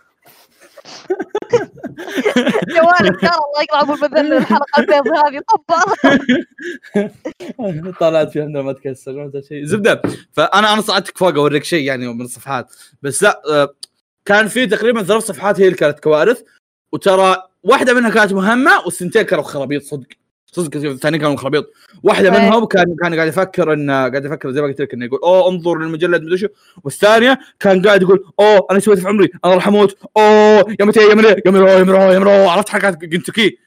جوالك 2.69 3.17
كان 3.19 3.31
الله 3.31 3.61
يقطع 3.61 3.81
أبو 3.81 3.93
المذل 3.93 4.33
الحلقة 4.33 4.79
البيض 4.79 5.07
هذه 5.07 5.41
طبها 5.49 6.19
طلعت 7.99 8.31
فيها 8.31 8.43
عندما 8.43 8.61
ما 8.61 8.73
تكسر 8.73 9.25
أدري 9.25 9.43
شيء 9.43 9.65
زبدة 9.65 10.01
فأنا 10.31 10.73
أنا 10.73 10.81
صعدتك 10.81 11.17
فوق 11.17 11.35
أوريك 11.35 11.63
شيء 11.63 11.83
يعني 11.83 12.13
من 12.13 12.21
الصفحات. 12.21 12.71
بس 13.01 13.23
لا 13.23 13.41
آه، 13.49 13.75
كان 14.25 14.47
في 14.47 14.65
تقريبا 14.65 15.03
ثلاث 15.03 15.23
صفحات 15.23 15.59
هي 15.59 15.65
اللي 15.65 15.77
كانت 15.77 15.99
كوارث 15.99 16.43
وترى 16.91 17.43
واحدة 17.63 17.93
منها 17.93 18.09
كانت 18.09 18.33
مهمة 18.33 18.85
والثنتين 18.85 19.21
كانوا 19.21 19.43
خرابيط 19.43 19.83
صدق. 19.83 20.07
صدق 20.53 20.75
الثانيين 20.75 21.21
كانوا 21.21 21.37
خرابيط. 21.37 21.73
واحدة 22.03 22.35
أي. 22.35 22.39
منهم 22.39 22.65
كان 22.65 22.95
كان 23.01 23.15
قاعد 23.15 23.27
يفكر 23.27 23.73
ان 23.73 23.91
قاعد 23.91 24.25
يفكر 24.25 24.51
زي 24.51 24.61
ما 24.61 24.67
قلت 24.67 24.81
لك 24.81 24.93
إنه 24.93 25.05
يقول 25.05 25.19
أوه 25.23 25.49
انظر 25.49 25.77
للمجلد 25.77 26.23
مدري 26.23 26.37
شو. 26.37 26.47
والثانية 26.83 27.39
كان 27.59 27.81
قاعد 27.81 28.01
يقول 28.01 28.25
أوه 28.39 28.67
أنا 28.71 28.79
سويت 28.79 28.99
في 28.99 29.07
عمري 29.07 29.29
أنا 29.45 29.55
راح 29.55 29.67
أموت. 29.67 29.97
أوه 30.17 30.75
يا 30.79 30.85
متى 30.85 30.99
يا 31.09 31.15
متى 31.15 31.35
يا 31.45 31.51
مرو 31.51 31.67
يا 31.67 31.83
مرو 31.83 32.11
يا 32.11 32.19
مرو 32.19 32.49
عرفت 32.49 32.69
حركات 32.69 32.97
جنتوكي. 32.97 33.57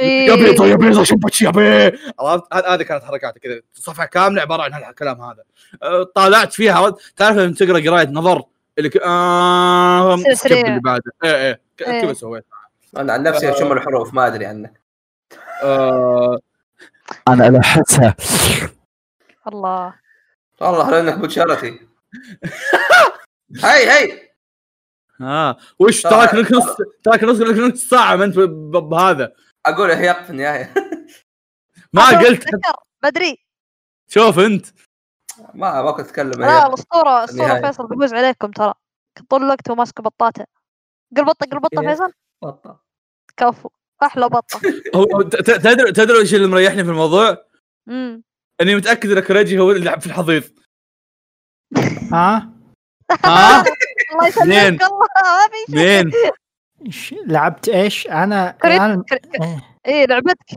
إيه. 0.00 0.26
يا 0.28 0.34
بيضة 0.34 0.66
يا 0.66 0.76
بيضة 0.76 1.04
شمبتشي 1.04 1.44
يا 1.44 1.50
بي 1.50 1.98
عرفت؟ 2.20 2.44
هذ- 2.54 2.64
هذه 2.66 2.82
كانت 2.82 3.04
حركاته 3.04 3.40
كذا. 3.40 3.60
صفحة 3.74 4.04
كاملة 4.04 4.42
عبارة 4.42 4.62
عن 4.62 4.72
هالكلام 4.72 5.20
هذا. 5.20 5.42
أه، 5.82 6.02
طالعت 6.14 6.52
فيها 6.52 6.94
تعرف 7.16 7.36
لما 7.36 7.54
تقرأ 7.54 7.80
قراية 7.90 8.08
نظر؟ 8.08 8.42
اللي 8.78 8.88
ك... 8.88 8.96
آه... 8.96 10.14
اللي 10.14 10.80
بعده. 10.84 11.12
إيه 11.24 11.30
إيه. 11.36 11.60
ك- 11.76 11.82
إيه. 11.82 12.02
كذا 12.02 12.12
سويت؟ 12.12 12.44
أنا 12.96 13.12
عن 13.12 13.22
نفسي 13.22 13.50
اشم 13.52 13.72
الحروف؟ 13.72 14.14
ما 14.14 14.26
أدري 14.26 14.46
عنك 14.46 14.80
آه... 15.62 16.38
أنا 17.28 17.48
الحسها 17.48 18.16
الله. 19.48 19.94
والله 20.60 20.90
لو 20.90 20.96
إنك 20.98 21.18
بشارتي 21.18 21.88
هاي 23.62 23.86
هاي. 23.86 24.32
آه. 25.20 25.56
وش 25.78 26.02
طبعاً. 26.02 26.26
تراك 26.26 26.34
لك 26.34 26.52
نص 26.52 26.76
تراك 27.04 27.24
نص 27.24 27.40
لك 27.40 27.58
نص 27.58 27.88
ساعة 27.88 28.16
ما 28.16 28.24
انت 28.24 28.38
بهذا؟ 28.38 29.32
أقول 29.66 29.90
هيق 29.90 30.22
في 30.22 30.30
النهاية. 30.30 30.74
ما 31.92 32.18
قلت. 32.18 32.44
بدري 33.02 33.46
شوف 34.08 34.38
أنت. 34.38 34.66
ما 35.54 35.82
ما 35.82 35.90
كنت 35.90 36.06
أتكلم 36.06 36.30
لا. 36.40 36.66
الأسطورة 36.66 37.24
اسطوره 37.24 37.44
النهاية. 37.44 37.62
فيصل 37.62 37.88
بيفوز 37.88 38.14
عليكم 38.14 38.50
ترى. 38.50 38.74
طول 39.30 39.42
الوقت 39.42 39.70
هو 39.70 39.74
ماسك 39.74 40.00
بطاته 40.00 40.46
قل 41.16 41.24
بطه 41.24 41.46
قل 41.52 41.60
بطه 41.60 41.82
كيف؟ 41.82 41.90
فيصل؟ 41.90 42.12
بطة. 42.42 42.80
كفو. 43.36 43.70
أحلى 44.02 44.28
بطه 44.28 44.60
هو 44.94 45.22
ت- 45.22 45.36
ت- 45.36 45.50
تدري 45.50 45.92
تدري 45.92 46.18
إيش 46.18 46.34
اللي 46.34 46.46
مريحني 46.46 46.84
في 46.84 46.90
الموضوع؟ 46.90 47.44
امم 47.88 48.22
اني 48.60 48.74
متأكد 48.74 49.10
إن 49.10 49.20
كريجي 49.20 49.58
هو 49.58 49.70
اللي 49.70 49.84
لعب 49.84 50.00
في 50.00 50.06
الحضيض. 50.06 50.42
ها؟ 52.12 52.50
ها؟ 53.24 53.64
الله؟ 54.12 54.28
يسلمك 54.28 54.82
الله 54.82 54.98
ما 54.98 55.48
في 55.66 55.72
شيء. 55.72 56.02
مين؟ 56.02 56.12
إيش 56.86 57.14
لعبت 57.26 57.68
إيش؟ 57.68 58.06
أنا 58.06 58.56
أنا 58.64 59.02
كريت- 59.10 59.42
إيه, 59.86 60.06
لعبتك. 60.06 60.50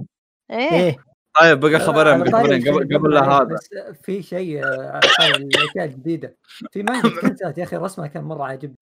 إيه. 0.52 0.72
إيه. 0.72 0.98
طيب 1.42 1.60
بقى 1.60 1.80
خبرين 1.80 2.20
بقى 2.20 2.32
طاري 2.32 2.44
خبرين 2.46 2.60
الشيء 2.62 2.74
قبل 2.74 2.98
قبل 2.98 3.18
هذا. 3.18 3.44
بس 3.44 3.70
في 4.04 4.24
شيء 4.24 4.66
آه، 4.66 4.92
على 4.92 5.02
طاري 5.20 5.44
الأشياء 5.44 5.86
الجديدة. 5.86 6.38
في 6.72 6.84
مانجا 6.84 7.10
كنسلت 7.22 7.58
يا 7.58 7.64
أخي 7.64 7.76
رسمها 7.76 8.08
كان 8.08 8.24
مرة 8.24 8.44
عاجبني 8.44 8.76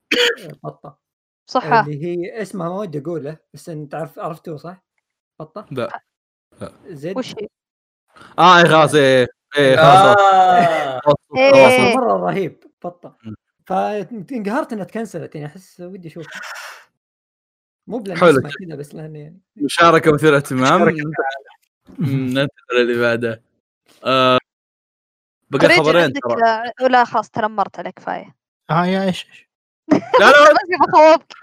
آه، 0.45 0.51
بطة. 0.63 0.99
صحة 1.49 1.79
اللي 1.85 2.03
هي 2.05 2.41
اسمها 2.41 2.69
ما 2.69 2.75
ودي 2.75 2.99
أقوله 2.99 3.37
بس 3.53 3.69
انت 3.69 3.95
عارف 3.95 4.19
عرفتوه 4.19 4.57
صح؟ 4.57 4.83
بطة؟ 5.39 5.65
لا. 5.71 6.01
زد؟ 6.87 7.17
وش 7.17 7.35
هي؟ 7.35 7.47
آه 8.39 8.57
إيه، 8.59 8.65
خلاص 8.65 8.95
إيه 8.95 9.27
إيه 9.57 9.75
خلاص 9.75 10.17
آه. 10.17 10.99
خلاص 10.99 11.15
إيه. 11.37 11.51
خلاص. 11.51 11.95
مرة 11.95 12.13
رهيب 12.13 12.63
بطة. 12.83 13.17
م. 13.23 13.33
فانقهرت 13.65 14.73
إنها 14.73 14.83
تكنسلت 14.83 15.35
يعني 15.35 15.47
أحس 15.47 15.79
ودي 15.81 16.07
أشوفها. 16.07 16.41
مو 17.87 17.97
بلان 17.99 18.17
حلو. 18.17 18.41
كذا 18.41 18.75
بس 18.75 18.95
لأنه 18.95 19.19
يعني 19.19 19.41
مشاركة 19.55 20.11
مثيرة 20.13 20.35
اهتمام. 20.37 20.89
ننتقل 21.99 22.81
اللي 22.81 23.01
بعده. 23.01 23.43
آه 24.05 24.37
بقى 25.49 25.69
خبرين 25.77 26.13
ترى. 26.13 26.35
لا- 26.41 26.87
لا 26.87 27.03
خلاص 27.03 27.29
تنمرت 27.29 27.79
عليك 27.79 27.93
كفايه 27.93 28.35
آه 28.69 28.85
يا 28.85 29.03
إيش 29.03 29.25
إيش؟ 29.25 29.46
لا 29.91 29.99
لا 30.19 30.53
ما 30.53 30.59
في 30.67 30.75
بخوفك 30.87 31.33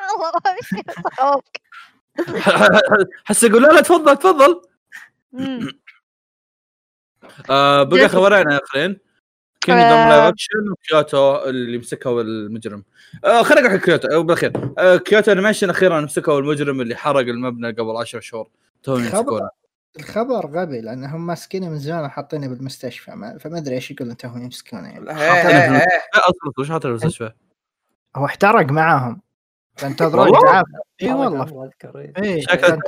حس 3.25 3.43
يقول 3.43 3.63
لا 3.63 3.69
لا 3.69 3.81
تفضل 3.81 4.17
تفضل. 4.17 4.63
آه 7.51 7.83
بقى 7.83 8.09
خبرين 8.09 8.49
اخرين 8.53 8.99
Kingdom 9.61 9.89
آه. 9.99 10.09
live 10.09 10.23
action 10.33 10.69
وكيوتو 10.73 11.45
اللي 11.45 11.79
مسكوا 11.79 12.23
المجرم. 12.23 12.85
آه 13.25 13.43
خلينا 13.43 13.69
نقول 13.69 13.81
كيوتو 13.81 14.09
آه، 14.09 14.19
بالأخير. 14.23 14.53
آه 14.79 14.97
Kyoto 14.97 15.33
Animation 15.33 15.71
أخيرا 15.71 16.01
مسكوا 16.01 16.39
المجرم 16.39 16.81
اللي 16.81 16.97
حرق 16.97 17.19
المبنى 17.21 17.71
قبل 17.71 17.97
10 17.97 18.21
شهور. 18.21 18.49
خبر. 18.87 18.99
يمسكونه 19.01 19.49
الخبر 19.99 20.47
غبي 20.47 20.81
لانهم 20.81 21.27
ماسكينه 21.27 21.69
من 21.69 21.79
زمان 21.79 22.05
وحاطينه 22.05 22.49
بالمستشفى. 22.49 23.11
ما 23.11 23.39
فما 23.39 23.59
أدري 23.59 23.75
إيش 23.75 23.91
يقولون 23.91 24.17
توهم 24.17 24.43
يمسكونه 24.43 24.89
يعني. 24.89 25.11
هي- 25.11 25.33
هي- 25.33 25.69
هي. 25.69 25.79
لا 26.15 26.21
أصلا 26.21 26.53
وش 26.59 26.71
حاطين 26.71 26.91
المستشفى؟ 26.91 27.33
هو 28.17 28.25
احترق 28.25 28.71
معاهم. 28.73 29.21
فانتظروا؟ 29.77 30.29
يتعافى. 30.39 30.71
إي 31.03 31.13
والله. 31.13 31.71
إيه. 31.97 32.13
إي 32.19 32.43
شكله 32.43 32.79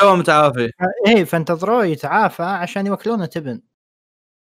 تو- 0.00 0.16
متعافي. 0.16 0.70
إي 1.08 1.24
فانتظروه 1.24 1.84
يتعافى 1.84 2.42
عشان 2.42 2.86
يوكلونه 2.86 3.26
تبن 3.26 3.60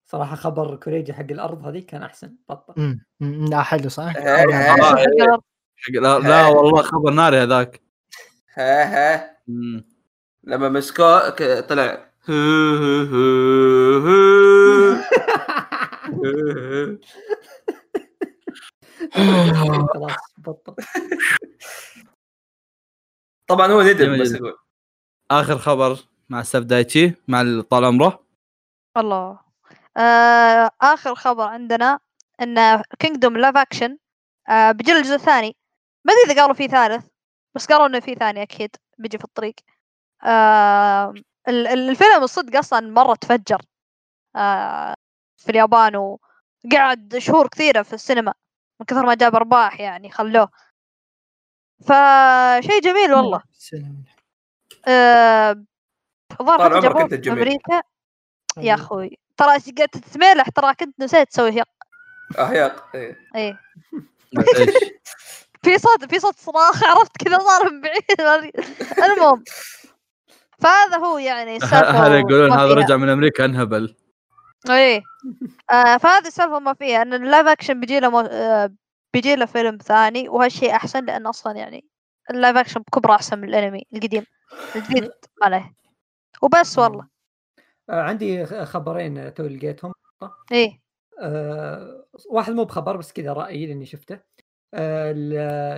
صراحة 0.07 0.37
خبر 0.37 0.77
كوريجي 0.77 1.13
حق 1.13 1.27
الأرض 1.31 1.67
هذيك 1.67 1.87
كان 1.87 2.03
أحسن. 2.03 2.35
أمم، 2.79 3.45
لا 3.51 3.63
حلو 3.63 3.89
صح؟ 3.89 4.13
آه، 4.17 4.45
لا, 5.93 6.19
لا 6.19 6.47
والله 6.47 6.83
خبر 6.83 7.11
ناري 7.11 7.43
هذاك. 7.43 7.81
هي. 8.55 9.31
مم. 9.49 9.85
لما 10.45 10.69
مسكوه 10.69 11.31
طلع. 11.61 12.09
خلاص 19.95 20.17
بطل. 20.39 20.75
طبعا 23.51 23.67
هو 23.67 23.83
ندم 23.83 24.21
بس 24.23 24.29
جدا. 24.29 24.37
يقول 24.39 24.59
آخر 25.31 25.59
خبر 25.59 25.99
مع 26.29 26.43
سف 26.43 26.61
دايتشي 26.61 27.13
مع 27.29 27.41
ال- 27.41 27.69
طال 27.69 27.85
عمره. 27.85 28.27
الله. 28.97 29.39
آه 29.97 30.71
آخر 30.81 31.15
خبر 31.15 31.45
عندنا 31.49 31.99
إن 32.43 32.83
Kingdom 32.99 33.37
live 33.37 33.57
action 33.57 33.99
آه 34.49 34.73
بيجي 34.73 34.93
الجزء 34.93 35.15
الثاني. 35.15 35.57
ما 36.05 36.13
أدري 36.13 36.33
إذا 36.33 36.41
قالوا 36.43 36.55
فيه 36.55 36.67
ثالث 36.69 37.07
بس 37.55 37.67
قالوا 37.67 37.87
إنه 37.87 38.01
في 38.01 38.15
ثاني 38.15 38.43
أكيد 38.43 38.77
بيجي 38.99 39.19
في 39.19 39.25
الطريق. 39.25 39.55
آه 40.25 41.11
ال- 41.49 41.67
ال- 41.67 41.91
الفيلم 41.91 42.23
الصدق 42.23 42.59
أصلا 42.59 42.81
مرة 42.81 43.15
تفجر. 43.15 43.63
آه 44.37 44.95
في 45.37 45.51
اليابان 45.51 45.97
وقعد 45.97 47.19
شهور 47.19 47.49
كثيرة 47.49 47.83
في 47.83 47.93
السينما. 47.93 48.35
من 48.81 48.87
كثر 48.87 49.07
ما 49.07 49.15
جاب 49.15 49.35
أرباح 49.35 49.81
يعني 49.81 50.11
خلوه 50.11 50.49
فشيء 51.81 52.81
جميل 52.83 53.15
والله 53.15 53.43
سلام. 53.53 54.05
آه، 54.89 55.65
الظاهر 56.41 56.59
طال 56.59 56.67
عمرك 56.73 56.83
جابوه 56.83 57.03
أنت 57.03 57.11
في 57.11 57.17
الجميل. 57.17 57.39
أمريكا 57.39 57.83
يا. 58.59 58.75
أخوي 58.75 59.19
ترى 59.37 59.47
قاعد 59.49 59.89
تتميلح 59.89 60.49
ترى 60.49 60.75
كنت 60.75 61.01
نسيت 61.01 61.29
تسوي 61.29 61.51
هيق 61.53 61.69
اهياق 62.39 62.91
إيه. 62.95 63.19
إيه 63.37 63.61
إيش 64.59 64.71
في 65.63 65.79
صوت 65.79 66.05
في 66.11 66.19
صوت 66.19 66.37
صراخ 66.37 66.85
عرفت 66.85 67.17
كذا 67.25 67.39
صار 67.39 67.71
من 67.73 67.81
بعيد. 67.81 68.53
المهم 69.05 69.45
فهذا 70.61 70.97
هو 70.97 71.19
يعني 71.19 71.59
هذا 71.63 72.19
يقولون 72.19 72.53
هذا. 72.53 72.75
رجع 72.75 72.97
من 72.97 73.09
أمريكا 73.09 73.45
انهبل 73.45 73.95
إيه. 74.75 75.03
آه 75.71 75.97
فهذه 75.97 76.27
السالفة 76.27 76.59
ما 76.59 76.75
فيها 76.75 77.03
إن 77.03 77.15
ال 77.15 77.21
live 77.21 77.47
action 77.47 77.81
بيجي 77.81 78.01
له 78.01 78.11
مو... 78.11 78.21
آه 78.21 78.75
بيجي 79.15 79.37
له 79.37 79.47
فيلم 79.47 79.77
ثاني 79.77 80.29
وهالشيء 80.29 80.71
أحسن 80.75 81.05
لأن 81.05 81.27
أصلا 81.27 81.57
يعني 81.57 81.85
ال 82.31 82.36
live 82.36 82.57
action 82.57 82.81
بكبره 82.81 83.15
أحسن 83.15 83.39
من 83.39 83.49
الأنمي 83.49 83.83
القديم 83.95 84.25
الجديد 84.77 85.11
عليه. 85.43 85.75
وبس 86.43 86.79
والله. 86.79 87.09
آه، 87.91 88.03
عندي 88.03 88.47
خبرين 88.47 89.35
تو 89.35 89.43
لقيتهم 89.43 89.93
إيه. 90.53 90.81
آه، 91.21 92.05
واحد 92.31 92.53
مو 92.53 92.65
بخبر 92.65 92.97
بس 92.97 93.13
كذا 93.13 93.33
رأيي 93.33 93.67
لأني 93.67 93.87
شفته. 93.87 94.21
آه، 94.75 95.11
ال- 95.11 95.35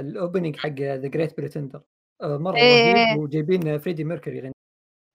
ال 0.07 0.13
opening 0.13 0.57
حق 0.57 0.69
ذا 0.81 1.09
Great 1.09 1.37
Pretender 1.37 1.83
مرة 2.23 2.57
إيه. 2.57 2.95
رهيب 2.95 3.19
وجايبين 3.19 3.79
فريدي 3.79 4.05
ميركوري 4.05 4.37
يغني 4.37 4.53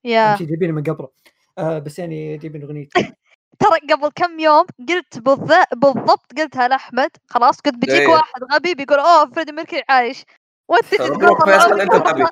يا. 0.04 0.36
جايبينه 0.36 0.74
من 0.74 0.84
قبره. 0.84 1.12
آه، 1.58 1.80
بس 1.80 2.00
يعني 2.00 2.38
جايبين 2.38 2.64
اغنيته 2.64 2.92
ترى 3.60 3.94
قبل 3.94 4.10
كم 4.16 4.40
يوم 4.40 4.66
قلت 4.90 5.18
بالض- 5.20 5.76
بالضبط 5.76 6.26
قلتها 6.38 6.68
لأحمد 6.68 7.10
خلاص 7.28 7.60
قلت 7.62 7.76
بيجيك 7.76 8.00
إيه. 8.02 8.08
واحد 8.08 8.44
غبي 8.54 8.74
بيقول 8.76 9.00
أوه 9.00 9.30
فريدي 9.32 9.52
ميركوري 9.52 9.84
عايش. 9.90 10.26
وانت 10.68 10.96
تقول 10.96 12.28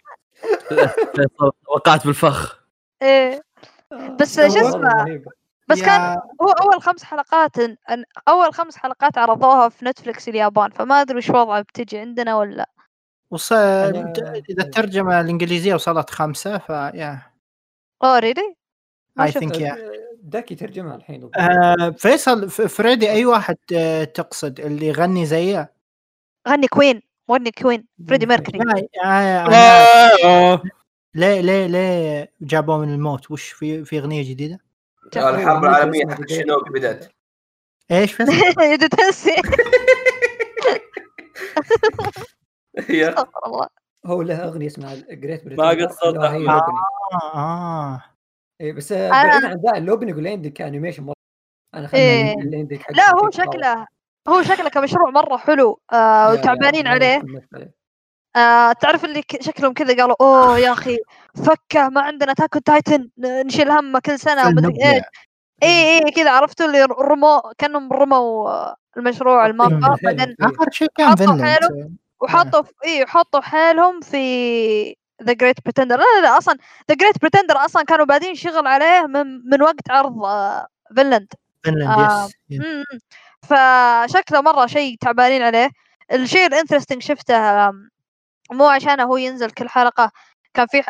وقعت 1.75 2.05
بالفخ. 2.07 2.59
إيه. 3.01 3.43
بس 4.19 4.39
شو 4.39 4.45
اسمه؟ 4.45 5.21
بس 5.67 5.79
يا- 5.79 5.85
كان 5.85 6.17
هو 6.41 6.49
أول 6.49 6.81
خمس 6.81 7.03
حلقات 7.03 7.59
أن- 7.59 8.03
أول 8.27 8.53
خمس 8.53 8.77
حلقات 8.77 9.17
عرضوها 9.17 9.69
في 9.69 9.85
نتفلكس 9.85 10.29
اليابان 10.29 10.69
فما 10.69 11.01
أدري 11.01 11.17
وش 11.17 11.29
وضعه 11.29 11.61
بتجي 11.61 11.97
عندنا 11.97 12.35
ولا 12.35 12.69
وص... 13.31 13.53
أنا- 13.53 13.55
إذا 14.49 14.63
الترجمة 14.63 15.19
الإنجليزية 15.21 15.73
وصلت 15.75 16.09
خمسة 16.09 16.57
فيا. 16.57 17.21
أوه 18.03 18.19
ريلي 18.19 18.55
اي 19.19 19.31
ثينك 19.31 19.59
يا. 19.59 19.73
آه، 19.73 20.12
داكي 20.23 20.55
ترجمها 20.55 20.95
الحين 20.95 21.29
آه، 21.37 21.89
فيصل 21.97 22.49
فريدي 22.49 23.11
أي 23.11 23.25
واحد 23.25 23.57
آه، 23.75 24.03
تقصد 24.03 24.59
اللي 24.59 24.87
يغني 24.87 25.25
زيه؟ 25.25 25.73
غني 26.47 26.67
كوين 26.67 27.01
غني 27.31 27.51
كوين 27.51 27.85
فريدي 28.07 28.25
ميركوري. 28.25 28.59
ليه 31.15 31.41
ليه 31.41 31.67
ليه 31.67 32.31
جابوه 32.41 32.77
من 32.77 32.93
الموت 32.93 33.31
وش 33.31 33.49
في 33.49 33.85
في 33.85 33.99
أغنية 33.99 34.29
جديدة؟ 34.29 34.59
الحرب 35.15 35.63
العالمية 35.63 36.05
حق 36.05 36.21
الشنوبي 36.21 36.69
بدأت 36.69 37.05
إيش 37.91 38.13
فيصل؟ 38.13 38.31
هي 42.79 43.09
استغفر 43.09 43.39
الله 43.45 43.67
هو 44.05 44.21
له 44.21 44.35
أغنية 44.47 44.67
اسمها 44.67 44.95
Great 44.95 45.47
ما 45.47 45.69
قد 45.69 45.91
صدق. 45.91 46.21
هي 46.21 46.35
آه. 46.35 46.39
ال 46.39 46.44
opening. 46.44 46.80
آه 47.35 48.12
إيه 48.64 48.73
بس 48.73 48.94
أنا- 48.94 48.95
بعيد 48.95 49.45
عن 49.45 49.61
ذا 49.65 49.77
ال 49.77 49.82
opening 49.82 50.15
وال 50.15 50.25
ending 50.25 50.53
ك 50.53 50.59
animation 50.59 51.03
مرة. 51.03 51.14
أنا 51.76 51.90
إيه. 51.94 52.35
لا 52.90 53.15
هو 53.15 53.30
شكله 53.31 53.88
هو 54.27 54.41
شكله 54.44 54.69
كمشروع 54.69 55.10
مرة 55.10 55.38
حلو 55.38 55.80
آه 55.94 56.31
وتعبانين 56.31 56.88
عليه. 56.88 57.22
آه 58.35 58.72
تعرف 58.72 59.06
اللي 59.06 59.23
شكلهم 59.40 59.73
كذا 59.73 59.95
قالوا 60.02 60.15
أوه 60.22 60.57
يا 60.60 60.72
أخي 60.72 60.98
فكه 61.45 61.90
ما 61.90 62.02
عندنا 62.02 62.34
Attack 62.34 62.59
on 62.59 62.74
Titan 62.74 63.09
نشيل 63.18 63.72
همه 63.72 63.99
كل 63.99 64.19
سنة. 64.19 64.48
ومدري 64.48 64.85
إيش. 64.85 65.03
اي 65.64 65.98
اي 66.06 66.11
كذا 66.11 66.31
عرفتوا 66.31 66.65
اللي 66.65 66.81
رموا 66.85 67.53
كأنهم 67.57 67.94
رموا 67.94 68.49
آه، 68.49 68.76
المشروع 68.98 69.45
المانجا 69.45 69.95
بعدين 70.03 70.35
آخر 70.41 70.72
شيء 70.72 70.88
كان 70.98 71.15
فينلاند 71.15 71.98
وحطوا 72.22 72.61
في 72.61 72.72
اي 72.85 73.06
حطوا 73.06 73.41
حيلهم 73.41 74.02
في 74.02 74.95
The 75.23 75.34
Great 75.34 75.55
Pretender 75.65 75.97
لا 75.98 76.03
لا 76.03 76.22
لا 76.22 76.38
أصلا 76.38 76.57
The 76.89 76.95
Great 76.95 77.21
Pretender 77.21 77.57
أصلا 77.65 77.84
كانوا 77.84 78.06
بادين 78.06 78.35
شغل 78.35 78.68
عليه 78.68 79.07
من 79.07 79.49
من 79.49 79.61
وقت 79.61 79.90
عرض 79.91 80.14
فينلاند 80.95 81.34
آه، 81.68 82.30
yes. 82.49 82.61
فشكله 83.44 84.41
مرة 84.41 84.65
شيء 84.65 84.98
تعبانين 85.02 85.41
عليه. 85.41 85.69
الشيء 86.14 86.45
ال 86.45 86.50
interesting 86.50 87.01
شفته 87.02 87.72
مو 88.52 88.65
عشان 88.68 88.99
هو 88.99 89.18
ينزل 89.18 89.49
كل 89.52 89.69
حلقة 89.69 90.11
كان 90.53 90.68
في 90.68 90.84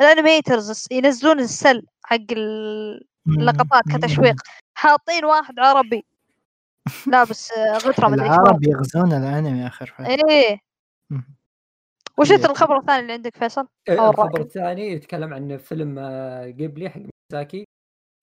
ال 0.00 0.09
animators 0.09 0.86
ينزلون 0.90 1.40
ال 1.40 1.51
cel 1.51 1.82
حق 2.04 2.16
ال- 2.32 3.06
اللقطات 3.28 3.82
كتشويق. 3.96 4.34
حاطين 4.74 5.24
واحد 5.24 5.58
عربي. 5.58 6.06
لابس 7.06 7.52
آه، 7.52 7.76
غترة 7.78 8.08
مدري 8.08 8.24
إيش 8.24 8.30
العرب 8.32 8.64
يغزون 8.64 9.12
الأنمي 9.12 9.66
آخر 9.66 9.94
فتره 9.98 10.06
إيه. 10.30 10.58
وش 12.20 12.32
انت 12.32 12.44
yep. 12.44 12.50
الخبر 12.50 12.76
الثاني 12.78 13.00
اللي 13.00 13.12
عندك 13.12 13.36
فيصل؟ 13.36 13.66
أو 13.88 14.10
الخبر. 14.10 14.40
الثاني 14.40 14.88
يتكلم 14.92 15.34
عن 15.34 15.56
فيلم 15.56 15.98
آه، 15.98 16.46
جيبلي 16.46 16.90
حق 16.90 17.00
ميزاكي 17.32 17.64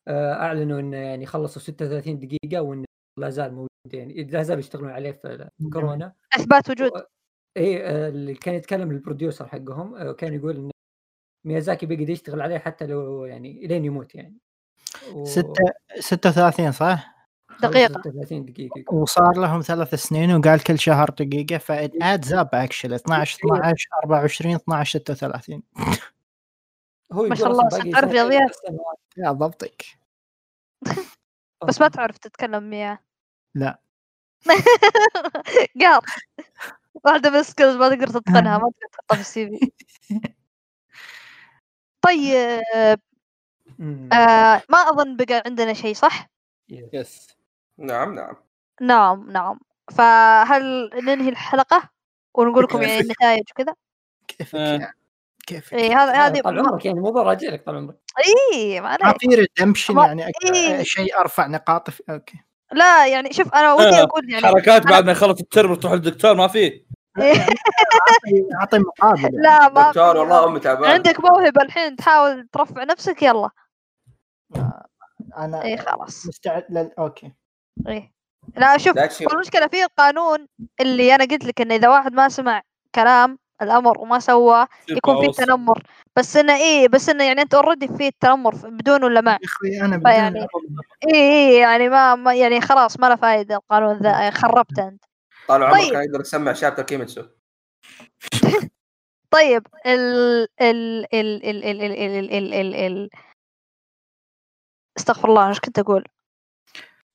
آه، 0.07 0.33
أعلنوا 0.33 0.79
إنه 0.79 0.97
يعني 0.97 1.25
خلصوا 1.25 1.61
36 1.61 2.19
دقيقة 2.19 2.61
وإنه 2.61 2.85
لا 3.19 3.29
زال 3.29 3.53
موجود 3.53 3.69
يعني 3.93 4.23
لا 4.23 4.43
زالوا 4.43 4.59
يشتغلون 4.59 4.89
عليه 4.91 5.11
في 5.11 5.49
كورونا 5.73 6.13
إثبات 6.35 6.69
وجود 6.69 6.91
اي 7.57 7.87
اللي 8.07 8.33
كان 8.33 8.55
يتكلم 8.55 8.91
ال 8.91 8.97
producer 8.97 9.47
حقهم 9.47 9.95
آه، 9.95 10.11
كان 10.11 10.33
يقول 10.33 10.55
إن 10.55 10.71
ميازاكي 11.47 11.85
بيقدر 11.85 12.09
يشتغل 12.09 12.41
عليه 12.41 12.57
حتى 12.57 12.85
لو 12.85 13.25
يعني 13.25 13.65
إلين 13.65 13.85
يموت 13.85 14.15
يعني 14.15 14.37
و- 15.13 15.25
ستة 15.25 15.63
36 15.99 16.71
صح؟ 16.71 17.16
دقيقة. 17.61 18.01
36 18.01 18.45
دقيقة. 18.45 18.93
وصار 18.93 19.37
لهم 19.37 19.61
ثلاث 19.61 19.95
سنين 19.95 20.35
وقال 20.35 20.63
كل 20.63 20.79
شهر 20.79 21.09
دقيقة 21.09 21.57
ف 21.57 21.68
it 21.68 21.91
adds 22.01 22.33
up 22.33 22.49
actually 22.53 22.95
12 22.95 23.39
12 23.45 23.87
24 24.03 24.55
12 24.55 24.99
36 24.99 25.63
هو 27.11 27.23
ما 27.23 27.35
شاء 27.35 27.51
الله، 27.51 27.69
تعرف 27.69 28.11
رياضيات. 28.11 28.57
يا 29.17 29.31
ضبطك. 29.31 29.85
بس 31.67 31.81
ما 31.81 31.87
تعرف 31.87 32.17
تتكلم 32.17 32.69
وياه 32.69 32.99
لا. 33.55 33.79
قال. 35.81 36.01
واحدة 37.03 37.29
من 37.29 37.35
ال 37.35 37.41
skills 37.41 37.75
ما 37.75 37.89
تقدر 37.89 38.07
تتقنها 38.07 38.57
ما 38.57 38.71
تقدر 38.71 38.87
تحطها 38.91 39.15
في 39.15 39.21
ال 39.21 39.49
CV. 39.49 39.71
طيب. 42.01 42.63
آه 44.13 44.61
ما 44.69 44.77
أظن 44.77 45.15
بقى 45.17 45.43
عندنا 45.45 45.73
شيء 45.73 45.93
صح؟ 45.95 46.29
yes 46.69 47.36
نعم 47.77 48.15
نعم. 48.15 48.35
نعم 48.81 49.31
نعم. 49.31 49.59
فهل 49.95 50.89
ننهي 51.03 51.29
الحلقة 51.29 51.89
ونقول 52.35 52.63
لكم 52.63 52.81
يعني 52.81 52.99
النتائج 52.99 53.43
وكذا؟ 53.51 53.73
كيفك 54.27 54.55
آه. 54.55 54.73
يا 54.79 54.93
كيفك؟ 55.47 55.73
اي 55.73 55.89
هذا 55.93 56.11
هذه 56.13 56.41
طال 56.41 56.59
عمرك 56.59 56.85
يعني 56.85 56.99
مو 56.99 57.11
براجع 57.11 57.49
لك 57.49 57.65
طال 57.65 57.75
عمرك. 57.75 57.95
اي 58.53 58.81
ما 58.81 58.89
عليك 58.89 59.17
في 59.19 59.27
redemption 59.27 59.97
يعني 59.97 60.25
أك- 60.25 60.51
إيه. 60.55 60.83
شيء 60.83 61.19
أرفع 61.19 61.47
نقاط 61.47 61.89
في 61.89 62.03
okay. 62.09 62.37
لا 62.71 63.07
يعني 63.07 63.33
شوف 63.33 63.53
أنا 63.55 63.73
ودي 63.73 63.95
آه، 63.99 64.03
أقول 64.03 64.31
يعني 64.31 64.45
حركات 64.47 64.87
بعد 64.87 65.05
ما 65.05 65.11
يخلص 65.11 65.39
الترم 65.39 65.75
تروح 65.75 65.93
للدكتور 65.93 66.33
ما 66.35 66.47
في. 66.47 66.85
أعطي- 67.19 68.55
أعطي 68.59 68.79
مقابل 68.79 69.29
لا 69.41 69.69
ما 69.69 69.87
دكتور. 69.87 70.17
والله 70.17 70.45
أمي 70.47 70.59
تعبان 70.59 70.91
عندك 70.91 71.19
موهبة 71.19 71.61
الحين 71.61 71.95
تحاول 71.95 72.47
ترفع 72.51 72.83
نفسك 72.83 73.23
يلا. 73.23 73.49
أنا 75.37 75.63
اي 75.63 75.77
خلاص. 75.77 76.27
مستعد 76.27 76.65
لل 76.69 76.91
okay. 76.99 77.31
إيه 77.87 78.11
لا 78.55 78.77
شوف 78.77 78.97
المشكلة 79.33 79.67
في 79.67 79.83
القانون 79.83 80.47
اللي 80.81 81.15
أنا 81.15 81.25
قلت 81.25 81.45
لك 81.45 81.61
انه 81.61 81.75
اذا 81.75 81.89
واحد 81.89 82.13
ما 82.13 82.29
سمع 82.29 82.61
كلام 82.95 83.39
الامر 83.61 83.99
وما 83.99 84.19
سواه 84.19 84.67
يكون 84.89 85.31
في. 85.31 85.45
تنمر 85.45 85.83
بس 86.15 86.37
انه 86.37 86.55
إيه 86.55 86.87
بس 86.87 87.09
انه 87.09 87.23
يعني 87.23 87.41
انت 87.41 87.53
already 87.53 87.87
في 87.87 88.07
التنمر 88.07 88.55
بدون 88.55 89.03
ولا 89.03 89.21
مع 89.21 89.37
أنا 89.81 89.97
بدون 89.97 90.47
إيه 91.07 91.13
إيه 91.13 91.59
يعني 91.59 91.89
ما, 91.89 92.15
ما 92.15 92.33
يعني 92.33 92.61
خلاص 92.61 92.99
ما 92.99 93.09
له 93.09 93.15
فايدة 93.15 93.55
القانون 93.55 93.97
ذا 93.97 94.29
خربته 94.29 94.87
انت 94.87 95.03
طال 95.47 95.63
عمرك 95.63 95.81
طيب. 95.81 95.93
يقدر 95.93 96.19
يسمع 96.19 96.53
chapter 96.53 96.83
كيميتسو 96.83 97.23
طيب 99.31 99.67
ال 99.85 100.47
ال 100.61 101.15
ال 101.15 101.43
ال 101.45 101.63
ال 101.63 101.81
ال 101.81 101.91
ال 101.91 102.31
ال 102.31 102.53
ال 102.53 102.75
ال 102.75 103.09
استغفر 104.97 105.29
الله 105.29 105.49
إيش 105.49 105.59
كنت 105.59 105.79
أقول؟ 105.79 106.03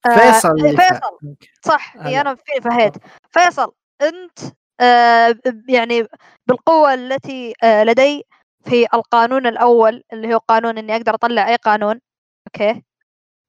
آه، 0.07 0.16
فيصل 0.19 0.77
فا- 0.77 0.89
فيصل. 0.89 1.37
صح. 1.62 1.97
اي 1.97 2.20
أنا 2.20 2.35
في 2.35 2.61
فهيت. 2.62 2.93
فيصل 3.31 3.73
أنت 4.03 4.39
آه 4.81 5.35
يعني 5.69 6.07
بالقوة 6.47 6.95
التي 6.95 7.55
آه 7.62 7.85
لدي 7.85 8.24
في 8.65 8.87
القانون 8.95 9.47
الأول 9.47 10.03
اللي 10.12 10.35
هو 10.35 10.39
قانون 10.39 10.79
إني 10.79 10.97
أقدر 10.97 11.15
أطلع 11.15 11.49
أي 11.49 11.57
قانون 11.57 12.01
okay؟ 12.47 12.83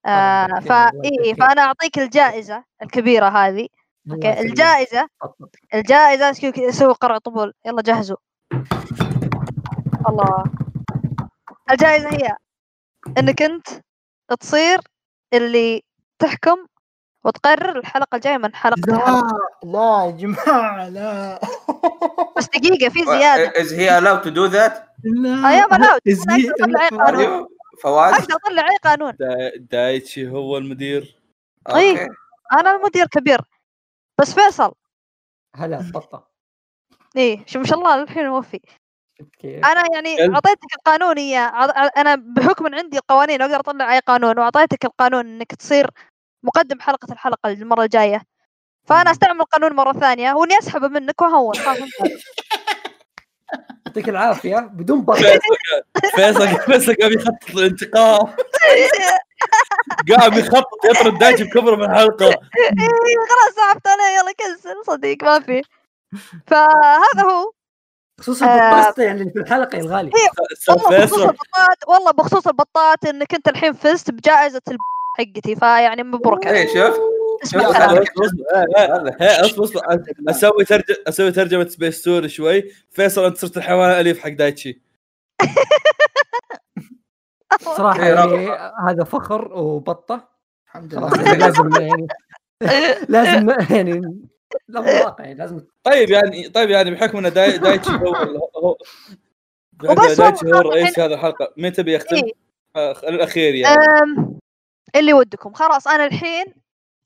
آه 0.05 0.47
فا 0.59 0.91
إيه 1.03 1.33
فأنا 1.33 1.61
أعطيك 1.61 1.99
الجائزة 1.99 2.63
الكبيرة 2.81 3.25
هذه 3.29 3.67
okay؟ 4.11 4.33
تفضل. 4.33 5.49
الجائزة 5.73 6.31
سوي 6.71 6.93
قرع 6.93 7.17
طبول. 7.17 7.53
يلا 7.65 7.81
جهزوا. 7.81 8.17
الله. 10.09 10.43
الجائزة 11.71 12.09
هي 12.09 12.35
إنك 13.17 13.41
أنت 13.41 13.67
تصير 14.39 14.79
اللي 15.33 15.83
تحكم 16.19 16.67
وتقرر 17.25 17.79
الحلقة 17.79 18.15
الجاية 18.15 18.37
من 18.37 18.55
حلقة 18.55 18.81
لا 18.87 18.95
الحلقة 18.95 19.37
لا 19.63 20.05
يا 20.05 20.11
جماعة 20.11 20.89
لا. 20.89 21.39
بس 22.37 22.45
دقيقة 22.45 22.89
في 22.89 23.03
زيادة. 23.05 23.61
is 23.61 23.73
he 23.73 24.01
allowed 24.01 24.23
to 24.23 24.29
do 24.29 24.53
that? 24.53 24.73
لا. 25.03 25.49
أي 25.49 25.65
أيوه 27.09 27.47
فواز؟ 27.83 28.13
أقدر 28.13 28.35
أطلع 28.35 28.69
أي 28.69 28.77
قانون. 28.83 29.11
دا- 29.19 29.51
دايتشي 29.57 30.29
هو 30.29 30.57
المدير. 30.57 31.19
okay. 31.69 32.07
أنا 32.53 32.75
المدير 32.75 33.07
كبير. 33.07 33.41
بس 34.21 34.33
فيصل. 34.33 34.73
هلا 35.55 35.91
بطه 35.93 36.27
إيه 37.17 37.45
شو 37.45 37.59
ما 37.59 37.65
شاء 37.65 37.77
الله 37.79 38.03
الحين 38.03 38.29
موفي 38.29 38.59
أنا 39.45 39.83
يعني. 39.93 40.35
أعطيتك 40.35 40.73
القانون 40.77 41.33
عط- 41.35 41.97
أنا 41.97 42.15
بحكم 42.15 42.65
إن 42.65 42.75
عندي 42.75 42.97
القوانين 42.97 43.41
أقدر 43.41 43.59
أطلع 43.59 43.93
أي 43.93 43.99
قانون 43.99 44.39
وأعطيتك 44.39 44.85
القانون 44.85 45.25
إنك 45.27 45.55
تصير 45.55 45.89
مقدم 46.43 46.79
حلقة 46.79 47.13
الحلقة 47.13 47.49
المرة 47.49 47.83
الجاية. 47.83 48.21
فأنا 48.87 49.11
أستعمل 49.11 49.41
القانون 49.41 49.73
مرة 49.73 49.93
ثانية 49.93 50.33
وإني 50.33 50.59
أسحبه 50.59 50.87
منك 50.87 51.21
واهون. 51.21 51.53
يعطيك 53.85 54.09
العافية 54.09 54.57
بدون 54.57 55.01
بطه 55.05 55.39
فيصل 56.15 56.47
فيصل 56.71 56.95
قام 56.95 57.11
يخطط 57.11 57.49
الانتقام 57.57 58.35
قام 60.09 60.33
يخطط 60.33 60.85
يطرد 60.85 61.17
دايتشي 61.17 61.43
بكبره 61.43 61.75
من 61.75 61.83
الحلقة. 61.83 62.25
إيه، 62.25 63.17
خلاص 63.29 63.55
سحبت 63.55 63.87
عليه 63.87 64.19
يلا 64.19 64.31
كنسل 64.31 64.85
صديق 64.85 65.23
ما 65.23 65.39
في. 65.39 65.61
فهذا 66.47 67.23
هو. 67.23 67.51
خصوصا 68.19 68.45
آه. 68.45 68.81
بطاسته 68.81 69.03
يعني 69.03 69.29
في 69.31 69.39
الحلقة 69.39 69.75
يا 69.75 69.81
الغالي 69.81 70.11
والله 70.69 70.97
بخصوص 70.97 71.21
البطاط 71.21 71.77
والله 71.87 72.11
بخصوص 72.11 72.47
البطاط 72.47 73.05
انك 73.05 73.33
انت 73.33 73.47
الحين 73.47 73.73
فزت 73.73 74.11
بجائزة 74.11 74.61
الب... 74.67 74.79
حقتي 75.17 75.55
فيعني 75.55 76.03
مبروك 76.03 76.47
عليك 76.47 76.75
إيه 76.75 76.93
اصبر 77.43 77.61
اصبر 77.69 78.03
إيه، 78.55 78.65
إيه، 78.77 79.17
إيه، 79.21 79.41
اصبر 79.45 79.81
أسوي 80.29 80.65
ترجمه 80.65 80.97
أسوي 81.07 81.31
ترجمه 81.31 81.67
سبيس 81.67 82.01
تور 82.01 82.27
شوي 82.27 82.71
فيصل 82.91 83.25
انت 83.25 83.37
صرت 83.37 83.57
الحيوان 83.57 83.89
الاليف 83.89 84.19
حق 84.19 84.29
دايتشي 84.29 84.81
صراحة 87.61 88.03
إيه، 88.03 88.13
يعني 88.13 88.49
هذا 88.87 89.03
فخر 89.03 89.53
وبطه 89.53 90.29
الحمد 90.67 90.95
لله 90.95 91.11
يعني 91.21 91.37
لازم 91.37 91.69
يعني 91.81 92.07
لازم 93.09 93.49
يعني 93.69 94.23
لا 94.67 95.15
يعني 95.19 95.33
لازم 95.33 95.61
طيب 95.83 96.09
يعني 96.09 96.49
طيب 96.49 96.69
يعني 96.69 96.91
بحكم 96.91 97.25
ان 97.25 97.33
داي 97.33 97.57
دايتشي 97.57 97.91
هو 97.91 98.15
هو 98.63 98.77
وبس 99.83 100.17
دايتشي 100.17 100.45
هو 100.45 100.59
الرئيس 100.59 100.99
هذه 100.99 101.13
الحلقة 101.13 101.53
مين 101.57 101.73
تبي 101.73 101.93
يختم؟ 101.95 102.15
إيه. 102.15 102.31
آه، 102.75 102.91
الأخير 102.91 103.55
يعني 103.55 103.75
أم... 103.75 104.39
اللي 104.95 105.13
ودكم 105.13 105.53
خلاص 105.53 105.87
أنا 105.87 106.05
الحين 106.05 106.45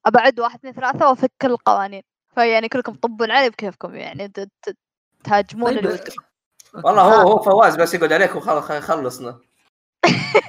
أبعد 0.05 0.39
واحد 0.39 0.55
اثنين 0.59 0.73
ثلاثة 0.73 1.09
وأفك 1.09 1.31
كل 1.41 1.51
القوانين 1.51 2.01
فيعني 2.35 2.69
كلكم 2.69 2.93
طبوا 2.93 3.33
علي 3.33 3.49
بكيفكم 3.49 3.95
يعني 3.95 4.27
ت- 4.27 4.39
ت- 4.39 4.77
تهاجمون 5.23 5.69
طيب 5.69 5.77
اللي 5.77 5.89
ودكم 5.93 6.23
والله 6.83 7.01
هو 7.01 7.27
هو 7.31 7.39
فواز 7.43 7.75
بس 7.75 7.93
يقعد 7.93 8.13
عليك 8.13 8.35
وخلاص 8.35 8.71
يخلصنا 8.71 9.39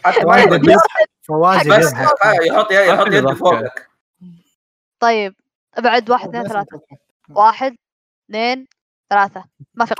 حتى 0.04 0.24
ما 0.24 0.36
فواز 0.42 0.46
يقعد 0.46 0.64
يزهق. 0.64 1.08
فواز 1.22 1.68
بس. 1.68 1.92
يحط 2.46 2.72
يحط 2.72 3.06
يده. 3.06 3.34
فوقك 3.34 3.88
طيب 5.00 5.34
أبعد 5.74 6.10
واحد 6.10 6.28
اثنين 6.28 6.48
ثلاثة. 6.48 6.80
واحد 7.30 7.76
اثنين 8.30 8.66
ثلاثة. 9.10 9.44
ما 9.74 9.84
في 9.84 9.94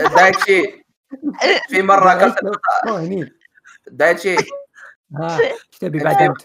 دايتشي. 0.16 0.84
في 1.68 1.82
أوه، 2.88 3.00
هني 3.00 3.32
دايتشي. 3.86 4.36
ها 5.16 5.38
إيش 5.40 5.78
تبي 5.80 5.98
بعد 5.98 6.22
انت؟ 6.22 6.42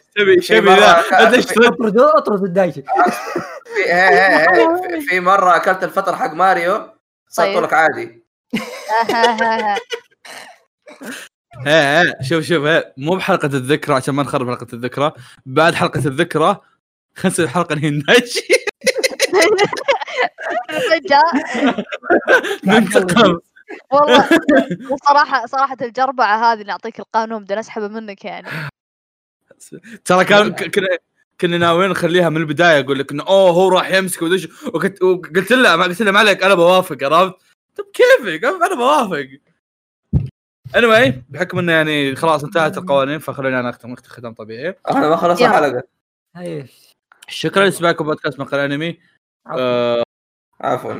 مرة 0.61 0.83
أنت 1.19 1.33
إيش 1.33 1.45
ترد؟ 1.45 1.65
اطرد 1.65 1.97
أطرد 1.99 2.43
الدايتشي. 2.43 2.81
في 2.81 3.91
هي 3.93 4.09
هي 4.09 4.37
هي 4.39 5.01
في- 5.01 5.19
مرة 5.19 5.55
أكلت 5.55 5.83
الفطر 5.83 6.15
حق 6.15 6.33
ماريو. 6.33 6.89
صرت 7.29 7.45
طيب. 7.47 7.63
لك 7.63 7.73
عادي. 7.73 8.23
إيه 11.67 12.01
إيه. 12.01 12.15
شوف 12.21 12.43
شوف 12.43 12.63
مو 12.97 13.15
بحلقة 13.15 13.45
الذكرى 13.45 13.95
عشان 13.95 14.13
ما 14.15 14.23
نخرب 14.23 14.49
حلقة 14.49 14.67
الذكرى. 14.73 15.11
بعد 15.45 15.73
حلقة 15.73 15.97
الذكرى 16.05 16.57
خلينا 17.19 17.33
نسوي 17.33 17.47
حلقة 17.47 17.75
نهي 17.75 17.89
دايتشي 17.89 18.47
فجأة 20.89 21.23
ننتقم 22.65 23.39
والله 23.91 24.29
وصراحة 24.91 25.45
صراحة 25.45 25.77
الجربعة 25.81 26.53
هذه 26.53 26.61
اللي 26.61 26.71
أعطيك 26.71 26.99
القانون 26.99 27.43
بدون 27.43 27.57
أسحبه 27.57 27.87
منك 27.87 28.25
يعني. 28.25 28.47
ترى 30.05 30.25
كان 30.25 30.51
كنا 30.51 30.87
كنا 31.41 31.57
ناويين 31.57 31.91
نخليها 31.91 32.29
من 32.29 32.37
البداية 32.37 32.79
أقول 32.79 32.99
لك 32.99 33.11
إنه 33.11 33.23
أوه 33.23 33.51
هو 33.51 33.69
راح 33.69 33.91
يمسك 33.91 34.21
ودش 34.21 34.47
وقلت 34.65 35.01
وقلت 35.03 35.51
له 35.51 35.75
ما 35.75 35.83
قلت 35.83 36.01
له 36.01 36.11
ما 36.11 36.19
عليك 36.19 36.43
أنا 36.43 36.55
بوافق 36.55 36.97
عرفت؟ 37.03 37.35
طب 37.75 37.85
كيفك؟ 37.93 38.45
أنا 38.45 38.75
بوافق. 38.75 39.27
Anyway 40.77 41.13
بحكم 41.29 41.59
إنه 41.59 41.71
يعني 41.71 42.15
خلاص 42.15 42.43
انتهت 42.43 42.77
القوانين 42.77 43.19
فخلوني 43.19 43.59
أنا 43.59 43.69
أختم 43.69 43.95
ختام 43.95 44.33
طبيعي. 44.33 44.75
أنا 44.91 45.09
ما 45.09 45.15
خلصت 45.15 45.41
يلا. 45.41 45.83
الحلقة 47.29 47.35
إيش 47.35 47.39
شكرا 47.41 47.65
لسماعكم 47.65 48.05
بودكاست 48.05 48.39
مقال 48.39 48.59
أنمي. 48.59 48.99
آه 49.57 50.03
عفوا. 50.61 50.93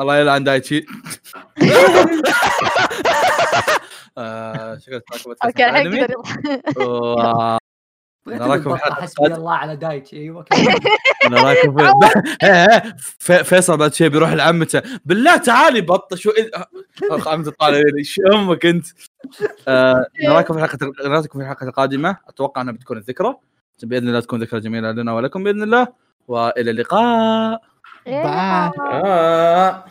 الله 0.00 0.16
يلعن 0.16 0.44
دايتشي. 0.44 0.86
آه 4.18 4.78
شكرا 4.78 4.98
لسماعكم 4.98 5.24
بودكاست 5.24 5.44
أوكي 5.44 5.62
مقال 5.64 5.86
الحين. 5.86 6.16
و- 6.76 7.56
نراكم 8.26 8.76
حسبي. 8.76 9.26
الله 9.34 9.54
على 9.54 9.76
دايتشي. 9.76 10.16
أيوه. 10.16 10.44
نراكم 11.30 11.76
في 11.76 12.92
في- 13.18 13.44
فيصل 13.44 13.76
بعد 13.76 13.94
شيء 13.94 14.08
بيروح 14.08 14.32
لعمته. 14.32 14.82
بالله 15.04 15.36
تعالي 15.36 15.80
بطة 15.80 16.16
شو 16.16 16.30
أخ 17.10 17.28
عمته 17.28 17.50
طالع 17.50 17.78
لي. 17.96 18.04
شو 18.04 18.22
أمك 18.32 18.66
أنت؟ 18.66 18.86
آه، 19.68 20.06
نراكم 20.24 20.54
في 20.54 20.64
الحلقة 20.64 20.92
نراكم 21.08 21.38
في 21.38 21.44
الحلقة 21.44 21.66
القادمة. 21.68 22.16
أتوقع 22.28 22.60
إنها 22.62 22.72
بتكون 22.72 22.96
الذكرى. 22.96 23.36
بإذن 23.82 24.08
الله 24.08 24.20
تكون 24.20 24.42
ذكرى 24.42 24.60
جميلة 24.60 24.92
لنا 24.92 25.12
ولكم 25.12 25.44
بإذن 25.44 25.62
الله 25.62 25.88
وإلى 26.28 26.70
اللقاء. 26.70 27.60
بعد. 28.06 28.72
آه. 28.80 29.84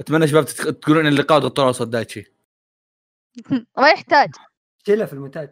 أتمنى 0.00 0.28
شباب 0.28 0.44
تقولون 0.44 1.06
ان 1.06 1.12
اللقاء 1.12 1.38
دكتور 1.38 1.72
صوت 1.72 1.88
دايتشي. 1.88 2.32
ما 3.78 3.88
يحتاج. 3.88 4.30
شيلها 4.86 5.06
في 5.06 5.12
المونتاج. 5.12 5.50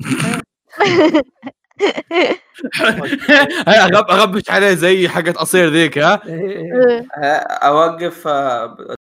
أغبش 4.10 4.50
عليه 4.50 4.74
زي 4.74 5.08
حقت 5.08 5.36
اصير 5.36 5.68
ذيك 5.68 5.98
ها؟ 5.98 6.26
إيه، 6.26 6.72
إيه. 6.72 7.06
أوقف 7.40 8.26
آه، 8.28 8.96